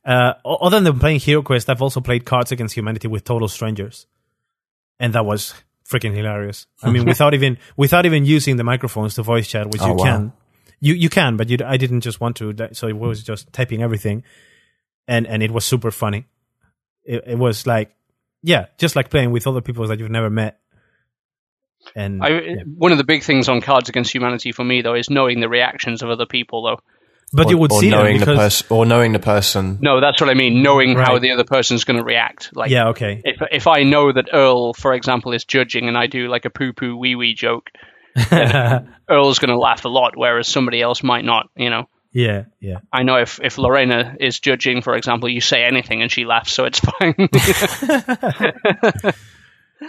uh, 0.04 0.34
other 0.44 0.80
than 0.80 0.98
playing 0.98 1.20
Hero 1.20 1.42
Quest, 1.42 1.68
I've 1.70 1.82
also 1.82 2.00
played 2.00 2.24
Cards 2.24 2.52
Against 2.52 2.74
Humanity 2.76 3.08
with 3.08 3.24
total 3.24 3.48
strangers, 3.48 4.06
and 4.98 5.12
that 5.14 5.24
was 5.24 5.54
freaking 5.88 6.14
hilarious. 6.14 6.66
I 6.82 6.90
mean, 6.90 7.04
without 7.06 7.34
even 7.34 7.58
without 7.76 8.04
even 8.06 8.24
using 8.24 8.56
the 8.56 8.64
microphones 8.64 9.14
to 9.14 9.22
voice 9.22 9.48
chat, 9.48 9.68
which 9.70 9.82
Oh, 9.82 9.88
you 9.88 9.94
wow. 9.94 10.04
can, 10.04 10.32
you 10.80 10.94
you 10.94 11.08
can, 11.08 11.36
but 11.36 11.48
you, 11.48 11.58
I 11.64 11.76
didn't 11.76 12.00
just 12.00 12.20
want 12.20 12.36
to, 12.36 12.52
so 12.72 12.88
it 12.88 12.96
was 12.96 13.22
just 13.22 13.52
typing 13.52 13.82
everything, 13.82 14.22
and 15.06 15.26
and 15.26 15.42
it 15.42 15.50
was 15.50 15.64
super 15.64 15.90
funny. 15.90 16.26
It, 17.04 17.22
it 17.26 17.38
was 17.38 17.66
like, 17.66 17.94
yeah, 18.42 18.66
just 18.78 18.96
like 18.96 19.08
playing 19.10 19.30
with 19.30 19.46
other 19.46 19.60
people 19.60 19.86
that 19.88 19.98
you've 19.98 20.10
never 20.10 20.30
met. 20.30 20.58
And 21.94 22.22
I, 22.22 22.28
yeah. 22.28 22.54
One 22.76 22.92
of 22.92 22.98
the 22.98 23.04
big 23.04 23.22
things 23.22 23.48
on 23.48 23.60
Cards 23.60 23.88
Against 23.88 24.12
Humanity 24.14 24.52
for 24.52 24.64
me, 24.64 24.82
though, 24.82 24.94
is 24.94 25.10
knowing 25.10 25.40
the 25.40 25.48
reactions 25.48 26.02
of 26.02 26.10
other 26.10 26.26
people, 26.26 26.62
though. 26.62 26.80
but 27.32 27.46
or, 27.46 27.50
you 27.50 27.58
would 27.58 27.72
or 27.72 27.80
see 27.80 27.90
them 27.90 28.00
knowing 28.00 28.18
the 28.18 28.26
because 28.26 28.38
person, 28.38 28.66
or 28.70 28.86
knowing 28.86 29.12
the 29.12 29.18
person. 29.18 29.78
No, 29.80 30.00
that's 30.00 30.20
what 30.20 30.30
I 30.30 30.34
mean. 30.34 30.62
Knowing 30.62 30.96
how 30.96 31.18
the 31.18 31.32
other 31.32 31.44
person's 31.44 31.84
going 31.84 31.98
to 31.98 32.04
react. 32.04 32.50
Like, 32.54 32.70
yeah, 32.70 32.88
okay, 32.88 33.22
if 33.24 33.40
if 33.50 33.66
I 33.66 33.82
know 33.82 34.12
that 34.12 34.30
Earl, 34.32 34.74
for 34.74 34.94
example, 34.94 35.32
is 35.32 35.44
judging, 35.44 35.88
and 35.88 35.96
I 35.96 36.06
do 36.06 36.28
like 36.28 36.44
a 36.44 36.50
poo 36.50 36.72
poo 36.72 36.96
wee 36.96 37.14
wee 37.14 37.34
joke, 37.34 37.70
Earl's 38.32 39.38
going 39.38 39.50
to 39.50 39.58
laugh 39.58 39.84
a 39.84 39.88
lot, 39.88 40.16
whereas 40.16 40.48
somebody 40.48 40.80
else 40.80 41.02
might 41.02 41.24
not. 41.24 41.48
You 41.56 41.70
know, 41.70 41.88
yeah, 42.14 42.44
yeah. 42.60 42.78
I 42.92 43.02
know 43.02 43.16
if 43.16 43.40
if 43.42 43.58
Lorena 43.58 44.14
is 44.20 44.38
judging, 44.38 44.82
for 44.82 44.94
example, 44.94 45.28
you 45.28 45.40
say 45.40 45.64
anything 45.64 46.00
and 46.00 46.10
she 46.12 46.24
laughs, 46.24 46.52
so 46.52 46.64
it's 46.64 46.78
fine. 46.98 47.28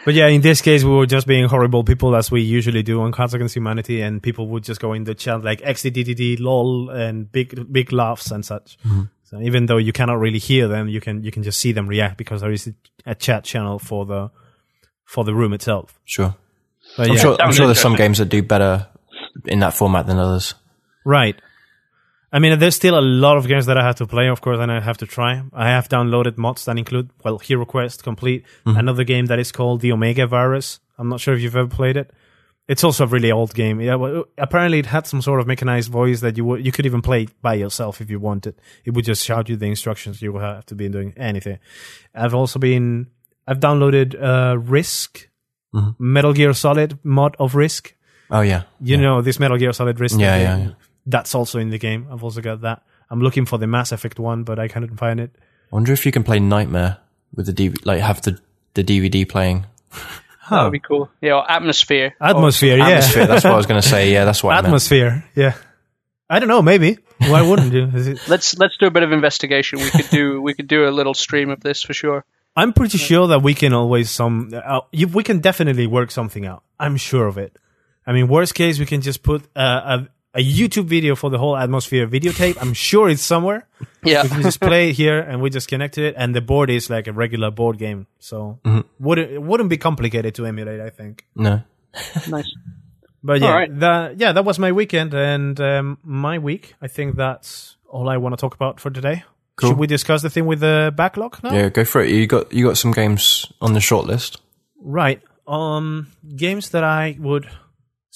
But 0.03 0.13
yeah, 0.13 0.27
in 0.27 0.41
this 0.41 0.61
case, 0.61 0.83
we 0.83 0.91
were 0.91 1.05
just 1.05 1.25
being 1.27 1.45
horrible 1.45 1.83
people 1.83 2.15
as 2.15 2.29
we 2.29 2.41
usually 2.41 2.83
do 2.83 3.01
on 3.01 3.11
Cards 3.11 3.33
Against 3.33 3.55
Humanity, 3.55 4.01
and 4.01 4.21
people 4.21 4.47
would 4.49 4.63
just 4.63 4.79
go 4.81 4.93
in 4.93 5.03
the 5.03 5.15
chat 5.15 5.43
like 5.43 5.61
XDDDD, 5.61 6.39
lol, 6.39 6.89
and 6.89 7.31
big 7.31 7.71
big 7.71 7.91
laughs 7.91 8.31
and 8.31 8.45
such. 8.45 8.77
Mm-hmm. 8.85 9.03
So 9.23 9.39
even 9.41 9.65
though 9.65 9.77
you 9.77 9.91
cannot 9.91 10.19
really 10.19 10.39
hear 10.39 10.67
them, 10.67 10.87
you 10.87 11.01
can 11.01 11.23
you 11.23 11.31
can 11.31 11.43
just 11.43 11.59
see 11.59 11.71
them 11.71 11.87
react 11.87 12.17
because 12.17 12.41
there 12.41 12.51
is 12.51 12.67
a, 12.67 12.73
a 13.07 13.15
chat 13.15 13.43
channel 13.43 13.79
for 13.79 14.05
the 14.05 14.29
for 15.05 15.23
the 15.23 15.33
room 15.33 15.53
itself. 15.53 15.99
Sure. 16.05 16.35
But 16.97 17.07
I'm 17.07 17.15
yeah, 17.15 17.21
sure. 17.21 17.37
I'm 17.41 17.51
sure 17.51 17.65
there's 17.65 17.79
some 17.79 17.95
games 17.95 18.19
that 18.19 18.29
do 18.29 18.43
better 18.43 18.87
in 19.45 19.59
that 19.59 19.73
format 19.73 20.07
than 20.07 20.17
others. 20.17 20.53
Right. 21.03 21.39
I 22.35 22.39
mean, 22.39 22.59
there's 22.59 22.75
still 22.75 22.99
a 22.99 23.05
lot 23.25 23.37
of 23.37 23.47
games 23.47 23.65
that 23.67 23.77
I 23.77 23.83
have 23.83 23.95
to 23.95 24.05
play, 24.05 24.27
of 24.27 24.41
course, 24.41 24.59
and 24.59 24.71
I 24.71 24.79
have 24.81 24.97
to 24.97 25.05
try. 25.05 25.41
I 25.53 25.67
have 25.69 25.87
downloaded 25.87 26.37
mods 26.37 26.65
that 26.65 26.77
include, 26.77 27.09
well, 27.23 27.37
Hero 27.39 27.65
Quest 27.65 28.03
Complete, 28.03 28.43
another 28.65 29.03
game 29.05 29.27
that 29.27 29.39
is 29.39 29.51
called 29.53 29.79
the 29.81 29.91
Omega 29.93 30.27
Virus. 30.27 30.79
I'm 30.97 31.07
not 31.07 31.21
sure 31.21 31.33
if 31.33 31.41
you've 31.41 31.55
ever 31.55 31.69
played 31.69 31.95
it. 31.97 32.11
It's 32.67 32.83
also 32.83 33.03
a 33.03 33.07
really 33.07 33.31
old 33.31 33.53
game. 33.53 33.79
Yeah, 33.79 33.95
well, 33.95 34.25
apparently 34.37 34.79
it 34.79 34.87
had 34.87 35.05
some 35.07 35.21
sort 35.21 35.39
of 35.39 35.47
mechanized 35.47 35.89
voice 35.91 36.19
that 36.21 36.35
you 36.35 36.43
would, 36.45 36.65
you 36.65 36.71
could 36.73 36.85
even 36.85 37.01
play 37.01 37.27
by 37.41 37.53
yourself 37.53 38.01
if 38.01 38.09
you 38.09 38.19
wanted. 38.19 38.55
It 38.83 38.91
would 38.95 39.05
just 39.05 39.23
shout 39.23 39.47
you 39.49 39.55
the 39.55 39.67
instructions. 39.67 40.21
You 40.21 40.33
would 40.33 40.41
have 40.41 40.65
to 40.65 40.75
be 40.75 40.89
doing 40.89 41.13
anything. 41.15 41.59
I've 42.13 42.33
also 42.33 42.59
been 42.59 43.07
I've 43.47 43.59
downloaded 43.59 44.15
uh, 44.21 44.57
Risk, 44.57 45.29
Mm-hmm. 45.75 45.91
Metal 46.13 46.33
Gear 46.33 46.53
Solid 46.53 46.97
mod 47.03 47.35
of 47.37 47.53
Risk. 47.53 47.93
Oh 48.31 48.41
yeah. 48.41 48.63
You 48.79 48.95
know 48.97 49.21
this 49.21 49.39
Metal 49.39 49.57
Gear 49.57 49.73
Solid 49.73 49.99
Risk. 49.99 50.17
Yeah, 50.19 50.37
game? 50.37 50.45
yeah, 50.45 50.65
yeah. 50.67 50.73
That's 51.05 51.35
also 51.35 51.59
in 51.59 51.69
the 51.69 51.77
game. 51.77 52.07
I've 52.11 52.23
also 52.23 52.41
got 52.41 52.61
that. 52.61 52.81
I'm 53.09 53.21
looking 53.21 53.45
for 53.45 53.57
the 53.59 53.67
Mass 53.67 53.91
Effect 53.91 54.19
one, 54.19 54.43
but 54.43 54.57
I 54.59 54.67
couldn't 54.67 54.97
find 54.97 55.19
it. 55.19 55.31
I 55.71 55.75
wonder 55.75 55.93
if 55.93 56.05
you 56.05 56.11
can 56.11 56.23
play 56.23 56.39
Nightmare 56.39 56.97
with 57.33 57.45
the 57.45 57.53
DVD, 57.53 57.85
like 57.85 58.01
have 58.01 58.21
the 58.21 58.39
the 58.73 58.83
DVD 58.83 59.27
playing. 59.27 59.65
That 60.47 60.61
would 60.65 60.73
be 60.73 60.79
cool. 60.79 61.09
Yeah, 61.21 61.37
or 61.37 61.45
Atmosfear. 61.47 62.11
Atmosfear, 62.21 62.77
yeah. 62.77 62.99
Atmosfear. 62.99 63.27
That's 63.27 63.43
what 63.43 63.53
I 63.53 63.57
was 63.57 63.65
going 63.65 63.81
to 63.81 63.87
say. 63.87 64.11
Yeah, 64.13 64.25
that's 64.25 64.43
what 64.43 64.53
I 64.55 64.61
meant. 64.61 64.75
Atmosfear, 64.75 65.23
yeah. 65.35 65.55
I 66.29 66.37
don't 66.37 66.47
know. 66.49 66.61
Maybe 66.61 66.99
why 67.17 67.41
wouldn't 67.41 67.73
you? 67.73 67.85
Is 67.87 68.07
it- 68.07 68.27
Let's 68.27 68.55
let's 68.55 68.77
do 68.77 68.85
a 68.85 68.91
bit 68.91 69.01
of 69.01 69.11
investigation. 69.11 69.79
We 69.79 69.89
could 69.89 70.09
do 70.11 70.39
we 70.41 70.53
could 70.53 70.67
do 70.67 70.87
a 70.87 70.91
little 70.91 71.15
stream 71.15 71.49
of 71.49 71.61
this 71.61 71.81
for 71.81 71.93
sure. 71.95 72.25
I'm 72.55 72.73
pretty 72.73 72.99
sure 72.99 73.27
that 73.29 73.41
we 73.41 73.53
can 73.55 73.73
always 73.73 74.11
some. 74.11 74.51
Uh, 74.53 74.81
you, 74.91 75.07
we 75.07 75.23
can 75.23 75.39
definitely 75.39 75.87
work 75.87 76.11
something 76.11 76.45
out. 76.45 76.61
I'm 76.79 76.95
sure 76.97 77.25
of 77.25 77.37
it. 77.39 77.57
I 78.05 78.13
mean, 78.13 78.27
worst 78.27 78.53
case, 78.53 78.77
we 78.79 78.85
can 78.85 79.01
just 79.01 79.23
put 79.23 79.43
uh, 79.55 80.03
a, 80.35 80.39
a 80.39 80.43
YouTube 80.43 80.85
video 80.85 81.15
for 81.15 81.29
the 81.29 81.37
whole 81.37 81.53
Atmosfear 81.55 82.07
videotape. 82.09 82.57
I'm 82.61 82.73
sure 82.73 83.09
it's 83.09 83.21
somewhere. 83.23 83.67
Yeah, 84.03 84.21
We 84.21 84.29
can 84.29 84.41
just 84.43 84.59
play 84.61 84.89
it 84.89 84.93
here, 84.93 85.19
and 85.19 85.41
we 85.41 85.49
just 85.49 85.67
connect 85.67 85.95
to 85.95 86.05
it. 86.05 86.13
And 86.15 86.35
the 86.35 86.41
board 86.41 86.69
is 86.69 86.91
like 86.91 87.07
a 87.07 87.11
regular 87.11 87.49
board 87.49 87.79
game, 87.79 88.05
so 88.19 88.59
wouldn't 88.99 89.31
it 89.31 89.41
wouldn't 89.41 89.69
be 89.69 89.77
complicated 89.77 90.35
to 90.35 90.45
emulate. 90.45 90.79
I 90.79 90.91
think. 90.91 91.25
No. 91.35 91.63
nice. 92.29 92.51
But 93.23 93.41
yeah, 93.41 93.47
All 93.47 93.53
right. 93.53 93.79
that 93.79 94.19
yeah, 94.19 94.31
that 94.33 94.45
was 94.45 94.59
my 94.59 94.71
weekend 94.71 95.15
and 95.15 95.59
um, 95.59 95.97
my 96.03 96.37
week. 96.37 96.75
I 96.79 96.87
think 96.87 97.15
that's 97.15 97.77
all 97.89 98.07
I 98.07 98.17
want 98.17 98.33
to 98.33 98.37
talk 98.39 98.53
about 98.53 98.79
for 98.79 98.91
today. 98.91 99.23
Cool. 99.55 99.69
Should 99.71 99.79
we 99.79 99.87
discuss 99.87 100.21
the 100.21 100.29
thing 100.29 100.45
with 100.45 100.59
the 100.59 100.93
backlog 100.95 101.41
now? 101.41 101.51
Yeah, 101.51 101.69
go 101.69 101.83
for 101.83 102.01
it. 102.01 102.11
You 102.11 102.27
got 102.27 102.53
you 102.53 102.63
got 102.67 102.77
some 102.77 102.91
games 102.91 103.51
on 103.61 103.73
the 103.73 103.81
short 103.81 104.05
list. 104.05 104.39
Right. 104.79 105.21
Um, 105.47 106.11
games 106.35 106.69
that 106.69 106.83
I 106.83 107.17
would 107.19 107.47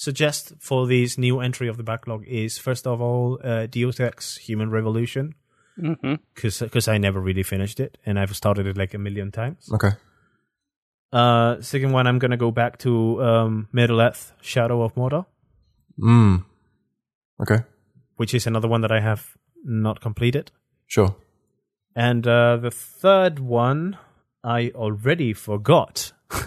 suggest 0.04 0.52
for 0.60 0.86
this 0.86 1.18
new 1.18 1.40
entry 1.40 1.68
of 1.68 1.76
the 1.76 1.82
backlog 1.82 2.24
is 2.26 2.58
first 2.58 2.86
of 2.86 3.00
all 3.00 3.38
uh, 3.44 3.66
Deus 3.66 4.00
Ex: 4.00 4.36
Human 4.48 4.70
Revolution 4.70 5.34
hmm 5.76 6.14
because 6.34 6.88
I 6.94 6.98
never 6.98 7.20
really 7.20 7.42
finished 7.44 7.80
it 7.80 7.98
and 8.06 8.18
I've 8.18 8.34
started 8.36 8.66
it 8.66 8.76
like 8.76 8.94
a 8.94 8.98
million 8.98 9.30
times. 9.30 9.68
Okay. 9.72 9.92
Uh, 11.12 11.60
second 11.60 11.92
one, 11.92 12.06
I'm 12.06 12.18
gonna 12.18 12.36
go 12.36 12.50
back 12.50 12.78
to 12.78 13.22
um, 13.22 13.68
Middle 13.72 14.00
Earth: 14.00 14.32
Shadow 14.42 14.82
of 14.82 14.94
Mordor, 14.94 15.24
Mm. 15.98 16.44
Okay. 17.42 17.64
which 18.16 18.34
is 18.34 18.46
another 18.46 18.68
one 18.68 18.80
that 18.82 18.92
I 18.92 19.00
have 19.00 19.22
not 19.64 20.00
completed. 20.00 20.50
Sure. 20.86 21.14
And 21.96 22.26
uh, 22.26 22.56
the 22.62 22.70
third 22.70 23.38
one 23.38 23.96
I 24.44 24.70
already 24.74 25.32
forgot. 25.34 26.12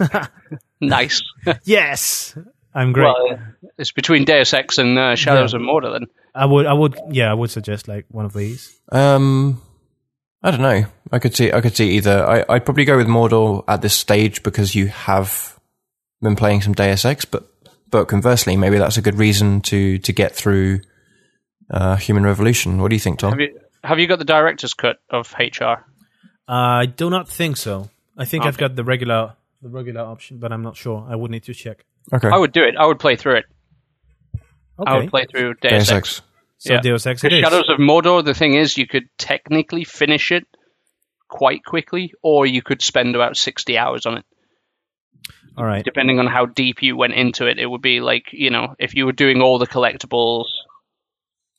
Nice. 0.80 1.22
yes, 1.64 2.36
I'm 2.74 2.92
great. 2.92 3.04
well, 3.04 3.38
it's 3.78 3.92
between 3.92 4.24
Deus 4.24 4.52
Ex 4.52 4.78
and 4.78 4.98
uh, 4.98 5.14
Shadows 5.14 5.54
of 5.54 5.62
Mordor. 5.62 5.92
Then 5.92 6.06
I 6.34 6.44
would, 6.46 6.66
I 6.66 6.72
would, 6.72 6.98
yeah, 7.10 7.30
I 7.30 7.34
would 7.34 7.50
suggest 7.50 7.86
like 7.86 8.06
one 8.10 8.24
of 8.24 8.32
these. 8.32 8.76
Um, 8.90 9.62
I 10.42 10.50
don't 10.50 10.60
know. 10.60 10.84
I 11.12 11.18
could 11.20 11.34
see. 11.34 11.52
I 11.52 11.60
could 11.60 11.76
see 11.76 11.92
either. 11.92 12.26
I, 12.26 12.44
I'd 12.48 12.64
probably 12.64 12.84
go 12.84 12.96
with 12.96 13.06
Mordor 13.06 13.64
at 13.68 13.80
this 13.80 13.94
stage 13.94 14.42
because 14.42 14.74
you 14.74 14.88
have 14.88 15.58
been 16.20 16.36
playing 16.36 16.62
some 16.62 16.72
Deus 16.72 17.04
Ex, 17.04 17.24
but 17.24 17.46
but 17.90 18.06
conversely, 18.06 18.56
maybe 18.56 18.78
that's 18.78 18.96
a 18.96 19.02
good 19.02 19.18
reason 19.18 19.60
to 19.62 19.98
to 19.98 20.12
get 20.12 20.34
through 20.34 20.80
uh, 21.70 21.96
Human 21.96 22.24
Revolution. 22.24 22.80
What 22.80 22.88
do 22.88 22.96
you 22.96 23.00
think, 23.00 23.20
Tom? 23.20 23.30
have 23.30 23.40
you 23.40 23.60
have 23.84 23.98
you 23.98 24.06
got 24.06 24.18
the 24.18 24.24
director's 24.24 24.74
cut 24.74 24.98
of 25.10 25.32
HR? 25.38 25.84
I 26.48 26.86
do 26.86 27.08
not 27.08 27.28
think 27.28 27.56
so. 27.56 27.88
I 28.16 28.24
think 28.24 28.44
I've 28.44 28.58
got 28.58 28.76
the 28.76 28.84
regular, 28.84 29.34
the 29.62 29.68
regular 29.68 30.02
option, 30.02 30.38
but 30.38 30.52
I'm 30.52 30.62
not 30.62 30.76
sure. 30.76 31.06
I 31.08 31.16
would 31.16 31.30
need 31.30 31.44
to 31.44 31.54
check. 31.54 31.84
Okay. 32.12 32.28
I 32.28 32.36
would 32.36 32.52
do 32.52 32.62
it. 32.64 32.74
I 32.78 32.86
would 32.86 32.98
play 32.98 33.16
through 33.16 33.36
it. 33.36 33.44
Okay. 34.78 34.90
I 34.90 34.98
would 34.98 35.10
play 35.10 35.26
through 35.30 35.54
Deus, 35.54 35.70
Deus 35.70 35.90
Ex. 35.90 35.92
Ex. 35.92 36.22
so 36.58 36.72
yeah. 36.74 36.80
Deus 36.80 37.06
Ex 37.06 37.22
it 37.24 37.30
Shadows 37.30 37.68
of 37.68 37.78
Mordor, 37.78 38.24
the 38.24 38.34
thing 38.34 38.54
is, 38.54 38.76
you 38.76 38.86
could 38.86 39.08
technically 39.18 39.84
finish 39.84 40.32
it 40.32 40.46
quite 41.28 41.64
quickly, 41.64 42.12
or 42.22 42.46
you 42.46 42.62
could 42.62 42.82
spend 42.82 43.14
about 43.14 43.36
sixty 43.36 43.78
hours 43.78 44.06
on 44.06 44.18
it. 44.18 44.24
All 45.56 45.64
right. 45.64 45.84
Depending 45.84 46.18
on 46.18 46.26
how 46.26 46.46
deep 46.46 46.82
you 46.82 46.96
went 46.96 47.14
into 47.14 47.46
it, 47.46 47.58
it 47.58 47.66
would 47.66 47.82
be 47.82 48.00
like 48.00 48.26
you 48.32 48.50
know, 48.50 48.74
if 48.78 48.94
you 48.94 49.06
were 49.06 49.12
doing 49.12 49.40
all 49.40 49.58
the 49.58 49.66
collectibles, 49.68 50.46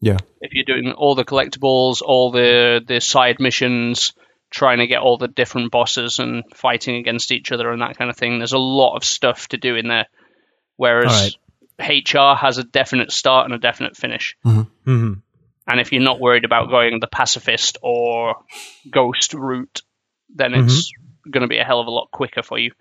Yeah. 0.01 0.17
if 0.41 0.53
you're 0.53 0.65
doing 0.65 0.91
all 0.91 1.15
the 1.15 1.23
collectibles, 1.23 2.01
all 2.01 2.31
the 2.31 2.81
the 2.85 2.99
side 2.99 3.37
missions, 3.39 4.13
trying 4.51 4.79
to 4.79 4.87
get 4.87 4.99
all 4.99 5.17
the 5.17 5.29
different 5.29 5.71
bosses 5.71 6.19
and 6.19 6.43
fighting 6.53 6.95
against 6.97 7.31
each 7.31 7.51
other 7.53 7.71
and 7.71 7.81
that 7.81 7.97
kind 7.97 8.09
of 8.09 8.17
thing. 8.17 8.37
There's 8.37 8.51
a 8.53 8.57
lot 8.57 8.97
of 8.97 9.05
stuff 9.05 9.47
to 9.49 9.57
do 9.57 9.75
in 9.75 9.87
there. 9.87 10.07
Whereas 10.77 11.37
HR 11.79 12.35
has 12.35 12.57
a 12.57 12.63
definite 12.63 13.11
start 13.11 13.45
and 13.45 13.53
a 13.53 13.57
definite 13.59 13.95
finish. 13.97 14.35
hmm 14.43 14.63
And 15.67 15.79
if 15.79 15.91
you're 15.91 16.01
not 16.01 16.19
worried 16.19 16.45
about 16.45 16.69
going 16.69 16.99
the 16.99 17.07
pacifist 17.07 17.77
or 17.81 18.35
ghost 18.89 19.33
route, 19.33 19.81
then 20.33 20.53
it's 20.53 20.91
going 21.29 21.41
to 21.41 21.47
be 21.47 21.57
a 21.57 21.63
hell 21.63 21.79
of 21.79 21.87
a 21.87 21.91
lot 21.91 22.09
quicker 22.11 22.43
for 22.43 22.57
you. 22.59 22.71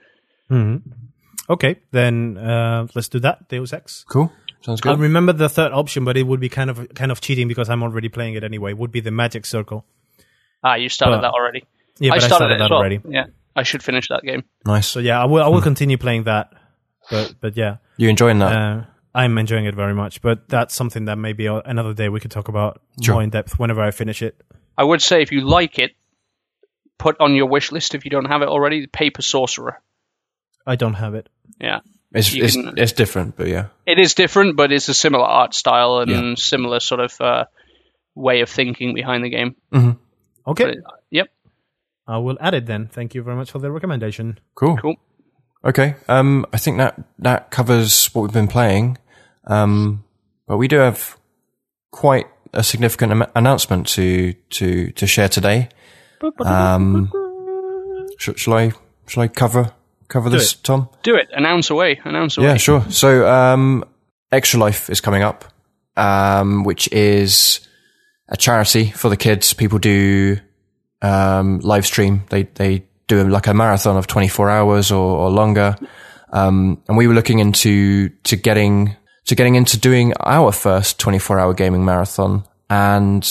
hmm 0.48 0.76
Okay, 1.48 1.76
then 1.90 2.38
uh, 2.38 2.86
let's 2.94 3.08
do 3.08 3.20
that. 3.20 3.48
Deus 3.50 3.72
Ex. 3.74 4.04
Cool. 4.08 4.32
Sounds 4.62 4.80
good. 4.80 4.92
I 4.92 4.96
remember 4.98 5.34
the 5.34 5.50
third 5.50 5.72
option, 5.72 6.02
but 6.06 6.16
it 6.16 6.22
would 6.22 6.40
be 6.40 6.48
kind 6.48 6.70
of 6.70 6.88
kind 6.94 7.12
of 7.12 7.20
cheating 7.20 7.48
because 7.48 7.68
I'm 7.68 7.82
already 7.82 8.08
playing 8.08 8.32
it 8.34 8.42
anyway. 8.44 8.72
Would 8.72 8.90
be 8.90 9.00
the 9.00 9.10
Magic 9.10 9.44
Circle. 9.44 9.84
Ah, 10.62 10.76
you 10.76 10.88
started 10.88 11.16
But- 11.16 11.20
that 11.22 11.32
already. 11.34 11.64
Yeah, 11.98 12.12
I 12.12 12.16
but 12.16 12.24
I 12.24 12.26
started, 12.26 12.34
started 12.36 12.54
it 12.54 12.58
that 12.58 12.64
as 12.64 12.70
well. 12.70 12.78
already. 12.80 13.00
Yeah, 13.08 13.26
I 13.54 13.62
should 13.62 13.82
finish 13.82 14.08
that 14.08 14.22
game. 14.22 14.44
nice. 14.64 14.86
So 14.86 15.00
yeah, 15.00 15.20
I 15.20 15.26
will 15.26 15.42
I 15.44 15.48
will 15.48 15.60
continue 15.60 15.98
playing 15.98 16.24
that. 16.24 16.50
But 17.10 17.34
but 17.40 17.56
yeah, 17.56 17.76
You 17.96 18.08
enjoying 18.08 18.38
that? 18.40 18.52
uh, 18.52 18.84
I'm 19.14 19.38
enjoying 19.38 19.66
it 19.66 19.74
very 19.74 19.94
much. 19.94 20.20
But 20.22 20.48
that's 20.48 20.74
something 20.74 21.04
that 21.06 21.16
maybe 21.16 21.46
another 21.46 21.94
day 21.94 22.08
we 22.08 22.20
could 22.20 22.30
talk 22.30 22.48
about 22.48 22.80
Sure. 23.02 23.14
more 23.14 23.22
in 23.22 23.30
depth 23.30 23.58
whenever 23.58 23.82
I 23.82 23.90
finish 23.90 24.22
it. 24.22 24.40
I 24.76 24.82
would 24.84 25.02
say 25.02 25.22
if 25.22 25.30
you 25.32 25.40
like 25.42 25.78
it, 25.78 25.92
put 26.98 27.16
on 27.20 27.34
your 27.34 27.46
wish 27.46 27.70
list 27.72 27.94
if 27.94 28.04
you 28.04 28.10
don't 28.10 28.24
have 28.26 28.42
it 28.42 28.48
already. 28.48 28.80
The 28.80 28.88
Paper 28.88 29.22
Sorcerer. 29.22 29.80
I 30.66 30.76
don't 30.76 30.94
have 30.94 31.14
it. 31.14 31.28
Yeah, 31.60 31.80
it's 32.12 32.34
it's, 32.34 32.54
can- 32.56 32.74
it's 32.78 32.92
different, 32.92 33.36
but 33.36 33.46
yeah. 33.48 33.66
it 33.86 33.98
is 34.00 34.14
different, 34.14 34.56
but 34.56 34.72
it's 34.72 34.88
a 34.88 34.94
similar 34.94 35.24
art 35.24 35.54
style 35.54 35.98
and 35.98 36.10
Yeah. 36.10 36.34
similar 36.36 36.80
sort 36.80 37.00
of 37.00 37.20
uh, 37.20 37.44
way 38.14 38.40
of 38.40 38.48
thinking 38.48 38.94
behind 38.94 39.22
the 39.24 39.28
game. 39.30 39.54
Okay, 40.46 40.64
But 40.64 40.74
it- 40.74 40.84
yep, 41.10 41.28
I 42.06 42.18
will 42.18 42.36
add 42.40 42.54
it 42.54 42.66
then. 42.66 42.88
Thank 42.88 43.14
you 43.14 43.22
very 43.22 43.36
much 43.36 43.50
for 43.50 43.58
the 43.60 43.70
recommendation. 43.70 44.38
Cool. 44.54 44.76
cool. 44.78 44.96
Okay. 45.64 45.94
Um, 46.08 46.46
I 46.52 46.58
think 46.58 46.78
that 46.78 47.00
that 47.18 47.50
covers 47.50 48.06
what 48.14 48.22
we've 48.22 48.32
been 48.32 48.48
playing. 48.48 48.98
Um, 49.46 50.04
but 50.46 50.58
we 50.58 50.68
do 50.68 50.76
have 50.76 51.16
quite 51.90 52.26
a 52.52 52.62
significant 52.62 53.12
am- 53.12 53.30
announcement 53.34 53.86
to 53.88 54.32
to 54.50 54.90
to 54.92 55.06
share 55.06 55.28
today. 55.28 55.68
Um, 56.40 57.10
sh- 58.18 58.30
shall 58.36 58.54
I 58.54 58.72
shall 59.06 59.22
I 59.22 59.28
cover 59.28 59.72
cover 60.08 60.30
this, 60.30 60.52
it. 60.52 60.60
Tom? 60.62 60.88
Do 61.02 61.16
it. 61.16 61.28
Announce 61.32 61.70
away. 61.70 62.00
Announce 62.04 62.36
away. 62.36 62.48
Yeah, 62.48 62.56
sure. 62.56 62.84
So, 62.90 63.28
um, 63.28 63.84
Extra 64.30 64.60
Life 64.60 64.90
is 64.90 65.00
coming 65.00 65.22
up, 65.22 65.44
um, 65.96 66.64
which 66.64 66.88
is 66.92 67.66
a 68.28 68.36
charity 68.36 68.90
for 68.90 69.08
the 69.08 69.16
kids. 69.16 69.52
People 69.54 69.78
do 69.78 70.38
um, 71.02 71.58
live 71.60 71.86
stream. 71.86 72.22
They 72.30 72.44
they 72.44 72.84
do 73.06 73.26
like 73.28 73.46
a 73.46 73.54
marathon 73.54 73.96
of 73.96 74.06
twenty 74.06 74.28
four 74.28 74.50
hours 74.50 74.90
or, 74.90 75.18
or 75.18 75.30
longer. 75.30 75.76
Um, 76.32 76.82
and 76.88 76.96
we 76.96 77.06
were 77.06 77.14
looking 77.14 77.38
into 77.38 78.08
to 78.24 78.36
getting 78.36 78.96
to 79.26 79.34
getting 79.34 79.54
into 79.54 79.78
doing 79.78 80.12
our 80.20 80.52
first 80.52 80.98
twenty 80.98 81.18
four 81.18 81.38
hour 81.38 81.54
gaming 81.54 81.84
marathon, 81.84 82.44
and 82.68 83.22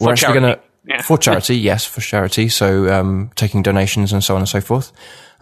we're 0.00 0.06
For 0.08 0.12
actually 0.12 0.40
going 0.40 0.54
to 0.56 0.60
Yeah. 0.86 1.02
for 1.02 1.16
charity. 1.26 1.56
yes, 1.56 1.84
for 1.84 2.00
charity. 2.00 2.48
So 2.48 2.92
um, 2.92 3.30
taking 3.36 3.62
donations 3.62 4.12
and 4.12 4.22
so 4.22 4.34
on 4.34 4.40
and 4.42 4.48
so 4.48 4.60
forth. 4.60 4.92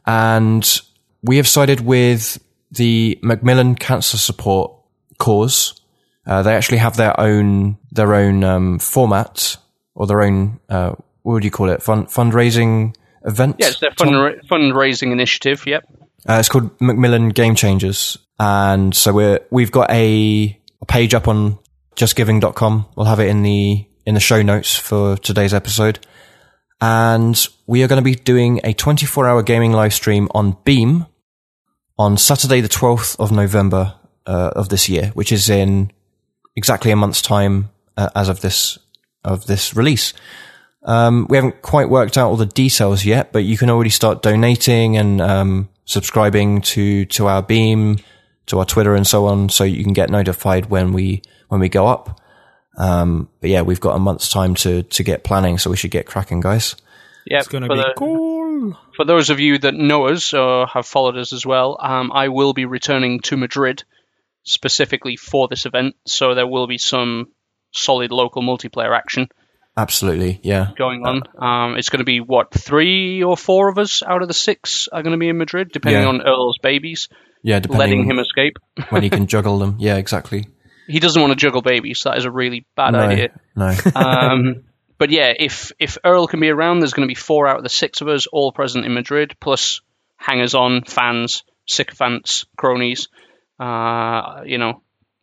And 0.06 0.80
we 1.22 1.36
have 1.36 1.48
sided 1.48 1.80
with 1.80 2.38
the 2.70 3.18
Macmillan 3.22 3.74
Cancer 3.74 4.16
Support 4.16 4.72
cause. 5.18 5.74
Uh, 6.26 6.42
they 6.42 6.54
actually 6.54 6.78
have 6.78 6.96
their 6.96 7.18
own 7.18 7.76
their 7.90 8.14
own 8.14 8.44
um, 8.44 8.78
format 8.78 9.56
or 9.94 10.06
their 10.06 10.22
own 10.22 10.60
uh, 10.68 10.90
what 11.22 11.32
would 11.34 11.44
you 11.44 11.50
call 11.50 11.68
it? 11.70 11.82
Fund, 11.82 12.06
fundraising 12.06 12.94
event. 13.24 13.56
Yeah, 13.58 13.68
it's 13.68 13.80
their 13.80 13.92
fund, 13.92 14.14
fundraising 14.48 15.12
initiative. 15.12 15.66
Yep. 15.66 15.84
Uh, 16.28 16.34
it's 16.34 16.48
called 16.48 16.78
Macmillan 16.80 17.30
Game 17.30 17.54
Changers, 17.54 18.18
and 18.38 18.94
so 18.94 19.12
we're 19.12 19.40
we've 19.50 19.72
got 19.72 19.90
a, 19.90 20.58
a 20.82 20.86
page 20.86 21.14
up 21.14 21.28
on 21.28 21.58
justgiving.com. 21.96 22.86
We'll 22.96 23.06
have 23.06 23.20
it 23.20 23.28
in 23.28 23.42
the 23.42 23.86
in 24.06 24.14
the 24.14 24.20
show 24.20 24.42
notes 24.42 24.76
for 24.76 25.16
today's 25.16 25.54
episode, 25.54 25.98
and 26.80 27.48
we 27.66 27.82
are 27.82 27.88
going 27.88 28.02
to 28.02 28.04
be 28.04 28.14
doing 28.14 28.60
a 28.64 28.72
24 28.74 29.26
hour 29.26 29.42
gaming 29.42 29.72
live 29.72 29.94
stream 29.94 30.28
on 30.32 30.56
Beam 30.64 31.06
on 31.98 32.16
Saturday, 32.16 32.60
the 32.60 32.68
12th 32.68 33.18
of 33.18 33.30
November 33.30 33.94
uh, 34.26 34.50
of 34.56 34.70
this 34.70 34.88
year, 34.88 35.10
which 35.14 35.32
is 35.32 35.50
in 35.50 35.90
exactly 36.56 36.90
a 36.90 36.96
month's 36.96 37.22
time 37.22 37.70
uh, 37.96 38.08
as 38.14 38.28
of 38.28 38.40
this 38.40 38.78
of 39.24 39.46
this 39.46 39.76
release. 39.76 40.12
Um, 40.82 41.26
we 41.28 41.36
haven't 41.36 41.60
quite 41.62 41.88
worked 41.90 42.16
out 42.16 42.30
all 42.30 42.36
the 42.36 42.46
details 42.46 43.04
yet, 43.04 43.32
but 43.32 43.44
you 43.44 43.58
can 43.58 43.68
already 43.70 43.90
start 43.90 44.22
donating 44.22 44.96
and 44.96 45.20
um, 45.20 45.68
subscribing 45.84 46.62
to 46.62 47.04
to 47.06 47.26
our 47.26 47.42
Beam, 47.42 47.98
to 48.46 48.58
our 48.58 48.64
Twitter, 48.64 48.94
and 48.94 49.06
so 49.06 49.26
on, 49.26 49.48
so 49.50 49.64
you 49.64 49.84
can 49.84 49.92
get 49.92 50.08
notified 50.10 50.66
when 50.70 50.92
we 50.92 51.22
when 51.48 51.60
we 51.60 51.68
go 51.68 51.86
up. 51.86 52.20
Um, 52.78 53.28
but 53.40 53.50
yeah, 53.50 53.60
we've 53.62 53.80
got 53.80 53.94
a 53.96 53.98
month's 53.98 54.30
time 54.30 54.54
to 54.56 54.82
to 54.84 55.02
get 55.02 55.22
planning, 55.22 55.58
so 55.58 55.70
we 55.70 55.76
should 55.76 55.90
get 55.90 56.06
cracking, 56.06 56.40
guys. 56.40 56.76
Yeah, 57.26 57.38
It's 57.40 57.48
gonna 57.48 57.68
be 57.68 57.76
the- 57.76 57.92
cool. 57.98 58.78
for 58.96 59.04
those 59.04 59.28
of 59.28 59.38
you 59.38 59.58
that 59.58 59.74
know 59.74 60.06
us 60.06 60.32
or 60.32 60.66
have 60.66 60.86
followed 60.86 61.18
us 61.18 61.34
as 61.34 61.44
well, 61.44 61.76
um, 61.82 62.10
I 62.12 62.28
will 62.28 62.54
be 62.54 62.64
returning 62.64 63.20
to 63.20 63.36
Madrid 63.36 63.84
specifically 64.44 65.16
for 65.16 65.46
this 65.48 65.66
event, 65.66 65.96
so 66.06 66.34
there 66.34 66.46
will 66.46 66.66
be 66.66 66.78
some 66.78 67.28
solid 67.72 68.10
local 68.10 68.42
multiplayer 68.42 68.96
action 68.96 69.28
Absolutely, 69.76 70.40
yeah. 70.42 70.68
going 70.76 71.06
on. 71.06 71.22
Um, 71.38 71.76
it's 71.78 71.88
going 71.88 71.98
to 72.00 72.04
be 72.04 72.20
what 72.20 72.52
three 72.52 73.22
or 73.22 73.36
four 73.36 73.68
of 73.68 73.78
us 73.78 74.02
out 74.02 74.20
of 74.22 74.28
the 74.28 74.34
six 74.34 74.88
are 74.88 75.02
going 75.02 75.12
to 75.12 75.18
be 75.18 75.28
in 75.28 75.38
Madrid, 75.38 75.70
depending 75.72 76.02
Yeah. 76.02 76.08
on 76.08 76.20
Earl's 76.22 76.58
babies, 76.58 77.08
Yeah, 77.42 77.60
letting 77.68 78.04
him 78.04 78.18
escape. 78.18 78.58
when 78.90 79.02
he 79.02 79.10
can 79.10 79.26
juggle 79.34 79.58
them. 79.58 79.76
Yeah, 79.78 79.96
exactly. 79.96 80.48
He 80.86 80.98
doesn't 80.98 81.20
want 81.22 81.32
to 81.32 81.36
juggle 81.36 81.62
babies. 81.62 82.02
That 82.04 82.18
is 82.18 82.24
a 82.24 82.30
really 82.30 82.66
bad 82.76 82.90
no, 82.92 82.98
idea. 83.00 83.28
no. 83.54 83.72
um, 83.94 84.64
but 84.98 85.10
yeah, 85.10 85.32
if 85.38 85.72
if 85.78 85.96
Earl 86.04 86.26
can 86.26 86.40
be 86.40 86.48
around, 86.50 86.80
there's 86.80 86.92
going 86.92 87.06
to 87.08 87.10
be 87.10 87.14
four 87.18 87.46
out 87.46 87.58
of 87.58 87.62
the 87.62 87.68
six 87.70 88.00
of 88.00 88.08
us 88.08 88.26
all 88.26 88.50
present 88.52 88.84
in 88.84 88.92
Madrid, 88.92 89.36
plus 89.40 89.80
hangers 90.16 90.54
on, 90.54 90.82
fans, 90.82 91.44
sycophants, 91.66 92.44
cronies, 92.56 93.08
uh, 93.58 94.42
you 94.44 94.58
know, 94.58 94.82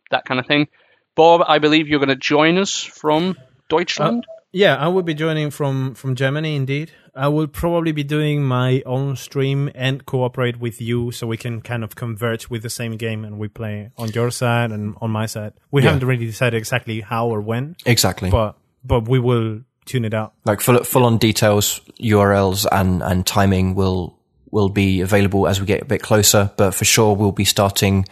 that 0.10 0.26
kind 0.26 0.40
of 0.40 0.48
thing. 0.48 0.68
Bob, 1.16 1.42
I 1.48 1.60
believe 1.60 1.88
you're 1.88 2.00
going 2.00 2.10
to 2.10 2.16
join 2.16 2.58
us 2.58 2.80
from 2.82 3.36
Deutschland. 3.70 4.26
Yeah, 4.54 4.76
I 4.78 4.88
will 4.88 5.04
be 5.04 5.14
joining 5.14 5.52
from 5.52 5.94
from 5.94 6.16
Germany. 6.16 6.56
Indeed, 6.56 6.92
I 7.14 7.28
will 7.28 7.48
probably 7.48 7.92
be 7.92 8.04
doing 8.04 8.44
my 8.44 8.82
own 8.86 9.16
stream 9.18 9.70
and 9.76 10.06
cooperate 10.06 10.60
with 10.60 10.82
you, 10.82 11.12
so 11.12 11.28
we 11.28 11.38
can 11.38 11.62
kind 11.62 11.84
of 11.84 11.96
converge 11.96 12.50
with 12.50 12.64
the 12.64 12.70
same 12.70 12.96
game 12.98 13.26
and 13.26 13.38
we 13.38 13.50
play 13.50 13.92
on 13.98 14.10
your 14.10 14.32
side 14.32 14.72
and 14.72 14.96
on 15.02 15.12
my 15.12 15.26
side. 15.26 15.54
We 15.70 15.82
Yeah. 15.84 15.92
haven't 15.92 16.08
really 16.08 16.26
decided 16.26 16.58
exactly 16.58 17.02
how 17.02 17.28
or 17.28 17.42
when, 17.42 17.76
exactly. 17.86 18.30
but 18.30 18.56
but 18.86 19.08
we 19.08 19.20
will 19.20 19.62
tune 19.86 20.06
it 20.06 20.14
out. 20.14 20.34
like 20.46 20.62
full 20.62 20.82
full 20.86 21.04
on 21.04 21.18
details, 21.18 21.82
URLs 22.00 22.66
and 22.72 23.04
and 23.04 23.26
timing 23.26 23.76
will 23.76 24.18
will 24.50 24.70
be 24.70 25.02
available 25.02 25.46
as 25.46 25.60
we 25.60 25.66
get 25.66 25.82
a 25.82 25.86
bit 25.86 26.02
closer. 26.02 26.52
But 26.56 26.74
for 26.74 26.86
sure, 26.86 27.14
we'll 27.18 27.34
be 27.34 27.46
starting 27.46 28.06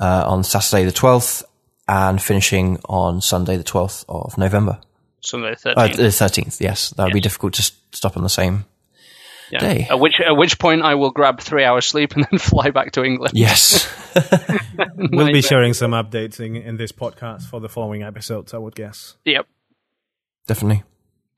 uh, 0.00 0.24
on 0.26 0.44
Saturday 0.44 0.84
the 0.86 0.92
twelfth 0.92 1.44
and 1.86 2.20
finishing 2.22 2.78
on 2.88 3.20
Sunday 3.20 3.58
the 3.58 3.64
twelfth 3.64 4.04
of 4.08 4.38
November. 4.38 4.78
Sunday 5.24 5.54
the 5.62 5.70
Uh, 5.70 5.88
13th. 5.88 5.96
the 5.96 6.10
thirteenth. 6.12 6.60
Yes, 6.60 6.90
that 6.90 7.04
would 7.04 7.12
be 7.12 7.20
difficult 7.20 7.54
to 7.54 7.62
stop 7.92 8.16
on 8.16 8.22
the 8.22 8.28
same. 8.28 8.64
yeah. 9.50 9.58
day. 9.60 9.86
At 9.90 9.98
which 10.00 10.20
at 10.20 10.36
which 10.36 10.58
point 10.58 10.82
I 10.82 10.94
will 10.94 11.10
grab 11.10 11.40
three 11.40 11.64
hours 11.64 11.86
sleep 11.86 12.14
and 12.16 12.24
then 12.30 12.38
fly 12.38 12.70
back 12.70 12.92
to 12.92 13.04
England. 13.04 13.32
Yes. 13.36 13.88
We'll 14.96 15.32
be 15.32 15.42
sharing 15.42 15.72
some 15.74 15.92
updates 15.92 16.40
in, 16.40 16.56
in 16.56 16.76
this 16.76 16.90
podcast 16.92 17.42
for 17.42 17.60
the 17.60 17.68
following 17.68 18.02
episodes. 18.02 18.54
I 18.54 18.58
would 18.58 18.74
guess. 18.74 19.16
Yep. 19.24 19.46
Definitely. 20.46 20.82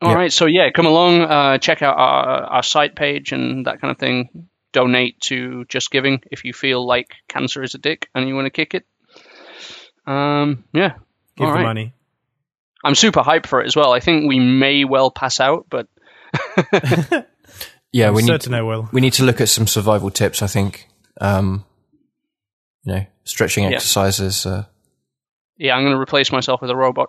All 0.03 0.11
Yep. 0.11 0.17
right, 0.17 0.33
so 0.33 0.47
yeah, 0.47 0.71
come 0.71 0.87
along, 0.87 1.21
uh, 1.23 1.59
check 1.59 1.81
out 1.83 1.97
our, 1.97 2.45
our 2.45 2.63
site 2.63 2.95
page 2.97 3.33
and 3.33 3.67
that 3.67 3.81
kind 3.81 3.91
of 3.91 3.99
thing. 3.99 4.49
Donate 4.73 5.19
to 5.23 5.65
Just 5.69 5.91
Giving 5.91 6.21
if 6.31 6.45
you 6.45 6.53
feel 6.53 6.87
like 6.87 7.09
cancer 7.29 7.63
is 7.63 7.75
a 7.75 7.79
dick 7.79 8.09
and 8.15 8.29
you 8.29 8.35
want 8.35 8.45
to 8.47 8.51
kick 8.51 8.75
it. 8.75 8.85
Um, 10.07 10.65
yeah. 10.73 10.95
Give 11.37 11.47
All 11.47 11.53
the 11.53 11.59
right. 11.59 11.63
money. 11.63 11.93
I'm 12.87 12.95
super 12.95 13.21
hyped 13.21 13.47
for 13.47 13.61
it 13.61 13.67
as 13.67 13.77
well. 13.77 13.93
I 13.93 14.01
think 14.01 14.29
we 14.29 14.39
may 14.39 14.85
well 14.85 15.11
pass 15.11 15.41
out, 15.41 15.67
but 15.69 15.89
Yeah, 17.93 18.11
we 18.11 18.21
I'm 18.21 18.27
need 18.27 18.27
certain 18.27 18.55
I 18.55 18.63
will. 18.63 18.89
we 18.93 19.01
need 19.01 19.15
to 19.15 19.25
look 19.25 19.41
at 19.41 19.49
some 19.49 19.67
survival 19.67 20.11
tips. 20.11 20.43
I 20.43 20.47
think. 20.47 20.89
Um, 21.21 21.65
you 22.85 22.93
know, 22.95 23.07
stretching 23.25 23.65
Yeah. 23.65 23.71
exercises. 23.77 24.45
Uh, 24.45 24.65
yeah, 25.57 25.75
I'm 25.75 25.83
going 25.83 25.95
to 25.95 26.01
replace 26.01 26.31
myself 26.31 26.61
with 26.61 26.71
a 26.71 26.77
robot. 26.77 27.09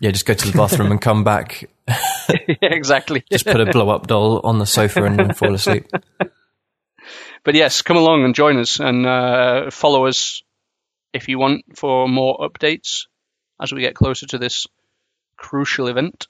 yeah, 0.00 0.10
just 0.10 0.24
go 0.26 0.32
to 0.34 0.50
the 0.50 0.56
bathroom 0.56 0.90
and 0.90 1.00
come 1.00 1.22
back. 1.24 1.68
yeah, 1.88 2.56
exactly. 2.62 3.22
Just 3.30 3.44
put 3.44 3.60
a 3.60 3.66
blow 3.70 3.90
up 3.90 4.06
doll 4.06 4.40
on 4.44 4.58
the 4.58 4.64
sofa 4.66 5.04
and 5.04 5.36
fall 5.36 5.52
asleep. 5.54 5.86
But 7.44 7.54
yes, 7.54 7.82
come 7.82 7.96
along 7.98 8.24
and 8.24 8.34
join 8.34 8.56
us 8.58 8.80
and 8.80 9.04
uh, 9.04 9.70
follow 9.70 10.06
us 10.06 10.42
if 11.12 11.28
you 11.28 11.38
want 11.38 11.76
for 11.76 12.08
more 12.08 12.38
updates 12.38 13.06
as 13.62 13.72
we 13.72 13.80
get 13.80 13.94
closer 13.94 14.26
to 14.26 14.38
this 14.38 14.66
crucial 15.36 15.86
event. 15.86 16.26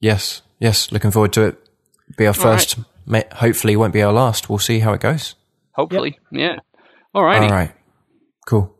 Yes, 0.00 0.42
yes, 0.60 0.92
looking 0.92 1.10
forward 1.10 1.32
to 1.32 1.46
it. 1.46 1.68
Be 2.16 2.26
our 2.26 2.34
first. 2.34 2.78
May, 3.06 3.24
hopefully, 3.32 3.74
won't 3.74 3.92
be 3.92 4.02
our 4.02 4.12
last. 4.12 4.48
We'll 4.48 4.58
see 4.58 4.80
how 4.80 4.92
it 4.92 5.00
goes. 5.00 5.34
Hopefully, 5.72 6.18
yeah. 6.30 6.56
All 7.14 7.24
righty. 7.24 7.46
All 7.46 7.50
right, 7.50 7.72
cool. 8.46 8.74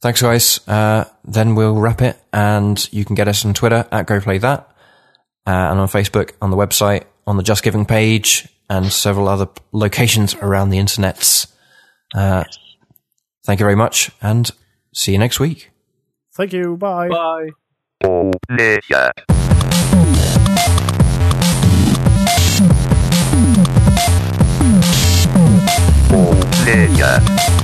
Thanks, 0.00 0.22
guys. 0.22 0.66
Uh, 0.66 1.04
then 1.24 1.54
we'll 1.54 1.76
wrap 1.76 2.02
it, 2.02 2.18
and 2.32 2.92
you 2.92 3.04
can 3.04 3.14
get 3.14 3.28
us 3.28 3.44
on 3.44 3.54
Twitter 3.54 3.86
at 3.90 4.06
GoPlayThat, 4.06 4.60
uh, 4.60 4.64
and 5.46 5.80
on 5.80 5.88
Facebook, 5.88 6.32
on 6.40 6.50
the 6.50 6.56
website, 6.56 7.04
on 7.26 7.36
the 7.36 7.42
Just 7.42 7.62
Giving 7.62 7.86
page, 7.86 8.48
and 8.68 8.92
several 8.92 9.28
other 9.28 9.48
locations 9.72 10.34
around 10.36 10.70
the 10.70 10.78
internets. 10.78 11.52
Uh, 12.14 12.44
thank 13.44 13.60
you 13.60 13.64
very 13.64 13.76
much, 13.76 14.10
and 14.20 14.50
see 14.94 15.12
you 15.12 15.18
next 15.18 15.40
week. 15.40 15.70
Thank 16.36 16.52
you. 16.52 16.76
Bye. 16.76 17.08
Bye. 17.08 17.48
Oh, 18.04 18.30
Player. 18.50 19.10
Player. 26.62 27.55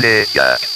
Player. 0.00 0.69